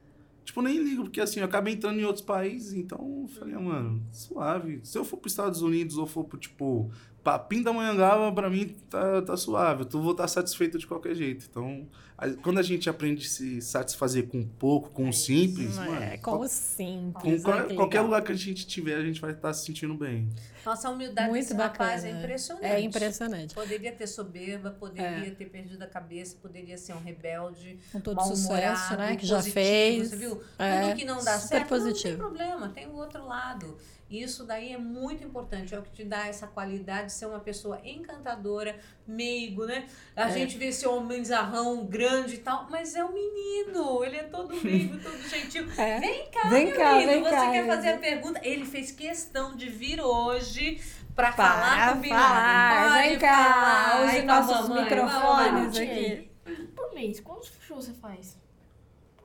Tipo, 0.44 0.60
nem 0.60 0.78
ligo, 0.82 1.04
porque 1.04 1.20
assim, 1.20 1.40
eu 1.40 1.46
acabei 1.46 1.74
entrando 1.74 2.00
em 2.00 2.04
outros 2.04 2.24
países, 2.24 2.72
então 2.72 3.22
eu 3.22 3.28
falei, 3.28 3.54
ah, 3.54 3.60
mano, 3.60 4.04
suave. 4.10 4.80
Se 4.82 4.98
eu 4.98 5.04
for 5.04 5.16
pros 5.16 5.32
Estados 5.32 5.62
Unidos 5.62 5.96
ou 5.96 6.06
for 6.06 6.24
pro, 6.24 6.38
tipo, 6.38 6.90
pra 7.22 7.38
Pindamonhangaba, 7.38 8.32
pra 8.32 8.50
mim 8.50 8.74
tá, 8.90 9.22
tá 9.22 9.36
suave. 9.36 9.84
Eu 9.92 10.02
vou 10.02 10.12
estar 10.12 10.26
satisfeito 10.28 10.78
de 10.78 10.86
qualquer 10.86 11.14
jeito. 11.14 11.46
Então, 11.50 11.86
a- 12.18 12.28
quando 12.42 12.58
a 12.58 12.62
gente 12.62 12.88
aprende 12.90 13.24
a 13.26 13.28
se 13.28 13.60
satisfazer 13.62 14.26
com 14.28 14.42
pouco, 14.44 14.90
com 14.90 15.08
o 15.08 15.12
simples, 15.12 15.76
mano, 15.76 16.02
É, 16.02 16.16
com 16.18 16.38
o 16.40 16.48
simples. 16.48 17.42
com 17.42 17.66
que 17.66 17.74
qualquer 17.74 18.00
lugar 18.00 18.22
que 18.22 18.32
a 18.32 18.34
gente 18.34 18.66
tiver, 18.66 18.96
a 18.96 19.02
gente 19.04 19.20
vai 19.20 19.32
estar 19.32 19.52
se 19.54 19.64
sentindo 19.66 19.94
bem. 19.94 20.28
Nossa, 20.64 20.88
a 20.88 20.90
humildade 20.92 21.28
Muito 21.30 21.42
desse 21.42 21.54
rapaz 21.54 22.04
é 22.04 22.08
bacana. 22.08 22.24
impressionante. 22.24 22.64
É 22.66 22.80
impressionante. 22.80 23.54
Poderia 23.54 23.92
ter 23.92 24.06
soberba, 24.06 24.70
poderia 24.70 25.26
É. 25.28 25.30
ter 25.30 25.46
perdido 25.46 25.82
a 25.82 25.86
cabeça, 25.86 26.36
poderia 26.40 26.78
ser 26.78 26.92
um 26.94 27.00
rebelde, 27.00 27.78
Com 27.92 28.00
todo 28.00 28.18
o 28.20 28.24
sucesso, 28.24 28.96
né? 28.96 29.16
Que 29.16 29.26
já 29.26 29.36
positivo, 29.36 29.54
fez. 29.54 30.10
Você 30.10 30.16
viu? 30.16 30.40
É, 30.58 30.82
Tudo 30.82 30.96
que 30.96 31.04
não 31.04 31.22
dá 31.24 31.38
super 31.38 31.48
certo, 31.48 31.70
não 31.70 31.78
tem 31.78 31.86
positivo. 31.92 32.16
problema, 32.18 32.68
tem 32.68 32.86
o 32.86 32.94
outro 32.94 33.26
lado. 33.26 33.76
Isso 34.12 34.44
daí 34.44 34.72
é 34.74 34.78
muito 34.78 35.24
importante, 35.24 35.74
é 35.74 35.78
o 35.78 35.82
que 35.82 35.90
te 35.90 36.04
dá 36.04 36.26
essa 36.26 36.46
qualidade 36.46 37.06
de 37.06 37.12
ser 37.14 37.26
uma 37.26 37.40
pessoa 37.40 37.80
encantadora, 37.82 38.78
meigo, 39.06 39.64
né? 39.64 39.86
A 40.14 40.28
É. 40.28 40.32
gente 40.32 40.58
vê 40.58 40.66
esse 40.66 40.86
homem 40.86 41.24
zarrão 41.24 41.86
grande 41.86 42.34
e 42.34 42.38
tal, 42.38 42.66
mas 42.70 42.94
é 42.94 43.02
um 43.04 43.12
menino, 43.12 44.04
ele 44.04 44.16
é 44.16 44.24
todo 44.24 44.54
meigo, 44.62 44.98
todo 45.02 45.16
gentil. 45.28 45.66
É. 45.78 45.98
Vem 45.98 46.30
cá, 46.30 46.48
Vem 46.48 46.66
meu 46.66 46.76
cá, 46.76 46.92
lindo, 46.98 47.06
vem 47.10 47.22
você 47.22 47.30
cá, 47.30 47.50
quer 47.50 47.66
fazer 47.66 47.88
a 47.88 47.98
pergunta? 47.98 48.40
Ele 48.42 48.64
fez 48.66 48.90
questão 48.90 49.56
de 49.56 49.68
vir 49.70 50.00
hoje 50.00 50.80
pra 51.14 51.32
Para 51.32 51.32
falar 51.32 51.92
com 51.92 51.98
o 51.98 52.02
Bin 52.02 52.08
falar, 52.10 53.02
vem 53.02 53.18
cá, 53.18 53.52
falar. 53.54 54.16
a 54.18 54.22
nossos 54.24 54.68
mamãe, 54.68 54.84
microfones 54.84 55.78
mamãe. 55.78 55.90
aqui. 55.90 56.30
Por 56.76 56.92
mês, 56.94 57.20
quantos 57.20 57.50
shows 57.66 57.84
você 57.86 57.92
faz? 57.94 58.38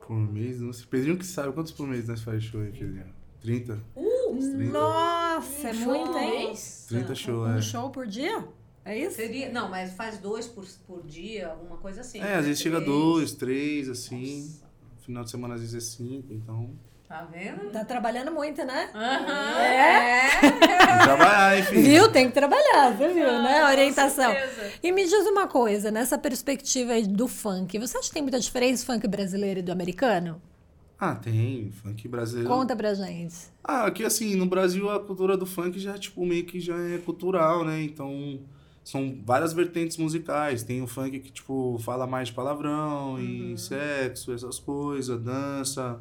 Por 0.06 0.16
mês, 0.16 0.60
não 0.60 0.72
sei. 0.72 0.86
Pedrinho 0.86 1.18
que 1.18 1.26
sabe 1.26 1.52
quantos 1.52 1.72
por 1.72 1.86
mês 1.86 2.08
nós 2.08 2.22
faz 2.22 2.42
show 2.42 2.60
aí, 2.62 2.70
Pedrinho? 2.72 3.17
30? 3.40 3.78
Uns 3.96 4.48
30? 4.48 4.72
Nossa, 4.72 5.68
é 5.68 5.72
Um 5.72 5.74
muito, 5.76 6.06
show 6.12 6.18
hein? 6.20 6.46
mês? 6.48 6.84
30 6.88 7.14
shows, 7.14 7.48
Um 7.48 7.56
é. 7.56 7.62
show 7.62 7.90
por 7.90 8.06
dia? 8.06 8.44
É 8.84 8.96
isso? 8.96 9.16
Seria, 9.16 9.50
não, 9.52 9.68
mas 9.68 9.92
faz 9.92 10.18
dois 10.18 10.46
por, 10.46 10.64
por 10.86 11.02
dia, 11.06 11.48
alguma 11.48 11.76
coisa 11.76 12.00
assim. 12.00 12.20
É, 12.20 12.34
às 12.36 12.46
vezes 12.46 12.60
chega 12.60 12.80
dois, 12.80 13.32
três, 13.32 13.88
assim. 13.88 14.42
Nossa, 14.42 14.68
Final 15.04 15.24
de 15.24 15.30
semana 15.30 15.54
às 15.54 15.60
vezes 15.60 15.74
é 15.74 15.80
cinco, 15.80 16.32
então. 16.32 16.70
Tá 17.06 17.22
vendo? 17.24 17.70
Tá 17.70 17.84
trabalhando 17.86 18.30
muito, 18.30 18.62
né? 18.64 18.90
Aham, 18.94 19.58
É? 19.62 20.28
Tem 20.40 20.50
que 20.50 21.04
trabalhar, 21.04 21.58
enfim. 21.58 21.80
Viu? 21.82 22.12
Tem 22.12 22.26
que 22.28 22.34
trabalhar, 22.34 22.94
você 22.96 23.08
viu, 23.14 23.26
Ah, 23.28 23.42
né? 23.42 23.58
A 23.60 23.64
com 23.64 23.70
orientação. 23.70 24.32
E 24.82 24.92
me 24.92 25.04
diz 25.06 25.26
uma 25.26 25.46
coisa, 25.48 25.90
nessa 25.90 26.18
perspectiva 26.18 26.92
aí 26.92 27.06
do 27.06 27.26
funk, 27.26 27.78
você 27.78 27.96
acha 27.96 28.08
que 28.08 28.14
tem 28.14 28.22
muita 28.22 28.38
diferença 28.38 28.82
do 28.84 28.86
funk 28.92 29.08
brasileiro 29.08 29.60
e 29.60 29.62
do 29.62 29.72
americano? 29.72 30.40
Ah, 30.98 31.14
tem. 31.14 31.70
Funk 31.70 32.08
brasileiro. 32.08 32.48
Conta 32.48 32.74
pra 32.74 32.92
gente. 32.92 33.36
Ah, 33.62 33.86
aqui 33.86 34.04
assim, 34.04 34.34
no 34.34 34.46
Brasil 34.46 34.90
a 34.90 34.98
cultura 34.98 35.36
do 35.36 35.46
funk 35.46 35.78
já, 35.78 35.96
tipo, 35.96 36.26
meio 36.26 36.44
que 36.44 36.58
já 36.58 36.76
é 36.76 36.98
cultural, 36.98 37.64
né? 37.64 37.82
Então, 37.82 38.40
são 38.82 39.20
várias 39.24 39.52
vertentes 39.52 39.96
musicais. 39.96 40.62
Tem 40.62 40.82
o 40.82 40.86
funk 40.86 41.20
que, 41.20 41.30
tipo, 41.30 41.78
fala 41.80 42.06
mais 42.06 42.28
de 42.28 42.34
palavrão 42.34 43.20
e 43.20 43.56
sexo, 43.56 44.32
essas 44.32 44.58
coisas, 44.58 45.20
dança. 45.22 46.00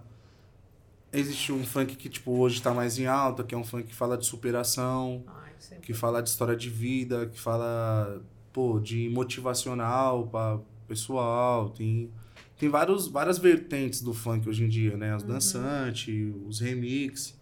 Existe 1.14 1.52
um 1.52 1.64
funk 1.64 1.96
que, 1.96 2.10
tipo, 2.10 2.32
hoje 2.32 2.62
tá 2.62 2.74
mais 2.74 2.98
em 2.98 3.06
alta, 3.06 3.44
que 3.44 3.54
é 3.54 3.58
um 3.58 3.64
funk 3.64 3.88
que 3.88 3.96
fala 3.96 4.18
de 4.18 4.26
superação, 4.26 5.24
Ai, 5.28 5.80
que 5.82 5.94
fala 5.94 6.22
de 6.22 6.30
história 6.30 6.56
de 6.56 6.70
vida, 6.70 7.28
que 7.28 7.40
fala, 7.40 8.22
pô, 8.52 8.80
de 8.80 9.10
motivacional 9.10 10.28
para 10.28 10.60
pessoal. 10.88 11.70
Tem, 11.70 12.10
tem 12.58 12.70
vários, 12.70 13.08
várias 13.08 13.38
vertentes 13.38 14.02
do 14.02 14.14
funk 14.14 14.50
hoje 14.50 14.64
em 14.64 14.68
dia, 14.68 14.98
né? 14.98 15.16
Os 15.16 15.24
dançantes, 15.24 16.34
os 16.46 16.60
remix. 16.60 17.40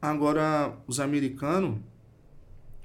Agora, 0.00 0.76
os 0.86 1.00
americanos, 1.00 1.78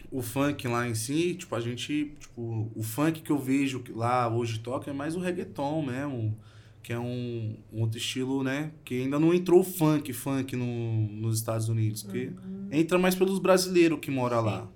o 0.10 0.22
funk 0.22 0.68
lá 0.68 0.88
em 0.88 0.96
si, 0.96 1.36
tipo, 1.36 1.54
a 1.54 1.60
gente, 1.60 2.16
tipo, 2.18 2.72
o 2.74 2.82
funk 2.82 3.22
que 3.22 3.32
eu 3.32 3.38
vejo 3.38 3.82
que 3.82 3.92
lá 3.92 4.34
hoje 4.34 4.60
toca 4.60 4.90
é 4.90 4.94
mais 4.94 5.16
o 5.16 5.20
reggaeton 5.20 5.86
mesmo, 5.86 6.38
que 6.82 6.94
é 6.94 7.00
um, 7.00 7.58
um 7.74 7.82
outro 7.82 7.98
estilo, 7.98 8.42
né? 8.42 8.72
Que 8.86 9.02
ainda 9.02 9.20
não 9.20 9.34
entrou 9.34 9.64
funk, 9.66 10.14
funk 10.14 10.56
no, 10.56 11.08
nos 11.08 11.38
Estados 11.38 11.68
Unidos, 11.68 12.04
porque 12.04 12.32
entra 12.72 12.98
mais 12.98 13.16
pelos 13.16 13.38
brasileiros 13.38 14.00
que 14.00 14.10
moram 14.10 14.42
lá. 14.42 14.68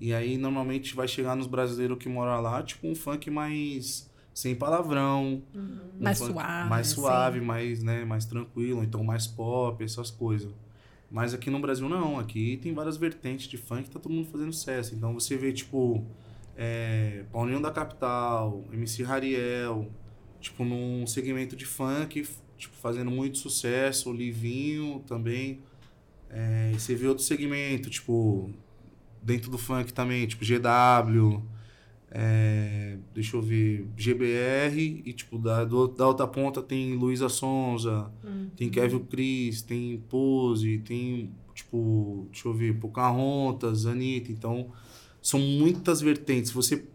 E 0.00 0.14
aí, 0.14 0.38
normalmente, 0.38 0.94
vai 0.94 1.08
chegar 1.08 1.34
nos 1.34 1.48
brasileiros 1.48 1.98
que 1.98 2.08
moram 2.08 2.40
lá, 2.40 2.62
tipo, 2.62 2.86
um 2.86 2.94
funk 2.94 3.28
mais 3.30 4.08
sem 4.36 4.54
palavrão. 4.54 5.42
um 5.54 5.80
Mais 5.98 6.18
funk 6.18 6.32
suave, 6.32 6.68
Mais 6.68 6.86
assim. 6.86 6.94
suave, 6.94 7.40
mais, 7.40 7.82
né, 7.82 8.04
mais 8.04 8.26
tranquilo, 8.26 8.84
então 8.84 9.02
mais 9.02 9.26
pop, 9.26 9.82
essas 9.82 10.10
coisas. 10.10 10.52
Mas 11.10 11.32
aqui 11.32 11.48
no 11.48 11.58
Brasil 11.58 11.88
não, 11.88 12.18
aqui 12.18 12.58
tem 12.62 12.74
várias 12.74 12.98
vertentes 12.98 13.48
de 13.48 13.56
funk, 13.56 13.88
tá 13.88 13.98
todo 13.98 14.12
mundo 14.12 14.28
fazendo 14.28 14.52
sucesso. 14.52 14.94
Então 14.94 15.14
você 15.14 15.38
vê, 15.38 15.54
tipo, 15.54 16.04
é, 16.54 17.24
Paulinho 17.32 17.62
da 17.62 17.70
Capital, 17.70 18.62
MC 18.70 19.02
Rariel, 19.02 19.90
tipo, 20.38 20.66
num 20.66 21.06
segmento 21.06 21.56
de 21.56 21.64
funk, 21.64 22.28
tipo, 22.58 22.76
fazendo 22.76 23.10
muito 23.10 23.38
sucesso, 23.38 24.10
o 24.10 24.12
Livinho 24.12 25.02
também. 25.06 25.62
É, 26.28 26.72
e 26.74 26.78
você 26.78 26.94
vê 26.94 27.06
outro 27.06 27.24
segmento, 27.24 27.88
tipo, 27.88 28.50
dentro 29.22 29.50
do 29.50 29.56
funk 29.56 29.94
também, 29.94 30.26
tipo 30.26 30.44
GW, 30.44 31.42
é, 32.18 32.96
deixa 33.14 33.36
eu 33.36 33.42
ver, 33.42 33.86
GBR, 33.96 35.02
e 35.04 35.12
tipo, 35.12 35.38
da, 35.38 35.64
do- 35.64 35.86
da 35.88 36.06
outra 36.08 36.26
ponta 36.26 36.62
tem 36.62 36.94
Luísa 36.96 37.28
Sonza, 37.28 38.10
tem 38.56 38.70
Kevin 38.70 39.00
Cris, 39.00 39.60
tem 39.60 39.98
Pose, 40.08 40.78
tem, 40.78 41.30
tipo, 41.54 42.26
deixa 42.32 42.48
eu 42.48 42.54
ver, 42.54 42.74
Pocahontas, 42.78 43.84
Anitta, 43.84 44.32
então 44.32 44.70
são 45.20 45.38
muitas 45.40 46.00
vertentes. 46.00 46.50
Você, 46.52 46.86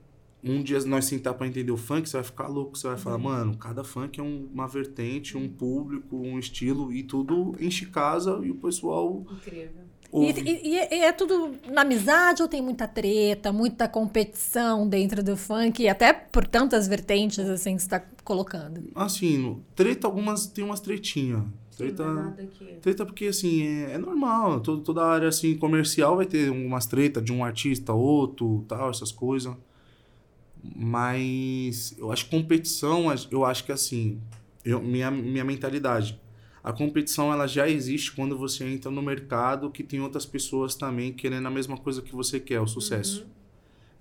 um 0.44 0.64
dia 0.64 0.80
nós 0.86 1.06
sentar 1.06 1.36
pra 1.36 1.46
entender 1.48 1.72
o 1.72 1.78
funk, 1.78 2.10
você 2.10 2.18
vai 2.18 2.24
ficar 2.24 2.48
louco, 2.48 2.76
você 2.76 2.88
vai 2.88 2.98
falar, 2.98 3.18
mano, 3.20 3.56
cada 3.58 3.84
funk 3.84 4.20
é 4.20 4.24
um- 4.24 4.50
uma 4.52 4.68
vertente, 4.68 5.38
um 5.38 5.48
público, 5.48 6.16
um 6.18 6.40
estilo, 6.40 6.92
e 6.92 7.04
tudo 7.04 7.56
enche 7.60 7.86
casa 7.86 8.40
e 8.44 8.50
o 8.50 8.56
pessoal 8.56 9.24
Incrível. 9.32 9.91
E, 10.14 10.26
e- 10.42 10.76
e- 10.76 10.96
e 10.96 11.04
é 11.04 11.12
tudo 11.14 11.56
na 11.72 11.82
amizade 11.82 12.42
ou 12.42 12.48
tem 12.48 12.62
muita 12.62 12.88
treta, 12.88 13.52
muita 13.54 13.88
competição 13.88 14.88
dentro 14.88 15.24
do 15.24 15.38
funk, 15.38 15.88
até 15.88 16.12
por 16.12 16.46
tantas 16.46 16.88
vertentes 16.88 17.40
assim 17.40 17.76
que 17.76 17.82
você 17.82 17.86
está 17.88 18.04
colocando? 18.24 18.84
Assim, 18.94 19.62
treta, 19.76 20.08
algumas 20.08 20.48
tem 20.48 20.64
umas 20.64 20.80
tretinhas. 20.82 21.44
Treta, 21.78 22.04
Não 22.04 22.30
é 22.30 22.74
treta 22.82 23.06
porque, 23.06 23.28
assim, 23.28 23.64
é, 23.66 23.94
é 23.94 23.98
normal. 23.98 24.60
Todo, 24.60 24.82
toda 24.82 25.04
área, 25.04 25.30
assim, 25.30 25.56
comercial 25.58 26.18
vai 26.18 26.26
ter 26.26 26.52
umas 26.52 26.86
tretas 26.86 27.24
de 27.24 27.32
um 27.32 27.44
artista, 27.44 27.94
outro, 27.94 28.66
tal, 28.68 28.90
essas 28.92 29.12
coisas. 29.12 29.54
Mas 30.76 31.96
eu 31.98 32.12
acho 32.12 32.26
que 32.26 32.32
competição, 32.32 33.06
eu 33.32 33.46
acho 33.46 33.64
que, 33.64 33.72
assim, 33.72 34.20
eu, 34.64 34.82
minha, 34.82 35.10
minha 35.10 35.44
mentalidade. 35.44 36.20
A 36.64 36.72
competição, 36.72 37.34
ela 37.34 37.48
já 37.48 37.68
existe 37.68 38.12
quando 38.12 38.38
você 38.38 38.64
entra 38.64 38.92
no 38.92 39.02
mercado 39.02 39.72
que 39.72 39.84
tem 39.84 40.00
outras 40.00 40.26
pessoas 40.26 40.76
também 40.76 41.12
querendo 41.12 41.48
a 41.48 41.52
mesma 41.52 41.76
coisa 41.76 42.02
que 42.02 42.14
você 42.14 42.40
quer, 42.40 42.62
o 42.62 42.68
sucesso. 42.68 43.26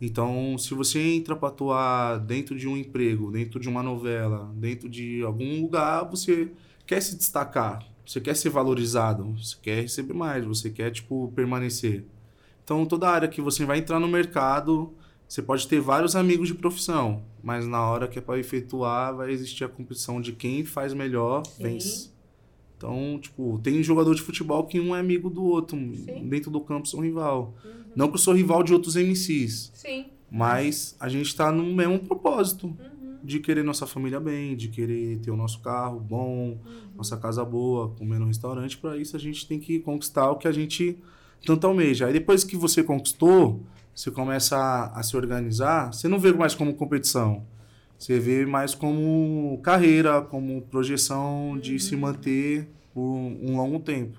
Então, 0.01 0.57
se 0.59 0.75
você 0.75 0.99
entra 0.99 1.37
para 1.37 1.49
atuar 1.49 2.19
dentro 2.19 2.57
de 2.57 2.67
um 2.67 2.77
emprego, 2.77 3.31
dentro 3.31 3.61
de 3.61 3.69
uma 3.69 3.83
novela, 3.83 4.51
dentro 4.57 4.89
de 4.89 5.23
algum 5.23 5.61
lugar, 5.61 6.05
você 6.05 6.51
quer 6.87 7.01
se 7.03 7.17
destacar, 7.17 7.87
você 8.05 8.21
quer 8.21 8.35
ser 8.35 8.51
valorizado, 8.51 9.25
você 9.39 9.57
quer 9.61 9.83
receber 9.83 10.15
mais, 10.15 10.45
você 10.45 10.71
quer 10.71 10.91
tipo 10.91 11.31
permanecer. 11.35 12.05
Então, 12.65 12.87
toda 12.87 13.11
área 13.11 13.29
que 13.29 13.41
você 13.41 13.65
vai 13.65 13.79
entrar 13.79 14.01
no 14.01 14.09
mercado, 14.09 14.95
você 15.29 15.43
pode 15.43 15.67
ter 15.69 15.81
vários 15.81 16.17
amigos 16.17 16.49
de 16.49 16.55
profissão, 16.55 17.23
mas 17.43 17.67
na 17.67 17.87
hora 17.89 18.09
que 18.09 18.19
é 18.19 18.23
para 18.23 18.39
efetuar, 18.39 19.15
vai 19.15 19.31
existir 19.31 19.65
a 19.65 19.69
competição 19.69 20.21
de 20.21 20.33
quem 20.33 20.65
faz 20.65 20.95
melhor, 20.95 21.45
Sim. 21.47 21.63
vence. 21.63 22.11
Então, 22.81 23.19
tipo, 23.21 23.61
tem 23.63 23.83
jogador 23.83 24.15
de 24.15 24.23
futebol 24.23 24.65
que 24.65 24.81
um 24.81 24.97
é 24.97 25.01
amigo 25.01 25.29
do 25.29 25.45
outro, 25.45 25.77
Sim. 25.77 26.27
dentro 26.31 26.51
do 26.51 26.63
campo 26.63 26.89
são 26.89 27.01
rival. 27.01 27.55
Não 27.95 28.09
que 28.09 28.15
eu 28.15 28.19
sou 28.19 28.33
rival 28.33 28.63
de 28.63 28.73
outros 28.73 28.97
MCs, 28.97 29.71
Sim. 29.75 30.07
mas 30.31 30.97
a 30.99 31.07
gente 31.07 31.37
tá 31.37 31.53
no 31.53 31.63
mesmo 31.63 31.99
propósito 31.99 32.69
Uhum. 32.69 33.19
de 33.23 33.39
querer 33.39 33.63
nossa 33.63 33.87
família 33.87 34.19
bem, 34.19 34.57
de 34.57 34.69
querer 34.69 35.19
ter 35.19 35.31
o 35.31 35.37
nosso 35.37 35.61
carro 35.61 36.01
bom, 36.01 36.57
nossa 36.97 37.19
casa 37.19 37.45
boa, 37.45 37.91
comer 37.99 38.19
no 38.19 38.25
restaurante. 38.27 38.79
Para 38.79 38.97
isso 38.97 39.15
a 39.15 39.21
gente 39.21 39.47
tem 39.47 39.61
que 39.61 39.79
conquistar 39.81 40.31
o 40.31 40.37
que 40.37 40.49
a 40.49 40.53
gente 40.53 40.97
tanto 41.45 41.67
almeja. 41.67 42.07
Aí 42.07 42.15
depois 42.15 42.45
que 42.45 42.57
você 42.57 42.83
conquistou, 42.83 43.61
você 43.95 44.11
começa 44.11 44.57
a, 44.57 45.01
a 45.01 45.03
se 45.03 45.15
organizar, 45.19 45.93
você 45.93 46.09
não 46.09 46.19
vê 46.19 46.33
mais 46.33 46.55
como 46.55 46.73
competição. 46.73 47.45
Você 48.01 48.19
vê 48.19 48.47
mais 48.47 48.75
como 48.75 49.61
carreira, 49.63 50.23
como 50.23 50.63
projeção 50.63 51.59
de 51.61 51.79
se 51.79 51.95
manter 51.95 52.67
por 52.95 53.03
um 53.03 53.59
longo 53.59 53.79
tempo. 53.79 54.19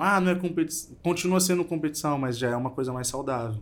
Ah, 0.00 0.18
não 0.18 0.32
é 0.32 0.34
competição. 0.34 0.96
Continua 1.02 1.38
sendo 1.38 1.62
competição, 1.62 2.16
mas 2.16 2.38
já 2.38 2.48
é 2.48 2.56
uma 2.56 2.70
coisa 2.70 2.94
mais 2.94 3.08
saudável. 3.08 3.60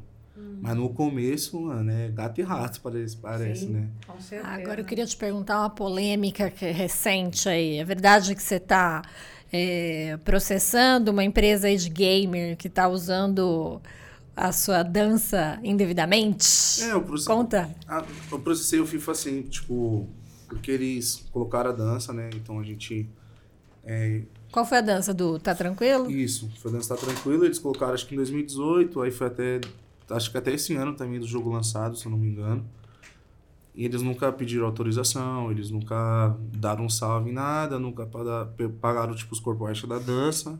Mas 0.60 0.76
no 0.76 0.88
começo, 0.90 1.60
mano, 1.60 1.90
é 1.90 2.08
gato 2.08 2.40
e 2.40 2.44
rato, 2.44 2.80
parece, 2.80 3.16
parece 3.16 3.62
Sim. 3.62 3.72
né? 3.72 3.88
Com 4.06 4.20
certeza. 4.20 4.48
Agora 4.48 4.80
eu 4.80 4.84
queria 4.84 5.04
te 5.04 5.16
perguntar 5.16 5.58
uma 5.58 5.70
polêmica 5.70 6.50
que 6.50 6.64
é 6.64 6.70
recente 6.70 7.48
aí. 7.48 7.78
É 7.78 7.84
verdade 7.84 8.36
que 8.36 8.42
você 8.42 8.56
está 8.56 9.02
processando 10.24 11.10
uma 11.10 11.24
empresa 11.24 11.66
aí 11.66 11.76
de 11.76 11.88
gamer 11.88 12.56
que 12.56 12.68
está 12.68 12.86
usando 12.86 13.82
a 14.38 14.52
sua 14.52 14.82
dança 14.82 15.58
indevidamente? 15.62 16.46
É, 16.82 16.92
eu 16.92 17.02
processei, 17.02 17.34
Conta. 17.34 17.70
ah, 17.86 18.04
eu 18.30 18.38
processei 18.38 18.80
o 18.80 18.86
FIFA 18.86 19.12
assim, 19.12 19.42
tipo, 19.42 20.08
porque 20.46 20.70
eles 20.70 21.26
colocaram 21.32 21.70
a 21.70 21.72
dança, 21.72 22.12
né? 22.12 22.30
Então 22.34 22.58
a 22.60 22.62
gente. 22.62 23.08
É, 23.84 24.22
Qual 24.52 24.64
foi 24.64 24.78
a 24.78 24.82
dança 24.82 25.12
do 25.12 25.38
Tá 25.38 25.54
Tranquilo? 25.54 26.10
isso, 26.10 26.50
foi 26.58 26.70
a 26.70 26.74
dança 26.74 26.94
tá 26.94 27.00
tranquilo, 27.00 27.44
eles 27.44 27.58
colocaram 27.58 27.94
acho 27.94 28.06
que 28.06 28.14
em 28.14 28.18
2018, 28.18 29.00
aí 29.02 29.10
foi 29.10 29.26
até. 29.26 29.60
Acho 30.10 30.30
que 30.30 30.38
até 30.38 30.52
esse 30.54 30.74
ano 30.74 30.94
também 30.94 31.20
do 31.20 31.26
jogo 31.26 31.50
lançado, 31.50 31.96
se 31.96 32.06
eu 32.06 32.10
não 32.10 32.18
me 32.18 32.28
engano. 32.28 32.64
E 33.74 33.84
eles 33.84 34.02
nunca 34.02 34.32
pediram 34.32 34.66
autorização, 34.66 35.50
eles 35.52 35.70
nunca 35.70 36.34
deram 36.56 36.86
um 36.86 36.88
salve 36.88 37.30
em 37.30 37.32
nada, 37.32 37.78
nunca 37.78 38.08
pagaram 38.80 39.14
tipo, 39.14 39.32
os 39.32 39.38
corpo 39.40 39.68
extra 39.68 39.86
da 39.88 39.98
dança. 39.98 40.58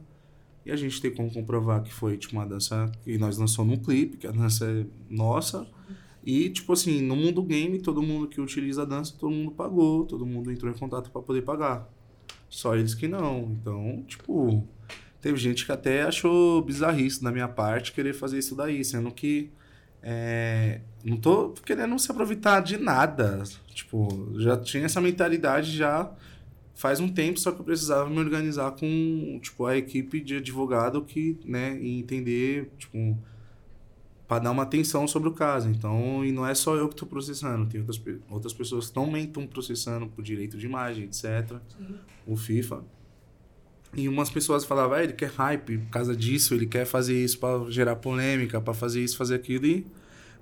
E 0.69 0.70
a 0.70 0.77
gente 0.77 1.01
tem 1.01 1.11
como 1.11 1.32
comprovar 1.32 1.82
que 1.82 1.90
foi 1.90 2.19
tipo, 2.19 2.35
uma 2.35 2.45
dança 2.45 2.93
que 3.03 3.16
nós 3.16 3.39
lançamos 3.39 3.74
num 3.74 3.82
clipe, 3.82 4.19
que 4.19 4.27
a 4.27 4.31
dança 4.31 4.66
é 4.66 4.85
nossa. 5.09 5.66
E, 6.23 6.51
tipo 6.51 6.74
assim, 6.74 7.01
no 7.01 7.16
mundo 7.16 7.43
game, 7.43 7.81
todo 7.81 8.03
mundo 8.03 8.28
que 8.28 8.39
utiliza 8.39 8.82
a 8.82 8.85
dança, 8.85 9.15
todo 9.19 9.32
mundo 9.32 9.51
pagou, 9.53 10.05
todo 10.05 10.27
mundo 10.27 10.53
entrou 10.53 10.70
em 10.70 10.77
contato 10.77 11.11
para 11.11 11.23
poder 11.23 11.40
pagar. 11.40 11.89
Só 12.51 12.77
eles 12.77 12.95
que 12.95 13.09
não. 13.09 13.57
Então, 13.59 14.05
tipo, 14.07 14.62
teve 15.23 15.39
gente 15.39 15.65
que 15.65 15.73
até 15.73 16.03
achou 16.03 16.61
bizarrice 16.61 17.24
da 17.24 17.32
minha 17.32 17.49
parte 17.49 17.93
querer 17.93 18.12
fazer 18.12 18.39
isso 18.39 18.55
daí, 18.55 18.85
sendo 18.85 19.11
que 19.11 19.51
é, 20.03 20.82
não 21.03 21.16
tô 21.16 21.55
querendo 21.65 21.99
se 21.99 22.11
aproveitar 22.11 22.61
de 22.61 22.77
nada. 22.77 23.43
Tipo, 23.69 24.35
já 24.39 24.55
tinha 24.55 24.85
essa 24.85 25.01
mentalidade 25.01 25.74
já 25.74 26.12
faz 26.78 27.00
um 27.00 27.09
tempo, 27.09 27.40
só 27.40 27.50
que 27.50 27.60
eu 27.60 27.64
precisava 27.64 28.09
me 28.09 28.20
organizar 28.20 28.70
com, 28.70 29.40
tipo, 29.42 29.66
a 29.66 29.76
equipe 29.76 30.20
de 30.20 30.36
advogado 30.36 31.02
que, 31.02 31.36
né, 31.44 31.76
e 31.80 31.98
entender, 31.98 32.70
tipo, 32.78 33.18
para 34.28 34.44
dar 34.44 34.52
uma 34.52 34.62
atenção 34.62 35.09
sobre 35.09 35.28
o 35.28 35.32
caso. 35.32 35.68
Então, 35.68 36.24
e 36.24 36.30
não 36.30 36.46
é 36.46 36.55
só 36.55 36.76
eu 36.76 36.86
que 36.86 36.94
estou 36.94 37.09
processando, 37.09 37.66
tem 37.66 37.80
outras, 37.80 38.00
outras 38.30 38.52
pessoas 38.52 38.86
que 38.86 38.92
também 38.92 39.24
estão 39.24 39.44
processando 39.44 40.06
por 40.06 40.22
direito 40.22 40.56
de 40.56 40.66
imagem, 40.66 41.06
etc. 41.06 41.56
O 42.24 42.36
FIFA. 42.36 42.84
E 43.92 44.09
umas 44.09 44.30
pessoas 44.30 44.64
falavam, 44.64 44.98
ah, 44.98 45.02
ele 45.02 45.14
quer 45.14 45.30
hype 45.30 45.78
por 45.78 45.90
causa 45.90 46.14
disso, 46.14 46.55
ele 46.55 46.66
quer 46.66 46.84
fazer 46.84 47.20
isso 47.24 47.40
para 47.40 47.68
gerar 47.70 47.96
polêmica, 47.96 48.60
para 48.60 48.72
fazer 48.72 49.02
isso, 49.02 49.16
fazer 49.16 49.34
aquilo. 49.34 49.66
E 49.66 49.84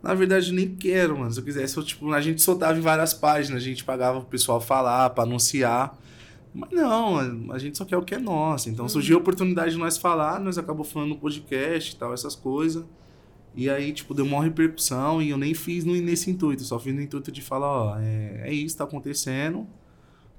na 0.02 0.12
verdade 0.12 0.52
nem 0.52 0.68
quero, 0.74 1.18
mano. 1.18 1.32
Se 1.32 1.40
eu 1.40 1.44
quisesse, 1.44 1.78
eu, 1.78 1.82
tipo, 1.82 2.12
a 2.12 2.20
gente 2.20 2.42
soltava 2.42 2.76
em 2.76 2.82
várias 2.82 3.14
páginas, 3.14 3.62
a 3.62 3.64
gente 3.64 3.82
pagava 3.84 4.20
pro 4.20 4.28
pessoal 4.28 4.60
falar, 4.60 5.08
para 5.08 5.24
anunciar. 5.24 5.96
Mas 6.58 6.70
não, 6.70 7.52
a 7.52 7.58
gente 7.58 7.76
só 7.76 7.84
quer 7.84 7.96
o 7.98 8.02
que 8.02 8.14
é 8.14 8.18
nosso. 8.18 8.70
Então 8.70 8.88
surgiu 8.88 9.16
a 9.18 9.20
oportunidade 9.20 9.72
de 9.72 9.78
nós 9.78 9.98
falar, 9.98 10.40
nós 10.40 10.56
acabamos 10.56 10.90
falando 10.90 11.10
no 11.10 11.16
podcast 11.18 11.92
e 11.94 11.96
tal, 11.96 12.14
essas 12.14 12.34
coisas. 12.34 12.84
E 13.54 13.68
aí, 13.70 13.92
tipo, 13.92 14.12
deu 14.14 14.24
uma 14.24 14.42
repercussão 14.42 15.20
e 15.22 15.30
eu 15.30 15.38
nem 15.38 15.54
fiz 15.54 15.84
no- 15.84 15.94
nesse 15.94 16.30
intuito, 16.30 16.62
só 16.62 16.78
fiz 16.78 16.94
no 16.94 17.00
intuito 17.00 17.30
de 17.32 17.40
falar, 17.42 17.68
ó, 17.68 17.98
é, 17.98 18.42
é 18.48 18.52
isso, 18.52 18.76
tá 18.76 18.84
acontecendo. 18.84 19.66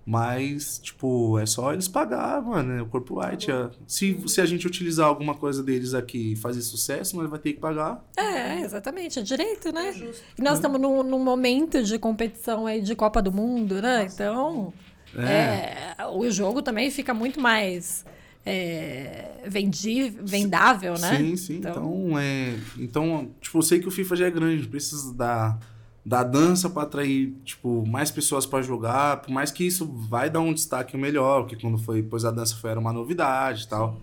Mas, 0.05 0.79
tipo, 0.79 1.37
é 1.37 1.45
só 1.45 1.73
eles 1.73 1.87
pagar, 1.89 2.41
mano, 2.41 2.71
é 2.71 2.81
o 2.81 2.85
corpo 2.85 3.19
white. 3.19 3.51
é. 3.51 3.69
Se, 3.85 4.17
se 4.27 4.39
a 4.39 4.45
gente 4.45 4.65
utilizar 4.65 5.05
alguma 5.05 5.33
coisa 5.35 5.61
deles 5.61 5.93
aqui 5.93 6.31
e 6.31 6.35
fazer 6.37 6.61
sucesso, 6.61 7.17
nós 7.17 7.29
vai 7.29 7.37
ter 7.39 7.51
que 7.53 7.59
pagar. 7.59 8.05
É, 8.15 8.61
exatamente, 8.61 9.19
é 9.19 9.21
direito, 9.21 9.69
né? 9.73 9.89
É 9.89 9.93
justo. 9.93 10.23
E 10.37 10.41
nós 10.41 10.53
estamos 10.59 10.79
num, 10.79 11.03
num 11.03 11.21
momento 11.21 11.83
de 11.83 11.99
competição 11.99 12.65
aí 12.65 12.81
de 12.81 12.95
Copa 12.95 13.21
do 13.21 13.33
Mundo, 13.33 13.81
né? 13.81 14.07
Então, 14.09 14.71
é, 15.15 15.95
o 16.11 16.29
jogo 16.29 16.61
também 16.61 16.89
fica 16.91 17.13
muito 17.13 17.39
mais 17.39 18.05
é, 18.45 19.41
vendi, 19.45 20.09
vendável, 20.21 20.93
né? 20.93 21.17
Sim, 21.17 21.35
sim. 21.35 21.57
Então- 21.57 21.71
Então, 21.71 22.19
é, 22.19 22.55
então, 22.77 23.29
tipo, 23.41 23.57
eu 23.57 23.61
sei 23.61 23.79
que 23.79 23.87
o 23.87 23.91
FIFA 23.91 24.15
já 24.15 24.27
é 24.27 24.31
grande, 24.31 24.67
precisa 24.67 25.13
da, 25.13 25.57
da 26.05 26.23
dança 26.23 26.69
para 26.69 26.83
atrair, 26.83 27.33
tipo, 27.43 27.85
mais 27.85 28.09
pessoas 28.09 28.45
para 28.45 28.61
jogar, 28.61 29.17
por 29.21 29.31
mais 29.31 29.51
que 29.51 29.65
isso 29.67 29.85
vai 29.85 30.29
dar 30.29 30.39
um 30.39 30.53
destaque 30.53 30.95
melhor, 30.97 31.41
porque 31.43 31.57
quando 31.57 31.77
foi, 31.77 32.01
pois 32.01 32.23
a 32.23 32.31
dança 32.31 32.55
foi 32.55 32.69
era 32.71 32.79
uma 32.79 32.93
novidade 32.93 33.63
e 33.63 33.67
tal. 33.67 33.99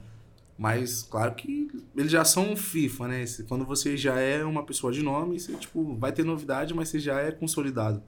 Mas, 0.57 1.03
claro 1.03 1.35
que 1.35 1.69
eles 1.97 2.13
já 2.13 2.25
são 2.25 2.53
um 2.53 2.57
FIFA, 2.57 3.09
né? 3.09 3.25
Quando 3.49 3.65
você 3.65 3.97
já 3.97 4.19
é 4.21 4.45
uma 4.45 4.63
pessoa 4.63 4.93
de 4.93 5.03
nome, 5.03 5.39
você, 5.39 5.53
tipo, 5.55 5.97
vai 5.97 6.13
ter 6.13 6.25
novidade, 6.25 6.73
mas 6.73 6.89
você 6.89 7.01
já 7.01 7.21
é 7.21 7.33
consolidado. 7.33 8.03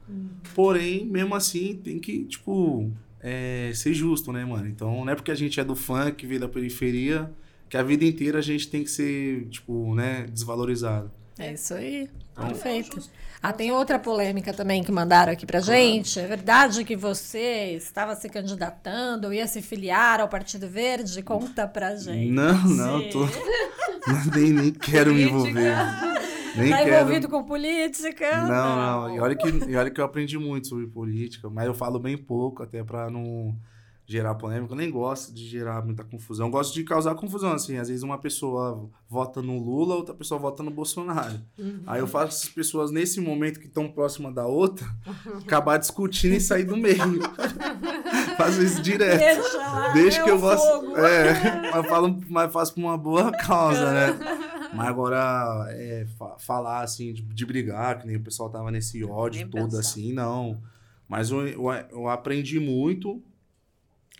Porém, 0.54 1.04
mesmo 1.04 1.34
assim, 1.34 1.80
tem 1.82 1.98
que, 1.98 2.24
tipo, 2.24 2.90
é, 3.20 3.72
ser 3.74 3.92
justo, 3.92 4.32
né, 4.32 4.44
mano? 4.44 4.68
Então, 4.68 5.04
não 5.04 5.12
é 5.12 5.16
porque 5.16 5.32
a 5.32 5.34
gente 5.34 5.58
é 5.58 5.64
do 5.64 5.74
funk, 5.74 6.24
veio 6.24 6.40
da 6.40 6.48
periferia, 6.48 7.32
que 7.68 7.76
a 7.76 7.82
vida 7.82 8.04
inteira 8.04 8.38
a 8.38 8.42
gente 8.42 8.68
tem 8.68 8.84
que 8.84 8.90
ser, 8.90 9.48
tipo, 9.48 9.94
né, 9.94 10.26
desvalorizado. 10.32 11.10
É 11.38 11.52
isso 11.52 11.74
aí. 11.74 12.08
Então, 12.32 12.46
Perfeito. 12.46 13.10
Ah, 13.48 13.52
tem 13.52 13.70
outra 13.70 13.96
polêmica 13.96 14.52
também 14.52 14.82
que 14.82 14.90
mandaram 14.90 15.32
aqui 15.32 15.46
pra 15.46 15.60
gente. 15.60 16.18
É 16.18 16.26
verdade 16.26 16.84
que 16.84 16.96
você 16.96 17.74
estava 17.76 18.16
se 18.16 18.28
candidatando 18.28 19.28
ou 19.28 19.32
ia 19.32 19.46
se 19.46 19.62
filiar 19.62 20.20
ao 20.20 20.28
Partido 20.28 20.68
Verde? 20.68 21.22
Conta 21.22 21.64
pra 21.68 21.94
gente. 21.94 22.32
Não, 22.32 22.60
não, 22.64 23.08
tô. 23.08 23.24
nem, 24.34 24.52
nem 24.52 24.72
quero 24.72 25.14
me 25.14 25.22
envolver. 25.22 25.76
Nem 26.56 26.70
tá 26.70 26.78
quero. 26.78 26.90
envolvido 26.90 27.28
com 27.28 27.44
política? 27.44 28.48
Não, 28.48 28.76
não. 28.76 29.14
E 29.14 29.20
olha, 29.20 29.36
que, 29.36 29.46
e 29.46 29.76
olha 29.76 29.92
que 29.92 30.00
eu 30.00 30.04
aprendi 30.04 30.36
muito 30.36 30.66
sobre 30.66 30.88
política, 30.88 31.48
mas 31.48 31.66
eu 31.66 31.74
falo 31.74 32.00
bem 32.00 32.18
pouco, 32.18 32.64
até 32.64 32.82
pra 32.82 33.08
não 33.08 33.56
gerar 34.06 34.34
polêmica. 34.36 34.72
Eu 34.72 34.76
nem 34.76 34.90
gosto 34.90 35.34
de 35.34 35.44
gerar 35.46 35.84
muita 35.84 36.04
confusão. 36.04 36.46
Eu 36.46 36.50
gosto 36.52 36.72
de 36.72 36.84
causar 36.84 37.14
confusão, 37.16 37.52
assim. 37.52 37.76
Às 37.76 37.88
vezes 37.88 38.02
uma 38.04 38.16
pessoa 38.18 38.88
vota 39.08 39.42
no 39.42 39.58
Lula, 39.58 39.96
outra 39.96 40.14
pessoa 40.14 40.38
vota 40.40 40.62
no 40.62 40.70
Bolsonaro. 40.70 41.40
Aí 41.86 42.00
eu 42.00 42.06
faço 42.06 42.46
as 42.46 42.48
pessoas, 42.48 42.90
nesse 42.92 43.20
momento 43.20 43.58
que 43.58 43.66
estão 43.66 43.88
próximas 43.88 44.32
da 44.32 44.46
outra, 44.46 44.86
acabar 45.42 45.76
discutindo 45.76 46.34
e 46.34 46.40
sair 46.40 46.64
do 46.64 46.76
meio. 46.76 46.96
Faço 48.36 48.62
isso 48.62 48.82
direto. 48.82 49.42
Deixa 49.94 50.20
é 50.20 50.24
que 50.24 50.30
eu 50.30 50.36
o 50.36 50.40
gosto. 50.40 50.96
É, 50.96 51.70
mas, 51.72 51.86
falo, 51.88 52.20
mas 52.28 52.52
faço 52.52 52.74
por 52.74 52.80
uma 52.80 52.98
boa 52.98 53.32
causa, 53.32 53.90
né? 53.92 54.18
Mas 54.74 54.88
agora, 54.88 55.66
é, 55.70 56.06
fa- 56.18 56.36
falar 56.38 56.82
assim, 56.82 57.12
de, 57.12 57.22
de 57.22 57.46
brigar, 57.46 57.98
que 58.00 58.06
nem 58.06 58.16
o 58.16 58.20
pessoal 58.22 58.50
tava 58.50 58.70
nesse 58.70 59.02
ódio 59.04 59.40
Nem 59.40 59.48
todo 59.48 59.64
pensar. 59.70 59.80
assim, 59.80 60.12
não. 60.12 60.60
Mas 61.08 61.30
eu, 61.30 61.46
eu, 61.48 61.64
eu 61.90 62.08
aprendi 62.08 62.60
muito, 62.60 63.22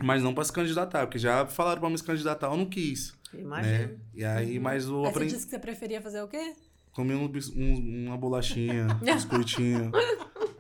mas 0.02 0.23
não 0.23 0.35
pra 0.35 0.44
se 0.44 0.52
candidatar, 0.52 1.06
porque 1.06 1.18
já 1.18 1.47
falaram 1.47 1.81
pra 1.81 1.90
me 1.90 1.97
se 1.98 2.05
candidatar, 2.05 2.48
eu 2.48 2.56
não 2.56 2.66
quis. 2.66 3.14
Imagina. 3.35 3.78
Né? 3.89 3.94
E 4.14 4.24
aí, 4.24 4.59
mas 4.59 4.85
eu 4.86 4.97
Aí 4.98 5.02
você 5.02 5.09
aprendi. 5.10 5.32
disse 5.35 5.44
que 5.47 5.51
você 5.51 5.59
preferia 5.59 6.01
fazer 6.01 6.20
o 6.23 6.28
quê? 6.28 6.55
Comer 6.93 7.14
um 7.14 7.31
um- 7.56 8.06
uma 8.06 8.16
bolachinha, 8.16 8.86
um 9.02 9.05
biscoitinho. 9.05 9.90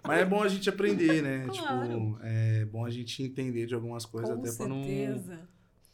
Mas 0.06 0.20
é 0.20 0.24
bom 0.24 0.42
a 0.42 0.48
gente 0.48 0.68
aprender, 0.68 1.22
né? 1.22 1.46
Claro. 1.48 1.88
Tipo, 1.88 2.18
é 2.22 2.64
bom 2.66 2.84
a 2.84 2.90
gente 2.90 3.22
entender 3.22 3.66
de 3.66 3.74
algumas 3.74 4.04
coisas, 4.04 4.34
Com 4.34 4.40
até 4.42 4.52
pra 4.52 4.68
não. 4.68 4.82
certeza. 4.84 5.40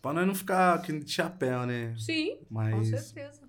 Pra 0.02 0.12
nós 0.12 0.27
não 0.27 0.35
ficar 0.35 0.82
que 0.82 0.98
de 0.98 1.10
chapéu, 1.10 1.64
né? 1.64 1.94
Sim, 1.97 2.36
com 2.39 2.47
Mas. 2.55 2.89
certeza. 2.89 3.43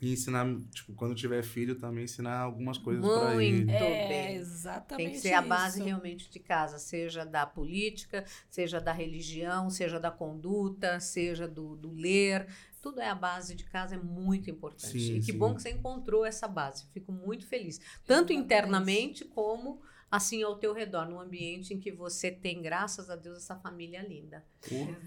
E 0.00 0.12
ensinar, 0.12 0.46
tipo, 0.70 0.92
quando 0.94 1.14
tiver 1.14 1.42
filho 1.42 1.74
também, 1.76 2.04
ensinar 2.04 2.40
algumas 2.40 2.78
coisas 2.78 3.04
Muito 3.04 3.40
ele. 3.40 3.70
É, 3.70 4.08
bem. 4.08 4.36
exatamente 4.36 5.04
Tem 5.04 5.12
que 5.12 5.20
ser 5.20 5.34
a 5.34 5.42
base 5.42 5.78
isso. 5.78 5.86
realmente 5.86 6.30
de 6.30 6.38
casa, 6.38 6.78
seja 6.78 7.24
da 7.24 7.46
política, 7.46 8.24
seja 8.50 8.80
da 8.80 8.92
religião, 8.92 9.70
seja 9.70 9.98
da 9.98 10.10
conduta, 10.10 11.00
seja 11.00 11.48
do, 11.48 11.76
do 11.76 11.92
ler. 11.92 12.46
Tudo 12.82 13.00
é 13.00 13.08
a 13.08 13.14
base 13.14 13.54
de 13.54 13.64
casa, 13.64 13.94
é 13.94 13.98
muito 13.98 14.50
importante. 14.50 14.98
Sim, 14.98 15.16
e 15.16 15.20
que 15.20 15.32
sim. 15.32 15.38
bom 15.38 15.54
que 15.54 15.62
você 15.62 15.70
encontrou 15.70 16.24
essa 16.24 16.46
base. 16.46 16.86
Fico 16.92 17.10
muito 17.10 17.46
feliz. 17.46 17.78
Tanto 18.04 18.32
Exatamente. 18.32 18.34
internamente 18.34 19.24
como 19.24 19.80
assim 20.10 20.42
ao 20.42 20.56
teu 20.56 20.72
redor, 20.72 21.08
num 21.08 21.18
ambiente 21.18 21.74
em 21.74 21.80
que 21.80 21.90
você 21.90 22.30
tem, 22.30 22.62
graças 22.62 23.10
a 23.10 23.16
Deus, 23.16 23.38
essa 23.38 23.56
família 23.56 24.00
linda. 24.00 24.44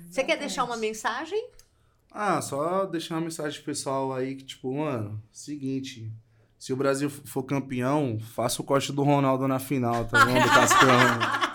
Você 0.09 0.23
quer 0.23 0.37
deixar 0.37 0.65
uma 0.65 0.75
mensagem? 0.75 1.49
Ah, 2.11 2.41
só 2.41 2.85
deixar 2.85 3.15
uma 3.15 3.21
mensagem 3.21 3.57
pro 3.57 3.65
pessoal 3.71 4.13
aí 4.13 4.35
que, 4.35 4.43
tipo, 4.43 4.73
mano, 4.75 5.21
seguinte. 5.31 6.11
Se 6.57 6.73
o 6.73 6.77
Brasil 6.77 7.09
for 7.09 7.43
campeão, 7.43 8.19
faça 8.19 8.61
o 8.61 8.65
corte 8.65 8.91
do 8.91 9.03
Ronaldo 9.03 9.47
na 9.47 9.59
final, 9.59 10.05
tá 10.05 10.25
bom? 10.25 10.33
Do 10.33 10.49
Cascão. 10.49 11.46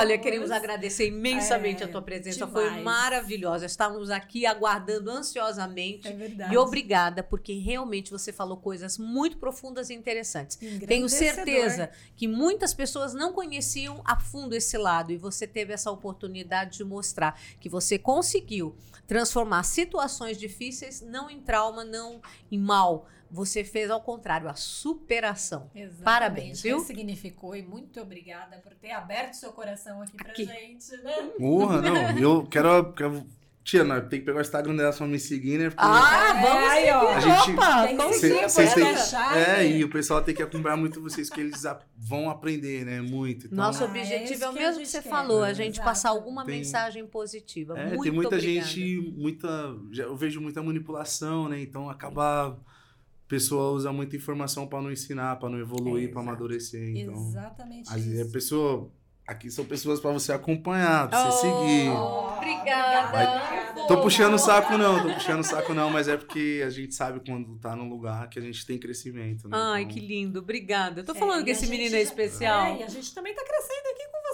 Olha, 0.00 0.18
queremos 0.18 0.50
agradecer 0.50 1.06
imensamente 1.08 1.82
É, 1.82 1.86
a 1.86 1.88
tua 1.88 2.00
presença. 2.02 2.46
Foi 2.46 2.64
demais. 2.64 2.82
maravilhosa. 2.84 3.66
Estávamos 3.66 4.10
aqui 4.10 4.46
aguardando 4.46 5.10
ansiosamente. 5.10 6.08
É 6.08 6.12
verdade. 6.12 6.54
E 6.54 6.56
obrigada, 6.56 7.22
porque 7.22 7.52
realmente 7.54 8.10
você 8.10 8.32
falou 8.32 8.56
coisas 8.56 8.96
muito 8.98 9.36
profundas 9.36 9.90
e 9.90 9.94
interessantes. 9.94 10.56
Tenho 10.86 11.08
certeza 11.08 11.90
que 12.16 12.26
muitas 12.26 12.72
pessoas 12.72 13.12
não 13.12 13.32
conheciam 13.32 14.00
a 14.04 14.18
fundo 14.18 14.54
esse 14.54 14.76
lado 14.78 15.12
e 15.12 15.16
você 15.16 15.46
teve 15.46 15.72
essa 15.72 15.90
oportunidade 15.90 16.78
de 16.78 16.84
mostrar 16.84 17.38
que 17.60 17.68
você 17.68 17.98
conseguiu 17.98 18.74
transformar 19.10 19.64
situações 19.64 20.38
difíceis 20.38 21.00
não 21.00 21.28
em 21.28 21.40
trauma, 21.40 21.84
não 21.84 22.20
em 22.48 22.56
mal. 22.56 23.08
Você 23.28 23.64
fez 23.64 23.90
ao 23.90 24.00
contrário, 24.00 24.48
a 24.48 24.54
superação. 24.54 25.68
Exatamente. 25.74 26.04
Parabéns, 26.04 26.62
viu? 26.62 26.78
Ressignificou 26.78 27.56
e 27.56 27.62
muito 27.62 28.00
obrigada 28.00 28.58
por 28.58 28.72
ter 28.76 28.92
aberto 28.92 29.34
seu 29.34 29.52
coração 29.52 30.00
aqui 30.00 30.16
pra 30.16 30.30
Aqui. 30.30 30.44
gente, 30.44 30.96
né? 30.98 31.12
Porra, 31.36 31.82
não. 31.82 32.18
Eu 32.18 32.46
quero. 32.46 32.92
quero... 32.92 33.26
Tia, 33.70 33.84
nós 33.84 34.08
tem 34.08 34.18
que 34.18 34.26
pegar 34.26 34.38
o 34.38 34.40
Instagram 34.40 34.74
dela 34.74 34.92
pra 34.92 35.06
me 35.06 35.20
seguir, 35.20 35.56
né? 35.56 35.70
Porque 35.70 35.84
Ah, 35.86 36.34
É, 36.36 36.42
vamos 36.42 36.68
aí, 36.70 36.90
ó. 36.90 37.08
A 37.08 37.20
gente- 37.20 37.50
Opa, 37.52 37.86
Tem 37.86 37.96
que 37.96 38.02
com 38.02 38.12
Cê- 38.12 38.74
deixar, 38.74 39.36
É, 39.38 39.70
e 39.70 39.84
o 39.84 39.88
pessoal 39.88 40.20
tem 40.22 40.34
que 40.34 40.42
acompanhar 40.42 40.76
muito 40.76 41.00
vocês, 41.00 41.30
que 41.30 41.40
eles 41.40 41.64
a- 41.64 41.78
vão 41.96 42.28
aprender, 42.28 42.84
né? 42.84 43.00
Muito. 43.00 43.46
Então, 43.46 43.56
Nosso 43.56 43.84
Ah, 43.84 43.86
objetivo 43.86 44.42
é 44.42 44.46
é, 44.46 44.50
o 44.50 44.52
mesmo 44.52 44.80
que 44.80 44.86
você 44.88 45.00
quer. 45.00 45.08
falou, 45.08 45.44
a 45.44 45.50
É. 45.50 45.54
gente 45.54 45.74
Exato. 45.74 45.88
passar 45.88 46.08
alguma 46.08 46.44
Tem- 46.44 46.56
mensagem 46.58 47.06
positiva. 47.06 47.78
É, 47.78 47.86
Muito 47.90 48.02
tem 48.02 48.10
muita 48.10 48.34
obrigada. 48.34 48.66
gente, 48.66 49.14
muita. 49.16 49.48
Eu 49.96 50.16
vejo 50.16 50.40
muita 50.40 50.60
manipulação, 50.60 51.48
né? 51.48 51.60
Então 51.62 51.88
acaba. 51.88 52.48
A 52.48 53.28
pessoa 53.28 53.70
usa 53.70 53.92
muita 53.92 54.16
informação 54.16 54.66
pra 54.66 54.82
não 54.82 54.90
ensinar, 54.90 55.36
pra 55.36 55.48
não 55.48 55.60
evoluir, 55.60 56.10
pra 56.10 56.20
Exato. 56.20 56.28
amadurecer. 56.28 56.96
Então. 56.96 57.14
Exatamente 57.28 57.88
Às 57.88 58.02
vezes 58.02 58.18
isso. 58.18 58.28
a 58.28 58.32
pessoa. 58.32 58.90
Aqui 59.30 59.48
são 59.48 59.64
pessoas 59.64 60.00
pra 60.00 60.10
você 60.10 60.32
acompanhar, 60.32 61.08
pra 61.08 61.30
você 61.30 61.46
Oh, 61.46 61.60
seguir. 61.60 61.88
Obrigada. 61.90 63.12
Vai- 63.12 63.86
Tô 63.86 64.00
puxando 64.02 64.34
o 64.34 64.38
saco, 64.38 64.76
não, 64.76 65.02
tô 65.02 65.14
puxando 65.14 65.40
o 65.40 65.44
saco, 65.44 65.72
não, 65.74 65.88
mas 65.90 66.06
é 66.08 66.16
porque 66.16 66.62
a 66.66 66.70
gente 66.70 66.94
sabe 66.94 67.20
quando 67.24 67.56
tá 67.58 67.74
num 67.76 67.88
lugar 67.88 68.28
que 68.28 68.38
a 68.38 68.42
gente 68.42 68.64
tem 68.66 68.76
crescimento, 68.78 69.48
né? 69.48 69.56
Ai, 69.56 69.82
Então, 69.82 69.94
que 69.94 70.00
lindo. 70.00 70.38
Obrigada. 70.40 71.00
Eu 71.00 71.04
tô 71.04 71.12
É, 71.12 71.14
falando 71.14 71.44
que 71.44 71.50
esse 71.50 71.66
menino 71.68 71.94
é 71.94 71.98
já- 71.98 72.00
especial. 72.00 72.66
É, 72.66 72.78
e 72.78 72.82
a 72.82 72.88
gente 72.88 73.12
também 73.14 73.34
tá 73.34 73.44
crescendo 73.44 73.86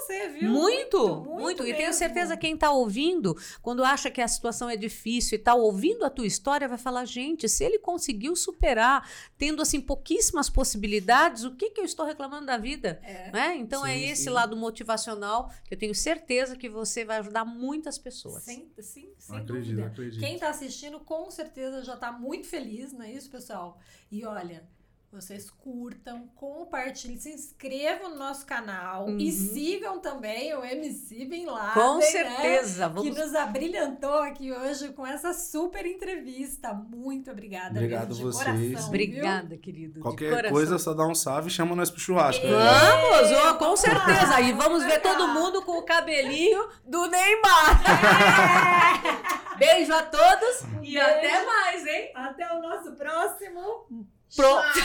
você, 0.06 0.28
viu? 0.28 0.50
Muito, 0.50 1.24
muito, 1.24 1.66
E 1.66 1.74
tenho 1.74 1.92
certeza 1.92 2.36
que 2.36 2.46
quem 2.46 2.56
tá 2.56 2.70
ouvindo, 2.70 3.36
quando 3.60 3.82
acha 3.82 4.08
que 4.08 4.20
a 4.20 4.28
situação 4.28 4.70
é 4.70 4.76
difícil 4.76 5.36
e 5.36 5.38
tá 5.38 5.54
ouvindo 5.54 6.04
a 6.04 6.10
tua 6.10 6.26
história, 6.26 6.68
vai 6.68 6.78
falar: 6.78 7.04
gente, 7.04 7.48
se 7.48 7.64
ele 7.64 7.78
conseguiu 7.78 8.36
superar, 8.36 9.08
tendo 9.36 9.60
assim 9.60 9.80
pouquíssimas 9.80 10.48
possibilidades, 10.48 11.42
o 11.42 11.56
que 11.56 11.70
que 11.70 11.80
eu 11.80 11.84
estou 11.84 12.06
reclamando 12.06 12.46
da 12.46 12.56
vida? 12.56 13.00
É. 13.02 13.32
Né? 13.32 13.56
Então 13.56 13.84
é 13.84 13.94
Sim, 13.94 14.04
esse 14.04 14.24
sim. 14.24 14.30
lado 14.30 14.56
motivacional 14.56 15.50
que 15.64 15.74
eu 15.74 15.78
tenho 15.78 15.94
certeza 15.94 16.56
que 16.56 16.68
você 16.68 17.04
vai 17.04 17.18
ajudar 17.18 17.44
muitas 17.44 17.98
pessoas. 17.98 18.44
Sim, 18.44 18.70
sim, 18.78 19.12
sem 19.18 19.36
Acredito, 19.36 19.82
acredito. 19.82 20.20
Quem 20.20 20.38
tá 20.38 20.48
assistindo 20.48 21.00
com 21.00 21.28
certeza 21.30 21.82
já 21.82 21.96
tá 21.96 22.12
muito 22.12 22.46
feliz, 22.46 22.92
não 22.92 23.02
é 23.02 23.12
isso, 23.12 23.28
pessoal? 23.28 23.80
E 24.10 24.24
olha, 24.24 24.68
vocês 25.16 25.50
curtam, 25.50 26.28
compartilhem, 26.36 27.18
se 27.18 27.30
inscrevam 27.32 28.10
no 28.10 28.16
nosso 28.16 28.44
canal 28.46 29.06
Uhum. 29.06 29.18
e 29.18 29.32
sigam 29.32 29.98
também 29.98 30.54
o 30.54 30.64
MC 30.64 31.24
Bin 31.24 31.46
Laden, 31.46 31.72
Com 31.82 31.94
né? 31.96 32.02
certeza. 32.02 32.88
Que 32.88 32.94
Vamos 32.94 33.16
nos 33.16 33.34
abrilhantou 33.34 34.18
aqui 34.18 34.52
hoje 34.52 34.90
com 34.90 35.06
essa 35.06 35.32
super 35.32 35.86
entrevista. 35.86 36.72
Muito 36.74 37.30
obrigada. 37.30 37.70
Obrigado 37.70 38.08
mesmo, 38.08 38.14
de 38.16 38.22
vocês. 38.24 38.44
coração, 38.44 38.68
viu? 38.68 38.86
Obrigada, 38.86 39.56
querido. 39.56 39.94
de 39.94 40.00
Qualquer 40.00 40.50
coisa, 40.50 40.78
só 40.78 40.92
dá 40.94 41.06
um 41.06 41.14
salve 41.14 41.48
e 41.48 41.50
chama 41.50 41.74
nós 41.74 41.90
pro 41.90 41.98
churrasco. 42.00 42.44
né? 42.46 42.52
Vamos, 42.52 43.30
É, 43.30 43.36
ó, 43.48 43.54
com 43.54 43.76
certeza. 43.76 44.26
lá, 44.30 44.40
E 44.40 44.52
vamos 44.52 44.84
ver 44.84 45.00
todo 45.00 45.28
mundo 45.28 45.62
com 45.62 45.78
o 45.78 45.82
cabelinho 45.82 46.68
do 46.84 47.06
Neymar. 47.06 47.82
Beijo 49.58 49.94
a 49.94 50.02
todos 50.02 50.60
e 50.82 50.92
Beijo. 50.92 51.00
até 51.00 51.44
mais, 51.46 51.86
hein? 51.86 52.10
Até 52.14 52.52
o 52.52 52.60
nosso 52.60 52.92
próximo. 52.92 53.86
Pronto. 54.34 54.62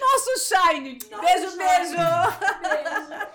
Nosso 0.00 0.32
Shine. 0.38 0.98
Beijo, 1.20 1.50
Shine. 1.50 1.58
beijo. 1.58 1.96
Beijo. 2.62 3.26